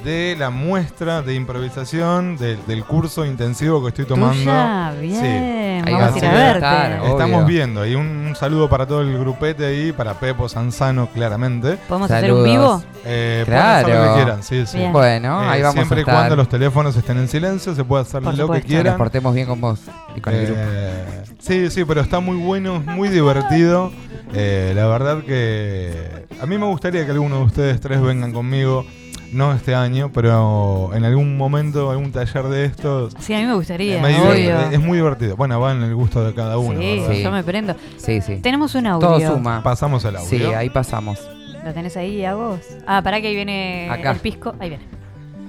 de 0.03 0.34
la 0.39 0.49
muestra 0.49 1.22
de 1.22 1.35
improvisación 1.35 2.38
del, 2.38 2.57
del 2.65 2.85
curso 2.85 3.26
intensivo 3.26 3.81
que 3.84 3.89
estoy 3.89 4.06
tomando. 4.06 4.39
Tuya, 4.43 4.93
bien. 5.01 5.84
Ahí 5.85 5.93
Vamos 5.93 6.11
va, 6.11 6.15
a 6.15 6.18
ir 6.18 6.26
a 6.26 6.31
verte. 6.34 6.56
estar. 6.57 7.06
Estamos 7.06 7.45
viendo. 7.45 7.85
Y 7.85 7.95
un, 7.95 8.07
un 8.07 8.35
saludo 8.35 8.69
para 8.69 8.85
todo 8.88 9.01
el 9.01 9.18
grupete 9.19 9.65
ahí, 9.65 9.91
para 9.91 10.14
Pepo 10.14 10.47
Sanzano, 10.47 11.07
claramente. 11.07 11.77
¿Podemos 11.89 12.10
hacer 12.10 12.31
un 12.31 12.43
vivo? 12.45 12.81
Eh, 13.03 13.41
hacer 13.45 13.49
lo 13.49 13.56
Claro. 13.56 13.88
que 14.15 14.22
quieran, 14.22 14.43
sí, 14.43 14.65
sí. 14.65 14.77
Bien. 14.77 14.93
Bueno, 14.93 15.43
Eh, 15.43 15.47
ahí 15.49 15.61
vamos 15.61 15.76
siempre 15.76 15.99
a 15.99 16.01
y 16.01 16.06
cuando 16.06 16.35
los 16.38 16.47
teléfonos 16.47 16.95
estén 16.95 17.18
en 17.18 17.27
silencio, 17.27 17.76
se 17.76 17.84
puede 17.84 18.03
hacer 18.03 18.22
Por 18.22 18.31
lo 18.35 18.38
que 18.38 18.41
supuesto. 18.43 18.68
Que 18.68 18.73
nos 18.73 18.81
quieran. 18.84 18.97
portemos 18.97 19.35
bien 19.35 19.47
con 19.47 19.60
vos 19.60 19.81
y 20.15 20.22
con 20.22 20.34
el 20.34 20.45
grupo. 20.45 20.61
Eh, 20.64 21.23
sí, 21.39 21.69
sí, 21.69 21.84
pero 21.84 21.99
está 21.99 22.22
muy 22.22 22.38
bueno, 22.38 22.80
muy 22.85 23.10
divertido. 23.10 23.91
Eh, 24.34 24.73
la 24.76 24.88
verdad 24.88 25.23
que 25.23 26.27
a 26.41 26.45
mí 26.45 26.57
me 26.57 26.65
gustaría 26.65 27.06
que 27.06 27.11
alguno 27.11 27.38
de 27.39 27.43
ustedes 27.45 27.80
tres 27.81 28.01
vengan 28.01 28.31
conmigo, 28.31 28.85
no 29.31 29.53
este 29.53 29.76
año, 29.76 30.11
pero 30.14 30.91
en 30.93 31.03
algún 31.03 31.38
momento, 31.38 31.89
algún 31.91 32.11
taller 32.11 32.45
de 32.45 32.65
estos. 32.65 33.14
Sí, 33.19 33.34
a 33.34 33.39
mí 33.39 33.45
me 33.45 33.56
gustaría, 33.56 34.01
me 34.01 34.10
divierte, 34.10 34.53
obvio. 34.53 34.69
es 34.72 34.80
muy 34.80 34.97
divertido. 34.97 35.35
Bueno, 35.35 35.60
va 35.60 35.72
en 35.72 35.84
el 35.84 35.95
gusto 35.95 36.23
de 36.23 36.34
cada 36.34 36.57
uno. 36.57 36.80
sí, 36.80 37.23
yo 37.23 37.31
me 37.31 37.43
prendo. 37.43 37.76
Sí, 37.97 38.22
sí. 38.22 38.38
Tenemos 38.38 38.76
un 38.76 38.88
audio. 38.88 39.07
Todo 39.07 39.19
suma. 39.19 39.64
Pasamos 39.64 40.03
el 40.06 40.15
audio. 40.15 40.30
Sí, 40.30 40.43
ahí 40.43 40.69
pasamos. 40.69 41.19
¿Lo 41.64 41.73
tenés 41.73 41.97
ahí 41.97 42.23
a 42.23 42.35
vos? 42.35 42.60
Ah, 42.88 43.01
para 43.03 43.19
que 43.22 43.27
ahí 43.27 43.35
viene 43.35 43.89
Acá. 43.89 44.11
el 44.11 44.19
pisco. 44.19 44.56
Ahí 44.60 44.69
viene. 44.69 44.85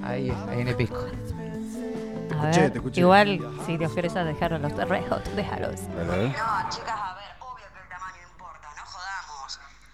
Ahí, 0.03 0.33
ahí 0.49 0.61
en 0.61 0.67
el 0.67 0.75
pisco. 0.75 0.97
A 0.97 2.49
escuché, 2.49 2.69
te 2.69 2.77
escuché. 2.77 3.01
igual, 3.01 3.39
si 3.65 3.77
te 3.77 3.85
ofreces 3.85 4.17
a 4.17 4.23
dejar 4.23 4.53
a 4.53 4.57
los 4.57 4.73
Red 4.73 5.03
Hot, 5.09 5.23
déjalos. 5.35 5.81
No, 5.81 6.69
chicas, 6.69 6.95
a 6.95 7.15
ver, 7.15 7.20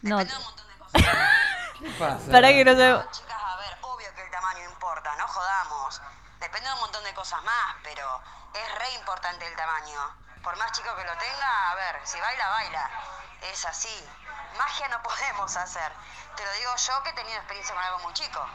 No. 0.08 0.20
Depende 0.20 0.34
de 0.34 0.40
un 0.40 0.44
montón 0.46 0.68
de 0.68 0.78
cosas. 0.78 1.02
¿Qué 1.80 1.90
pasa? 2.00 2.32
Para 2.32 2.48
que 2.50 2.64
no 2.64 2.72
se... 2.72 3.12
Chicas, 3.12 3.42
a 3.44 3.56
ver, 3.58 3.78
obvio 3.82 4.16
que 4.16 4.22
el 4.22 4.32
tamaño 4.32 4.64
importa, 4.64 5.16
no 5.18 5.28
jodamos. 5.28 6.02
Depende 6.40 6.68
de 6.70 6.74
un 6.76 6.80
montón 6.80 7.04
de 7.04 7.14
cosas 7.14 7.44
más, 7.44 7.76
pero 7.84 8.22
es 8.54 8.76
re 8.80 8.92
importante 8.94 9.46
el 9.46 9.56
tamaño. 9.56 10.00
Por 10.42 10.56
más 10.58 10.72
chico 10.72 10.96
que 10.96 11.04
lo 11.04 11.18
tenga, 11.18 11.72
a 11.72 11.76
ver, 11.76 12.00
si 12.06 12.20
baila, 12.22 12.50
baila. 12.50 12.90
Es 13.42 13.66
así. 13.66 14.10
Magia 14.58 14.88
no 14.88 15.04
podemos 15.04 15.58
hacer. 15.58 15.92
Te 16.38 16.46
lo 16.46 16.52
digo 16.54 16.72
yo 16.76 17.04
que 17.04 17.10
he 17.10 17.14
tenido 17.14 17.36
experiencia 17.38 17.76
con 17.76 17.84
algo 17.84 18.00
muy 18.00 18.14
chico. 18.14 18.48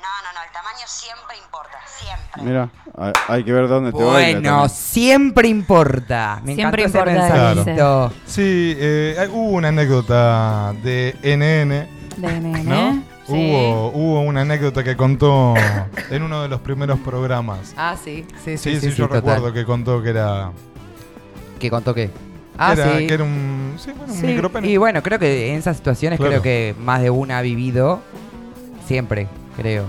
No, 0.00 0.08
no, 0.22 0.32
no, 0.32 0.44
el 0.46 0.52
tamaño 0.52 0.86
siempre 0.86 1.36
importa, 1.44 1.78
siempre. 1.98 2.42
Mira, 2.42 2.68
hay, 2.96 3.12
hay 3.28 3.44
que 3.44 3.52
ver 3.52 3.68
dónde 3.68 3.92
te 3.92 4.02
baila 4.02 4.40
Bueno, 4.40 4.68
siempre 4.68 5.48
importa. 5.48 6.40
Me 6.44 6.54
Siempre 6.54 6.84
encantó 6.84 7.10
ese 7.10 7.16
importa, 7.18 7.54
mensajito. 7.54 8.12
Sí, 8.26 8.74
eh, 8.78 9.28
hubo 9.32 9.50
una 9.50 9.68
anécdota 9.68 10.72
de 10.82 11.14
NN. 11.22 12.20
De. 12.20 12.40
¿No? 12.64 13.02
Sí. 13.26 13.32
Hubo, 13.34 13.88
hubo 13.90 14.20
una 14.22 14.40
anécdota 14.42 14.82
que 14.82 14.96
contó 14.96 15.54
en 16.10 16.22
uno 16.22 16.42
de 16.42 16.48
los 16.48 16.60
primeros 16.60 16.98
programas. 17.00 17.74
Ah, 17.76 17.94
sí. 18.02 18.26
Sí, 18.44 18.56
Sí, 18.56 18.74
sí, 18.76 18.80
sí, 18.80 18.90
sí, 18.92 18.96
yo 18.96 19.04
total. 19.08 19.16
recuerdo 19.22 19.52
que 19.52 19.64
contó 19.64 20.02
que 20.02 20.10
era, 20.10 20.50
¿Que 21.60 21.68
contó 21.70 21.92
qué? 21.94 22.10
Ah, 22.56 22.72
era, 22.72 22.98
sí. 22.98 23.06
que 23.06 23.14
era 23.14 23.24
un, 23.24 23.74
sí, 23.78 23.92
bueno, 23.92 24.12
un 24.14 24.22
micropene. 24.22 24.68
Y 24.68 24.76
bueno, 24.78 25.02
creo 25.02 25.18
que 25.18 25.52
en 25.52 25.58
esas 25.58 25.76
situaciones 25.76 26.18
Claro. 26.18 26.30
creo 26.32 26.42
que 26.42 26.74
más 26.80 27.02
de 27.02 27.10
una 27.10 27.38
ha 27.38 27.42
vivido. 27.42 28.00
Siempre, 28.86 29.28
creo. 29.58 29.84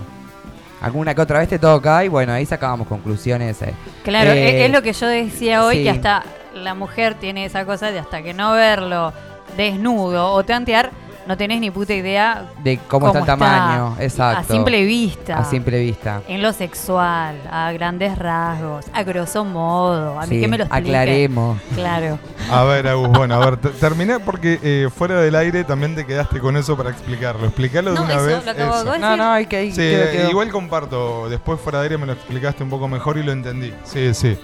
Alguna 0.81 1.13
que 1.13 1.21
otra 1.21 1.39
vez 1.39 1.49
te 1.49 1.59
toca 1.59 2.03
y 2.05 2.07
bueno, 2.07 2.31
ahí 2.33 2.45
sacábamos 2.45 2.87
conclusiones. 2.87 3.61
eh. 3.61 3.73
Claro, 4.03 4.31
Eh, 4.31 4.65
es, 4.65 4.71
lo 4.71 4.81
que 4.81 4.93
yo 4.93 5.07
decía 5.07 5.63
hoy, 5.65 5.77
sí. 5.77 5.83
que 5.83 5.89
hasta 5.89 6.23
la 6.55 6.73
mujer 6.73 7.15
tiene 7.15 7.45
esa 7.45 7.65
cosa 7.65 7.91
de 7.91 7.99
hasta 7.99 8.21
que 8.21 8.33
no 8.33 8.53
verlo 8.53 9.11
desnudo 9.57 10.31
o 10.31 10.43
tantear, 10.45 10.91
no 11.29 11.37
tenés 11.37 11.61
ni 11.61 11.69
puta 11.69 11.93
idea 11.93 12.45
De 12.63 12.79
cómo, 12.87 13.05
está 13.07 13.19
el 13.19 13.25
tamaño, 13.25 13.91
está 13.99 14.03
exacto. 14.03 14.39
A 14.51 14.55
simple 14.55 14.83
vista. 14.83 15.37
A 15.37 15.45
simple 15.45 15.79
vista. 15.79 16.21
En 16.27 16.41
lo 16.41 16.51
sexual, 16.51 17.35
a 17.51 17.71
grandes 17.71 18.17
rasgos, 18.17 18.85
a 18.91 19.03
grosso 19.03 19.45
modo. 19.45 20.19
A 20.19 20.23
mí 20.25 20.35
Sí, 20.35 20.41
que 20.41 20.47
me 20.47 20.57
lo 20.57 20.63
explique. 20.63 20.89
aclaremos. 20.89 21.57
Claro. 21.75 22.17
A 22.51 22.63
ver, 22.63 22.87
Agus, 22.87 23.09
bueno, 23.09 23.35
a 23.35 23.45
ver, 23.45 23.57
te- 23.57 23.69
terminé 23.69 24.19
porque 24.19 24.59
eh, 24.63 24.89
fuera 24.93 25.21
del 25.21 25.35
aire 25.35 25.63
también 25.63 25.93
te 25.95 26.03
quedaste 26.03 26.39
con 26.39 26.57
eso 26.57 26.75
para 26.75 26.89
explicarlo. 26.89 27.45
Explicarlo 27.45 27.93
de 27.93 27.99
una 27.99 28.13
eso, 28.15 28.25
vez. 28.25 28.45
lo 28.45 28.51
acabo 28.51 28.71
eso. 28.75 28.83
de 28.85 28.89
decir. 28.91 29.01
No, 29.01 29.15
no, 29.17 29.31
hay 29.31 29.45
que 29.45 29.55
ahí 29.57 29.71
Sí, 29.71 29.93
igual 30.29 30.49
comparto. 30.49 31.29
Después 31.29 31.59
fuera 31.61 31.77
de 31.77 31.83
aire 31.83 31.97
me 31.99 32.07
lo 32.07 32.13
explicaste 32.13 32.63
un 32.63 32.71
poco 32.71 32.87
mejor 32.87 33.19
y 33.19 33.23
lo 33.23 33.31
entendí. 33.31 33.71
Sí, 33.83 34.13
sí. 34.15 34.35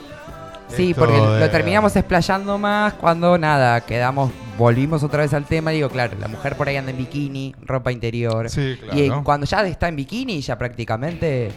Sí, 0.68 0.92
Esto 0.92 1.02
porque 1.02 1.20
de- 1.20 1.40
lo 1.40 1.50
terminamos 1.50 1.96
explayando 1.96 2.60
más 2.60 2.94
cuando 2.94 3.38
nada, 3.40 3.82
quedamos, 3.82 4.32
volvimos 4.58 5.04
otra 5.04 5.22
vez 5.24 5.34
al 5.34 5.46
tema. 5.46 5.72
Digo, 5.72 5.90
claro, 5.90 6.18
la 6.20 6.28
mujer 6.28 6.56
por 6.56 6.68
ahí 6.68 6.78
anda 6.78 6.92
en 6.92 6.98
bikini, 6.98 7.56
ropa 7.62 7.92
interior. 7.92 8.50
Sí, 8.50 8.78
claro. 8.82 9.00
Y 9.00 9.10
cuando 9.24 9.46
ya 9.46 9.66
está 9.66 9.88
en 9.88 9.96
bikini, 9.96 10.42
ya 10.42 10.58
prácticamente 10.58 11.52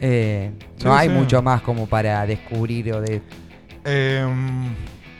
eh, 0.00 0.52
Sí, 0.76 0.84
no 0.84 0.94
hay 0.94 1.08
sí. 1.08 1.14
mucho 1.14 1.42
más 1.42 1.62
como 1.62 1.86
para 1.86 2.24
descubrir 2.26 2.92
o 2.94 3.00
de. 3.00 3.22
Em, 3.84 4.74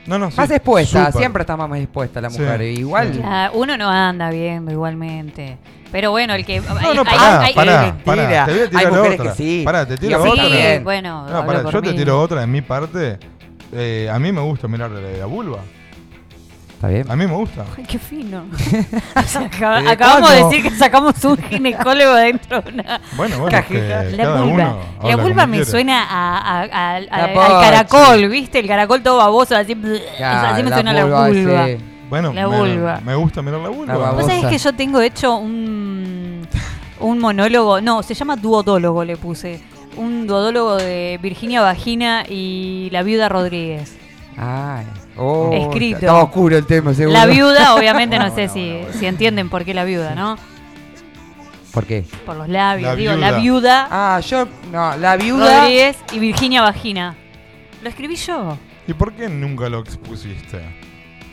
no, 0.07 0.19
no, 0.19 0.31
sí, 0.31 0.37
más 0.39 0.51
expuesta, 0.51 1.13
siempre 1.13 1.43
está 1.43 1.57
más 1.57 1.79
expuesta 1.79 2.21
la 2.21 2.31
Sí, 2.31 2.41
mujer. 2.41 2.63
Igual. 2.63 3.15
sí. 3.15 3.21
Ya, 3.21 3.51
uno 3.55 3.77
no 3.77 3.89
anda 3.89 4.31
viendo 4.31 4.73
igualmente. 4.73 5.59
Pero 5.93 6.13
bueno, 6.13 6.35
el 6.35 6.45
que. 6.47 6.61
No, 6.61 6.77
hay- 6.79 6.83
no, 6.97 7.03
hay- 7.03 7.05
pará, 7.05 7.41
hay- 7.41 7.55
pará, 7.55 7.83
mentira. 7.83 8.05
pará, 8.05 8.45
Te 8.47 8.53
voy 8.53 8.61
a 8.61 8.63
Hay 8.65 8.69
tirar 8.71 8.93
mujeres 8.93 9.21
otra. 9.21 9.31
que 9.33 9.37
sí. 9.37 9.63
Pará, 9.65 9.87
te 9.87 9.97
tiro 9.97 10.23
otra. 10.23 10.43
también. 10.45 10.85
bueno, 10.85 11.29
No, 11.29 11.47
pará, 11.47 11.71
yo 11.71 11.83
te 11.83 11.91
mí. 11.91 11.97
tiro 11.97 12.21
otra 12.21 12.41
de 12.43 12.47
mi 12.47 12.61
parte. 12.63 13.19
Eh, 13.73 14.09
a 14.13 14.19
mí 14.19 14.31
me 14.33 14.41
gusta 14.41 14.67
mirar 14.69 14.91
la 14.91 15.27
vulva. 15.27 15.59
Está 16.81 16.89
bien. 16.89 17.11
A 17.11 17.15
mí 17.17 17.27
me 17.27 17.35
gusta. 17.35 17.67
Ay, 17.77 17.85
qué 17.87 17.99
fino. 17.99 18.45
O 19.15 19.23
sea, 19.23 19.43
acaba- 19.43 19.77
¿Desde 19.81 19.91
acabamos 19.93 20.31
de 20.31 20.39
cuándo? 20.41 20.49
decir 20.57 20.63
que 20.71 20.79
sacamos 20.79 21.25
un 21.27 21.37
ginecólogo 21.37 22.15
dentro 22.15 22.63
de 22.63 22.73
una 22.73 23.01
Bueno, 23.19 23.39
bueno, 23.41 23.51
cajita. 23.59 24.05
que 24.09 24.17
La 24.17 24.25
cada 24.25 24.41
vulva. 24.41 24.55
uno 25.03 25.09
La 25.09 25.17
vulva 25.17 25.47
me 25.47 25.57
quiere. 25.59 25.71
suena 25.71 26.05
a, 26.05 26.39
a- 26.39 26.63
a- 26.63 26.95
a- 26.97 27.01
La 27.01 27.25
al 27.25 27.61
caracol, 27.61 28.29
¿viste? 28.31 28.61
El 28.61 28.67
caracol 28.67 29.03
todo 29.03 29.19
baboso, 29.19 29.55
así, 29.57 29.77
Ya, 30.19 30.53
así 30.53 30.63
me 30.63 30.71
la 30.71 30.77
suena 30.77 30.93
la 30.95 31.05
vulva, 31.05 31.29
vulva. 31.29 31.67
sí. 31.67 31.77
Bueno, 32.09 32.33
La 32.33 32.49
me, 32.49 32.57
vulva. 32.59 33.01
me 33.05 33.15
gusta 33.15 33.43
mirar 33.43 33.61
la 33.61 33.69
vulva. 33.69 33.93
La 33.93 33.99
¿Vos 33.99 34.03
babosa. 34.17 34.27
sabés 34.29 34.47
que 34.47 34.57
yo 34.59 34.73
tengo 34.73 35.01
hecho 35.03 35.37
un, 35.37 36.49
un 37.01 37.19
monólogo? 37.19 37.83
No, 37.83 38.03
se 38.03 38.15
llama 38.15 38.37
duodólogo, 38.37 39.05
le 39.05 39.19
puse. 39.19 39.61
Un 39.99 40.27
duodólogo 40.27 40.77
de 40.77 41.19
Virginia 41.23 41.61
Vagina 41.61 42.25
y 42.27 42.89
la 42.91 43.03
viuda 43.03 43.29
Rodríguez. 43.29 43.97
Ay. 44.39 44.87
Oh, 45.23 45.51
Escrito. 45.53 45.99
Está 45.99 46.15
oscuro 46.23 46.57
el 46.57 46.65
tema, 46.67 46.95
seguro. 46.95 47.19
La 47.19 47.27
viuda, 47.27 47.75
obviamente, 47.77 48.19
no, 48.19 48.35
sé 48.35 48.49
si, 48.49 48.81
si 48.99 49.05
entienden 49.07 49.49
por 49.51 49.65
qué 49.65 49.75
la 49.75 49.85
viuda, 49.85 50.15
¿no? 50.15 50.37
¿Por 51.73 51.85
qué? 51.87 52.05
Por 52.27 52.37
los 52.37 52.49
labios. 52.49 52.89
La 52.91 52.97
Digo, 52.97 53.13
viuda. 53.15 53.31
la 53.31 53.39
viuda 53.39 53.89
Ah, 53.91 54.21
yo. 54.21 54.47
No, 54.73 54.97
la 54.97 55.17
viuda. 55.17 55.61
Rodríguez 55.61 55.97
y 56.13 56.19
Virginia 56.19 56.63
Vagina. 56.63 57.15
Lo 57.83 57.89
escribí 57.89 58.17
yo. 58.17 58.57
¿Y 58.89 58.95
por 58.95 59.13
qué 59.13 59.29
nunca 59.29 59.69
lo 59.69 59.81
expusiste? 59.81 60.61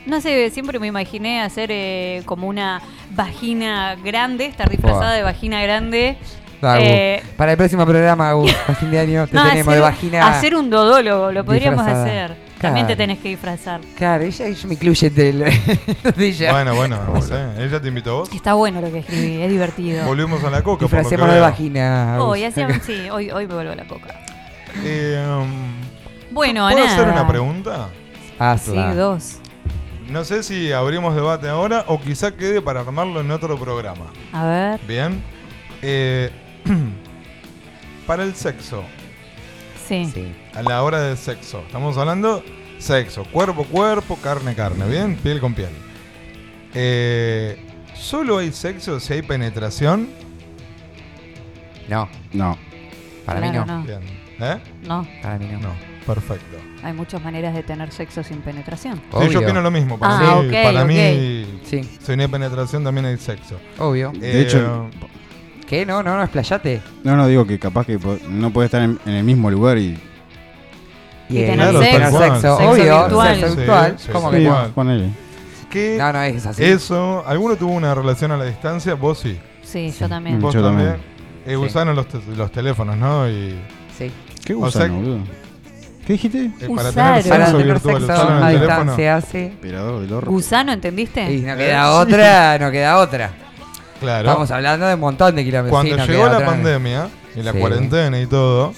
No 0.06 0.20
sé, 0.20 0.48
siempre 0.50 0.78
me 0.78 0.86
imaginé 0.86 1.42
hacer 1.42 1.70
eh, 1.72 2.22
como 2.24 2.46
una 2.46 2.80
vagina 3.14 3.96
grande, 3.96 4.46
estar 4.46 4.68
disfrazada 4.70 5.12
de 5.12 5.22
vagina 5.22 5.60
grande 5.62 6.16
Agus. 6.62 6.82
Eh, 6.82 7.22
Para 7.36 7.52
el 7.52 7.58
próximo 7.58 7.84
programa, 7.84 8.30
Agus, 8.30 8.52
a 8.68 8.74
fin 8.74 8.90
de 8.90 8.98
año, 8.98 9.26
te 9.26 9.34
no, 9.36 9.42
tenemos 9.42 9.68
hacer, 9.68 9.74
de 9.74 9.80
vagina. 9.80 10.28
hacer 10.28 10.54
un 10.56 10.70
dodólogo, 10.70 11.30
lo 11.30 11.44
podríamos 11.44 11.84
disfrazada. 11.84 12.04
hacer. 12.26 12.47
También 12.60 12.86
te 12.86 12.96
tenés 12.96 13.18
que 13.18 13.28
disfrazar. 13.28 13.80
Claro, 13.96 14.24
ella, 14.24 14.46
ella 14.46 14.66
me 14.66 14.74
incluye 14.74 15.10
del, 15.10 15.38
de 16.16 16.26
ella. 16.26 16.52
Bueno, 16.52 16.74
bueno, 16.74 16.98
no 17.14 17.22
sé. 17.22 17.34
¿Ella 17.58 17.80
te 17.80 17.88
invitó 17.88 18.10
a 18.10 18.14
vos? 18.20 18.32
Está 18.34 18.54
bueno 18.54 18.80
lo 18.80 18.90
que 18.90 18.98
escribí, 18.98 19.40
es 19.42 19.50
divertido. 19.50 20.04
Volvemos 20.06 20.42
a 20.44 20.50
la 20.50 20.62
coca. 20.62 20.84
Disfracémonos 20.86 21.34
de 21.34 21.40
vagina. 21.40 22.16
Hoy, 22.20 22.44
hacíamos- 22.44 22.82
sí, 22.86 23.08
hoy, 23.10 23.30
hoy 23.30 23.46
me 23.46 23.54
vuelvo 23.54 23.72
a 23.72 23.76
la 23.76 23.86
coca. 23.86 24.14
Eh, 24.84 25.24
um, 25.40 25.72
Bueno, 26.34 26.68
¿Puedo 26.70 26.84
nada. 26.84 26.92
hacer 26.96 27.08
una 27.08 27.26
pregunta? 27.28 27.88
Sí, 28.58 28.74
dos. 28.94 29.38
No 30.08 30.24
sé 30.24 30.42
si 30.42 30.72
abrimos 30.72 31.14
debate 31.14 31.48
ahora 31.48 31.84
o 31.88 32.00
quizá 32.00 32.34
quede 32.34 32.62
para 32.62 32.80
armarlo 32.80 33.20
en 33.20 33.30
otro 33.30 33.58
programa. 33.58 34.06
A 34.32 34.46
ver. 34.46 34.80
Bien. 34.86 35.22
Eh, 35.82 36.30
para 38.06 38.22
el 38.24 38.34
sexo, 38.34 38.82
Sí. 39.86 40.32
A 40.58 40.62
la 40.62 40.82
hora 40.82 41.00
del 41.00 41.16
sexo, 41.16 41.62
estamos 41.66 41.96
hablando 41.96 42.42
sexo, 42.78 43.24
cuerpo, 43.24 43.64
cuerpo, 43.64 44.16
carne, 44.22 44.54
carne, 44.54 44.86
¿bien? 44.88 45.16
Piel 45.16 45.40
con 45.40 45.54
piel. 45.54 45.70
Eh, 46.74 47.58
¿Solo 47.94 48.38
hay 48.38 48.52
sexo 48.52 49.00
si 49.00 49.14
hay 49.14 49.22
penetración? 49.22 50.08
No. 51.88 52.08
No. 52.32 52.58
Para 53.24 53.40
Claro, 53.40 53.52
mí 53.52 53.66
no. 53.66 53.78
no. 53.78 53.84
Bien. 53.84 54.00
¿Eh? 54.40 54.56
No, 54.86 55.06
Para 55.22 55.38
mí 55.38 55.46
no. 55.50 55.58
No, 55.60 55.74
perfecto. 56.06 56.56
hay 56.82 56.92
muchas 56.92 57.22
maneras 57.22 57.54
de 57.54 57.62
tener 57.64 57.90
sexo 57.90 58.22
sin 58.22 58.38
penetración. 58.40 58.96
Sí, 58.96 59.02
yo 59.12 59.18
Obvio. 59.18 59.40
opino 59.40 59.60
lo 59.60 59.70
mismo. 59.70 59.98
Para 59.98 60.16
Ah, 60.18 60.40
mí, 60.42 60.46
ok, 60.48 60.52
para 60.62 60.82
ok. 60.82 60.86
mí 60.88 61.60
Sí. 61.64 61.82
si 62.00 62.16
no 62.16 62.22
hay 62.22 62.28
penetración 62.28 62.84
también 62.84 63.06
hay 63.06 63.16
sexo. 63.18 63.58
Obvio. 63.78 64.12
De 64.12 64.42
hecho- 64.42 64.88
¿Qué? 65.66 65.84
No, 65.84 66.02
no, 66.02 66.16
no, 66.16 66.22
explayate. 66.22 66.80
No, 67.04 67.16
no, 67.16 67.26
digo 67.26 67.46
que 67.46 67.58
capaz 67.58 67.84
que 67.84 67.98
po- 67.98 68.16
no 68.28 68.50
puede 68.52 68.66
estar 68.66 68.80
en, 68.80 68.98
en 69.04 69.12
el 69.14 69.24
mismo 69.24 69.50
lugar 69.50 69.76
y. 69.78 69.98
Y, 71.28 71.36
Y 71.36 71.42
eh, 71.42 71.46
tener 71.46 71.56
claro, 71.70 71.80
sexo. 71.80 71.96
tener 71.98 72.12
sexo, 72.12 72.56
Sexo 72.56 72.70
obvio, 72.70 72.98
virtual. 73.02 73.34
sexo 73.36 73.48
Sí, 73.50 73.56
virtual. 73.56 73.94
sí, 73.98 74.08
¿Cómo 74.12 74.30
sí. 74.30 74.36
que 74.36 74.42
no? 74.44 74.68
Ponele. 74.74 75.10
¿Qué 75.70 75.96
No, 75.98 76.12
no 76.12 76.22
es 76.22 76.46
así. 76.46 76.64
Eso, 76.64 77.24
¿alguno 77.26 77.56
tuvo 77.56 77.72
una 77.72 77.94
relación 77.94 78.32
a 78.32 78.36
la 78.38 78.44
distancia? 78.44 78.94
Vos 78.94 79.18
sí. 79.18 79.38
Sí, 79.62 79.94
yo 79.98 80.08
también. 80.08 80.40
Vos 80.40 80.54
Yo 80.54 80.62
también. 80.62 80.92
también. 80.92 81.08
Eh, 81.46 81.56
usaron 81.56 81.94
los, 81.94 82.08
te- 82.08 82.20
los 82.36 82.50
teléfonos, 82.52 82.96
¿no? 82.96 83.28
Y 83.28 83.54
Sí. 83.96 84.10
¿Qué 84.44 84.54
O 84.54 84.70
sea 84.70 84.86
gusano, 84.88 84.94
boludo? 84.94 85.18
¿Qué 86.06 86.12
dijiste? 86.14 86.38
eh, 86.60 86.68
para 86.74 86.90
tener 86.92 87.14
sexo 87.22 87.28
Para 87.28 87.46
tener 87.46 87.66
virtual, 87.66 87.96
sexo 88.00 88.12
usaron 88.14 88.42
a 88.42 88.50
el 88.52 88.60
teléfono. 88.60 88.96
distancia 88.96 89.20
sí. 89.20 89.58
Del 89.62 89.74
horror. 90.12 90.24
Gusano, 90.24 90.72
¿entendiste? 90.72 91.30
Y 91.34 91.40
no 91.42 91.52
Eh, 91.52 91.56
queda 91.58 91.82
sí. 91.84 91.96
otra, 91.98 92.58
no 92.58 92.70
queda 92.70 92.98
otra. 92.98 93.30
Claro. 94.00 94.28
Estamos 94.28 94.50
hablando 94.50 94.86
de 94.86 94.94
un 94.94 95.00
montón 95.00 95.34
de 95.36 95.44
kilómetros. 95.44 95.70
Cuando 95.70 95.94
sí, 95.94 96.00
no 96.00 96.06
llegó 96.06 96.28
la 96.28 96.46
pandemia 96.46 97.08
y 97.36 97.42
la 97.42 97.52
Sí. 97.52 97.58
cuarentena 97.58 98.20
y 98.20 98.26
todo, 98.26 98.72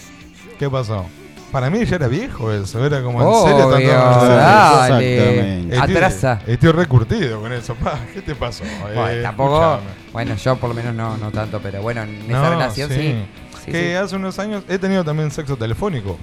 ¿qué 0.59 0.69
pasó? 0.69 1.07
Para 1.53 1.69
mí 1.69 1.85
ya 1.85 1.97
era 1.97 2.07
viejo 2.07 2.53
eso, 2.53 2.85
era 2.87 3.03
como 3.03 3.21
en 3.21 3.49
serio 3.49 3.67
Obvio, 3.67 3.89
tanto- 3.91 4.27
dale. 4.29 5.17
Exactamente. 5.17 5.77
Estoy- 5.77 5.97
Atrasa. 5.97 6.41
Estoy 6.47 6.73
recurtido 6.73 7.41
con 7.41 7.53
eso. 7.53 7.75
Pa, 7.75 7.99
¿Qué 8.15 8.23
te 8.23 8.35
pasó? 8.37 8.63
Bueno, 8.83 9.09
Eh, 9.09 9.23
tampoco. 9.23 9.57
escuchame. 9.75 9.91
Bueno, 10.13 10.35
yo 10.37 10.57
por 10.57 10.69
lo 10.69 10.75
menos 10.77 10.95
no, 10.95 11.17
no 11.17 11.31
tanto, 11.33 11.61
pero 11.61 11.83
bueno, 11.83 12.03
en 12.03 12.21
esa 12.29 12.43
No, 12.43 12.51
relación 12.51 12.89
sí. 12.91 13.25
Sí, 13.65 13.73
que 13.73 13.91
sí. 13.91 13.95
hace 13.95 14.15
unos 14.17 14.39
años 14.39 14.63
he 14.69 14.79
tenido 14.79 15.05
también 15.05 15.31
sexo 15.33 15.57
telefónico. 15.57 16.19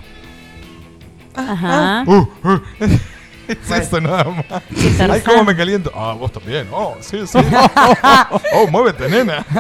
Ajá. 1.36 2.04
Uh, 2.08 2.28
uh, 2.44 2.62
es 3.48 3.72
eso 3.72 4.02
nada 4.02 4.24
más. 4.26 4.46
Ay, 5.10 5.22
cómo 5.22 5.44
me 5.44 5.56
caliento. 5.56 5.92
Ah, 5.96 6.14
vos 6.18 6.32
también. 6.32 6.68
Oh, 6.72 6.96
sí, 7.00 7.20
sí. 7.26 7.38
oh, 8.54 8.68
muévete, 8.68 9.08
nena. 9.10 9.46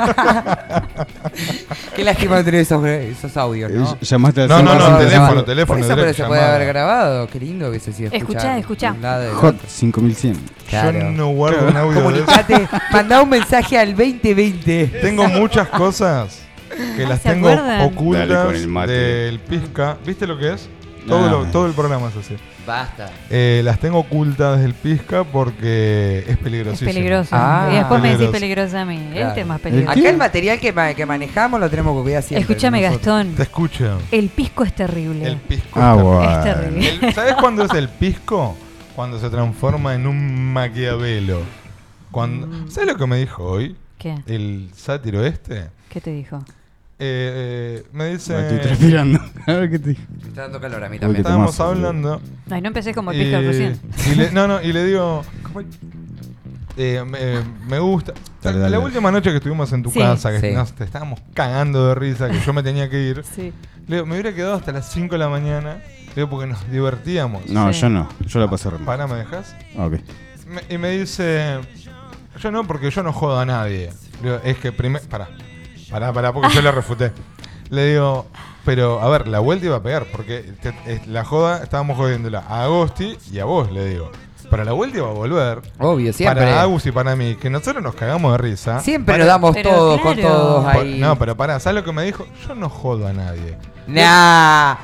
Qué 1.95 2.03
lástima 2.03 2.38
no 2.38 2.43
tener 2.43 2.61
esos, 2.61 2.85
esos 2.85 3.35
audios, 3.38 3.72
¿no? 3.72 3.91
Eh, 3.93 3.97
Llamaste 4.01 4.41
al 4.43 4.47
No, 4.49 4.61
no, 4.61 4.76
no, 4.76 4.80
centro- 4.85 4.97
teléfono, 5.07 5.43
teléfono. 5.43 5.80
Por 5.80 5.85
eso, 5.85 5.95
pero 5.95 6.14
se 6.14 6.23
puede 6.26 6.41
llamada. 6.41 6.55
haber 6.55 6.68
grabado. 6.68 7.27
Qué 7.27 7.39
lindo 7.39 7.72
que 7.72 7.80
se 7.80 7.93
sigue 7.93 8.09
Escuchá, 8.15 8.57
escuchando. 8.57 9.07
escuchá. 9.07 9.35
Hot 9.41 9.55
otro. 9.55 9.68
5100. 9.69 10.38
Claro. 10.69 10.99
Yo 10.99 11.05
no 11.11 11.27
guardo 11.30 11.68
un 11.68 11.77
audio 11.77 11.93
de 11.93 11.99
eso. 12.19 12.26
Comunicate, 12.26 12.68
mandá 12.91 13.22
un 13.22 13.30
mensaje 13.30 13.77
al 13.77 13.95
2020. 13.95 14.88
Tengo 15.01 15.27
muchas 15.27 15.68
cosas 15.69 16.41
que 16.95 17.05
Ah, 17.05 17.09
las 17.09 17.22
¿se 17.22 17.30
tengo 17.30 17.49
acuerdan? 17.49 17.81
Ocultas 17.81 18.88
del 18.88 19.39
Pisca. 19.39 19.97
¿Viste 20.05 20.27
lo 20.27 20.38
que 20.38 20.53
es? 20.53 20.69
Todo, 21.08 21.26
Ah. 21.26 21.32
lo- 21.32 21.46
todo 21.46 21.66
el 21.68 21.74
programa 21.74 22.10
es 22.10 22.18
así. 22.18 22.36
Basta. 22.66 23.10
Eh, 23.30 23.62
las 23.64 23.80
tengo 23.80 24.00
ocultas 24.00 24.60
del 24.60 24.74
Pisca 24.74 25.24
porque 25.24 26.20
es 26.26 26.30
Es 26.32 26.38
peligrosísimo. 26.38 26.92
peligroso. 26.92 27.30
Ah. 27.32 27.70
y 27.72 27.76
después 27.78 28.02
me 28.02 28.10
decís 28.10 28.28
Peligroso. 28.28 28.40
peligrosa 28.74 28.82
a 28.82 28.86
mí. 28.86 29.10
Claro. 29.14 29.28
Este 29.30 29.42
es 29.42 29.48
más 29.48 29.56
¿El 29.58 29.62
peligroso. 29.64 30.00
Acá 30.00 30.10
el 30.10 30.18
material 30.18 30.60
que, 30.60 30.74
ma- 30.74 30.94
que 30.94 31.06
manejamos 31.06 31.60
lo 31.62 31.70
tenemos 31.70 31.98
que 31.98 32.04
cuidar 32.04 32.24
siempre. 32.24 32.42
Escúchame. 32.42 32.82
Gastón. 32.82 33.36
Te 33.36 33.44
escucho. 33.44 33.98
El 34.12 34.30
pisco 34.30 34.64
es 34.66 34.74
terrible. 34.76 35.26
El 35.28 35.38
pisco. 35.38 35.80
Ah, 35.82 35.94
bueno. 35.94 36.30
Es 36.30 36.44
terrible. 36.44 37.00
El- 37.08 37.14
¿Sabes 37.14 37.36
cuándo 37.36 37.64
es 37.64 37.74
el 37.74 37.88
pisco? 37.90 38.58
Cuando 38.96 39.20
se 39.20 39.30
transforma 39.30 39.96
en 39.96 40.06
un 40.08 40.52
maquiavelo. 40.54 41.40
Cuando, 42.12 42.48
Mm. 42.48 42.70
¿Sabes 42.70 42.90
lo 42.90 42.98
que 42.98 43.08
me 43.08 43.18
dijo 43.18 43.44
hoy? 43.44 43.76
¿Qué? 43.98 44.16
El 44.28 44.70
sátiro 44.76 45.26
este. 45.26 45.68
¿Qué 45.90 46.02
te 46.02 46.12
dijo? 46.12 46.44
Eh, 46.99 47.84
eh, 47.84 47.88
me 47.94 48.07
dice. 48.07 48.40
Estoy 48.40 48.60
transpirando. 48.60 49.19
A 49.48 49.53
ver 49.53 49.69
qué 49.69 49.80
te 49.80 49.90
digo. 49.90 50.02
Me 50.22 50.28
está 50.30 50.41
dando 50.44 50.60
calor 50.60 50.84
a 50.84 50.90
mí 50.90 50.98
también. 50.99 51.22
Estábamos 51.22 51.60
hablando. 51.60 52.22
Ay, 52.49 52.61
no 52.61 52.68
empecé 52.69 52.94
como 52.94 53.11
el 53.11 53.22
y, 53.22 53.26
pisco 53.26 53.41
recién. 53.41 53.80
y 54.11 54.15
le, 54.15 54.32
no, 54.32 54.48
no, 54.48 54.61
y 54.61 54.74
le 54.74 54.84
digo. 54.86 55.24
eh, 56.76 57.03
me, 57.07 57.44
me 57.68 57.80
gusta. 57.80 58.14
Dale, 58.41 58.57
la 58.57 58.64
dale. 58.65 58.78
última 58.80 59.11
noche 59.11 59.30
que 59.32 59.38
estuvimos 59.38 59.72
en 59.74 59.84
tu 59.84 59.91
Sí. 59.91 59.99
casa, 59.99 60.32
que 60.32 60.40
Sí. 60.49 60.56
nos 60.56 60.74
te 60.74 60.84
estábamos 60.84 61.19
cagando 61.34 61.88
de 61.88 61.95
risa, 61.95 62.30
que 62.30 62.40
yo 62.40 62.53
me 62.53 62.64
tenía 62.64 62.90
que 62.90 63.02
ir. 63.02 63.24
Sí. 63.36 63.52
Le 63.88 63.95
digo, 63.98 64.06
me 64.06 64.14
hubiera 64.14 64.34
quedado 64.34 64.56
hasta 64.56 64.72
las 64.72 64.91
5 64.91 65.15
de 65.15 65.19
la 65.19 65.30
mañana. 65.30 65.82
Le 66.10 66.15
digo, 66.15 66.30
porque 66.30 66.48
nos 66.48 66.69
divertíamos. 66.72 67.45
No, 67.48 67.72
Sí. 67.74 67.82
yo 67.82 67.90
no. 67.90 68.10
Yo 68.26 68.40
la 68.40 68.49
pasé 68.49 68.69
re. 68.69 68.78
Para, 68.80 69.07
¿me 69.07 69.15
dejas? 69.15 69.56
Ok. 69.78 69.94
Me- 70.48 70.64
y 70.74 70.78
me 70.78 70.90
dice, 70.91 71.60
yo 72.41 72.52
no, 72.52 72.65
porque 72.65 72.90
yo 72.90 73.03
no 73.03 73.11
jodo 73.14 73.40
a 73.40 73.45
nadie. 73.45 73.91
Le 74.22 74.30
digo, 74.30 74.41
es 74.44 74.57
que 74.57 74.72
primero, 74.72 75.03
pará, 75.10 75.30
pará, 75.89 76.14
pará, 76.14 76.34
porque 76.34 76.53
yo 76.53 76.61
le 76.61 76.72
refuté. 76.72 77.11
Le 77.69 77.91
digo, 77.93 78.26
pero 78.65 79.01
a 79.01 79.09
ver, 79.09 79.27
la 79.27 79.39
vuelta 79.39 79.65
iba 79.65 79.76
a 79.77 79.84
pegar, 79.84 80.05
porque 80.11 80.53
te- 80.61 80.73
es- 80.85 81.07
la 81.07 81.23
joda 81.26 81.64
estábamos 81.64 81.97
jodiéndola 81.97 82.43
a 82.47 82.64
Agosti 82.64 83.18
y 83.31 83.39
a 83.39 83.45
vos, 83.45 83.72
le 83.72 83.85
digo. 83.89 84.11
Pero 84.49 84.64
la 84.64 84.72
vuelta 84.72 84.97
iba 84.99 85.09
a 85.09 85.14
volver. 85.14 85.61
Obvio, 85.77 86.14
siempre. 86.14 86.45
Para 86.45 86.61
Agus 86.61 86.85
y 86.85 86.91
para 86.93 87.15
mí, 87.18 87.35
que 87.35 87.49
nosotros 87.49 87.84
nos 87.84 87.95
cagamos 87.95 88.31
de 88.31 88.38
risa. 88.38 88.80
Siempre 88.80 89.14
Para- 89.15 89.26
nos 89.26 89.27
damos 89.34 89.53
Pero 89.55 89.69
todos 89.72 89.99
con 90.01 90.14
claro. 90.15 90.30
todos 90.35 90.65
ahí. 90.68 90.99
No, 90.99 91.18
pero 91.19 91.35
pará, 91.35 91.59
¿sabes 91.59 91.76
lo 91.76 91.84
que 91.84 91.91
me 91.91 92.03
dijo? 92.03 92.26
Yo 92.47 92.55
no 92.55 92.69
jodo 92.69 93.07
a 93.07 93.11
nadie. 93.14 93.57
Nah. 93.88 94.76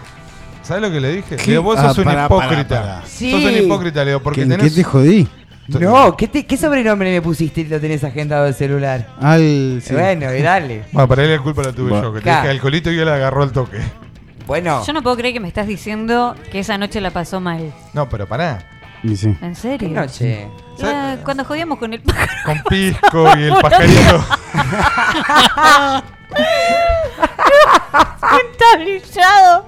¿Sabes 0.63 0.81
lo 0.81 0.91
que 0.91 0.99
le 1.01 1.15
dije? 1.15 1.37
Le 1.37 1.43
digo, 1.43 1.63
vos 1.63 1.77
Ah, 1.79 1.89
sos 1.89 1.97
un 1.99 2.03
pará, 2.05 2.25
hipócrita. 2.25 2.81
pará. 2.81 3.01
Sí. 3.05 3.31
Sos 3.31 3.43
un 3.43 3.57
hipócrita, 3.57 3.99
le 4.03 4.11
digo, 4.11 4.21
porque 4.21 4.41
¿Qué, 4.43 4.47
¿Qué 4.49 4.55
tenés... 4.57 4.75
te 4.75 4.83
jodí? 4.83 5.27
No, 5.67 6.17
¿qué, 6.17 6.27
te- 6.27 6.45
¿qué 6.45 6.57
sobrenombre 6.57 7.09
me 7.11 7.21
pusiste 7.21 7.61
y 7.61 7.65
lo 7.65 7.79
tenés 7.79 8.03
agendado 8.03 8.43
del 8.45 8.53
celular? 8.53 9.07
Al. 9.21 9.81
sí. 9.83 9.93
Bueno, 9.93 10.33
y 10.33 10.41
dale. 10.41 10.83
Bueno, 10.91 11.07
para 11.07 11.23
él 11.23 11.31
la 11.31 11.39
culpa 11.41 11.63
la 11.63 11.71
tuve 11.71 11.89
Bueno. 11.91 12.07
yo, 12.07 12.13
que 12.13 12.19
te 12.19 12.23
Claro. 12.23 12.41
dije 12.41 12.51
alcoholito 12.51 12.91
y 12.91 12.99
él 12.99 13.07
agarró 13.09 13.43
el 13.43 13.51
toque. 13.51 13.79
Bueno, 14.45 14.83
Yo 14.85 14.91
no 14.91 15.01
puedo 15.01 15.15
creer 15.15 15.33
que 15.33 15.39
me 15.39 15.47
estás 15.47 15.67
diciendo 15.67 16.35
que 16.51 16.59
esa 16.59 16.77
noche 16.77 16.99
la 16.99 17.11
pasó 17.11 17.39
mal. 17.39 17.73
No, 17.93 18.09
pero 18.09 18.27
pará. 18.27 18.67
Y 19.03 19.15
sí. 19.15 19.27
¿En 19.41 19.49
¿qué 19.49 19.55
serio? 19.55 19.89
noche? 19.89 20.47
La- 20.79 21.17
cuando 21.23 21.45
jodíamos 21.45 21.77
con 21.79 21.93
el 21.93 22.01
pájaro. 22.03 22.31
Con 22.45 22.61
pisco 22.69 23.27
y 23.37 23.43
el 23.43 23.53
pajarito. 23.61 24.25
Está 27.93 28.77
brillado. 28.79 29.65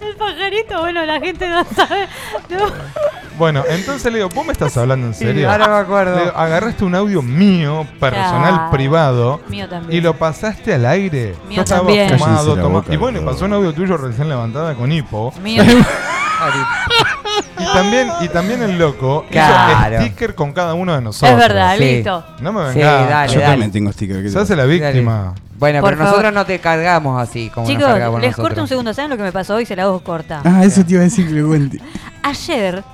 El 0.00 0.16
pajarito, 0.16 0.80
bueno, 0.80 1.04
la 1.04 1.20
gente 1.20 1.48
no 1.48 1.64
sabe. 1.76 2.08
No. 2.48 2.66
Bueno, 3.36 3.62
entonces 3.68 4.10
le 4.12 4.18
digo, 4.18 4.30
¿vos 4.30 4.44
me 4.46 4.52
estás 4.52 4.76
hablando 4.76 5.06
en 5.06 5.14
serio? 5.14 5.50
ahora 5.50 5.68
me 5.68 5.76
acuerdo. 5.76 6.16
Le 6.16 6.24
digo, 6.24 6.36
agarraste 6.36 6.84
un 6.84 6.94
audio 6.94 7.22
mío, 7.22 7.86
personal, 8.00 8.54
Claro. 8.54 8.70
privado, 8.70 9.40
Mío 9.48 9.68
también. 9.68 9.96
y 9.98 10.00
lo 10.00 10.14
pasaste 10.14 10.74
al 10.74 10.86
aire. 10.86 11.34
Mío 11.46 11.56
Yo 11.56 11.62
estaba 11.62 11.80
también. 11.82 12.18
fumado, 12.18 12.56
boca, 12.56 12.92
Y 12.92 12.96
bueno, 12.96 13.20
pasó 13.24 13.44
un 13.44 13.52
audio 13.52 13.72
tuyo 13.72 13.96
recién 13.96 14.28
levantada 14.28 14.74
con 14.74 14.90
hipo. 14.90 15.32
Mío. 15.42 15.62
Y 17.58 17.64
también, 17.72 18.08
y 18.20 18.28
también 18.28 18.62
el 18.62 18.78
loco 18.78 19.24
Claro. 19.30 19.96
hizo 19.96 20.04
sticker 20.06 20.34
con 20.34 20.52
cada 20.52 20.74
uno 20.74 20.94
de 20.94 21.00
nosotros. 21.02 21.30
Es 21.30 21.36
verdad, 21.48 21.76
Sí. 21.76 21.84
listo. 21.84 22.24
No 22.40 22.52
me 22.52 22.72
Sí, 22.72 22.78
vengas. 22.78 23.08
dale, 23.08 23.32
Yo 23.32 23.40
dale. 23.40 23.52
también 23.52 23.72
tengo 23.72 23.92
sticker. 23.92 24.16
¿qué 24.18 24.22
te 24.24 24.30
Se 24.30 24.38
hace 24.38 24.56
la 24.56 24.64
víctima. 24.64 25.34
Bueno, 25.58 25.80
Por 25.80 25.90
pero 25.94 26.04
nosotros 26.04 26.32
no 26.32 26.46
te 26.46 26.60
cargamos 26.60 27.20
así 27.20 27.50
como 27.50 27.66
Chicos, 27.66 27.82
nos 27.82 27.90
cargamos 27.92 28.20
les 28.20 28.30
nosotros. 28.30 28.48
corto 28.48 28.62
un 28.62 28.68
segundo. 28.68 28.94
¿Saben 28.94 29.10
lo 29.10 29.16
que 29.16 29.24
me 29.24 29.32
pasó 29.32 29.56
hoy? 29.56 29.66
Se 29.66 29.74
la 29.74 29.82
hago 29.84 29.98
corta. 30.04 30.40
Ah, 30.44 30.62
eso 30.64 30.84
te 30.84 30.92
iba 30.92 31.00
a 31.00 31.04
decir 31.04 31.26
que 31.26 31.32
le 31.32 31.42
cuente. 31.42 31.80
Ayer 32.22 32.84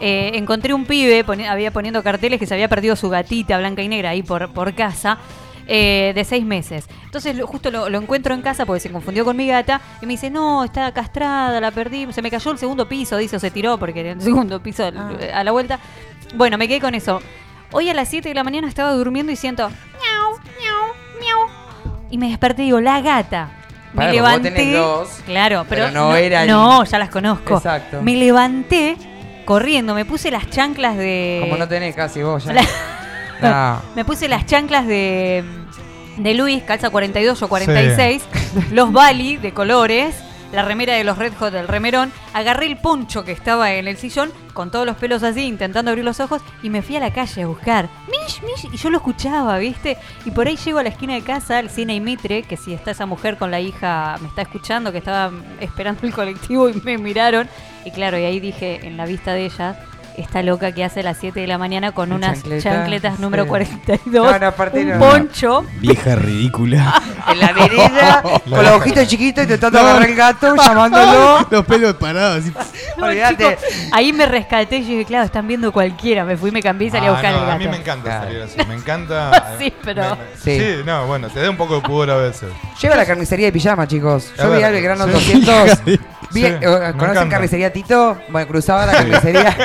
eh, 0.00 0.32
encontré 0.34 0.74
un 0.74 0.84
pibe, 0.84 1.24
poni- 1.24 1.46
había 1.48 1.70
poniendo 1.72 2.02
carteles 2.02 2.38
que 2.40 2.46
se 2.46 2.54
había 2.54 2.68
perdido 2.68 2.96
su 2.96 3.08
gatita 3.08 3.56
blanca 3.58 3.82
y 3.82 3.88
negra 3.88 4.10
ahí 4.10 4.22
por, 4.22 4.48
por 4.52 4.74
casa. 4.74 5.18
Eh, 5.68 6.12
de 6.14 6.24
seis 6.24 6.44
meses. 6.44 6.88
Entonces 7.04 7.36
lo- 7.36 7.46
justo 7.46 7.70
lo, 7.70 7.88
lo 7.90 7.98
encuentro 7.98 8.34
en 8.34 8.42
casa 8.42 8.64
porque 8.66 8.80
se 8.80 8.90
confundió 8.90 9.24
con 9.24 9.36
mi 9.36 9.46
gata 9.46 9.80
y 10.02 10.06
me 10.06 10.14
dice, 10.14 10.30
no, 10.30 10.64
está 10.64 10.90
castrada, 10.92 11.60
la 11.60 11.70
perdí, 11.70 12.10
se 12.12 12.22
me 12.22 12.30
cayó 12.30 12.50
el 12.50 12.58
segundo 12.58 12.88
piso, 12.88 13.16
dice, 13.18 13.36
o 13.36 13.38
se 13.38 13.50
tiró 13.50 13.78
porque 13.78 14.00
era 14.00 14.12
el 14.12 14.20
segundo 14.22 14.60
piso 14.62 14.84
al- 14.86 15.30
a 15.32 15.44
la 15.44 15.52
vuelta. 15.52 15.78
Bueno, 16.34 16.58
me 16.58 16.66
quedé 16.66 16.80
con 16.80 16.94
eso. 16.94 17.20
Hoy 17.70 17.88
a 17.90 17.94
las 17.94 18.08
7 18.08 18.28
de 18.30 18.34
la 18.34 18.44
mañana 18.44 18.66
estaba 18.66 18.92
durmiendo 18.92 19.30
y 19.30 19.36
siento, 19.36 19.68
miau, 19.68 20.38
miau, 20.58 20.94
miau. 21.20 21.98
y 22.10 22.16
me 22.18 22.28
desperté 22.30 22.62
y 22.62 22.66
digo, 22.66 22.80
la 22.80 23.00
gata. 23.02 23.50
Me 23.94 24.04
vos 24.06 24.12
levanté. 24.14 24.50
tenés 24.50 24.74
dos, 24.76 25.08
claro, 25.24 25.64
pero, 25.68 25.86
pero 25.86 25.94
no 25.98 26.14
era 26.14 26.42
el- 26.44 26.50
No, 26.50 26.84
ya 26.84 26.98
las 26.98 27.08
conozco. 27.10 27.56
Exacto. 27.56 28.00
Me 28.02 28.16
levanté 28.16 28.96
corriendo, 29.46 29.94
me 29.94 30.04
puse 30.04 30.30
las 30.30 30.48
chanclas 30.50 30.96
de. 30.96 31.38
Como 31.42 31.56
no 31.56 31.66
tenés 31.68 31.94
casi 31.96 32.22
vos 32.22 32.44
ya. 32.44 32.52
La- 32.54 32.66
No. 33.40 33.82
Me 33.94 34.04
puse 34.04 34.28
las 34.28 34.46
chanclas 34.46 34.86
de, 34.86 35.44
de 36.16 36.34
Luis, 36.34 36.62
calza 36.62 36.90
42 36.90 37.42
o 37.42 37.48
46, 37.48 38.22
los 38.72 38.92
Bali 38.92 39.36
de 39.36 39.52
colores, 39.52 40.16
la 40.52 40.64
remera 40.64 40.94
de 40.94 41.04
los 41.04 41.18
Red 41.18 41.34
Hot 41.38 41.52
del 41.52 41.68
remerón, 41.68 42.10
agarré 42.32 42.66
el 42.66 42.78
poncho 42.78 43.24
que 43.24 43.32
estaba 43.32 43.72
en 43.74 43.86
el 43.86 43.96
sillón 43.96 44.30
con 44.54 44.70
todos 44.70 44.86
los 44.86 44.96
pelos 44.96 45.22
así, 45.22 45.42
intentando 45.42 45.90
abrir 45.90 46.04
los 46.04 46.20
ojos, 46.20 46.42
y 46.62 46.70
me 46.70 46.82
fui 46.82 46.96
a 46.96 47.00
la 47.00 47.12
calle 47.12 47.42
a 47.42 47.46
buscar. 47.46 47.88
Mish, 48.08 48.42
mish, 48.42 48.72
y 48.72 48.76
yo 48.76 48.90
lo 48.90 48.96
escuchaba, 48.96 49.58
¿viste? 49.58 49.98
Y 50.24 50.30
por 50.30 50.46
ahí 50.46 50.56
llego 50.56 50.78
a 50.78 50.82
la 50.82 50.88
esquina 50.88 51.14
de 51.14 51.22
casa, 51.22 51.58
al 51.58 51.70
cine 51.70 51.94
y 51.94 52.00
Mitre, 52.00 52.42
que 52.42 52.56
si 52.56 52.72
está 52.72 52.90
esa 52.90 53.06
mujer 53.06 53.36
con 53.36 53.50
la 53.50 53.60
hija, 53.60 54.16
me 54.20 54.28
está 54.28 54.42
escuchando, 54.42 54.90
que 54.90 54.98
estaba 54.98 55.30
esperando 55.60 56.06
el 56.06 56.12
colectivo 56.12 56.68
y 56.68 56.80
me 56.82 56.98
miraron. 56.98 57.48
Y 57.84 57.90
claro, 57.90 58.18
y 58.18 58.24
ahí 58.24 58.40
dije, 58.40 58.80
en 58.86 58.96
la 58.96 59.06
vista 59.06 59.32
de 59.32 59.44
ella, 59.46 59.78
esta 60.18 60.42
loca 60.42 60.72
que 60.72 60.84
hace 60.84 61.00
a 61.00 61.02
las 61.04 61.16
7 61.18 61.40
de 61.40 61.46
la 61.46 61.58
mañana 61.58 61.92
con 61.92 62.12
unas 62.12 62.38
Chancletas, 62.42 62.62
chancletas 62.64 63.18
número 63.20 63.44
sí. 63.44 63.48
42, 63.48 64.32
No, 64.32 64.38
no, 64.38 64.46
aparte 64.48 64.80
un 64.80 64.88
no. 64.90 64.98
poncho. 64.98 65.64
Vieja 65.80 66.14
ridícula. 66.16 67.02
En 67.28 67.40
la 67.40 67.52
vereda, 67.52 68.22
con 68.48 68.62
los 68.64 68.72
ojitos 68.76 69.06
chiquitos 69.06 69.44
intentando 69.44 69.78
agarrar 69.80 70.08
el 70.08 70.14
gato, 70.16 70.56
llamándolo. 70.56 71.46
Los 71.50 71.66
pelos 71.66 71.94
parados. 71.96 72.38
así. 72.38 72.52
Olvídate. 73.00 73.36
chico, 73.58 73.66
ahí 73.92 74.12
me 74.14 74.24
rescaté 74.24 74.76
y 74.78 74.82
yo 74.84 74.88
dije, 74.92 75.04
claro, 75.04 75.24
están 75.26 75.46
viendo 75.46 75.70
cualquiera. 75.70 76.24
Me 76.24 76.36
fui, 76.38 76.50
me 76.50 76.62
cambié 76.62 76.88
y 76.88 76.90
salí 76.90 77.06
a 77.06 77.10
Ah, 77.10 77.12
buscar 77.12 77.32
no, 77.32 77.38
el 77.40 77.44
gato. 77.46 77.54
A 77.56 77.58
mí 77.58 77.68
me 77.68 77.76
encanta 77.76 78.02
Claro. 78.04 78.24
salir 78.24 78.42
así. 78.42 78.56
Me 78.66 78.74
encanta. 78.74 79.54
Sí, 79.58 79.74
pero- 79.84 80.02
me- 80.02 80.10
me- 80.10 80.36
Sí. 80.42 80.58
sí. 80.58 80.82
no, 80.86 81.06
bueno, 81.06 81.28
te 81.28 81.40
da 81.40 81.50
un 81.50 81.56
poco 81.58 81.74
de 81.76 81.80
pudor 81.82 82.10
a 82.10 82.16
veces. 82.16 82.48
Llego 82.80 82.94
a 82.94 82.96
la 82.96 83.04
carnicería 83.06 83.46
de 83.46 83.52
pijama, 83.52 83.86
chicos. 83.86 84.32
A 84.38 84.42
Yo 84.44 84.48
vi 84.50 84.56
ver, 84.56 84.64
al 84.64 84.72
Belgrano 84.72 85.04
sí. 85.04 85.10
200. 85.12 85.84
Vi- 85.84 86.00
Sí, 86.30 86.44
eh, 86.44 86.92
¿Conocen 86.98 87.30
carnicería 87.30 87.72
Tito? 87.72 88.18
Bueno, 88.28 88.46
cruzaba 88.48 88.84
la 88.84 88.92
carnicería. 88.92 89.56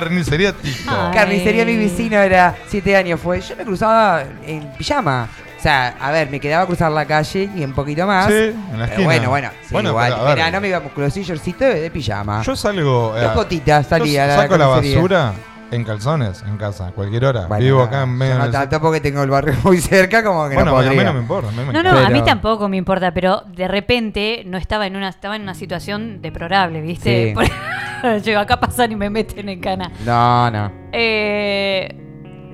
Carnicería 0.00 0.52
Tito. 0.52 0.90
Ay. 0.90 1.14
carnicería 1.14 1.64
mi 1.64 1.76
vecino 1.76 2.18
era 2.18 2.54
7 2.68 2.96
años 2.96 3.20
fue. 3.20 3.40
Yo 3.40 3.56
me 3.56 3.64
cruzaba 3.64 4.22
en 4.46 4.70
pijama. 4.78 5.28
O 5.58 5.62
sea, 5.62 5.96
a 6.00 6.10
ver, 6.12 6.30
me 6.30 6.38
quedaba 6.38 6.64
a 6.64 6.66
cruzar 6.66 6.92
la 6.92 7.06
calle 7.06 7.48
y 7.56 7.64
un 7.64 7.72
poquito 7.72 8.06
más. 8.06 8.26
Sí, 8.28 8.34
en 8.34 8.54
la 8.54 8.84
Pero 8.84 8.84
esquina. 8.84 9.04
bueno, 9.06 9.30
bueno, 9.30 9.50
sí, 9.62 9.68
Bueno, 9.72 9.88
igual. 9.90 10.14
pero. 10.14 10.34
Mira, 10.34 10.50
no 10.50 10.60
me 10.60 10.68
iba 10.68 10.80
musculoso 10.80 11.20
shortcito 11.20 11.64
de, 11.64 11.80
de 11.80 11.90
pijama. 11.90 12.42
Yo 12.42 12.54
salgo. 12.54 13.14
Dos 13.14 13.22
eh, 13.32 13.34
gotitas 13.34 13.86
salía 13.86 14.26
yo 14.28 14.42
saco 14.42 14.56
la 14.58 14.66
basura 14.66 15.32
en 15.72 15.82
calzones 15.82 16.44
en 16.46 16.56
casa, 16.58 16.86
a 16.88 16.90
cualquier 16.92 17.24
hora. 17.24 17.46
Bueno, 17.46 17.64
Vivo 17.64 17.82
acá 17.82 18.02
en 18.04 18.10
medio 18.16 18.38
No 18.38 18.48
tanto 18.52 18.80
porque 18.80 19.00
tengo 19.00 19.22
el 19.24 19.30
barrio 19.30 19.54
muy 19.64 19.78
cerca, 19.80 20.22
como 20.22 20.48
que 20.48 20.54
Bueno, 20.54 20.70
no 20.70 20.76
a 20.78 20.82
mí 20.82 20.86
podría. 20.90 21.04
no 21.06 21.12
me 21.14 21.20
importa. 21.20 21.50
me 21.50 21.72
No, 21.72 21.82
no, 21.82 21.90
a 21.90 22.02
mí 22.02 22.06
Pero- 22.12 22.24
tampoco 22.24 22.68
me 22.68 22.76
importa, 22.76 23.10
pero 23.12 23.42
de 23.48 23.66
repente 23.66 24.42
no 24.46 24.58
estaba 24.58 24.86
en 24.86 24.94
una, 24.94 25.08
estaba 25.08 25.34
en 25.34 25.42
una 25.42 25.54
situación 25.54 26.22
deplorable, 26.22 26.80
¿viste? 26.82 27.28
Sí. 27.30 27.34
Por- 27.34 27.46
Llego 28.24 28.40
acá 28.40 28.58
pasan 28.60 28.92
y 28.92 28.96
me 28.96 29.10
meten 29.10 29.48
en 29.48 29.60
cana. 29.60 29.90
No, 30.04 30.50
no. 30.50 30.70
Eh, 30.92 31.88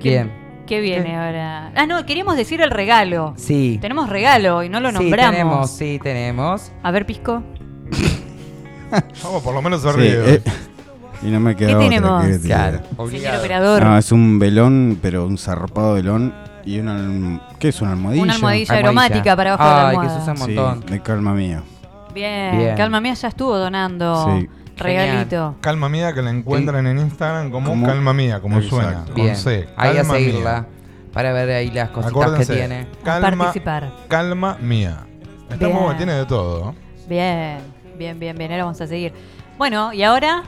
¿qué- 0.01 0.09
Bien. 0.09 0.43
¿Qué 0.65 0.79
viene 0.79 1.17
ahora? 1.17 1.71
Ah, 1.75 1.85
no, 1.85 2.05
queríamos 2.05 2.37
decir 2.37 2.61
el 2.61 2.71
regalo. 2.71 3.33
Sí. 3.35 3.77
Tenemos 3.81 4.07
regalo 4.09 4.63
y 4.63 4.69
no 4.69 4.79
lo 4.79 4.89
Sí, 4.91 4.95
nombramos. 4.95 5.31
tenemos, 5.31 5.71
sí, 5.71 5.99
tenemos. 6.01 6.71
A 6.81 6.91
ver, 6.91 7.05
Pisco. 7.05 7.43
Vamos, 9.23 9.43
por 9.43 9.53
lo 9.53 9.61
menos 9.61 9.81
se 9.81 9.91
Sí, 9.91 9.99
eh, 10.01 10.41
y 11.21 11.27
no 11.27 11.39
me 11.41 11.55
queda 11.55 11.69
¿Qué 11.69 11.75
otra 11.75 11.89
tenemos? 11.89 12.25
que. 12.25 12.39
Claro. 12.39 12.77
Señor 12.77 12.93
Obligado. 12.97 13.39
operador. 13.39 13.83
No, 13.83 13.97
es 13.97 14.11
un 14.11 14.39
velón, 14.39 14.99
pero 15.01 15.25
un 15.25 15.37
zarpado 15.37 15.95
velón 15.95 16.33
y 16.65 16.79
una. 16.79 17.41
¿Qué 17.59 17.67
es 17.69 17.81
una 17.81 17.91
almohadilla? 17.91 18.23
Una 18.23 18.35
almohadilla 18.35 18.73
Almohadilla. 18.73 18.87
aromática 19.03 19.35
para 19.35 19.53
abajo 19.53 19.69
de 19.69 19.75
la 19.75 19.89
Ay, 19.89 19.95
que 19.95 19.99
almohada. 20.01 20.15
se 20.25 20.31
usa 20.31 20.31
un 20.45 20.49
Sí, 20.49 20.55
montón. 20.55 20.85
de 20.85 21.01
calma 21.01 21.33
mía. 21.33 21.63
Bien. 22.13 22.57
Bien. 22.57 22.77
Calma 22.77 23.01
mía 23.01 23.13
ya 23.15 23.27
estuvo 23.27 23.57
donando 23.57 24.37
Sí. 24.39 24.49
Regalito. 24.77 25.55
Calma 25.61 25.89
mía, 25.89 26.13
que 26.13 26.21
la 26.21 26.29
encuentran 26.31 26.85
en 26.87 26.99
Instagram 26.99 27.51
como 27.51 27.69
¿Cómo? 27.69 27.85
Calma 27.87 28.13
mía, 28.13 28.39
como 28.41 28.57
Exacto. 28.57 28.75
suena. 28.81 29.05
Con 29.05 29.15
Bien. 29.15 29.35
C. 29.35 29.67
Ahí 29.75 29.91
a 29.91 29.95
Calma 30.01 30.13
seguirla. 30.15 30.53
mía. 30.61 30.67
Para 31.13 31.31
ver 31.33 31.49
ahí 31.51 31.69
las 31.71 31.89
cositas 31.89 32.11
Acuérdense, 32.11 32.53
que 32.53 32.59
tiene. 32.59 32.87
Calma, 33.03 33.29
participar. 33.45 33.91
calma 34.07 34.57
mía. 34.59 35.05
Está 35.43 35.57
Bien. 35.57 35.71
muy 35.73 35.83
bueno, 35.83 35.97
tiene 35.97 36.13
de 36.13 36.25
todo. 36.25 36.73
Bien, 37.07 37.59
bien, 37.97 38.19
bien, 38.19 38.35
bien. 38.37 38.51
Ahora 38.51 38.63
vamos 38.65 38.81
a 38.81 38.87
seguir. 38.87 39.13
Bueno, 39.57 39.93
y 39.93 40.01
ahora, 40.01 40.43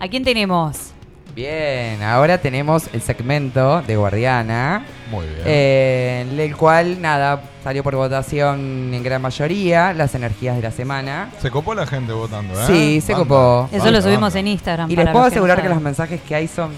¿a 0.00 0.08
quién 0.08 0.24
tenemos? 0.24 0.92
Bien, 1.34 2.02
ahora 2.02 2.38
tenemos 2.38 2.88
el 2.94 3.02
segmento 3.02 3.82
de 3.82 3.94
Guardiana. 3.96 4.86
Muy 5.10 5.26
bien. 5.26 5.40
eh, 5.44 6.26
en 6.32 6.40
el 6.40 6.56
cual, 6.56 7.02
nada, 7.02 7.42
salió 7.66 7.82
por 7.82 7.96
votación 7.96 8.94
en 8.94 9.02
gran 9.02 9.20
mayoría 9.20 9.92
las 9.92 10.14
energías 10.14 10.54
de 10.54 10.62
la 10.62 10.70
semana. 10.70 11.30
Se 11.42 11.50
copó 11.50 11.74
la 11.74 11.84
gente 11.84 12.12
votando, 12.12 12.54
¿eh? 12.54 12.64
Sí, 12.64 13.00
se 13.00 13.12
Banda, 13.12 13.26
copó. 13.28 13.68
Eso 13.72 13.82
banda, 13.86 13.90
lo 13.98 14.02
subimos 14.02 14.20
banda. 14.34 14.38
en 14.38 14.46
Instagram. 14.46 14.88
Y 14.88 14.94
para 14.94 15.04
les 15.06 15.12
puedo 15.12 15.24
los 15.24 15.32
que 15.32 15.36
no 15.40 15.42
asegurar 15.42 15.56
que 15.56 15.62
los 15.64 15.70
saben. 15.72 15.82
mensajes 15.84 16.20
que 16.20 16.34
hay 16.36 16.46
son 16.46 16.70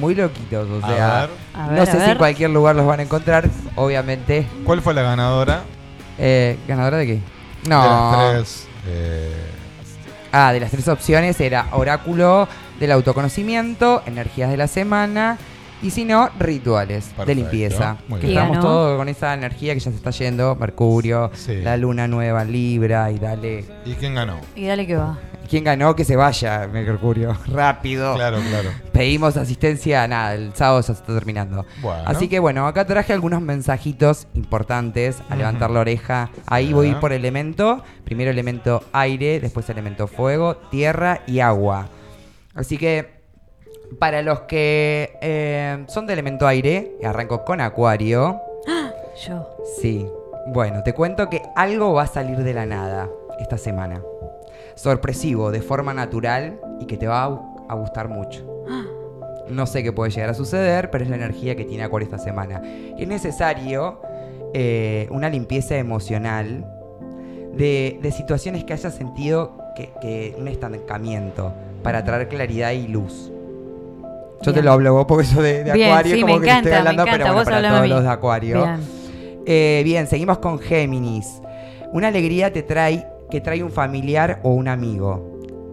muy 0.00 0.16
loquitos. 0.16 0.68
O 0.68 0.84
A 0.84 0.88
sea, 0.88 1.20
ver. 1.20 1.30
A 1.54 1.68
ver, 1.68 1.76
no 1.76 1.82
a 1.82 1.86
sé 1.86 1.92
si 1.92 1.98
ver. 1.98 2.08
en 2.10 2.18
cualquier 2.18 2.50
lugar 2.50 2.74
los 2.74 2.84
van 2.84 2.98
a 2.98 3.02
encontrar. 3.04 3.48
Obviamente. 3.76 4.44
¿Cuál 4.64 4.82
fue 4.82 4.92
la 4.92 5.02
ganadora? 5.02 5.62
Eh, 6.18 6.58
¿Ganadora 6.66 6.96
de 6.96 7.06
qué? 7.06 7.20
No. 7.68 7.82
De 7.82 7.88
las 7.88 8.32
tres. 8.32 8.68
eh, 8.88 9.50
Ah, 10.32 10.52
de 10.52 10.58
las 10.58 10.72
tres 10.72 10.88
opciones 10.88 11.40
era 11.40 11.68
oráculo 11.70 12.48
del 12.80 12.90
autoconocimiento, 12.90 14.02
energías 14.04 14.50
de 14.50 14.56
la 14.56 14.66
semana 14.66 15.38
y 15.84 15.90
si 15.90 16.04
no, 16.04 16.30
rituales 16.38 17.12
de 17.26 17.34
limpieza. 17.34 17.98
muy 18.08 18.18
Que 18.20 18.28
bien. 18.28 18.38
estamos 18.38 18.60
todos 18.60 18.96
con 18.98 19.08
esa 19.08 19.34
energía 19.34 19.74
que 19.74 19.80
ya 19.80 19.90
se 19.90 19.96
está 19.96 20.10
yendo, 20.10 20.56
Mercurio, 20.56 21.30
Sí. 21.34 21.56
la 21.62 21.76
luna 21.76 22.08
nueva 22.08 22.42
en 22.42 22.52
Libra 22.52 23.10
y 23.10 23.18
dale. 23.18 23.64
¿Y 23.84 23.92
quién 23.94 24.14
ganó? 24.14 24.40
Y 24.56 24.66
dale 24.66 24.86
que 24.86 24.96
va. 24.96 25.18
¿Quién 25.48 25.62
ganó? 25.62 25.94
Que 25.94 26.04
se 26.04 26.16
vaya, 26.16 26.66
Mercurio. 26.72 27.36
Rápido. 27.46 28.14
Claro, 28.14 28.38
claro. 28.48 28.70
Pedimos 28.92 29.36
asistencia, 29.36 30.08
nada, 30.08 30.34
el 30.34 30.54
sábado 30.54 30.80
ya 30.80 30.86
se 30.86 30.92
está 30.92 31.12
terminando. 31.12 31.66
Bueno. 31.82 32.02
Así 32.06 32.28
que 32.28 32.38
bueno, 32.38 32.66
acá 32.66 32.86
traje 32.86 33.12
algunos 33.12 33.42
mensajitos 33.42 34.26
importantes 34.32 35.18
a 35.28 35.36
levantar 35.36 35.70
la 35.70 35.80
oreja. 35.80 36.30
Ahí 36.46 36.72
voy 36.72 36.94
por 36.94 37.12
elemento. 37.12 37.84
Primero 38.04 38.30
elemento 38.30 38.82
aire, 38.92 39.38
después 39.38 39.68
elemento 39.68 40.06
fuego, 40.06 40.56
tierra 40.70 41.20
y 41.26 41.40
agua. 41.40 41.88
Así 42.54 42.78
que 42.78 43.13
para 43.98 44.22
los 44.22 44.40
que 44.42 45.16
eh, 45.20 45.84
son 45.88 46.06
de 46.06 46.12
elemento 46.12 46.46
aire, 46.46 46.96
arranco 47.04 47.44
con 47.44 47.60
acuario. 47.60 48.40
Yo. 49.26 49.48
Sí. 49.80 50.06
Bueno, 50.46 50.82
te 50.82 50.92
cuento 50.92 51.30
que 51.30 51.40
algo 51.56 51.94
va 51.94 52.02
a 52.02 52.06
salir 52.06 52.38
de 52.38 52.52
la 52.54 52.66
nada 52.66 53.08
esta 53.38 53.56
semana. 53.58 54.02
Sorpresivo, 54.74 55.50
de 55.50 55.62
forma 55.62 55.94
natural 55.94 56.60
y 56.80 56.86
que 56.86 56.96
te 56.96 57.06
va 57.06 57.24
a, 57.24 57.28
gu- 57.30 57.66
a 57.68 57.74
gustar 57.74 58.08
mucho. 58.08 58.44
No 59.46 59.66
sé 59.66 59.82
qué 59.82 59.92
puede 59.92 60.10
llegar 60.10 60.30
a 60.30 60.34
suceder, 60.34 60.90
pero 60.90 61.04
es 61.04 61.10
la 61.10 61.16
energía 61.16 61.54
que 61.54 61.66
tiene 61.66 61.84
Acuario 61.84 62.06
esta 62.06 62.16
semana. 62.16 62.62
Y 62.96 63.02
es 63.02 63.06
necesario 63.08 64.00
eh, 64.54 65.06
una 65.10 65.28
limpieza 65.28 65.76
emocional 65.76 66.64
de, 67.52 67.98
de 68.00 68.10
situaciones 68.10 68.64
que 68.64 68.72
hayas 68.72 68.94
sentido 68.94 69.58
que, 69.76 69.92
que 70.00 70.34
un 70.38 70.48
estancamiento 70.48 71.52
para 71.82 72.02
traer 72.04 72.28
claridad 72.28 72.70
y 72.72 72.88
luz. 72.88 73.30
Yo 74.42 74.52
te 74.52 74.62
lo 74.62 74.72
hablo 74.72 74.92
vos 74.94 75.06
porque 75.06 75.24
eso 75.24 75.40
de, 75.42 75.64
de 75.64 75.72
Bien, 75.72 75.88
Acuario 75.90 76.14
sí, 76.16 76.20
como 76.22 76.34
me 76.34 76.40
que 76.40 76.46
te 76.46 76.52
estoy 76.52 76.58
encanta, 76.58 76.70
me 76.70 76.76
hablando, 76.90 77.02
encanta. 77.02 77.18
pero 77.24 77.34
bueno, 77.34 77.44
para 77.44 77.58
a 77.58 77.70
todos 77.70 77.82
mí. 77.82 77.88
los 77.88 78.02
de 78.02 78.08
Acuario. 78.10 78.62
Bien. 78.62 78.80
Eh, 79.46 79.82
bien, 79.84 80.06
seguimos 80.06 80.38
con 80.38 80.58
Géminis. 80.58 81.40
Una 81.92 82.08
alegría 82.08 82.52
te 82.52 82.62
trae, 82.62 83.06
que 83.30 83.40
trae 83.40 83.62
un 83.62 83.70
familiar 83.70 84.40
o 84.42 84.50
un 84.50 84.68
amigo. 84.68 85.30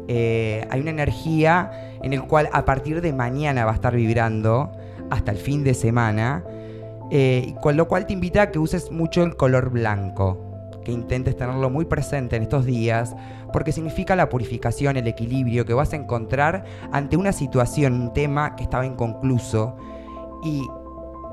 Eh, 0.07 0.65
hay 0.69 0.81
una 0.81 0.91
energía 0.91 1.71
en 2.01 2.13
el 2.13 2.23
cual 2.23 2.49
a 2.53 2.65
partir 2.65 3.01
de 3.01 3.13
mañana 3.13 3.65
va 3.65 3.71
a 3.71 3.75
estar 3.75 3.95
vibrando 3.95 4.71
hasta 5.09 5.31
el 5.31 5.37
fin 5.37 5.63
de 5.63 5.73
semana, 5.73 6.43
eh, 7.11 7.53
con 7.61 7.75
lo 7.77 7.87
cual 7.87 8.05
te 8.07 8.13
invita 8.13 8.43
a 8.43 8.51
que 8.51 8.59
uses 8.59 8.91
mucho 8.91 9.23
el 9.23 9.35
color 9.35 9.69
blanco, 9.69 10.69
que 10.85 10.91
intentes 10.91 11.35
tenerlo 11.37 11.69
muy 11.69 11.85
presente 11.85 12.35
en 12.37 12.43
estos 12.43 12.65
días, 12.65 13.15
porque 13.51 13.71
significa 13.71 14.15
la 14.15 14.29
purificación, 14.29 14.97
el 14.97 15.07
equilibrio 15.07 15.65
que 15.65 15.73
vas 15.73 15.93
a 15.93 15.95
encontrar 15.95 16.65
ante 16.91 17.17
una 17.17 17.31
situación, 17.31 17.93
un 17.93 18.13
tema 18.13 18.55
que 18.55 18.63
estaba 18.63 18.85
inconcluso, 18.85 19.75
y 20.43 20.67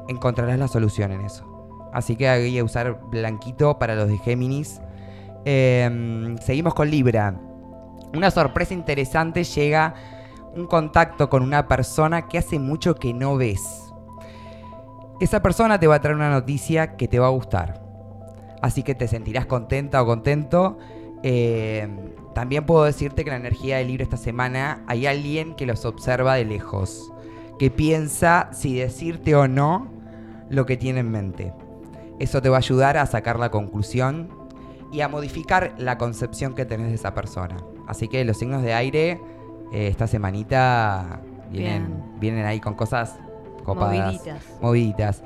encontrarás 0.09 0.59
la 0.59 0.69
solución 0.69 1.13
en 1.13 1.23
eso. 1.23 1.45
Así 1.93 2.17
que 2.17 2.29
hay 2.29 2.53
que 2.53 2.63
usar 2.63 3.01
blanquito 3.11 3.79
para 3.79 3.95
los 3.95 4.09
de 4.09 4.19
Géminis. 4.19 4.81
Eh, 5.45 6.37
seguimos 6.43 6.75
con 6.75 6.91
Libra. 6.91 7.41
Una 8.15 8.31
sorpresa 8.31 8.75
interesante 8.75 9.45
llega 9.45 9.95
un 10.55 10.67
contacto 10.67 11.29
con 11.29 11.43
una 11.43 11.69
persona 11.69 12.27
que 12.29 12.39
hace 12.39 12.59
mucho 12.59 12.95
que 12.95 13.15
no 13.15 13.37
ves. 13.37 13.93
Esa 15.21 15.43
persona 15.43 15.79
te 15.79 15.87
va 15.87 15.97
a 15.97 16.01
traer 16.01 16.17
una 16.17 16.31
noticia 16.31 16.97
que 16.97 17.09
te 17.09 17.19
va 17.19 17.27
a 17.27 17.31
gustar. 17.31 17.83
Así 18.63 18.83
que 18.83 18.95
te 18.95 19.09
sentirás 19.09 19.47
contenta 19.47 20.03
o 20.03 20.07
contento. 20.07 20.79
Eh, 21.23 21.89
también 22.35 22.65
puedo 22.65 22.85
decirte 22.85 23.25
que 23.25 23.31
la 23.31 23.37
energía 23.37 23.79
del 23.79 23.89
libro 23.89 24.05
esta 24.05 24.17
semana 24.17 24.85
hay 24.87 25.07
alguien 25.07 25.55
que 25.55 25.67
los 25.67 25.85
observa 25.85 26.35
de 26.35 26.45
lejos. 26.45 27.13
Que 27.59 27.71
piensa 27.71 28.51
si 28.53 28.79
decirte 28.79 29.35
o 29.35 29.49
no 29.49 29.89
lo 30.49 30.65
que 30.65 30.77
tiene 30.77 31.01
en 31.01 31.11
mente. 31.11 31.53
Eso 32.19 32.41
te 32.41 32.49
va 32.49 32.57
a 32.57 32.59
ayudar 32.59 32.97
a 32.97 33.07
sacar 33.07 33.39
la 33.39 33.51
conclusión 33.51 34.29
y 34.93 35.01
a 35.01 35.09
modificar 35.09 35.75
la 35.79 35.99
concepción 35.99 36.55
que 36.55 36.65
tenés 36.65 36.89
de 36.89 36.95
esa 36.95 37.15
persona. 37.15 37.57
Así 37.87 38.09
que 38.09 38.25
los 38.25 38.39
signos 38.39 38.63
de 38.63 38.75
aire, 38.75 39.21
eh, 39.73 39.89
esta 39.89 40.07
semanita 40.07 41.21
vienen, 41.51 42.03
vienen 42.21 42.47
ahí 42.47 42.61
con 42.61 42.75
cosas 42.75 43.19
copadas. 43.65 43.97
Moviditas. 43.97 44.45
Moviditas. 44.61 45.23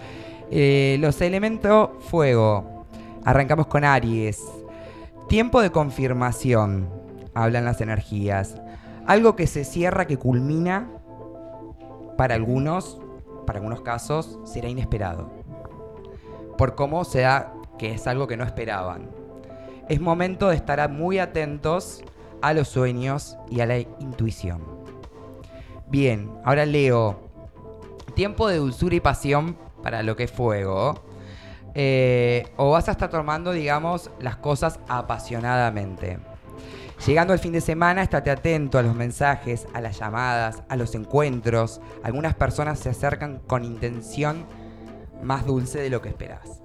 Eh, 0.50 0.96
los 1.00 1.20
elementos 1.20 1.90
fuego. 2.00 2.86
Arrancamos 3.24 3.66
con 3.66 3.84
Aries. 3.84 4.42
Tiempo 5.28 5.62
de 5.62 5.70
confirmación. 5.70 6.88
Hablan 7.34 7.64
las 7.64 7.80
energías. 7.80 8.56
Algo 9.06 9.36
que 9.36 9.46
se 9.46 9.64
cierra, 9.64 10.06
que 10.06 10.18
culmina, 10.18 10.90
para 12.16 12.34
algunos, 12.34 13.00
para 13.46 13.58
algunos 13.58 13.80
casos, 13.80 14.38
será 14.44 14.68
inesperado. 14.68 15.30
Por 16.58 16.74
cómo 16.74 17.04
se 17.04 17.20
da 17.20 17.54
que 17.78 17.94
es 17.94 18.06
algo 18.06 18.26
que 18.26 18.36
no 18.36 18.44
esperaban. 18.44 19.10
Es 19.88 20.00
momento 20.00 20.48
de 20.48 20.56
estar 20.56 20.88
muy 20.90 21.18
atentos 21.18 22.02
a 22.42 22.52
los 22.52 22.68
sueños 22.68 23.36
y 23.48 23.60
a 23.60 23.66
la 23.66 23.78
intuición. 23.78 24.60
Bien, 25.88 26.30
ahora 26.44 26.66
leo. 26.66 27.20
Tiempo 28.14 28.48
de 28.48 28.58
dulzura 28.58 28.94
y 28.94 29.00
pasión 29.00 29.56
para 29.82 30.02
lo 30.02 30.14
que 30.16 30.24
es 30.24 30.30
fuego. 30.30 30.94
Eh, 31.74 32.46
o 32.56 32.70
vas 32.72 32.88
a 32.88 32.92
estar 32.92 33.10
tomando, 33.10 33.52
digamos, 33.52 34.10
las 34.20 34.36
cosas 34.36 34.78
apasionadamente. 34.88 36.18
Llegando 37.06 37.32
al 37.32 37.40
fin 37.40 37.52
de 37.52 37.60
semana, 37.60 38.02
estate 38.02 38.30
atento 38.30 38.78
a 38.78 38.82
los 38.82 38.94
mensajes, 38.94 39.66
a 39.74 39.80
las 39.80 39.98
llamadas, 39.98 40.62
a 40.68 40.76
los 40.76 40.94
encuentros. 40.94 41.80
Algunas 42.04 42.34
personas 42.34 42.78
se 42.78 42.90
acercan 42.90 43.40
con 43.46 43.64
intención 43.64 44.46
más 45.22 45.44
dulce 45.44 45.80
de 45.80 45.90
lo 45.90 46.00
que 46.00 46.10
esperabas. 46.10 46.62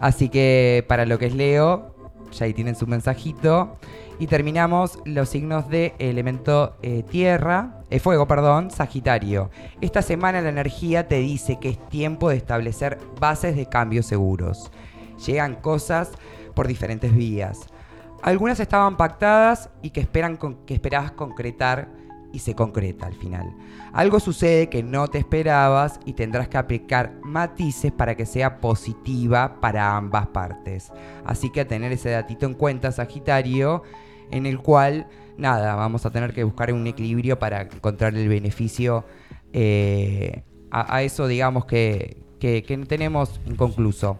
Así 0.00 0.30
que 0.30 0.84
para 0.88 1.04
lo 1.04 1.18
que 1.18 1.26
es 1.26 1.34
Leo, 1.34 1.89
ya 2.30 2.46
ahí 2.46 2.54
tienen 2.54 2.76
su 2.76 2.86
mensajito. 2.86 3.76
Y 4.18 4.26
terminamos 4.26 4.98
los 5.04 5.30
signos 5.30 5.68
de 5.68 5.94
elemento 5.98 6.76
eh, 6.82 7.02
tierra, 7.02 7.82
eh, 7.88 8.00
fuego, 8.00 8.26
perdón, 8.26 8.70
Sagitario. 8.70 9.50
Esta 9.80 10.02
semana 10.02 10.40
la 10.40 10.50
energía 10.50 11.08
te 11.08 11.18
dice 11.18 11.58
que 11.58 11.70
es 11.70 11.88
tiempo 11.88 12.28
de 12.28 12.36
establecer 12.36 12.98
bases 13.18 13.56
de 13.56 13.66
cambio 13.66 14.02
seguros. 14.02 14.70
Llegan 15.26 15.54
cosas 15.54 16.10
por 16.54 16.68
diferentes 16.68 17.14
vías. 17.14 17.60
Algunas 18.22 18.60
estaban 18.60 18.96
pactadas 18.98 19.70
y 19.80 19.90
que, 19.90 20.00
esperan 20.00 20.36
que 20.66 20.74
esperabas 20.74 21.12
concretar 21.12 21.88
y 22.32 22.40
se 22.40 22.54
concreta 22.54 23.06
al 23.06 23.14
final. 23.14 23.54
Algo 23.92 24.20
sucede 24.20 24.68
que 24.68 24.82
no 24.82 25.08
te 25.08 25.18
esperabas 25.18 26.00
y 26.04 26.12
tendrás 26.12 26.48
que 26.48 26.58
aplicar 26.58 27.14
matices 27.22 27.92
para 27.92 28.14
que 28.14 28.26
sea 28.26 28.60
positiva 28.60 29.60
para 29.60 29.96
ambas 29.96 30.28
partes. 30.28 30.92
Así 31.24 31.50
que 31.50 31.62
a 31.62 31.68
tener 31.68 31.92
ese 31.92 32.10
datito 32.10 32.46
en 32.46 32.54
cuenta, 32.54 32.92
Sagitario, 32.92 33.82
en 34.30 34.46
el 34.46 34.58
cual, 34.58 35.08
nada, 35.36 35.74
vamos 35.74 36.06
a 36.06 36.10
tener 36.10 36.32
que 36.32 36.44
buscar 36.44 36.72
un 36.72 36.86
equilibrio 36.86 37.38
para 37.38 37.62
encontrar 37.62 38.14
el 38.14 38.28
beneficio 38.28 39.04
eh, 39.52 40.44
a, 40.70 41.02
eso, 41.02 41.26
digamos, 41.26 41.64
que, 41.64 42.22
que, 42.38 42.62
que 42.62 42.76
tenemos 42.78 43.40
inconcluso. 43.46 44.18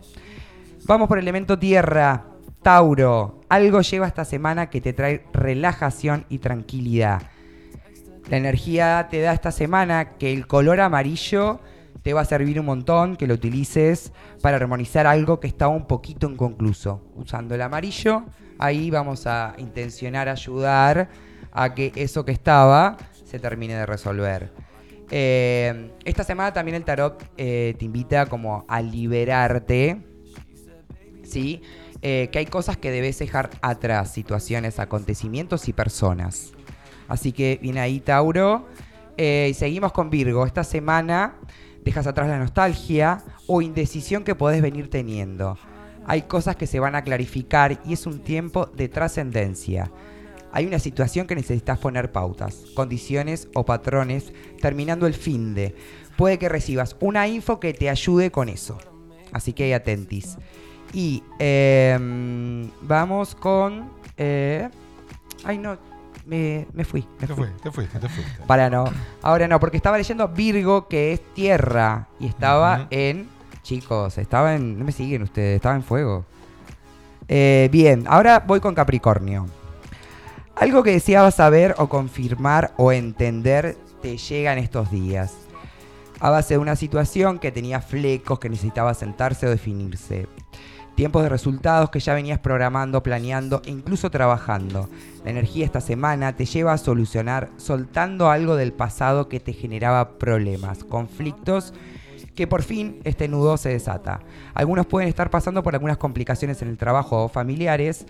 Vamos 0.87 1.09
por 1.09 1.19
elemento 1.19 1.59
tierra. 1.59 2.27
Tauro, 2.63 3.41
algo 3.49 3.81
lleva 3.81 4.07
esta 4.07 4.25
semana 4.25 4.69
que 4.69 4.81
te 4.81 4.93
trae 4.93 5.25
relajación 5.33 6.27
y 6.29 6.39
tranquilidad. 6.39 7.23
La 8.31 8.37
energía 8.37 9.09
te 9.11 9.21
da 9.21 9.33
esta 9.33 9.51
semana 9.51 10.17
que 10.17 10.33
el 10.33 10.47
color 10.47 10.79
amarillo 10.81 11.59
te 12.05 12.13
va 12.13 12.21
a 12.21 12.25
servir 12.25 12.61
un 12.61 12.67
montón, 12.67 13.17
que 13.17 13.27
lo 13.27 13.35
utilices 13.35 14.13
para 14.41 14.57
armonizar 14.57 15.05
algo 15.09 15.41
que 15.41 15.49
estaba 15.49 15.75
un 15.75 15.89
poquito 15.89 16.31
inconcluso. 16.31 17.03
Usando 17.17 17.57
el 17.57 17.61
amarillo, 17.61 18.23
ahí 18.57 18.89
vamos 18.89 19.27
a 19.27 19.55
intencionar 19.59 20.29
ayudar 20.29 21.09
a 21.51 21.75
que 21.75 21.91
eso 21.97 22.25
que 22.25 22.31
estaba 22.31 22.99
se 23.25 23.41
termine 23.41 23.75
de 23.75 23.85
resolver. 23.85 24.53
Eh, 25.11 25.91
esta 26.05 26.23
semana 26.23 26.53
también 26.53 26.77
el 26.77 26.85
tarot 26.85 27.21
eh, 27.37 27.75
te 27.81 27.85
invita 27.85 28.27
como 28.27 28.65
a 28.69 28.81
liberarte, 28.81 30.03
¿sí? 31.25 31.63
Eh, 32.01 32.29
que 32.31 32.39
hay 32.39 32.47
cosas 32.47 32.77
que 32.77 32.93
debes 32.93 33.19
dejar 33.19 33.51
atrás, 33.61 34.13
situaciones, 34.13 34.79
acontecimientos 34.79 35.69
y 35.69 35.73
personas. 35.73 36.53
Así 37.11 37.33
que 37.33 37.59
viene 37.61 37.81
ahí 37.81 38.01
Tauro. 38.01 38.67
Eh, 39.19 39.49
y 39.51 39.55
seguimos 39.55 39.93
con 39.93 40.09
Virgo. 40.09 40.47
Esta 40.47 40.65
semana 40.65 41.35
dejas 41.85 42.07
atrás 42.07 42.29
la 42.29 42.39
nostalgia 42.39 43.23
o 43.47 43.61
indecisión 43.61 44.25
que 44.25 44.35
podés 44.35 44.63
venir 44.63 44.89
teniendo. 44.89 45.59
Hay 46.07 46.23
cosas 46.23 46.57
que 46.57 46.67
se 46.67 46.81
van 46.81 46.95
a 46.95 47.03
clarificar 47.03 47.81
y 47.85 47.93
es 47.93 48.07
un 48.07 48.21
tiempo 48.21 48.67
de 48.67 48.89
trascendencia. 48.89 49.91
Hay 50.53 50.67
una 50.67 50.79
situación 50.79 51.27
que 51.27 51.35
necesitas 51.35 51.79
poner 51.79 52.11
pautas, 52.13 52.65
condiciones 52.75 53.49
o 53.55 53.65
patrones, 53.65 54.33
terminando 54.61 55.07
el 55.07 55.15
fin 55.15 55.55
de. 55.55 55.75
Puede 56.17 56.39
que 56.39 56.49
recibas 56.49 56.97
una 57.01 57.29
info 57.29 57.61
que 57.61 57.75
te 57.75 57.91
ayude 57.91 58.31
con 58.31 58.49
eso. 58.49 58.79
Así 59.33 59.53
que 59.53 59.75
atentis. 59.75 60.39
Y 60.93 61.23
em, 61.39 62.71
vamos 62.83 63.35
con... 63.35 63.91
eh, 64.17 64.69
ay, 65.45 65.59
no, 65.59 65.79
me, 66.31 66.67
me 66.73 66.85
fui. 66.85 67.07
Me 67.19 67.27
Te 67.27 67.35
fui. 67.35 67.49
te 67.63 67.71
fuiste, 67.73 67.99
te 67.99 68.09
fuiste. 68.09 68.43
Para 68.47 68.71
no. 68.71 68.85
Ahora 69.21 69.49
no, 69.49 69.59
porque 69.59 69.77
estaba 69.77 69.99
leyendo 69.99 70.29
Virgo, 70.29 70.87
que 70.87 71.13
es 71.13 71.35
tierra. 71.35 72.07
Y 72.21 72.27
estaba 72.29 72.87
en. 72.91 73.29
Chicos, 73.63 74.17
estaba 74.17 74.55
en. 74.55 74.79
No 74.79 74.85
me 74.85 74.93
siguen 74.93 75.23
ustedes, 75.23 75.57
estaba 75.57 75.75
en 75.75 75.83
fuego. 75.83 76.25
Eh, 77.29 77.69
bien, 77.73 78.05
ahora 78.09 78.43
voy 78.47 78.61
con 78.61 78.75
Capricornio. 78.75 79.47
Algo 80.55 80.83
que 80.83 80.93
deseabas 80.93 81.35
saber 81.35 81.75
o 81.79 81.89
confirmar 81.89 82.73
o 82.77 82.93
entender 82.93 83.77
te 84.01 84.17
llega 84.17 84.53
en 84.53 84.59
estos 84.59 84.91
días. 84.91 85.35
A 86.21 86.31
base 86.31 86.55
de 86.55 86.59
una 86.59 86.77
situación 86.77 87.39
que 87.39 87.51
tenía 87.51 87.81
flecos, 87.81 88.39
que 88.39 88.49
necesitaba 88.51 88.93
sentarse 88.95 89.47
o 89.47 89.51
definirse. 89.51 90.27
Tiempos 91.01 91.23
de 91.23 91.31
resultados 91.31 91.89
que 91.89 91.99
ya 91.99 92.13
venías 92.13 92.41
programando, 92.41 93.03
planeando 93.03 93.63
e 93.65 93.71
incluso 93.71 94.11
trabajando. 94.11 94.91
La 95.25 95.31
energía 95.31 95.65
esta 95.65 95.81
semana 95.81 96.37
te 96.37 96.45
lleva 96.45 96.75
a 96.75 96.77
solucionar 96.77 97.49
soltando 97.57 98.29
algo 98.29 98.55
del 98.55 98.75
pasado 98.75 99.27
que 99.27 99.41
te 99.41 99.55
generaba 99.55 100.19
problemas, 100.19 100.85
conflictos, 100.85 101.73
que 102.35 102.47
por 102.47 102.63
fin 102.63 103.01
este 103.05 103.29
nudo 103.29 103.57
se 103.57 103.71
desata. 103.71 104.21
Algunos 104.53 104.85
pueden 104.85 105.09
estar 105.09 105.31
pasando 105.31 105.63
por 105.63 105.75
algunas 105.75 105.97
complicaciones 105.97 106.61
en 106.61 106.69
el 106.69 106.77
trabajo 106.77 107.25
o 107.25 107.29
familiares. 107.31 108.05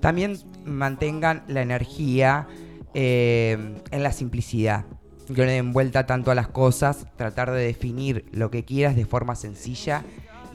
También 0.00 0.38
mantengan 0.64 1.42
la 1.48 1.62
energía 1.62 2.46
eh, 2.94 3.74
en 3.90 4.02
la 4.04 4.12
simplicidad. 4.12 4.84
Que 5.26 5.32
no 5.32 5.44
le 5.44 5.54
den 5.54 5.72
vuelta 5.72 6.06
tanto 6.06 6.30
a 6.30 6.36
las 6.36 6.46
cosas, 6.46 7.04
tratar 7.16 7.50
de 7.50 7.64
definir 7.64 8.26
lo 8.30 8.52
que 8.52 8.64
quieras 8.64 8.94
de 8.94 9.06
forma 9.06 9.34
sencilla 9.34 10.04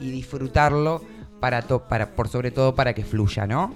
y 0.00 0.10
disfrutarlo 0.10 1.02
para, 1.44 1.60
to- 1.60 1.82
para 1.86 2.06
por 2.16 2.28
sobre 2.28 2.50
todo 2.50 2.74
para 2.74 2.94
que 2.94 3.04
fluya, 3.04 3.46
¿no? 3.46 3.74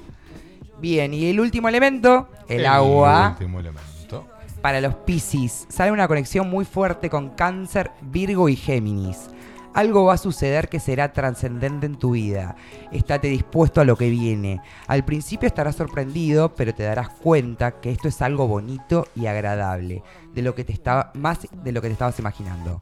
Bien, 0.81 1.13
y 1.13 1.29
el 1.29 1.39
último 1.39 1.69
elemento, 1.69 2.31
el, 2.49 2.65
agua. 2.65 3.33
último 3.39 3.61
elemento. 3.61 4.27
Para 4.63 4.81
los 4.81 4.95
Piscis, 4.95 5.67
sale 5.69 5.93
una 5.93 6.09
conexión 6.09 6.49
muy 6.49 6.65
fuerte 6.65 7.11
con 7.11 7.29
Cáncer, 7.29 7.91
Virgo 8.01 8.49
y 8.49 8.57
Géminis. 8.57 9.29
Algo 9.75 10.07
va 10.07 10.15
a 10.15 10.17
suceder 10.17 10.71
que 10.71 10.81
será 10.81 11.13
trascendente 11.13 11.85
en 11.85 11.97
tu 11.97 12.13
vida. 12.13 12.57
Estate 12.91 13.29
dispuesto 13.29 13.83
a 13.83 13.85
lo 13.85 13.97
que 13.97 14.09
viene. 14.09 14.63
Al 14.87 15.05
principio 15.05 15.47
estarás 15.47 15.77
sorprendido, 15.77 16.55
pero 16.55 16.75
te 16.75 16.85
darás 16.85 17.11
cuenta 17.11 17.81
que 17.83 17.91
esto 17.91 18.09
es 18.09 18.23
algo 18.23 18.49
bonito 18.49 19.07
y 19.15 19.27
agradable, 19.27 20.03
de 20.33 20.41
lo 20.41 20.55
que 20.55 20.65
te 20.65 20.73
estaba 20.73 21.11
más 21.15 21.41
de 21.53 21.73
lo 21.73 21.83
que 21.83 21.89
te 21.89 21.93
estabas 21.93 22.19
imaginando. 22.19 22.81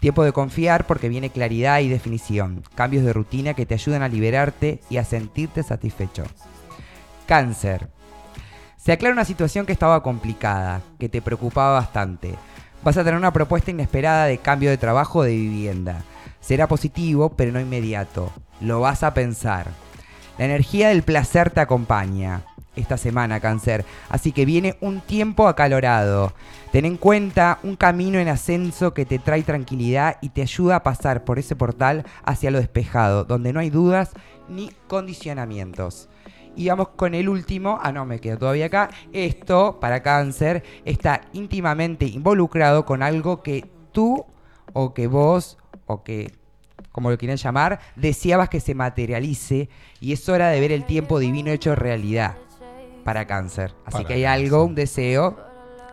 Tiempo 0.00 0.22
de 0.22 0.32
confiar 0.32 0.86
porque 0.86 1.08
viene 1.08 1.30
claridad 1.30 1.80
y 1.80 1.88
definición, 1.88 2.62
cambios 2.74 3.04
de 3.04 3.12
rutina 3.12 3.54
que 3.54 3.66
te 3.66 3.74
ayudan 3.74 4.02
a 4.02 4.08
liberarte 4.08 4.80
y 4.88 4.98
a 4.98 5.04
sentirte 5.04 5.62
satisfecho. 5.62 6.24
Cáncer. 7.26 7.88
Se 8.76 8.92
aclara 8.92 9.12
una 9.12 9.24
situación 9.24 9.66
que 9.66 9.72
estaba 9.72 10.02
complicada, 10.02 10.82
que 11.00 11.08
te 11.08 11.20
preocupaba 11.20 11.72
bastante. 11.72 12.36
Vas 12.84 12.96
a 12.96 13.02
tener 13.02 13.18
una 13.18 13.32
propuesta 13.32 13.72
inesperada 13.72 14.26
de 14.26 14.38
cambio 14.38 14.70
de 14.70 14.78
trabajo 14.78 15.18
o 15.18 15.24
de 15.24 15.32
vivienda. 15.32 16.02
Será 16.40 16.68
positivo, 16.68 17.30
pero 17.30 17.50
no 17.50 17.60
inmediato. 17.60 18.32
Lo 18.60 18.80
vas 18.80 19.02
a 19.02 19.14
pensar. 19.14 19.66
La 20.38 20.44
energía 20.44 20.90
del 20.90 21.02
placer 21.02 21.50
te 21.50 21.60
acompaña 21.60 22.44
esta 22.78 22.96
semana, 22.96 23.40
cáncer. 23.40 23.84
Así 24.08 24.32
que 24.32 24.44
viene 24.44 24.76
un 24.80 25.00
tiempo 25.00 25.48
acalorado. 25.48 26.32
Ten 26.72 26.84
en 26.84 26.96
cuenta 26.96 27.58
un 27.62 27.76
camino 27.76 28.18
en 28.18 28.28
ascenso 28.28 28.94
que 28.94 29.06
te 29.06 29.18
trae 29.18 29.42
tranquilidad 29.42 30.18
y 30.20 30.30
te 30.30 30.42
ayuda 30.42 30.76
a 30.76 30.82
pasar 30.82 31.24
por 31.24 31.38
ese 31.38 31.56
portal 31.56 32.04
hacia 32.24 32.50
lo 32.50 32.58
despejado, 32.58 33.24
donde 33.24 33.52
no 33.52 33.60
hay 33.60 33.70
dudas 33.70 34.12
ni 34.48 34.70
condicionamientos. 34.86 36.08
Y 36.56 36.68
vamos 36.68 36.88
con 36.88 37.14
el 37.14 37.28
último. 37.28 37.78
Ah, 37.82 37.92
no, 37.92 38.04
me 38.04 38.20
quedo 38.20 38.38
todavía 38.38 38.66
acá. 38.66 38.90
Esto, 39.12 39.78
para 39.80 40.02
cáncer, 40.02 40.64
está 40.84 41.20
íntimamente 41.32 42.04
involucrado 42.06 42.84
con 42.84 43.02
algo 43.02 43.42
que 43.42 43.64
tú 43.92 44.26
o 44.72 44.92
que 44.92 45.06
vos 45.06 45.56
o 45.86 46.02
que 46.02 46.32
como 46.92 47.10
lo 47.10 47.18
quieran 47.18 47.36
llamar, 47.36 47.78
deseabas 47.94 48.48
que 48.48 48.58
se 48.58 48.74
materialice 48.74 49.68
y 50.00 50.12
es 50.12 50.28
hora 50.28 50.48
de 50.48 50.60
ver 50.60 50.72
el 50.72 50.84
tiempo 50.84 51.20
divino 51.20 51.50
hecho 51.52 51.76
realidad 51.76 52.36
para 53.04 53.26
cáncer. 53.26 53.74
Así 53.84 53.98
Para 53.98 54.04
que 54.08 54.14
hay 54.14 54.24
algo, 54.24 54.64
un 54.64 54.74
deseo 54.74 55.36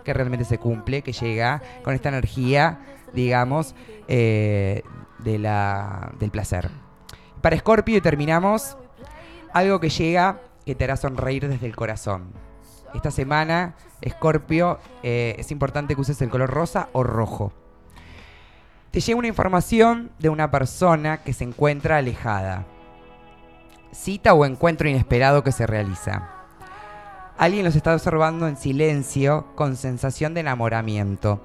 que 0.04 0.14
realmente 0.14 0.46
se 0.46 0.58
cumple, 0.58 1.02
que 1.02 1.12
llega 1.12 1.62
con 1.84 1.94
esta 1.94 2.10
energía, 2.10 2.80
digamos, 3.14 3.76
eh, 4.08 4.84
de 5.20 5.40
la, 5.40 6.12
del 6.20 6.32
placer. 6.32 6.70
Para 7.42 7.58
Scorpio 7.58 7.98
y 7.98 8.02
terminamos, 8.02 8.78
algo 9.54 9.80
que 9.80 9.90
llega 9.90 10.42
que 10.66 10.76
te 10.76 10.84
hará 10.84 10.96
sonreír 10.96 11.48
desde 11.48 11.66
el 11.66 11.76
corazón. 11.76 12.32
Esta 12.94 13.12
semana, 13.12 13.76
Scorpio, 14.08 14.80
eh, 15.04 15.36
es 15.38 15.52
importante 15.52 15.96
que 15.96 16.02
uses 16.02 16.22
el 16.22 16.30
color 16.30 16.50
rosa 16.50 16.90
o 16.94 17.04
rojo. 17.04 17.52
Te 18.92 19.02
llega 19.02 19.20
una 19.20 19.28
información 19.28 20.12
de 20.20 20.30
una 20.30 20.50
persona 20.52 21.22
que 21.24 21.34
se 21.34 21.44
encuentra 21.44 21.98
alejada. 21.98 22.66
Cita 23.92 24.34
o 24.34 24.46
encuentro 24.46 24.88
inesperado 24.88 25.44
que 25.44 25.52
se 25.52 25.68
realiza. 25.68 26.35
Alguien 27.38 27.66
los 27.66 27.76
está 27.76 27.94
observando 27.94 28.48
en 28.48 28.56
silencio 28.58 29.48
con 29.56 29.76
sensación 29.76 30.34
de 30.34 30.40
enamoramiento. 30.42 31.42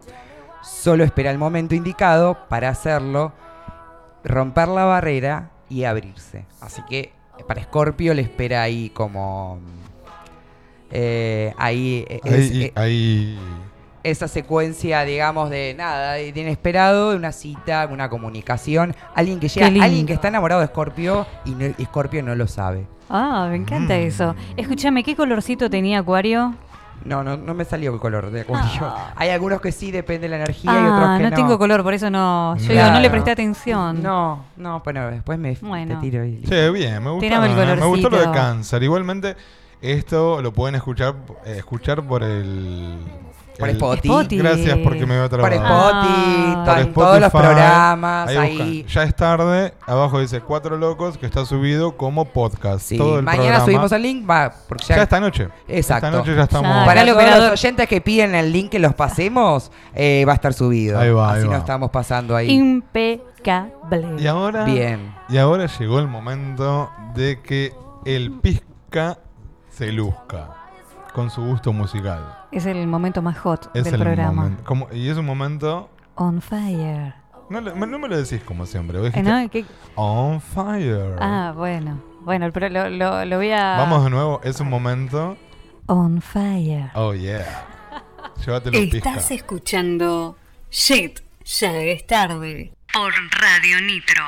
Solo 0.62 1.04
espera 1.04 1.30
el 1.30 1.38
momento 1.38 1.74
indicado 1.74 2.46
para 2.48 2.68
hacerlo, 2.68 3.32
romper 4.22 4.68
la 4.68 4.84
barrera 4.84 5.50
y 5.68 5.84
abrirse. 5.84 6.44
Así 6.60 6.82
que 6.88 7.12
para 7.48 7.62
Scorpio 7.62 8.14
le 8.14 8.22
espera 8.22 8.62
ahí 8.62 8.90
como... 8.90 9.58
eh, 10.90 11.54
ahí, 11.58 12.04
eh, 12.08 12.20
es- 12.24 12.50
Ahí, 12.50 12.62
eh, 12.64 12.72
ahí- 12.76 13.38
esa 14.02 14.28
secuencia, 14.28 15.02
digamos, 15.04 15.50
de 15.50 15.74
nada, 15.76 16.12
de 16.14 16.32
de 16.32 16.40
inesperado, 16.40 17.10
de 17.10 17.16
una 17.16 17.32
cita, 17.32 17.86
una 17.90 18.08
comunicación, 18.08 18.94
alguien 19.14 19.40
que 19.40 19.48
llega, 19.48 19.66
alguien 19.84 20.06
que 20.06 20.12
está 20.14 20.28
enamorado 20.28 20.60
de 20.62 20.68
Scorpio 20.68 21.26
y, 21.44 21.50
no- 21.50 21.74
y 21.76 21.84
Scorpio 21.84 22.22
no 22.22 22.34
lo 22.34 22.46
sabe. 22.46 22.86
Ah, 23.08 23.46
me 23.50 23.56
encanta 23.56 23.94
Mm. 23.94 24.00
eso. 24.00 24.34
Escúchame, 24.56 25.02
¿qué 25.04 25.14
colorcito 25.16 25.68
tenía 25.68 25.98
Acuario? 25.98 26.54
No, 27.04 27.24
no, 27.24 27.36
no 27.38 27.54
me 27.54 27.64
salió 27.64 27.94
el 27.94 27.98
color 27.98 28.30
de 28.30 28.42
Acuario. 28.42 28.92
Hay 29.16 29.30
algunos 29.30 29.60
que 29.62 29.72
sí, 29.72 29.90
depende 29.90 30.28
de 30.28 30.28
la 30.28 30.36
energía 30.36 30.70
y 30.72 30.76
otros 30.84 30.92
Ah, 31.08 31.14
que 31.16 31.24
no, 31.24 31.30
no. 31.30 31.36
tengo 31.36 31.58
color, 31.58 31.82
por 31.82 31.94
eso 31.94 32.10
no. 32.10 32.56
Yo 32.58 32.72
digo, 32.72 32.90
no 32.90 33.00
le 33.00 33.08
presté 33.10 33.30
atención. 33.30 34.02
No, 34.02 34.44
no, 34.56 34.80
bueno, 34.84 35.10
después 35.10 35.38
me 35.38 35.54
Bueno. 35.62 35.94
te 35.94 36.00
tiro 36.02 36.24
y... 36.26 36.42
Sí, 36.46 36.70
bien, 36.72 37.02
me 37.02 37.10
gustó. 37.10 37.20
Tirame 37.20 37.46
el 37.48 37.54
Me 37.80 37.86
gustó 37.86 38.10
lo 38.10 38.18
de 38.18 38.24
colorcito. 38.24 38.32
cáncer. 38.32 38.82
Igualmente, 38.82 39.34
esto 39.80 40.42
lo 40.42 40.52
pueden 40.52 40.74
escuchar 40.74 41.14
eh, 41.46 41.54
escuchar 41.58 42.02
por 42.06 42.22
el. 42.22 42.98
Por 43.60 43.68
el- 43.68 43.76
Spotify. 43.76 44.08
Spotify. 44.08 44.36
Gracias 44.42 44.78
porque 44.82 45.06
me 45.06 45.14
iba 45.14 45.24
a 45.24 45.28
Por 45.28 45.38
trabar. 45.38 45.52
Spotify, 45.52 46.54
Ah. 46.56 46.64
Por 46.66 46.78
en 46.78 46.92
todos 46.94 47.20
los 47.20 47.26
Spotify. 47.28 47.46
programas, 47.54 48.28
Ahí. 48.30 48.86
Ya 48.88 49.02
es 49.04 49.14
tarde. 49.16 49.74
Abajo 49.86 50.20
dice 50.20 50.40
Cuatro 50.40 50.76
Locos 50.76 51.16
que 51.18 51.26
está 51.26 51.44
subido 51.44 51.96
como 51.96 52.24
podcast. 52.24 52.80
Sí, 52.80 52.96
Todo 52.98 53.18
el 53.18 53.24
mañana 53.24 53.42
programa. 53.44 53.64
subimos 53.66 53.92
el 53.92 54.02
link, 54.02 54.28
va, 54.28 54.52
porque 54.68 54.84
ya, 54.86 54.96
Ya 54.96 55.02
esta 55.02 55.20
noche. 55.20 55.48
Exacto. 55.68 56.06
Esta 56.06 56.18
noche 56.18 56.34
ya 56.36 56.42
estamos. 56.42 56.74
Ya, 56.74 56.84
Para 56.84 57.04
todos 57.06 57.40
los 57.40 57.50
oyentes 57.52 57.88
que 57.88 58.00
piden 58.00 58.34
el 58.34 58.52
link 58.52 58.70
que 58.70 58.78
los 58.78 58.94
pasemos, 58.94 59.70
eh, 59.94 60.24
va 60.26 60.32
a 60.32 60.34
estar 60.34 60.52
subido. 60.52 60.98
Ahí 60.98 61.10
va, 61.10 61.30
Así 61.32 61.38
ahí 61.40 61.44
no 61.44 61.50
va. 61.52 61.58
estamos 61.58 61.90
pasando 61.90 62.34
ahí. 62.36 62.50
Impecable. 62.50 64.16
Y 64.18 64.26
ahora. 64.26 64.64
Bien. 64.64 65.14
Y 65.28 65.38
ahora 65.38 65.66
llegó 65.78 65.98
el 65.98 66.08
momento 66.08 66.90
de 67.14 67.40
que 67.40 67.72
el 68.04 68.32
pizca 68.40 69.18
se 69.70 69.92
luzca 69.92 70.48
con 71.12 71.30
su 71.30 71.42
gusto 71.42 71.72
musical. 71.72 72.46
Es 72.52 72.66
el 72.66 72.86
momento 72.86 73.22
más 73.22 73.38
hot 73.38 73.70
Es 73.74 73.84
del 73.84 73.94
el 73.94 74.00
programa. 74.00 74.42
momento. 74.42 74.64
como- 74.64 74.88
y 74.92 75.08
es 75.08 75.16
un 75.16 75.26
momento. 75.26 75.90
On 76.16 76.40
fire. 76.42 77.14
No, 77.48 77.60
le- 77.60 77.74
no 77.74 77.98
me 77.98 78.08
lo 78.08 78.16
decís 78.16 78.42
como 78.44 78.66
siempre. 78.66 78.98
Eh, 79.06 79.22
¿no? 79.22 79.50
¿Qué? 79.50 79.64
On 79.96 80.40
fire. 80.40 81.16
Ah, 81.20 81.52
bueno. 81.56 82.00
Bueno, 82.22 82.50
pero 82.52 82.68
lo, 82.68 82.88
lo, 82.90 83.24
lo 83.24 83.36
voy 83.36 83.50
a. 83.50 83.76
Vamos 83.78 84.04
de 84.04 84.10
nuevo. 84.10 84.40
Es 84.44 84.60
un 84.60 84.68
momento. 84.68 85.36
On 85.86 86.20
fire. 86.22 86.90
Oh 86.94 87.14
yeah. 87.14 87.66
Llévatelo 88.44 88.78
pizca. 88.78 88.98
Estás 89.10 89.30
escuchando 89.32 90.36
Shit, 90.70 91.20
ya 91.44 91.72
es 91.76 92.06
tarde. 92.06 92.72
Por 92.92 93.12
Radio 93.40 93.80
Nitro. 93.82 94.24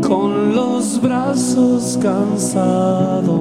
Con 0.00 0.54
los 0.54 1.02
brazos 1.02 1.98
cansados. 2.00 3.32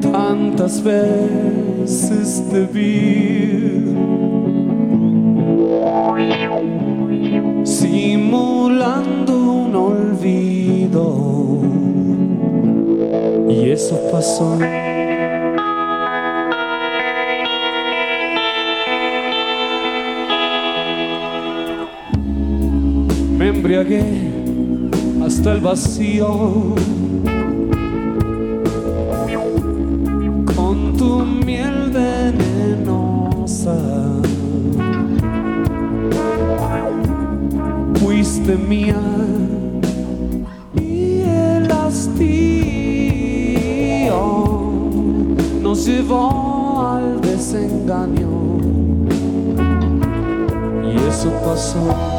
Tantas 0.00 0.82
veces 0.82 2.42
te 2.50 2.66
vi 2.66 3.01
embriagué 23.54 24.04
hasta 25.24 25.52
el 25.52 25.60
vacío 25.60 26.74
con 30.56 30.96
tu 30.96 31.20
miel 31.20 31.90
venenosa. 31.90 33.76
Fuiste 38.00 38.56
mía 38.56 39.00
y 40.74 41.20
el 41.20 41.70
hastío 41.70 42.22
nos 45.62 45.86
llevó 45.86 46.88
al 46.88 47.20
desengaño 47.20 48.58
y 50.82 50.96
eso 51.08 51.30
pasó. 51.44 52.11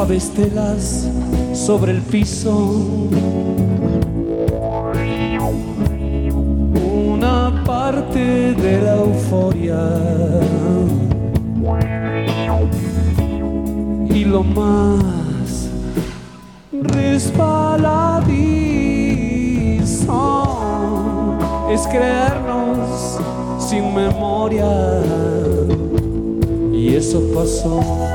Suaves 0.00 0.30
telas 0.30 1.06
sobre 1.52 1.92
el 1.92 2.00
piso. 2.00 2.54
Una 7.06 7.62
parte 7.66 8.54
de 8.54 8.80
la 8.80 8.96
euforia. 8.96 9.90
Y 14.08 14.24
lo 14.24 14.42
más 14.42 15.68
resbaladizo 16.72 18.30
es 21.70 21.86
creernos 21.88 23.18
sin 23.58 23.94
memoria. 23.94 25.02
Y 26.72 26.94
eso 26.96 27.20
pasó. 27.34 28.09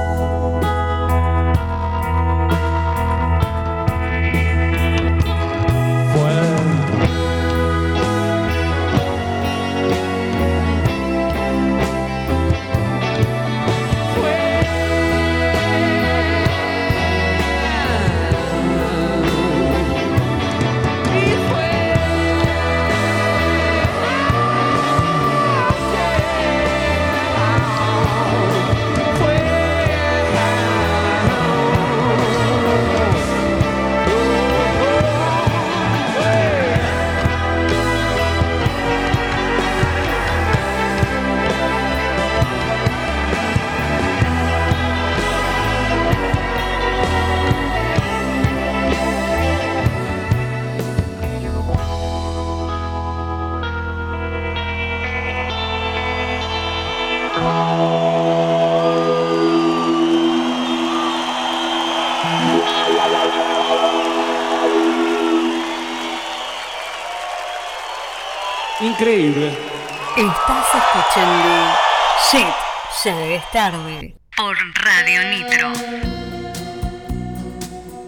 Tarde. 73.60 74.18
Por 74.36 74.54
Radio 74.84 75.30
Nitro. 75.30 75.72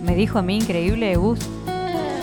Me 0.01 0.13
dijo 0.13 0.39
a 0.39 0.41
mí 0.41 0.57
increíble, 0.57 1.15
Gus. 1.15 1.39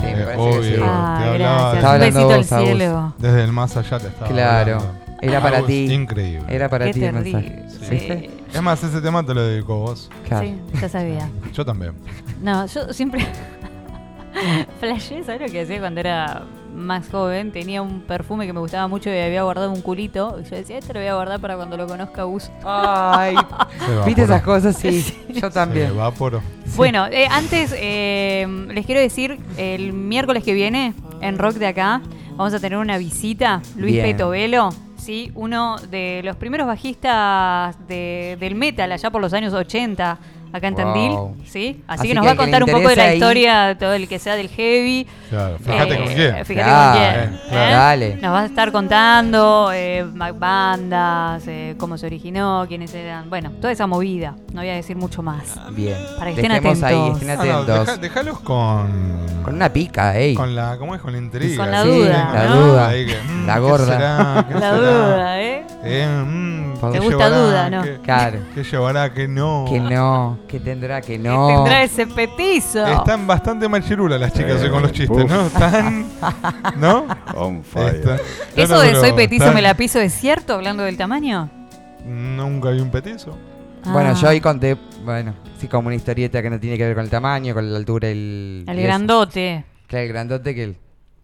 Eh, 0.03 0.35
obvio, 0.37 0.85
Ah, 0.87 1.17
te 1.23 1.29
hablaba 1.31 1.73
gracias. 1.73 1.73
de- 1.73 1.77
Estaba 1.79 1.93
Un 1.95 1.99
besito 1.99 2.25
al 2.27 2.33
Agus. 2.33 2.67
cielo. 2.77 3.13
desde 3.17 3.43
el 3.43 3.51
más 3.51 3.77
allá 3.77 3.97
te 3.99 4.07
estaba 4.09 4.27
Claro. 4.27 4.75
hablando. 4.75 5.01
Era 5.23 5.41
para 5.41 5.65
ti. 5.65 5.91
Increíble. 5.91 6.45
Era 6.55 6.69
para 6.69 6.85
Qué 6.85 6.93
ti 6.93 7.03
el 7.03 7.13
terrible. 7.15 7.41
mensaje. 7.41 7.65
Sí. 7.79 7.89
¿Viste? 7.89 8.29
Es 8.53 8.61
más, 8.61 8.83
ese 8.83 9.01
tema 9.01 9.25
te 9.25 9.33
lo 9.33 9.41
dedicó 9.41 9.79
vos. 9.79 10.07
Claro. 10.27 10.45
Sí, 10.45 10.55
ya 10.79 10.87
sabía. 10.87 11.27
Yo 11.51 11.65
también. 11.65 11.93
No, 12.43 12.67
yo 12.67 12.93
siempre 12.93 13.25
flashé, 14.79 15.23
¿sabes 15.23 15.41
lo 15.41 15.47
que 15.47 15.61
hacía 15.61 15.79
cuando 15.79 15.99
era 15.99 16.43
más 16.75 17.09
joven? 17.09 17.51
Tenía 17.51 17.81
un 17.81 18.01
perfume 18.01 18.45
que 18.45 18.53
me 18.53 18.59
gustaba 18.59 18.87
mucho 18.87 19.09
y 19.09 19.17
había 19.17 19.43
guardado 19.43 19.71
un 19.71 19.81
culito. 19.81 20.37
Y 20.39 20.49
yo 20.49 20.55
decía, 20.55 20.77
este 20.77 20.93
lo 20.93 20.99
voy 20.99 21.07
a 21.09 21.15
guardar 21.15 21.39
para 21.39 21.55
cuando 21.55 21.77
lo 21.77 21.87
conozca 21.87 22.23
Gus. 22.23 22.49
Ay. 22.63 23.35
¿viste 24.05 24.23
esas 24.23 24.41
cosas? 24.41 24.75
Sí, 24.75 25.03
yo 25.29 25.41
Se 25.41 25.49
también. 25.51 25.91
Bueno, 26.75 27.07
eh, 27.07 27.27
antes 27.31 27.73
eh, 27.77 28.47
les 28.69 28.85
quiero 28.85 29.01
decir, 29.01 29.39
el 29.57 29.93
miércoles 29.93 30.43
que 30.43 30.53
viene, 30.53 30.93
en 31.21 31.37
Rock 31.37 31.55
de 31.55 31.67
acá, 31.67 32.01
vamos 32.35 32.53
a 32.53 32.59
tener 32.59 32.77
una 32.77 32.97
visita, 32.97 33.61
Luis 33.77 33.93
Bien. 33.93 34.05
Petovelo, 34.05 34.69
¿sí? 34.97 35.31
uno 35.35 35.77
de 35.89 36.21
los 36.23 36.35
primeros 36.35 36.67
bajistas 36.67 37.75
de- 37.87 38.37
del 38.39 38.55
metal 38.55 38.91
allá 38.91 39.09
por 39.09 39.21
los 39.21 39.33
años 39.33 39.53
80, 39.53 40.17
acá 40.55 40.67
en 40.67 40.75
Wow. 40.75 40.83
Tandil, 40.83 41.11
¿sí? 41.45 41.83
Así, 41.87 41.99
Así 41.99 42.07
que 42.09 42.13
nos 42.15 42.23
que 42.23 42.27
va 42.27 42.33
a 42.33 42.35
contar 42.37 42.63
un 42.63 42.69
poco 42.71 42.89
de 42.89 42.95
la 42.95 43.03
ahí- 43.03 43.13
historia, 43.15 43.77
todo 43.79 43.93
el 43.93 44.07
que 44.07 44.19
sea 44.19 44.35
del 44.35 44.49
heavy. 44.49 45.07
Claro, 45.29 45.57
fíjate 45.59 45.93
Eh, 45.93 45.97
con 45.97 46.07
quién. 46.07 46.45
Fíjate 46.45 46.53
Claro, 46.53 46.91
con 46.91 46.99
quién. 47.01 47.33
eh, 47.35 47.39
claro. 47.49 47.65
¿eh? 47.69 47.73
Dale. 47.73 48.15
Nos 48.21 48.31
va 48.33 48.41
a 48.41 48.45
estar 48.45 48.71
contando 48.71 49.71
eh, 49.73 50.05
bandas, 50.59 51.43
eh, 51.47 51.75
cómo 51.77 51.97
se 51.97 52.05
originó, 52.05 52.65
quiénes 52.67 52.93
eran. 52.93 53.29
Bueno, 53.29 53.51
toda 53.61 53.71
esa 53.73 53.87
movida. 53.87 54.35
No 54.53 54.61
voy 54.61 54.69
a 54.69 54.75
decir 54.75 54.95
mucho 54.95 55.21
más. 55.21 55.59
Bien. 55.73 55.95
Para 56.17 56.31
que 56.33 56.41
estén 56.41 56.51
Dejemos 56.51 56.83
ahí, 56.83 56.95
atentos. 56.95 57.21
estén 57.21 57.29
Ah, 57.31 57.35
no, 57.35 57.41
atentos. 57.53 57.85
deja- 57.87 57.97
dejalos 57.97 58.39
con. 58.39 59.25
Con 59.43 59.55
una 59.55 59.69
pica, 59.71 60.17
ey. 60.17 60.33
Con 60.35 60.55
la. 60.55 60.77
¿Cómo 60.77 60.95
es? 60.95 61.01
Con 61.01 61.11
la 61.11 61.17
intriga. 61.19 61.57
Con 61.63 61.71
la 61.71 61.83
Sí, 61.83 61.89
duda, 61.89 62.31
la 62.33 62.45
¿no? 62.45 62.55
duda. 62.61 62.87
Ahí 62.87 63.05
que, 63.05 63.15
mm, 63.15 63.45
La 63.47 63.53
¿qué 63.55 63.59
gorda. 63.59 63.85
será? 63.85 64.45
¿Qué 64.47 64.53
La 64.53 64.59
será? 64.59 64.71
duda, 64.77 65.41
¿eh? 65.41 65.65
Eh, 65.83 66.07
mm, 66.25 66.73
¿Te 66.73 66.91
¿qué 66.91 66.99
gusta 66.99 67.09
llevará? 67.29 67.37
duda, 67.37 67.69
no? 67.69 67.83
¿Qué, 67.83 67.97
Claro. 68.03 68.39
qué 68.53 68.63
llevará? 68.63 69.13
¿Qué 69.13 69.27
no? 69.27 69.65
Que 69.69 69.79
no, 69.79 70.37
que 70.47 70.59
tendrá 70.59 71.01
que 71.01 71.17
no. 71.17 71.47
Tendrá 71.47 71.83
ese 71.83 72.07
petizo. 72.07 72.85
Están 72.85 73.25
bastante 73.27 73.67
machirulas 73.67 74.19
las 74.19 74.33
chicas 74.33 74.61
Eh, 74.63 74.69
con 74.69 74.81
los 74.83 74.91
chistes, 74.91 75.23
uf. 75.25 75.29
¿no? 75.31 75.47
Están. 75.47 76.05
¿No? 76.77 77.05
On 77.35 77.63
fire. 77.63 78.19
¿Eso 78.55 78.73
No, 78.75 78.75
no, 78.75 78.81
de 78.81 78.95
soy 78.95 79.13
petizo 79.13 79.51
me 79.53 79.61
la 79.61 79.73
piso 79.75 79.99
es 79.99 80.13
cierto, 80.13 80.53
hablando 80.53 80.83
del 80.83 80.97
tamaño? 80.97 81.49
Nunca 82.05 82.69
vi 82.69 82.79
un 82.79 82.91
petizo. 82.91 83.37
Bueno, 83.85 84.09
Ah, 84.11 84.13
yo 84.13 84.29
ahí 84.29 84.41
conté, 84.41 84.77
bueno, 85.03 85.35
sí, 85.59 85.67
como 85.67 85.87
una 85.87 85.95
historieta 85.95 86.41
que 86.41 86.49
no 86.49 86.59
tiene 86.59 86.77
que 86.77 86.85
ver 86.85 86.95
con 86.95 87.03
el 87.03 87.09
tamaño, 87.09 87.53
con 87.53 87.71
la 87.71 87.77
altura 87.77 88.07
y 88.09 88.11
el. 88.11 88.65
El 88.67 88.81
grandote. 88.81 89.63
Claro, 89.87 90.03
el 90.05 90.09
grandote 90.11 90.55
que 90.55 90.63
el 90.63 90.75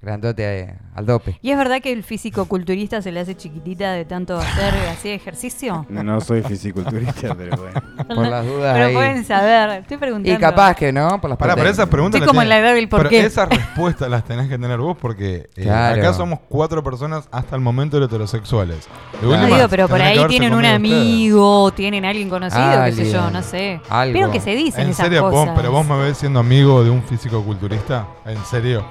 grandote 0.01 0.59
eh, 0.61 0.75
al 0.95 1.05
dope. 1.05 1.37
¿Y 1.43 1.51
es 1.51 1.57
verdad 1.57 1.79
que 1.81 1.91
el 1.93 2.03
físico 2.03 2.45
culturista 2.45 3.01
se 3.03 3.11
le 3.11 3.19
hace 3.19 3.35
chiquitita 3.35 3.91
de 3.93 4.03
tanto 4.05 4.37
hacer 4.37 4.73
así 4.89 5.09
ejercicio? 5.09 5.85
No 5.89 6.19
soy 6.21 6.41
fisiculturista, 6.41 7.35
pero 7.35 7.55
bueno. 7.57 7.81
Por 8.07 8.27
las 8.27 8.45
dudas 8.45 8.73
Pero 8.73 8.85
ahí. 8.87 8.93
pueden 8.95 9.23
saber, 9.25 9.81
estoy 9.81 9.97
preguntando. 9.97 10.37
Y 10.37 10.41
capaz 10.41 10.75
que 10.75 10.91
no, 10.91 11.21
por 11.21 11.29
las 11.29 11.37
Pará, 11.37 11.55
pero 11.55 11.69
esas 11.69 11.87
preguntas 11.87 12.19
Estoy 12.19 12.27
como 12.27 12.41
en 12.41 12.49
la 12.49 12.57
edad 12.59 12.73
del 12.73 12.89
por 12.89 13.07
pero 13.07 13.15
esas 13.25 13.47
respuestas 13.49 14.09
las 14.09 14.23
tenés 14.25 14.49
que 14.49 14.57
tener 14.57 14.79
vos 14.79 14.97
porque 14.99 15.49
eh, 15.55 15.63
Claro. 15.63 16.01
acá 16.01 16.13
somos 16.13 16.39
cuatro 16.49 16.83
personas 16.83 17.27
hasta 17.31 17.55
el 17.55 17.61
momento 17.61 18.03
heterosexuales. 18.03 18.87
De 19.21 19.27
No 19.27 19.33
última, 19.33 19.55
digo, 19.57 19.69
pero 19.69 19.87
por 19.87 20.01
ahí 20.01 20.17
tienen 20.27 20.53
un 20.53 20.61
conmigo 20.63 20.75
ustedes. 20.75 20.75
amigo, 20.75 21.71
tienen 21.73 22.05
alguien 22.05 22.29
conocido, 22.29 22.83
qué 22.85 22.91
sé 22.91 23.11
yo, 23.11 23.29
no 23.29 23.43
sé. 23.43 23.79
Algo. 23.89 24.13
Pero 24.13 24.31
que 24.31 24.39
se 24.39 24.55
dicen 24.55 24.85
¿En 24.85 24.89
esas 24.89 25.05
serio? 25.05 25.21
vos- 25.23 25.31
cosas. 25.31 25.53
¿Pero 25.55 25.71
vos 25.71 25.85
me 25.85 25.97
ves 25.99 26.17
siendo 26.17 26.39
amigo 26.39 26.83
de 26.83 26.89
un 26.89 27.03
físico 27.03 27.43
culturista? 27.43 28.07
¿En 28.25 28.43
serio? 28.45 28.83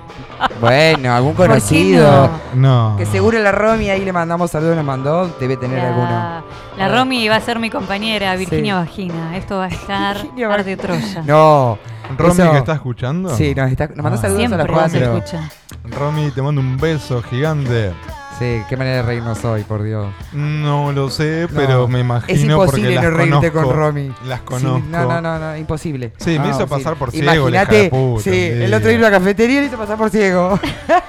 Bueno, 0.61 1.00
algún 1.07 1.35
¿Por 1.35 1.47
qué 1.47 1.49
conocido. 1.49 2.31
No. 2.55 2.95
Que 2.99 3.07
seguro 3.07 3.39
la 3.39 3.53
Romy 3.53 3.91
ahí 3.91 4.05
le 4.05 4.13
mandamos 4.13 4.51
saludos, 4.51 4.77
nos 4.77 4.85
mandó, 4.85 5.27
debe 5.41 5.57
tener 5.57 5.81
alguno. 5.81 6.09
La, 6.09 6.43
la 6.77 6.89
Romy 6.89 7.29
va 7.29 7.37
a 7.37 7.41
ser 7.41 7.59
mi 7.59 7.71
compañera, 7.71 8.35
Virginia 8.37 8.77
Vagina. 8.77 9.37
Esto 9.37 9.59
va 9.59 9.65
a 9.65 9.69
estar 9.69 10.17
par 10.49 10.65
de 10.65 10.77
Troya. 10.77 11.23
No. 11.27 11.79
¿Romy 12.19 12.33
eso- 12.43 12.51
que 12.53 12.59
está 12.59 12.73
escuchando? 12.75 13.37
Sí, 13.37 13.55
nos, 13.55 13.71
está, 13.71 13.87
nos 13.89 13.99
mandó 13.99 14.19
Ah. 14.19 14.23
saludos 14.23 14.39
Siempre 14.41 14.55
a 14.63 14.67
las 14.67 14.69
nos 14.69 14.79
cuatro. 14.91 15.17
escucha. 15.19 15.51
Romy, 15.99 16.31
te 16.33 16.43
mando 16.43 16.61
un 16.61 16.77
beso 16.77 17.23
gigante. 17.23 17.93
Sí, 18.41 18.63
qué 18.71 18.77
manera 18.79 18.97
de 18.97 19.03
reírnos 19.03 19.45
hoy, 19.45 19.65
por 19.65 19.83
Dios. 19.83 20.07
No 20.33 20.93
lo 20.93 21.11
sé, 21.11 21.47
No, 21.51 21.57
pero 21.61 21.87
me 21.89 22.01
imagino 22.01 22.35
Es 22.39 22.43
imposible 22.43 22.95
porque 22.95 22.95
las 22.95 23.05
no 23.05 23.11
reírte 23.19 23.53
conozco. 23.53 23.69
con 23.71 23.79
Romy. 23.79 24.13
Las 24.25 24.39
Sí, 24.41 24.45
conozco. 24.47 24.83
no, 24.89 25.05
no, 25.05 25.21
no, 25.21 25.39
no, 25.39 25.57
imposible. 25.59 26.13
Sí, 26.17 26.39
me 26.39 26.47
Ah, 26.49 26.51
hizo 26.55 26.67
pasar 26.67 26.97
por 26.97 27.11
ciego, 27.11 27.27
la 27.27 27.33
hija 27.35 27.41
Imagínate, 27.43 27.77
de 27.83 27.91
puta, 27.91 28.23
sí, 28.25 28.31
sí. 28.31 28.37
el 28.65 28.73
otro 28.73 28.89
día 28.89 28.97
en 28.97 29.03
la 29.03 29.11
cafetería 29.11 29.61
le 29.61 29.67
hizo 29.67 29.77
pasar 29.77 29.99
por 29.99 30.09
ciego. 30.09 30.59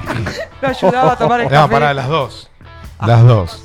Lo 0.62 0.68
ayudaba 0.68 1.14
a 1.14 1.18
tomar 1.18 1.40
el 1.40 1.45
No, 1.45 1.52
café. 1.52 1.72
pará, 1.74 1.94
las 1.94 2.08
dos. 2.10 2.49
Las 3.06 3.24
dos. 3.24 3.64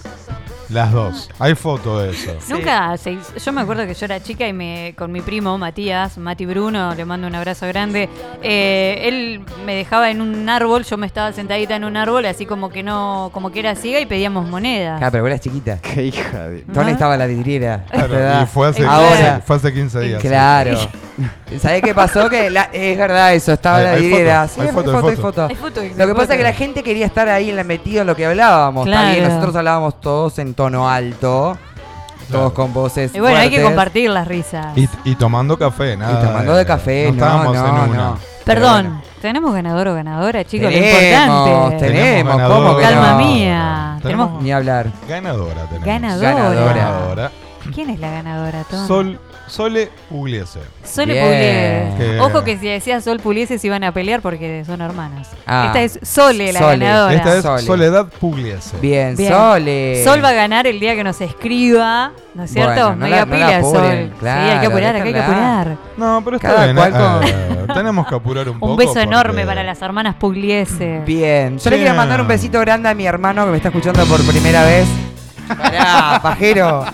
Las 0.71 0.93
dos. 0.93 1.31
Hay 1.39 1.55
foto 1.55 2.01
de 2.01 2.11
eso. 2.11 2.33
Nunca 2.49 2.97
se 2.97 3.13
hizo- 3.13 3.37
Yo 3.37 3.53
me 3.53 3.61
acuerdo 3.61 3.87
que 3.87 3.95
yo 3.95 4.05
era 4.07 4.21
chica 4.23 4.47
y 4.49 4.53
me 4.53 4.95
con 4.97 5.13
mi 5.13 5.21
primo 5.21 5.57
Matías, 5.59 6.19
Mati 6.19 6.45
Bruno, 6.47 6.95
le 6.95 7.05
mando 7.05 7.27
un 7.29 7.35
abrazo 7.35 7.67
grande. 7.69 8.09
eh, 8.43 9.01
él 9.05 9.41
me 9.65 9.75
dejaba 9.75 10.11
en 10.11 10.21
un 10.21 10.49
árbol, 10.49 10.85
yo 10.85 10.97
me 10.97 11.07
estaba 11.07 11.33
sentadita 11.33 11.77
en 11.77 11.85
un 11.85 11.97
árbol, 11.97 12.27
así 12.27 12.47
como 12.47 12.69
que 12.71 12.83
no, 12.83 13.31
como 13.33 13.51
que 13.53 13.61
era 13.61 13.75
ciega 13.77 14.01
y 14.01 14.07
pedíamos 14.07 14.49
monedas. 14.49 15.01
Ah, 15.03 15.11
pero 15.11 15.23
vos 15.25 15.29
eras 15.31 15.41
chiquita. 15.41 15.79
Qué 15.83 16.05
hija 16.07 16.49
de. 16.49 16.65
¿Dónde 16.67 16.93
estaba 16.93 17.17
la 17.17 17.27
vidriera? 17.27 17.85
Claro, 17.91 18.43
y 18.43 18.47
fue 18.47 18.69
hace, 18.69 18.85
Ahora. 18.85 19.41
fue 19.45 19.57
hace 19.57 19.73
15 19.73 20.01
días. 20.01 20.21
Claro. 20.21 20.77
¿Sabés 21.61 21.81
qué 21.81 21.95
pasó? 21.95 22.29
Que 22.29 22.51
la- 22.51 22.69
es 22.73 22.99
verdad 22.99 23.33
eso, 23.35 23.53
estaba 23.53 23.79
Hay- 23.79 23.85
la 23.85 23.91
hay 23.93 24.03
vidriera. 24.03 24.49
foto, 24.49 24.55
Sí, 24.55 24.61
hay 24.61 24.67
hay 24.67 24.73
foto, 24.75 24.93
foto, 24.93 25.09
hay 25.09 25.17
foto. 25.17 25.47
Hay 25.47 25.55
foto 25.55 25.81
Lo 25.83 25.89
que 25.89 25.95
foto. 25.95 26.15
pasa 26.15 26.33
es 26.35 26.39
que 26.39 26.43
la 26.45 26.53
gente 26.53 26.83
quería 26.83 27.07
estar 27.07 27.29
ahí 27.29 27.49
en 27.51 27.57
la 27.57 27.65
metido 27.65 28.03
en 28.03 28.07
lo 28.09 28.15
que 28.17 28.27
hablábamos. 28.27 28.85
Claro. 28.87 29.23
nosotros 29.29 29.57
hablábamos 29.57 30.01
todos 30.01 30.39
en 30.41 30.53
tono 30.57 30.89
alto. 30.89 31.57
todos 32.31 32.53
con 32.53 32.73
voces. 32.73 33.15
Y 33.15 33.21
bueno, 33.21 33.39
hay 33.39 33.51
que 33.51 33.63
compartir 33.63 34.11
las 34.11 34.27
risas. 34.27 34.77
Y, 34.77 34.89
y 35.05 35.15
tomando 35.15 35.57
café, 35.57 35.97
nada. 35.97 36.27
tomando 36.27 36.57
de 36.57 36.67
café, 36.67 37.05
no, 37.05 37.13
estábamos 37.13 37.55
no, 37.55 37.67
en 37.69 37.91
una. 37.91 37.97
no. 37.97 38.19
Perdón, 38.45 39.03
¿tenemos 39.21 39.53
ganador 39.53 39.89
o 39.89 39.95
ganadora, 39.95 40.45
chicos? 40.45 40.71
Lo 40.71 40.77
importante. 40.77 41.77
tenemos, 41.79 42.37
ganadora. 42.37 42.55
¿cómo 42.65 42.77
que 42.77 42.83
Calma 42.83 43.11
no? 43.13 43.19
mía. 43.19 43.99
Tenemos 44.03 44.27
Tenemos 44.29 44.43
Ni 44.43 44.53
hablar. 44.53 44.87
ganadora. 45.09 45.67
Tenemos. 45.67 46.21
ganadora. 46.21 46.73
Ganadora. 46.75 47.31
¿Quién 47.75 47.91
es 47.91 47.99
la 47.99 48.11
ganadora, 48.11 48.63
Tom? 48.71 48.87
Sol, 48.87 49.19
Sole 49.47 49.91
Pugliese. 50.09 50.61
Sole 50.85 51.13
Bien. 51.15 51.25
Pugliese. 51.25 52.13
Que- 52.15 52.21
Ojo 52.21 52.45
que 52.45 52.59
si 52.59 52.67
decía 52.67 53.01
Sol 53.01 53.19
Pugliese 53.21 53.59
se 53.59 53.67
iban 53.67 53.85
a 53.85 53.93
pelear 53.93 54.21
porque 54.21 54.65
son 54.65 54.81
hermanos. 54.81 55.29
Ah. 55.47 55.67
Esta 55.67 55.83
es 55.83 55.99
Sole, 56.09 56.53
la 56.53 56.59
Sole. 56.61 56.79
ganadora. 56.85 57.15
Esta 57.15 57.37
es 57.37 57.43
Sole. 57.43 57.63
Soledad 57.63 58.07
Pugliese. 58.21 58.77
Bien, 58.79 59.15
Bien. 59.17 59.33
Sole. 59.33 60.03
Sol 60.05 60.23
va 60.25 60.31
a 60.31 60.33
ganar 60.33 60.67
el 60.67 60.81
día 60.81 60.95
que 60.95 61.05
nos 61.05 61.21
escriba, 61.21 62.13
¿no 62.35 62.43
es 62.43 62.51
cierto? 62.53 62.73
Bueno, 62.89 62.97
no, 62.97 63.07
la- 63.09 63.25
no 63.25 63.27
la 63.27 63.33
pila, 63.37 63.57
apuren, 63.59 63.73
Sol. 63.73 63.83
sí, 63.83 63.97
hay 63.97 64.09
que 64.09 64.15
claro, 64.19 64.67
apurar, 64.69 64.97
acá 64.97 65.05
hay 65.05 65.13
que 65.13 65.21
apurar. 65.21 65.77
No, 65.97 66.23
pero 66.25 66.37
está 66.37 66.49
Cada 66.49 66.65
bien. 66.65 66.77
cual 66.77 66.93
eh, 67.25 67.29
eh, 67.29 67.67
tenemos 67.73 68.07
que 68.09 68.15
apurar 68.15 68.49
un 68.49 68.59
poco. 68.59 68.73
Un 68.73 68.79
beso 68.79 68.99
enorme 69.01 69.33
porque- 69.35 69.47
para 69.47 69.63
las 69.63 69.81
hermanas 69.81 70.17
Pugliese. 70.17 71.03
Bien. 71.07 71.59
Yo 71.59 71.71
le 71.71 71.77
quiero 71.77 71.93
Bien. 71.93 71.97
mandar 71.97 72.21
un 72.21 72.29
besito 72.29 72.59
grande 72.61 72.89
a 72.89 72.95
mi 72.95 73.07
hermano 73.07 73.45
que 73.45 73.51
me 73.53 73.57
está 73.59 73.69
escuchando 73.69 74.05
por 74.07 74.21
primera 74.27 74.65
vez. 74.65 74.87
Pará, 75.49 76.19
pajero. 76.23 76.85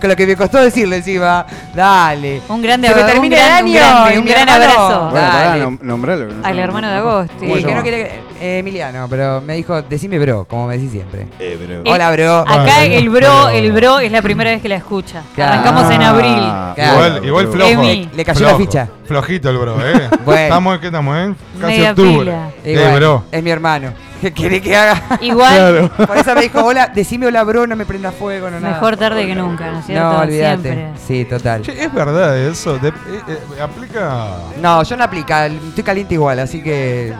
Con 0.00 0.08
lo 0.10 0.16
que 0.16 0.26
me 0.26 0.34
costó 0.36 0.58
decirle 0.62 0.96
encima. 0.96 1.44
Dale. 1.74 2.40
Un 2.48 2.62
grande 2.62 2.88
abrazo, 2.88 3.06
termina 3.06 3.36
un 3.36 3.42
el 3.42 3.72
gran- 3.74 4.06
año. 4.06 4.20
un 4.20 4.24
grande, 4.26 4.30
gran 4.32 4.48
abrazo. 4.48 5.00
Bueno, 5.10 5.26
pará, 5.30 5.44
Dale. 5.50 5.64
nom- 5.64 5.80
nombralo. 5.82 6.28
que 6.28 6.34
no 6.34 6.46
Al 6.46 6.58
hermano 6.58 6.88
de 6.88 6.94
Agosti. 6.96 7.46
Sí, 7.54 7.64
que 7.64 7.74
no 7.74 7.82
quiere 7.82 7.96
que- 8.04 8.20
eh, 8.40 8.58
Emiliano, 8.60 9.06
pero 9.10 9.40
me 9.42 9.54
dijo, 9.54 9.82
decime 9.82 10.18
bro, 10.18 10.44
como 10.46 10.66
me 10.66 10.76
decís 10.78 10.90
siempre. 10.92 11.26
Eh, 11.38 11.58
Eh, 11.60 11.82
Hola, 11.90 12.10
bro. 12.12 12.38
Acá 12.40 12.62
Bueno, 12.78 12.94
el 12.94 13.10
bro, 13.10 13.48
el 13.50 13.72
bro 13.72 13.98
es 14.00 14.10
la 14.10 14.22
primera 14.22 14.50
vez 14.50 14.62
que 14.62 14.68
la 14.68 14.76
escucha. 14.76 15.22
Claro. 15.34 15.52
Arrancamos 15.52 15.90
en 15.92 16.02
abril. 16.02 16.38
Ah, 16.38 16.72
Claro. 16.74 16.92
Igual, 17.06 17.24
igual 17.26 17.48
flojo. 17.48 17.70
Emi. 17.70 18.08
Le 18.14 18.24
cayó 18.24 18.46
la 18.46 18.54
ficha. 18.56 18.88
Flojito 19.10 19.50
el 19.50 19.58
bro, 19.58 19.84
¿eh? 19.84 20.08
Bueno. 20.24 20.40
Estamos, 20.42 20.78
¿qué 20.78 20.86
estamos, 20.86 21.16
eh? 21.18 21.34
Casi 21.60 21.72
Media 21.72 21.90
octubre. 21.90 22.18
pila. 22.20 22.50
Eh, 22.62 22.94
bro. 22.96 23.24
Es 23.32 23.42
mi 23.42 23.50
hermano. 23.50 23.92
¿Qué 24.20 24.32
quiere 24.32 24.60
que 24.62 24.76
haga? 24.76 25.18
Igual, 25.20 25.90
Por 26.06 26.16
eso 26.16 26.32
me 26.36 26.42
dijo, 26.42 26.62
hola, 26.64 26.92
decime 26.94 27.26
hola, 27.26 27.42
bro, 27.42 27.66
no 27.66 27.74
me 27.74 27.84
prenda 27.86 28.12
fuego, 28.12 28.48
no 28.48 28.60
nada. 28.60 28.74
mejor 28.74 28.96
tarde 28.96 29.26
que 29.26 29.34
nunca, 29.34 29.68
¿no 29.72 29.80
es 29.80 29.86
cierto? 29.86 30.12
No, 30.12 30.20
olvídate. 30.20 30.62
Siempre. 30.62 30.92
Sí, 31.08 31.24
total. 31.24 31.62
Che, 31.62 31.82
es 31.84 31.92
verdad 31.92 32.38
eso. 32.38 32.78
De- 32.78 32.90
eh, 32.90 32.92
eh, 33.28 33.60
aplica. 33.60 34.28
No, 34.60 34.80
yo 34.84 34.96
no 34.96 35.02
aplica, 35.02 35.46
estoy 35.46 35.82
caliente 35.82 36.14
igual, 36.14 36.38
así 36.38 36.62
que 36.62 37.12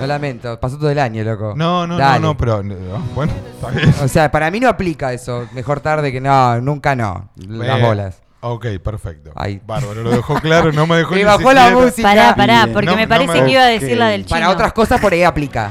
lo 0.00 0.06
lamento. 0.06 0.58
Pasó 0.58 0.78
todo 0.78 0.88
el 0.88 0.98
año, 0.98 1.22
loco. 1.24 1.52
No, 1.54 1.86
no, 1.86 1.98
Dale. 1.98 2.20
no, 2.20 2.28
no, 2.28 2.36
pero. 2.38 2.62
no, 2.62 2.74
bueno, 3.14 3.34
está 3.54 3.68
bien. 3.70 3.94
O 4.02 4.08
sea, 4.08 4.30
para 4.30 4.50
mí 4.50 4.60
no 4.60 4.68
aplica 4.70 5.12
eso. 5.12 5.46
Mejor 5.52 5.80
tarde 5.80 6.10
que 6.10 6.22
no, 6.22 6.58
nunca 6.62 6.96
no. 6.96 7.28
Las 7.36 7.82
bolas. 7.82 8.23
Ok, 8.46 8.66
perfecto. 8.82 9.30
Ahí. 9.36 9.58
Bárbaro, 9.66 10.02
lo 10.02 10.10
dejó 10.10 10.34
claro, 10.34 10.70
no 10.70 10.86
me 10.86 10.96
dejó 10.96 11.10
Me 11.14 11.16
ni 11.18 11.24
bajó 11.24 11.52
la 11.52 11.64
siquiera- 11.68 11.84
música. 11.86 12.08
Pará, 12.08 12.34
pará, 12.36 12.62
Bien. 12.64 12.72
porque 12.74 12.86
No, 12.90 12.96
me 12.96 13.02
no 13.02 13.08
parece 13.08 13.32
me- 13.40 13.44
que 13.46 13.50
iba 13.52 13.62
a 13.62 13.66
decir 13.66 13.96
la 13.96 14.08
del 14.08 14.26
chino. 14.26 14.38
Para 14.38 14.50
otras 14.50 14.72
cosas 14.74 15.00
por 15.00 15.12
ahí 15.14 15.22
aplica. 15.22 15.70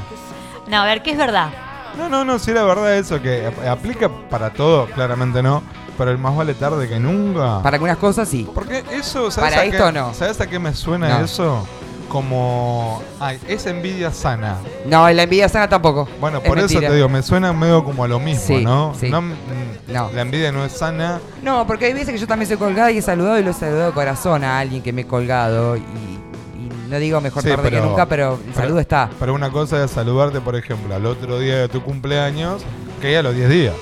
No, 0.66 0.82
a 0.82 0.84
ver, 0.84 1.02
¿qué 1.02 1.12
es 1.12 1.16
verdad? 1.18 1.50
No, 1.96 2.08
no, 2.08 2.24
no, 2.24 2.38
sí, 2.40 2.52
la 2.52 2.64
verdad 2.64 2.96
eso, 2.98 3.22
que 3.22 3.46
ap- 3.46 3.64
aplica 3.68 4.08
para 4.28 4.50
todo, 4.50 4.86
claramente 4.86 5.40
no, 5.42 5.62
pero 5.96 6.10
el 6.10 6.18
más 6.18 6.34
vale 6.34 6.54
tarde 6.54 6.88
que 6.88 6.98
nunca. 6.98 7.62
Para 7.62 7.76
algunas 7.76 7.98
cosas 7.98 8.28
sí. 8.28 8.48
Porque 8.52 8.82
eso, 8.90 9.30
¿sabes 9.30 9.50
Para 9.52 9.62
a 9.62 9.64
esto 9.66 9.86
qué, 9.86 9.92
no. 9.92 10.12
¿Sabes 10.14 10.40
a 10.40 10.46
qué 10.48 10.58
me 10.58 10.74
suena 10.74 11.18
No. 11.20 11.24
eso? 11.24 11.68
Como. 12.08 13.02
Ay, 13.20 13.38
es 13.48 13.66
envidia 13.66 14.10
sana. 14.12 14.56
No, 14.86 15.10
la 15.10 15.22
envidia 15.24 15.48
sana 15.48 15.68
tampoco. 15.68 16.08
Bueno, 16.20 16.38
Es 16.38 16.44
por 16.48 16.58
eso 16.58 16.78
te 16.80 16.94
digo, 16.94 17.08
me 17.08 17.22
suena 17.22 17.52
medio 17.52 17.82
como 17.84 18.04
a 18.04 18.08
lo 18.08 18.20
mismo, 18.20 18.42
Sí, 18.46 18.64
¿no? 18.64 18.94
sí. 18.98 19.10
No, 19.10 19.20
No. 19.20 20.10
La 20.14 20.22
envidia 20.22 20.52
no 20.52 20.64
es 20.64 20.72
sana. 20.72 21.20
No, 21.42 21.66
porque 21.66 21.86
hay 21.86 21.92
veces 21.92 22.10
que 22.10 22.18
yo 22.18 22.26
también 22.26 22.48
soy 22.48 22.56
colgada 22.56 22.90
y 22.90 22.98
he 22.98 23.02
saludado 23.02 23.38
y 23.38 23.42
lo 23.42 23.50
he 23.50 23.54
saludado 23.54 23.86
de 23.86 23.92
corazón 23.92 24.44
a 24.44 24.58
alguien 24.58 24.82
que 24.82 24.92
me 24.92 25.02
he 25.02 25.06
colgado. 25.06 25.76
Y, 25.76 25.80
y 25.80 26.88
no 26.90 26.98
digo 26.98 27.20
mejor 27.20 27.42
Sí, 27.42 27.48
tarde 27.48 27.64
que 27.64 27.76
pero- 27.76 27.84
nunca, 27.90 28.06
pero 28.06 28.38
el 28.46 28.54
saludo 28.54 28.80
está. 28.80 29.10
Pero 29.18 29.34
una 29.34 29.50
cosa 29.50 29.82
es 29.84 29.90
saludarte, 29.90 30.40
por 30.40 30.56
ejemplo, 30.56 30.94
al 30.94 31.06
otro 31.06 31.38
día 31.38 31.58
de 31.58 31.68
tu 31.68 31.82
cumpleaños, 31.82 32.62
que 33.00 33.16
a 33.16 33.22
los 33.22 33.34
10 33.34 33.48
días. 33.48 33.74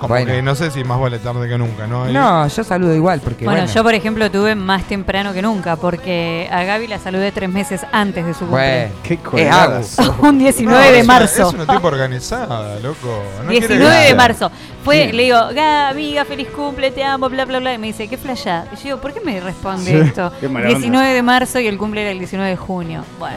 Como 0.00 0.14
Bueno. 0.14 0.32
que 0.32 0.40
no 0.40 0.54
sé 0.54 0.70
si 0.70 0.82
más 0.82 0.98
vale 0.98 1.18
tarde 1.18 1.46
que 1.46 1.58
nunca, 1.58 1.86
¿no? 1.86 2.06
No, 2.06 2.48
yo 2.48 2.64
saludo 2.64 2.94
igual 2.94 3.20
porque 3.20 3.44
Bueno, 3.44 3.60
bueno. 3.60 3.72
yo 3.74 3.82
por 3.82 3.92
ejemplo 3.94 4.30
tuve 4.30 4.54
más 4.54 4.84
temprano 4.84 5.34
que 5.34 5.42
nunca, 5.42 5.76
porque 5.76 6.48
a 6.50 6.64
Gaby 6.64 6.86
la 6.86 6.98
saludé 6.98 7.30
tres 7.32 7.50
meses 7.50 7.82
antes 7.92 8.24
de 8.24 8.32
su 8.32 8.46
Bueno, 8.46 8.88
cumpleaños. 8.88 8.98
Qué 9.02 9.14
es 9.14 9.20
colgada 9.20 9.76
Agus. 9.76 9.86
sos. 9.88 10.18
Un 10.20 10.38
19 10.38 10.74
No, 10.78 10.90
de 10.90 10.98
es 11.00 11.04
una- 11.04 11.14
marzo. 11.18 11.48
es 11.48 11.54
una 11.54 11.66
tipo 11.66 11.86
organizada, 11.86 12.78
loco. 12.80 13.22
No 13.42 13.48
quiere 13.50 13.68
19 13.68 13.94
de 14.06 14.14
marzo. 14.14 14.50
Fue, 14.82 15.08
Sí. 15.10 15.12
le 15.12 15.22
digo, 15.24 15.36
Gaby, 15.54 15.90
amiga, 15.90 16.24
feliz 16.24 16.48
cumple, 16.48 16.90
te 16.92 17.04
amo, 17.04 17.28
bla, 17.28 17.44
bla, 17.44 17.58
bla. 17.58 17.74
Y 17.74 17.78
me 17.78 17.88
dice, 17.88 18.08
¿qué 18.08 18.16
flasha? 18.16 18.64
Y 18.72 18.76
yo 18.76 18.82
digo, 18.84 19.00
¿por 19.02 19.12
qué 19.12 19.20
me 19.20 19.38
responde 19.38 19.90
Sí, 19.90 19.98
esto? 20.08 20.32
qué 20.40 20.48
mala 20.48 20.66
onda. 20.68 20.78
19 20.78 21.12
de 21.12 21.22
marzo 21.22 21.60
y 21.60 21.66
el 21.66 21.76
cumple 21.76 22.00
era 22.00 22.10
el 22.12 22.18
19 22.18 22.48
de 22.48 22.56
junio. 22.56 23.04
Bueno, 23.18 23.36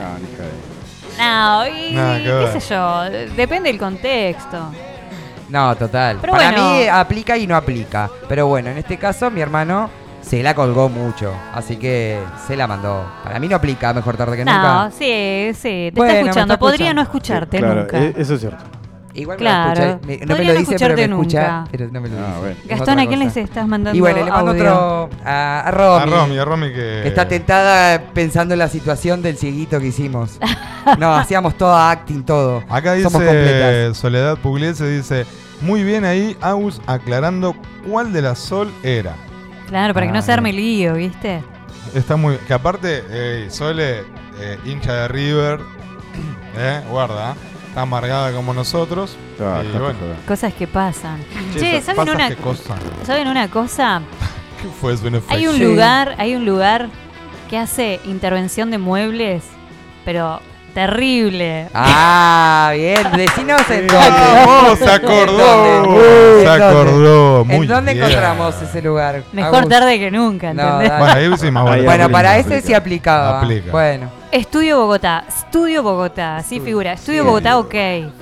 No, 1.19 1.59
no, 1.65 1.67
y 1.67 1.91
Nada 1.93 2.17
que 2.17 2.53
qué 2.53 2.59
sé 2.61 2.73
yo, 2.73 3.03
depende 3.35 3.69
del 3.69 3.77
contexto. 3.77 4.71
No, 5.53 5.75
total. 5.75 6.17
Pero 6.19 6.33
Para 6.33 6.49
bueno. 6.51 6.73
mí 6.73 6.87
aplica 6.87 7.37
y 7.37 7.45
no 7.45 7.55
aplica. 7.55 8.09
Pero 8.27 8.47
bueno, 8.47 8.71
en 8.71 8.77
este 8.79 8.97
caso 8.97 9.29
mi 9.29 9.39
hermano 9.39 9.87
se 10.21 10.41
la 10.41 10.55
colgó 10.55 10.89
mucho. 10.89 11.31
Así 11.53 11.75
que 11.77 12.19
se 12.47 12.57
la 12.57 12.65
mandó. 12.65 13.05
Para 13.23 13.39
mí 13.39 13.47
no 13.47 13.55
aplica 13.55 13.93
mejor 13.93 14.17
tarde 14.17 14.35
que 14.37 14.45
No, 14.45 14.51
nunca. 14.51 14.91
sí, 14.97 15.51
sí, 15.53 15.61
te 15.61 15.91
Bueno, 15.93 16.11
está 16.13 16.19
escuchando. 16.21 16.53
está 16.55 16.59
Podría 16.59 16.75
escuchando. 16.87 16.93
no 16.95 17.01
escucharte 17.03 17.57
Claro, 17.59 17.75
nunca. 17.81 17.97
e- 17.99 18.13
eso 18.17 18.33
es 18.33 18.39
cierto. 18.39 18.63
Igual 19.15 19.37
Claro. 19.37 19.99
me 20.07 20.13
escucha. 20.15 20.25
no 20.25 20.35
me 20.39 20.43
lo 20.43 20.53
no 20.53 20.59
dice, 20.59 20.75
pero 20.79 20.95
me 20.95 21.01
escucha. 21.03 21.41
nunca. 21.41 21.67
Pero 21.69 21.87
no 21.91 22.01
me 22.01 22.09
lo 22.09 22.15
Ah, 22.17 22.25
dice. 22.29 22.39
bueno. 22.39 22.55
Gastón, 22.65 22.99
¿a 22.99 23.05
quién 23.05 23.19
les 23.19 23.37
estás 23.37 23.67
mandando 23.67 23.95
Y 23.95 24.01
bueno, 24.01 24.25
le 24.25 24.31
mando 24.31 24.51
audio? 24.53 24.63
otro 25.05 25.09
a, 25.23 25.59
a 25.67 25.69
Romy. 25.71 26.01
A 26.01 26.05
Romy, 26.17 26.37
a 26.39 26.45
Romy 26.45 26.67
que. 26.69 26.99
Que 27.03 27.07
está 27.09 27.27
tentada 27.27 28.01
pensando 28.15 28.55
en 28.55 28.59
la 28.59 28.69
situación 28.69 29.21
del 29.21 29.37
cieguito 29.37 29.79
que 29.79 29.85
hicimos. 29.87 30.39
no, 30.97 31.13
hacíamos 31.15 31.55
toda 31.59 31.91
acting, 31.91 32.23
todo. 32.23 32.63
Acá 32.67 32.95
Somos 33.03 33.11
completas. 33.21 33.89
dice 33.89 33.93
Soledad 33.93 34.37
Pugliese, 34.39 34.89
dice, 34.89 35.27
muy 35.63 35.83
bien 35.83 36.05
ahí, 36.05 36.37
Agus 36.41 36.81
aclarando 36.85 37.55
cuál 37.87 38.13
de 38.13 38.21
la 38.21 38.35
Sol 38.35 38.71
era. 38.83 39.15
Claro, 39.67 39.93
para 39.93 40.05
que 40.05 40.11
no 40.11 40.19
Ah, 40.19 40.21
se 40.21 40.31
arme 40.31 40.53
lío, 40.53 40.93
¿viste? 40.95 41.43
Está 41.95 42.15
muy... 42.15 42.37
Que 42.47 42.53
aparte, 42.53 43.03
eh, 43.09 43.47
Sole, 43.49 44.01
eh, 44.39 44.59
hincha 44.65 44.93
de 44.93 45.07
River, 45.07 45.59
eh, 46.57 46.81
guarda, 46.89 47.35
está 47.69 47.81
amargada 47.81 48.31
como 48.33 48.53
nosotros. 48.53 49.15
Ah, 49.39 49.61
y 49.63 49.71
bueno. 49.77 49.97
Cosas 50.27 50.53
que 50.53 50.67
pasan. 50.67 51.19
Che, 51.57 51.81
¿saben 51.81 51.95
pasa 52.05 52.11
una, 52.13 52.29
qué 52.29 52.35
cosa? 52.35 52.75
¿saben 53.03 53.27
una 53.27 53.47
cosa? 53.49 54.01
¿qué 54.61 54.67
fue 54.79 54.93
eso? 54.93 55.09
Hay 55.29 55.47
un 55.47 55.55
Sí. 55.55 55.63
lugar, 55.63 56.15
hay 56.17 56.35
un 56.35 56.45
lugar 56.45 56.89
que 57.49 57.57
hace 57.57 57.99
intervención 58.05 58.69
de 58.71 58.77
muebles, 58.77 59.43
pero 60.05 60.39
terrible. 60.73 61.67
Ah, 61.73 62.71
bien. 62.73 62.97
Decinos 63.15 63.61
en 63.69 63.87
dónde. 63.87 64.09
¡Oh, 64.47 64.75
se 64.75 64.89
acordó! 64.89 65.65
¿En 65.65 65.83
dónde? 65.83 66.41
Se 66.43 66.49
acordó, 66.49 67.45
muy 67.45 67.55
¿En 67.55 67.67
dónde 67.67 67.93
bien. 67.93 68.05
encontramos 68.05 68.61
ese 68.61 68.81
lugar? 68.81 69.23
Mejor 69.31 69.55
Agus? 69.59 69.69
tarde 69.69 69.99
que 69.99 70.11
nunca, 70.11 70.49
¿entendés? 70.51 70.91
Bueno, 70.97 71.13
ahí 71.13 71.37
sí 71.37 71.51
más 71.51 71.63
vale. 71.63 71.75
Ahí 71.81 71.85
Bueno, 71.85 72.03
aplica, 72.05 72.17
para 72.17 72.31
aplica. 72.33 72.55
ese 72.57 72.67
sí 72.67 72.73
aplicaba. 72.73 73.39
Aplica. 73.41 73.71
Bueno, 73.71 74.09
Estudio 74.33 74.79
Bogotá, 74.79 75.25
Estudio 75.27 75.83
Bogotá, 75.83 76.37
así 76.37 76.59
figura. 76.59 76.93
Estudio 76.93 77.21
Sí. 77.21 77.27
Bogotá, 77.27 77.59
ok. 77.59 77.75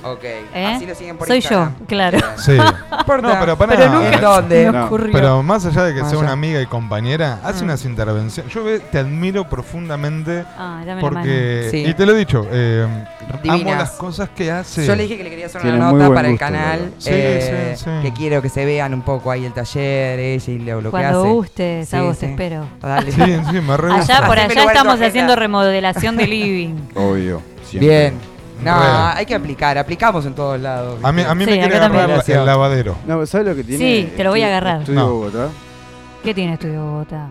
ok. 0.04 0.24
¿Eh? 0.54 0.74
Así 0.76 0.84
lo 0.84 0.94
siguen 0.94 1.16
por 1.16 1.26
Soy 1.26 1.38
Instagram. 1.38 1.74
yo, 1.80 1.86
claro. 1.86 2.18
Sí. 2.36 2.52
No 3.22 3.38
pero 3.40 3.56
pará. 3.56 3.76
Pero 3.76 3.92
nunca 3.92 4.14
¿En 4.14 4.20
dónde? 4.20 4.66
me 4.66 4.78
No, 4.78 4.84
ocurrió. 4.86 5.12
Pero 5.12 5.42
más 5.42 5.64
allá 5.64 5.84
de 5.84 5.94
que 5.94 6.04
sea 6.04 6.18
una 6.18 6.32
amiga 6.32 6.60
y 6.60 6.66
compañera, 6.66 7.40
hace 7.42 7.62
Mm. 7.62 7.64
unas 7.64 7.84
intervenciones. 7.86 8.52
Yo 8.52 8.62
te 8.90 8.98
admiro 8.98 9.48
profundamente 9.48 10.44
la 10.84 10.98
porque, 11.00 11.68
Sí. 11.70 11.84
y 11.86 11.94
te 11.94 12.04
lo 12.04 12.12
he 12.12 12.16
dicho, 12.18 12.46
eh, 12.50 12.86
amo 13.32 13.52
Divinas. 13.58 13.78
las 13.78 13.90
cosas 13.92 14.28
que 14.30 14.50
hace. 14.50 14.86
Yo 14.86 14.94
le 14.96 15.02
dije 15.04 15.16
que 15.16 15.24
le 15.24 15.30
quería 15.30 15.46
hacer 15.46 15.62
Tiene 15.62 15.76
una 15.76 15.86
muy 15.90 15.94
nota 15.98 16.06
buen 16.08 16.16
para 16.16 16.28
el 16.28 16.32
gusto, 16.34 16.44
canal. 16.46 16.92
Sí, 16.98 17.10
eh, 17.12 17.74
sí, 17.76 17.84
sí. 17.84 17.90
Que 18.02 18.12
quiero 18.12 18.42
que 18.42 18.48
se 18.48 18.64
vean 18.64 18.94
un 18.94 19.02
poco 19.02 19.30
ahí 19.30 19.44
el 19.44 19.52
taller, 19.52 20.18
ella 20.18 20.52
y 20.52 20.58
lo, 20.58 20.80
lo 20.80 20.88
que 20.88 20.90
Cuando 20.90 21.20
hace. 21.22 21.30
gustes, 21.32 21.88
Sí, 21.88 21.96
Agus, 21.96 22.14
sí. 22.16 22.20
te 22.26 22.30
espero. 22.32 22.66
Dale. 22.80 23.12
Sí, 23.12 23.20
sí, 23.20 23.60
me 23.60 23.76
re 23.76 23.92
gusta. 23.94 24.16
Allá 24.18 24.26
por 24.26 24.38
allá 24.38 24.64
estamos 24.64 25.00
haciendo 25.00 25.36
remodelación 25.36 26.16
de 26.16 26.26
living. 26.26 26.74
Obvio. 26.94 27.42
siempre. 27.64 27.88
Bien. 27.88 28.32
No, 28.64 28.72
hay 29.08 29.26
que 29.26 29.34
aplicar. 29.34 29.76
Aplicamos 29.76 30.24
en 30.24 30.34
todos 30.34 30.60
lados. 30.60 31.00
A 31.02 31.10
mí, 31.10 31.22
a 31.22 31.34
mí 31.34 31.44
Sí, 31.44 31.50
me 31.50 31.58
quiere 31.58 31.76
agarrar 31.76 32.08
la- 32.08 32.22
el 32.34 32.46
lavadero. 32.46 32.96
No, 33.08 33.26
¿sabes 33.26 33.46
lo 33.48 33.56
que 33.56 33.64
tiene? 33.64 33.84
Sí, 33.84 34.12
te 34.16 34.22
lo 34.22 34.30
voy 34.30 34.42
a 34.42 34.46
agarrar. 34.46 34.80
Estudio 34.82 35.00
No. 35.00 35.10
Bogotá. 35.14 35.48
¿Qué 36.22 36.32
tiene 36.32 36.52
Estudio 36.54 36.84
Bogotá? 36.84 37.30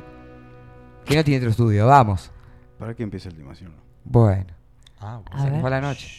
Que 1.05 1.15
no 1.15 1.23
tiene 1.23 1.37
otro 1.39 1.49
estudio, 1.51 1.87
vamos. 1.87 2.29
¿Para 2.77 2.93
qué 2.93 3.03
empieza 3.03 3.29
el 3.29 3.35
tema? 3.35 3.53
Bueno, 4.03 4.45
Ah, 5.01 5.21
A 5.31 5.37
se 5.37 5.43
nos 5.45 5.51
ver. 5.53 5.61
fue 5.61 5.69
la 5.69 5.81
noche. 5.81 6.09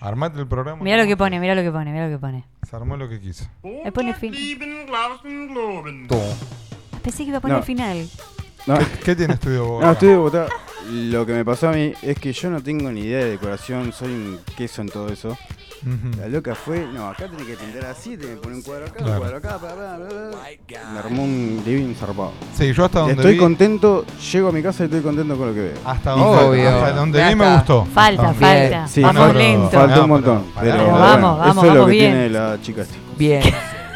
Armate 0.00 0.40
el 0.40 0.48
programa. 0.48 0.82
Mira 0.82 0.96
lo 0.96 1.06
que 1.06 1.16
pone, 1.16 1.38
mira 1.38 1.54
lo 1.54 1.62
que 1.62 1.70
pone, 1.70 1.92
mira 1.92 2.06
lo 2.08 2.12
que 2.14 2.18
pone. 2.18 2.44
Se 2.68 2.74
armó 2.74 2.96
lo 2.96 3.08
que 3.08 3.20
quiso. 3.20 3.46
Me 3.62 3.92
pone 3.92 4.14
fin. 4.14 4.32
Tú. 6.08 6.18
Pensé 7.02 7.22
que 7.24 7.28
iba 7.30 7.38
a 7.38 7.40
poner 7.40 7.58
No. 7.58 7.62
final. 7.62 8.08
No, 8.66 8.78
¿Qué, 8.78 8.84
qué 9.04 9.16
tiene 9.16 9.34
Estudio 9.34 9.64
Bogotá? 9.64 9.86
no, 9.86 9.92
Estudio 9.92 10.16
Bogotá. 10.18 10.46
Lo 10.90 11.24
que 11.26 11.32
me 11.32 11.44
pasó 11.44 11.68
a 11.68 11.72
mí 11.72 11.92
es 12.02 12.18
que 12.18 12.32
yo 12.32 12.50
no 12.50 12.60
tengo 12.62 12.90
ni 12.90 13.02
idea 13.02 13.18
de 13.24 13.30
decoración, 13.30 13.92
soy 13.92 14.12
un 14.12 14.40
queso 14.56 14.82
en 14.82 14.88
todo 14.88 15.08
eso. 15.12 15.36
La 16.20 16.28
loca 16.28 16.54
fue, 16.54 16.86
no, 16.94 17.08
acá 17.08 17.26
tenés 17.28 17.44
que 17.46 17.56
tender 17.56 17.84
así, 17.86 18.16
tenés 18.16 18.36
que 18.36 18.42
poner 18.42 18.56
un 18.58 18.62
cuadro 18.62 18.84
acá, 18.86 18.94
Claro. 18.98 19.12
un 19.14 19.18
cuadro 19.18 19.36
acá, 19.38 19.56
bla, 19.56 19.74
bla, 19.74 19.96
bla, 19.98 20.28
bla. 20.28 20.92
Me 20.92 20.98
armó 21.00 21.24
un 21.24 21.62
living 21.66 21.94
zarpado. 21.94 22.32
Sí, 22.56 22.72
yo 22.72 22.84
hasta 22.84 23.00
donde 23.00 23.14
Estoy 23.14 23.32
vi- 23.32 23.38
contento, 23.38 24.04
llego 24.32 24.48
a 24.48 24.52
mi 24.52 24.62
casa 24.62 24.84
y 24.84 24.86
estoy 24.86 25.00
contento 25.00 25.36
con 25.36 25.48
lo 25.48 25.54
que 25.54 25.60
veo. 25.60 25.74
Hasta 25.84 26.10
donde, 26.12 26.68
hasta 26.68 26.92
donde 26.92 27.28
vi 27.28 27.34
me 27.34 27.54
gustó. 27.56 27.84
Falta, 27.86 28.32
falta. 28.32 28.86
Sí, 28.86 29.02
Vamos 29.02 29.22
falta, 29.22 29.38
lento. 29.38 29.70
falta 29.70 30.02
un 30.02 30.08
montón. 30.08 30.44
pero- 30.54 30.60
Pero, 30.60 30.72
pero 30.76 30.84
bueno, 30.90 30.98
vamos, 31.04 31.38
vamos, 31.40 31.56
eso 31.56 31.60
es 31.66 31.66
lo 31.66 31.72
vamos 31.80 31.86
que 31.86 31.92
bien. 31.96 32.12
tiene 32.12 32.30
la 32.30 32.58
chica 32.62 32.82
esta. 32.82 32.94
Bien. 33.18 33.42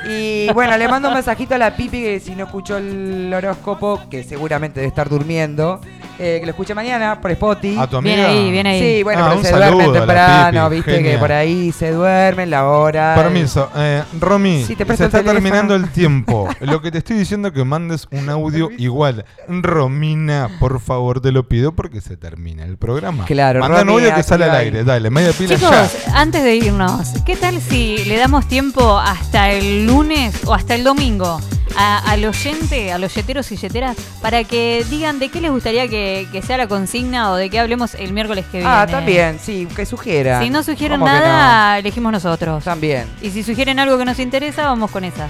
Y 0.09 0.53
bueno, 0.53 0.77
le 0.77 0.87
mando 0.89 1.09
un 1.09 1.15
mensajito 1.15 1.55
a 1.55 1.59
la 1.59 1.75
Pipi 1.77 2.01
que 2.01 2.21
si 2.21 2.35
no 2.37 2.45
escuchó 2.45 2.77
el 2.79 3.33
horóscopo, 3.35 4.01
que 4.09 4.23
seguramente 4.23 4.81
debe 4.81 4.89
estar 4.89 5.09
durmiendo, 5.09 5.81
eh, 6.19 6.39
que 6.41 6.47
lo 6.47 6.51
escuche 6.51 6.75
mañana 6.75 7.21
por 7.21 7.31
Spotify. 7.31 7.77
¿A 7.79 7.87
tu 7.87 8.01
Viene 8.01 8.25
amiga? 8.25 8.41
ahí, 8.41 8.51
viene 8.51 8.69
ahí. 8.71 8.81
Sí, 8.99 9.03
bueno, 9.03 9.25
Ah, 9.25 9.29
pero 9.31 9.43
se 9.45 9.53
duermen 9.57 9.93
temprano, 9.93 10.71
Pipi, 10.71 10.77
viste 10.91 11.03
que 11.03 11.19
por 11.19 11.33
ahí 11.33 11.73
se 11.73 11.91
duermen 11.93 12.51
la 12.51 12.67
hora. 12.69 13.15
Permiso, 13.17 13.71
eh, 13.77 14.03
Romy, 14.21 14.65
Sí, 14.65 14.77
te 14.77 14.85
se 14.85 14.93
el 14.93 14.93
está 14.93 15.09
teléfono. 15.09 15.33
terminando 15.33 15.75
el 15.75 15.89
tiempo. 15.93 16.49
Lo 16.61 16.81
que 16.83 16.91
te 16.91 16.99
estoy 16.99 17.17
diciendo 17.19 17.49
es 17.49 17.55
que 17.55 17.65
mandes 17.65 18.09
un 18.13 18.29
audio 18.31 18.71
igual. 18.79 19.25
Romina, 19.49 20.49
por 20.59 20.81
favor, 20.81 21.21
te 21.21 21.33
lo 21.33 21.49
pido 21.49 21.73
porque 21.73 22.01
se 22.01 22.17
termina 22.17 22.65
el 22.65 22.77
programa. 22.79 23.25
Claro, 23.27 23.61
Manda 23.61 23.83
un 23.83 23.89
audio 23.91 24.15
que 24.15 24.23
sale 24.23 24.45
al 24.47 24.55
aire. 24.57 24.85
Dale, 24.85 25.11
media 25.11 25.33
pila 25.33 25.57
Chicos, 25.57 25.71
ya. 25.71 26.19
antes 26.21 26.43
de 26.43 26.57
irnos, 26.57 27.09
¿qué 27.27 27.37
tal 27.37 27.61
si 27.61 28.05
le 28.07 28.17
damos 28.17 28.47
tiempo 28.49 28.99
hasta 28.99 29.51
el 29.51 29.87
lunes 29.87 30.35
o 30.47 30.55
hasta 30.55 30.75
el 30.75 30.85
domingo 30.85 31.41
a- 31.77 31.99
al 32.11 32.25
oyente, 32.25 32.93
a 32.93 32.99
los 32.99 33.15
yeteros 33.15 33.51
y 33.53 33.57
yeteras, 33.57 33.97
para 34.23 34.45
que 34.45 34.85
digan 34.91 35.19
de 35.19 35.29
qué 35.29 35.41
les 35.41 35.51
gustaría 35.51 35.89
que, 35.89 36.27
que 36.33 36.43
sea 36.43 36.57
la 36.57 36.67
consigna 36.69 37.31
o 37.31 37.37
de 37.37 37.51
qué 37.51 37.59
hablemos 37.59 37.95
el 37.95 38.13
miércoles 38.13 38.45
que 38.51 38.59
viene? 38.59 38.73
Ah, 38.73 38.87
también, 38.87 39.39
sí, 39.43 39.67
que 39.77 39.85
sugieran. 39.87 40.43
Si 40.43 40.51
no 40.51 40.63
sugieren 40.63 41.01
¿Cómo 41.01 41.13
que 41.13 41.19
nada, 41.19 41.79
elegimos 41.79 42.13
nosotros. 42.13 42.65
También, 42.65 43.07
Y 43.23 43.31
si 43.31 43.43
sugieren 43.43 43.79
algo 43.79 43.99
que 43.99 44.05
nos 44.05 44.19
interesa, 44.19 44.65
vamos 44.67 44.91
con 44.91 45.05
esa. 45.05 45.29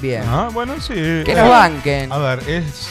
bien. 0.00 0.22
Ah, 0.28 0.48
bueno, 0.52 0.74
sí. 0.80 0.94
Que 0.94 1.32
Eh, 1.32 1.34
nos 1.34 1.48
banquen. 1.48 2.12
A 2.12 2.18
ver, 2.18 2.40
es. 2.48 2.88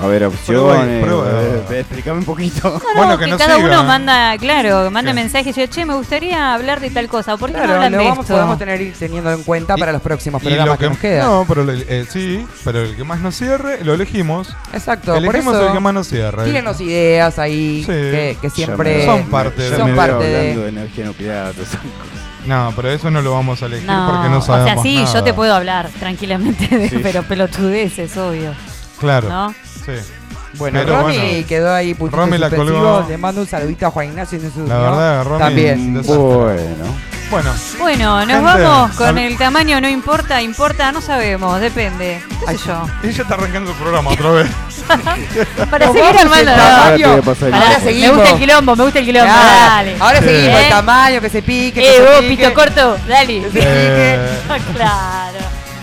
Va 0.00 0.04
a 0.04 0.06
haber 0.06 0.28
Prueba 0.30 0.72
opciones. 0.72 1.04
prueba. 1.04 1.26
eh, 1.70 1.80
explícame 1.80 2.18
un 2.20 2.24
poquito. 2.24 2.70
No, 2.70 2.78
no, 2.78 2.96
Bueno, 2.96 3.18
que 3.18 3.24
que, 3.26 3.30
no 3.32 3.36
cada 3.38 3.58
uno 3.58 3.84
manda, 3.84 4.38
claro, 4.38 4.90
manda 4.90 5.12
mensajes 5.12 5.56
y 5.56 5.60
yo, 5.60 5.66
che, 5.66 5.84
me 5.84 5.92
gustaría 5.94 6.54
hablar 6.54 6.80
de 6.80 6.88
tal 6.90 7.06
cosa. 7.08 7.36
¿Por 7.36 7.50
qué 7.52 7.58
no 7.58 7.74
hablan 7.74 7.92
lo 7.92 7.98
de 7.98 8.04
vamos, 8.04 8.20
esto? 8.24 8.32
podemos 8.34 8.58
tener 8.58 8.80
ir 8.80 8.94
teniendo 8.98 9.30
en 9.30 9.42
cuenta 9.42 9.76
para 9.76 9.92
los 9.92 10.00
próximos 10.00 10.40
programas 10.42 10.66
lo 10.68 10.78
que, 10.78 10.84
que, 10.84 10.88
nos 10.88 10.98
quedan. 10.98 11.26
no, 11.26 11.44
pero 11.46 11.70
eh, 11.70 12.06
sí, 12.08 12.46
pero 12.64 12.80
el 12.80 12.96
que 12.96 13.04
más 13.04 13.20
nos 13.20 13.34
cierre, 13.36 13.84
lo 13.84 13.92
elegimos. 13.94 14.48
Exacto, 14.72 15.12
por 15.12 15.22
Elegimos 15.22 15.54
eso 15.54 15.66
el 15.66 15.72
que 15.74 15.80
más 15.80 15.92
nos 15.94 16.06
cierre. 16.08 16.44
tírenos 16.44 16.80
ideas 16.80 17.38
ahí 17.38 17.80
Sí. 17.80 17.86
que, 17.92 18.38
que 18.40 18.48
siempre 18.50 18.98
me- 18.98 19.04
Son 19.04 19.24
parte 19.24 19.62
de- 19.70 19.76
son 19.76 19.94
parte 19.94 20.24
de- 20.24 20.38
hablando 20.40 20.62
de 20.62 20.68
energía 20.68 21.04
nuclear, 21.04 21.52
todas 21.52 21.68
esas 21.68 21.80
cosas. 21.80 22.46
No, 22.46 22.72
pero 22.74 22.88
eso 22.90 23.10
no 23.10 23.20
lo 23.20 23.32
vamos 23.32 23.62
a 23.62 23.66
elegir 23.66 23.86
No, 23.86 24.08
porque 24.10 24.28
no 24.30 24.38
o 24.38 24.42
sea, 24.42 24.56
sabemos 24.60 24.82
sí, 24.82 24.96
nada. 24.96 25.12
yo 25.12 25.22
te 25.24 25.34
puedo 25.34 25.54
hablar 25.54 25.90
tranquilamente, 25.98 26.68
de, 26.74 26.88
Sí. 26.88 26.98
pero 27.02 27.22
pelotudeces, 27.24 28.16
obvio. 28.16 28.54
Claro. 28.98 29.28
¿No? 29.28 29.54
Sí. 29.98 30.12
Bueno, 30.54 30.80
Pero 30.84 31.00
Romy 31.02 31.16
bueno. 31.16 31.46
quedó 31.46 31.72
ahí 31.74 31.94
puntito 31.94 32.16
Romy 32.20 32.36
la 32.38 32.50
colgó. 32.50 33.06
Le 33.08 33.16
mando 33.16 33.40
un 33.42 33.46
saludito 33.46 33.86
a 33.86 33.90
Juan 33.92 34.06
Ignacio 34.08 34.38
y 34.38 34.68
La 34.68 34.78
verdad, 34.78 35.24
Romy, 35.24 35.38
También. 35.38 35.94
desastre. 35.94 36.16
Bueno. 36.18 37.10
Bueno, 37.30 37.52
Bueno, 37.78 38.16
nos 38.26 38.26
Gente, 38.26 38.42
vamos 38.64 38.96
con 38.96 39.06
al- 39.06 39.18
el 39.18 39.38
tamaño, 39.38 39.80
no 39.80 39.88
importa, 39.88 40.42
importa, 40.42 40.90
no 40.90 41.00
sabemos, 41.00 41.60
depende. 41.60 42.20
¿Qué 42.44 42.58
sé 42.58 42.66
yo? 42.66 42.84
ella 43.08 43.22
está 43.22 43.34
arrancando 43.34 43.70
el 43.70 43.76
programa 43.76 44.10
otra 44.10 44.30
vez. 44.32 44.48
Para 45.70 45.86
Nos 45.86 45.94
seguir 45.94 46.12
vamos 46.12 46.22
armando. 46.22 46.50
el. 46.52 46.58
Ahora 46.60 46.96
te 46.96 47.06
voy 47.06 47.18
a 47.18 47.22
pasar 47.22 47.44
el 47.48 47.50
Pará, 47.52 47.64
Ahora 47.66 47.78
micrófono. 47.78 47.84
seguimos. 47.84 48.10
Me 48.10 48.16
gusta 48.16 48.30
el 48.30 48.38
quilombo, 48.40 48.76
me 48.76 48.82
gusta 48.84 48.98
el 48.98 49.04
quilombo, 49.04 49.32
Claro. 49.32 49.70
dale. 49.70 49.96
Ahora 50.00 50.18
seguimos 50.22 50.58
¿Eh? 50.60 50.64
el 50.64 50.68
tamaño, 50.70 51.20
que 51.20 51.30
se 51.30 51.42
pique. 51.42 51.80
que 51.80 51.88
Eh, 51.88 51.92
se 51.98 52.00
vos, 52.02 52.20
pique. 52.22 52.36
pito 52.36 52.54
corto, 52.54 52.96
dale. 53.08 53.42
Eh, 53.54 54.38
claro. 54.74 55.38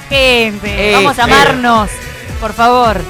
Gente, 0.09 0.89
Eh, 0.91 0.95
vamos 0.95 1.17
a 1.17 1.21
eh. 1.21 1.23
amarnos, 1.23 1.89
por 2.41 2.51
favor. 2.53 3.01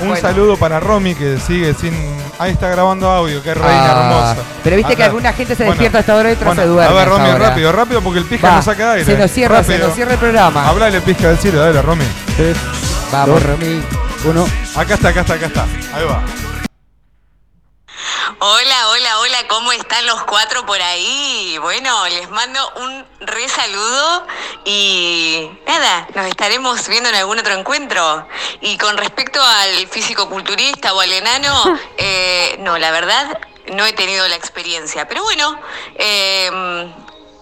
Un 0.00 0.08
Bueno. 0.08 0.20
saludo 0.20 0.56
para 0.56 0.80
Romy 0.80 1.14
que 1.14 1.38
sigue 1.38 1.74
sin. 1.74 1.94
Ahí 2.38 2.52
está 2.52 2.68
grabando 2.68 3.08
audio, 3.08 3.42
qué 3.42 3.54
reina 3.54 3.84
Ah, 3.86 4.00
hermosa. 4.34 4.48
Pero 4.64 4.76
viste 4.76 4.96
que 4.96 5.04
alguna 5.04 5.32
gente 5.32 5.54
se 5.54 5.64
despierta 5.64 5.98
a 5.98 6.00
esta 6.00 6.16
hora 6.16 6.30
y 6.30 6.32
otra 6.32 6.46
bueno, 6.46 6.62
se 6.62 6.68
duerme. 6.68 6.94
A 6.94 6.98
ver, 6.98 7.08
Romy, 7.08 7.30
rápido, 7.38 7.72
rápido, 7.72 8.00
porque 8.02 8.18
el 8.20 8.24
pizca 8.24 8.48
Va, 8.48 8.56
nos 8.56 8.64
saca 8.64 8.92
aire. 8.92 9.04
Se 9.04 9.16
nos 9.16 9.30
cierra, 9.30 9.56
Rápido. 9.58 9.78
se 9.78 9.84
nos 9.84 9.94
cierra 9.94 10.12
el 10.14 10.18
programa. 10.18 10.68
Hablale, 10.68 11.00
pizca 11.02 11.28
del 11.28 11.38
cielo, 11.38 11.60
dale, 11.60 11.80
Romy. 11.82 12.04
Tres, 12.36 12.56
Vamos, 13.12 13.28
dos, 13.28 13.42
Romy. 13.44 13.82
uno. 14.24 14.46
Acá 14.74 14.94
está, 14.94 15.08
acá 15.10 15.20
está, 15.20 15.34
acá 15.34 15.46
está. 15.46 15.62
Ahí 15.94 16.04
va. 16.04 16.22
Hola, 18.44 18.88
hola, 18.88 19.20
hola, 19.20 19.46
¿cómo 19.46 19.70
están 19.70 20.04
los 20.04 20.24
cuatro 20.24 20.66
por 20.66 20.82
ahí? 20.82 21.56
Bueno, 21.62 22.08
les 22.08 22.28
mando 22.28 22.58
un 22.74 23.06
re 23.20 23.48
saludo 23.48 24.26
y 24.64 25.48
nada, 25.64 26.08
nos 26.12 26.26
estaremos 26.26 26.88
viendo 26.88 27.08
en 27.08 27.14
algún 27.14 27.38
otro 27.38 27.54
encuentro. 27.54 28.26
Y 28.60 28.76
con 28.78 28.96
respecto 28.96 29.40
al 29.40 29.86
físico-culturista 29.86 30.92
o 30.92 31.00
al 31.00 31.12
enano, 31.12 31.78
eh, 31.98 32.56
no, 32.58 32.78
la 32.78 32.90
verdad, 32.90 33.38
no 33.74 33.86
he 33.86 33.92
tenido 33.92 34.26
la 34.26 34.34
experiencia. 34.34 35.06
Pero 35.06 35.22
bueno, 35.22 35.56
eh, 35.94 36.50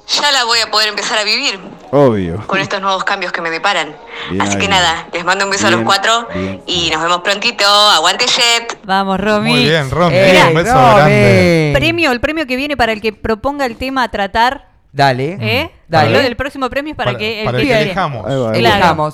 ya 0.07 0.33
la 0.33 0.45
voy 0.45 0.59
a 0.59 0.71
poder 0.71 0.91
empezar 0.91 1.17
a 1.17 1.25
vivir 1.25 1.59
Obvio. 1.93 2.47
con 2.47 2.61
estos 2.61 2.81
nuevos 2.81 3.05
cambios 3.05 3.33
que 3.33 3.41
me 3.41 3.51
deparan. 3.51 3.97
Bien 4.31 4.43
Así 4.43 4.57
que 4.59 4.69
nada, 4.69 5.09
les 5.13 5.25
mando 5.25 5.45
un 5.45 5.51
beso 5.51 5.67
a 5.67 5.71
los 5.71 5.83
cuatro 5.83 6.29
bien. 6.35 6.63
y 6.67 6.91
nos 6.91 7.03
vemos 7.03 7.21
prontito. 7.23 7.65
Aguante 7.67 8.27
Jet. 8.27 8.79
Vamos, 8.85 9.19
Romy. 9.21 9.51
Muy 9.51 9.65
bien, 9.65 9.91
Romy. 9.91 10.15
Eh, 10.17 10.43
un 10.49 10.55
beso 10.55 10.73
Romy. 10.75 10.95
grande. 10.97 11.71
Premio, 11.75 12.13
el 12.13 12.21
premio 12.21 12.47
que 12.47 12.57
viene 12.57 12.77
para 12.77 12.93
el 12.93 13.01
que 13.01 13.13
proponga 13.13 13.67
el 13.67 13.77
tema 13.77 14.05
a 14.05 14.09
tratar, 14.11 14.69
Dale. 14.93 15.39
¿eh? 15.41 15.71
Dale. 15.89 16.11
Lo 16.11 16.19
del 16.21 16.35
próximo 16.37 16.69
premio 16.69 16.93
es 16.93 16.97
para, 16.97 17.11
Para- 17.13 17.19
que 17.19 17.41
el 17.41 17.45
para 17.47 17.59
que 17.59 17.63
el 17.63 17.69
que 17.69 17.83
elijamos. 17.83 18.25
Claro, 18.25 18.49
el 18.53 18.53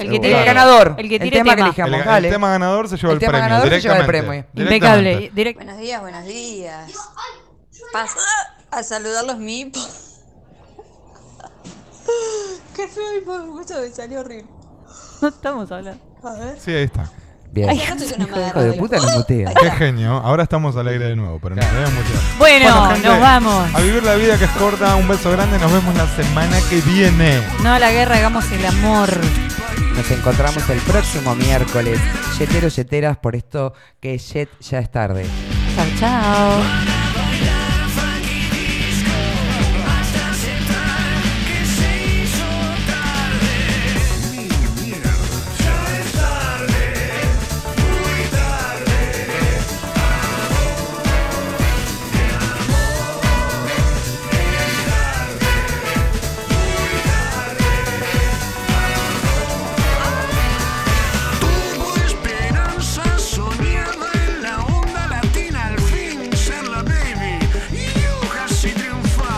que 0.09 0.17
El 0.17 0.21
tire- 0.23 0.45
ganador. 0.45 0.95
el 0.99 1.09
que 1.09 1.15
El 1.17 1.23
tire 1.23 1.37
tema 1.39 1.55
que 1.55 1.61
elijamos. 1.63 2.01
El, 2.07 2.25
el 2.25 2.31
tema 2.33 2.49
ganador 2.51 2.89
se 2.89 2.97
lleva 2.97 3.13
El 3.13 3.15
el, 3.15 3.19
premio. 3.21 3.41
ganador 3.41 3.69
se 3.69 3.81
lleva 3.81 3.97
el 3.97 4.07
directamente. 4.07 4.45
premio. 4.55 4.73
Impecable. 4.73 5.33
Direct- 5.35 5.55
Buenos 5.57 5.79
días, 5.79 6.01
buenos 6.01 6.25
días. 6.25 6.93
Paso 7.93 8.19
a 8.71 8.83
saludar 8.83 9.25
los 9.25 9.37
mipos. 9.39 10.06
Qué 12.77 12.89
feo 12.89 13.05
mi 13.15 13.21
poco 13.21 13.63
me 13.81 13.91
salió 13.91 14.21
horrible. 14.21 14.47
No 15.23 15.29
estamos 15.29 15.71
hablando. 15.73 16.03
A 16.23 16.33
ver. 16.35 16.59
Sí, 16.61 16.73
ahí 16.73 16.85
está. 16.85 17.11
Bien. 17.53 17.71
Ay, 17.71 17.83
no 18.19 18.25
Hijo 18.27 18.61
de 18.61 18.73
puta 18.75 18.97
nos 18.97 19.15
mutea. 19.17 19.53
Qué 19.55 19.71
genio. 19.71 20.13
Ahora 20.13 20.43
estamos 20.43 20.77
al 20.77 20.89
aire 20.89 21.07
de 21.07 21.17
nuevo, 21.17 21.39
pero 21.41 21.55
nos 21.55 21.65
muteado. 21.65 21.91
Bueno, 22.39 22.87
gente, 22.91 23.09
nos 23.09 23.21
vamos. 23.21 23.75
A 23.75 23.81
vivir 23.81 24.03
la 24.03 24.15
vida 24.17 24.39
que 24.39 24.45
es 24.45 24.51
corta. 24.53 24.95
Un 24.97 25.09
beso 25.09 25.31
grande. 25.31 25.59
Nos 25.59 25.73
vemos 25.73 25.95
la 25.95 26.07
semana 26.09 26.59
que 26.69 26.81
viene. 26.83 27.43
No 27.63 27.73
a 27.73 27.79
la 27.79 27.91
guerra, 27.93 28.17
hagamos 28.17 28.51
el 28.53 28.65
amor. 28.67 29.09
Nos 29.95 30.11
encontramos 30.11 30.69
el 30.69 30.79
próximo 30.81 31.35
miércoles. 31.35 31.99
Yeteros, 32.39 32.77
yeteras, 32.77 33.17
por 33.17 33.35
esto 33.35 33.73
que 34.01 34.19
Jet 34.19 34.51
ya 34.61 34.81
es 34.81 34.91
tarde. 34.91 35.25
Chao, 35.75 35.87
chao. 35.99 36.96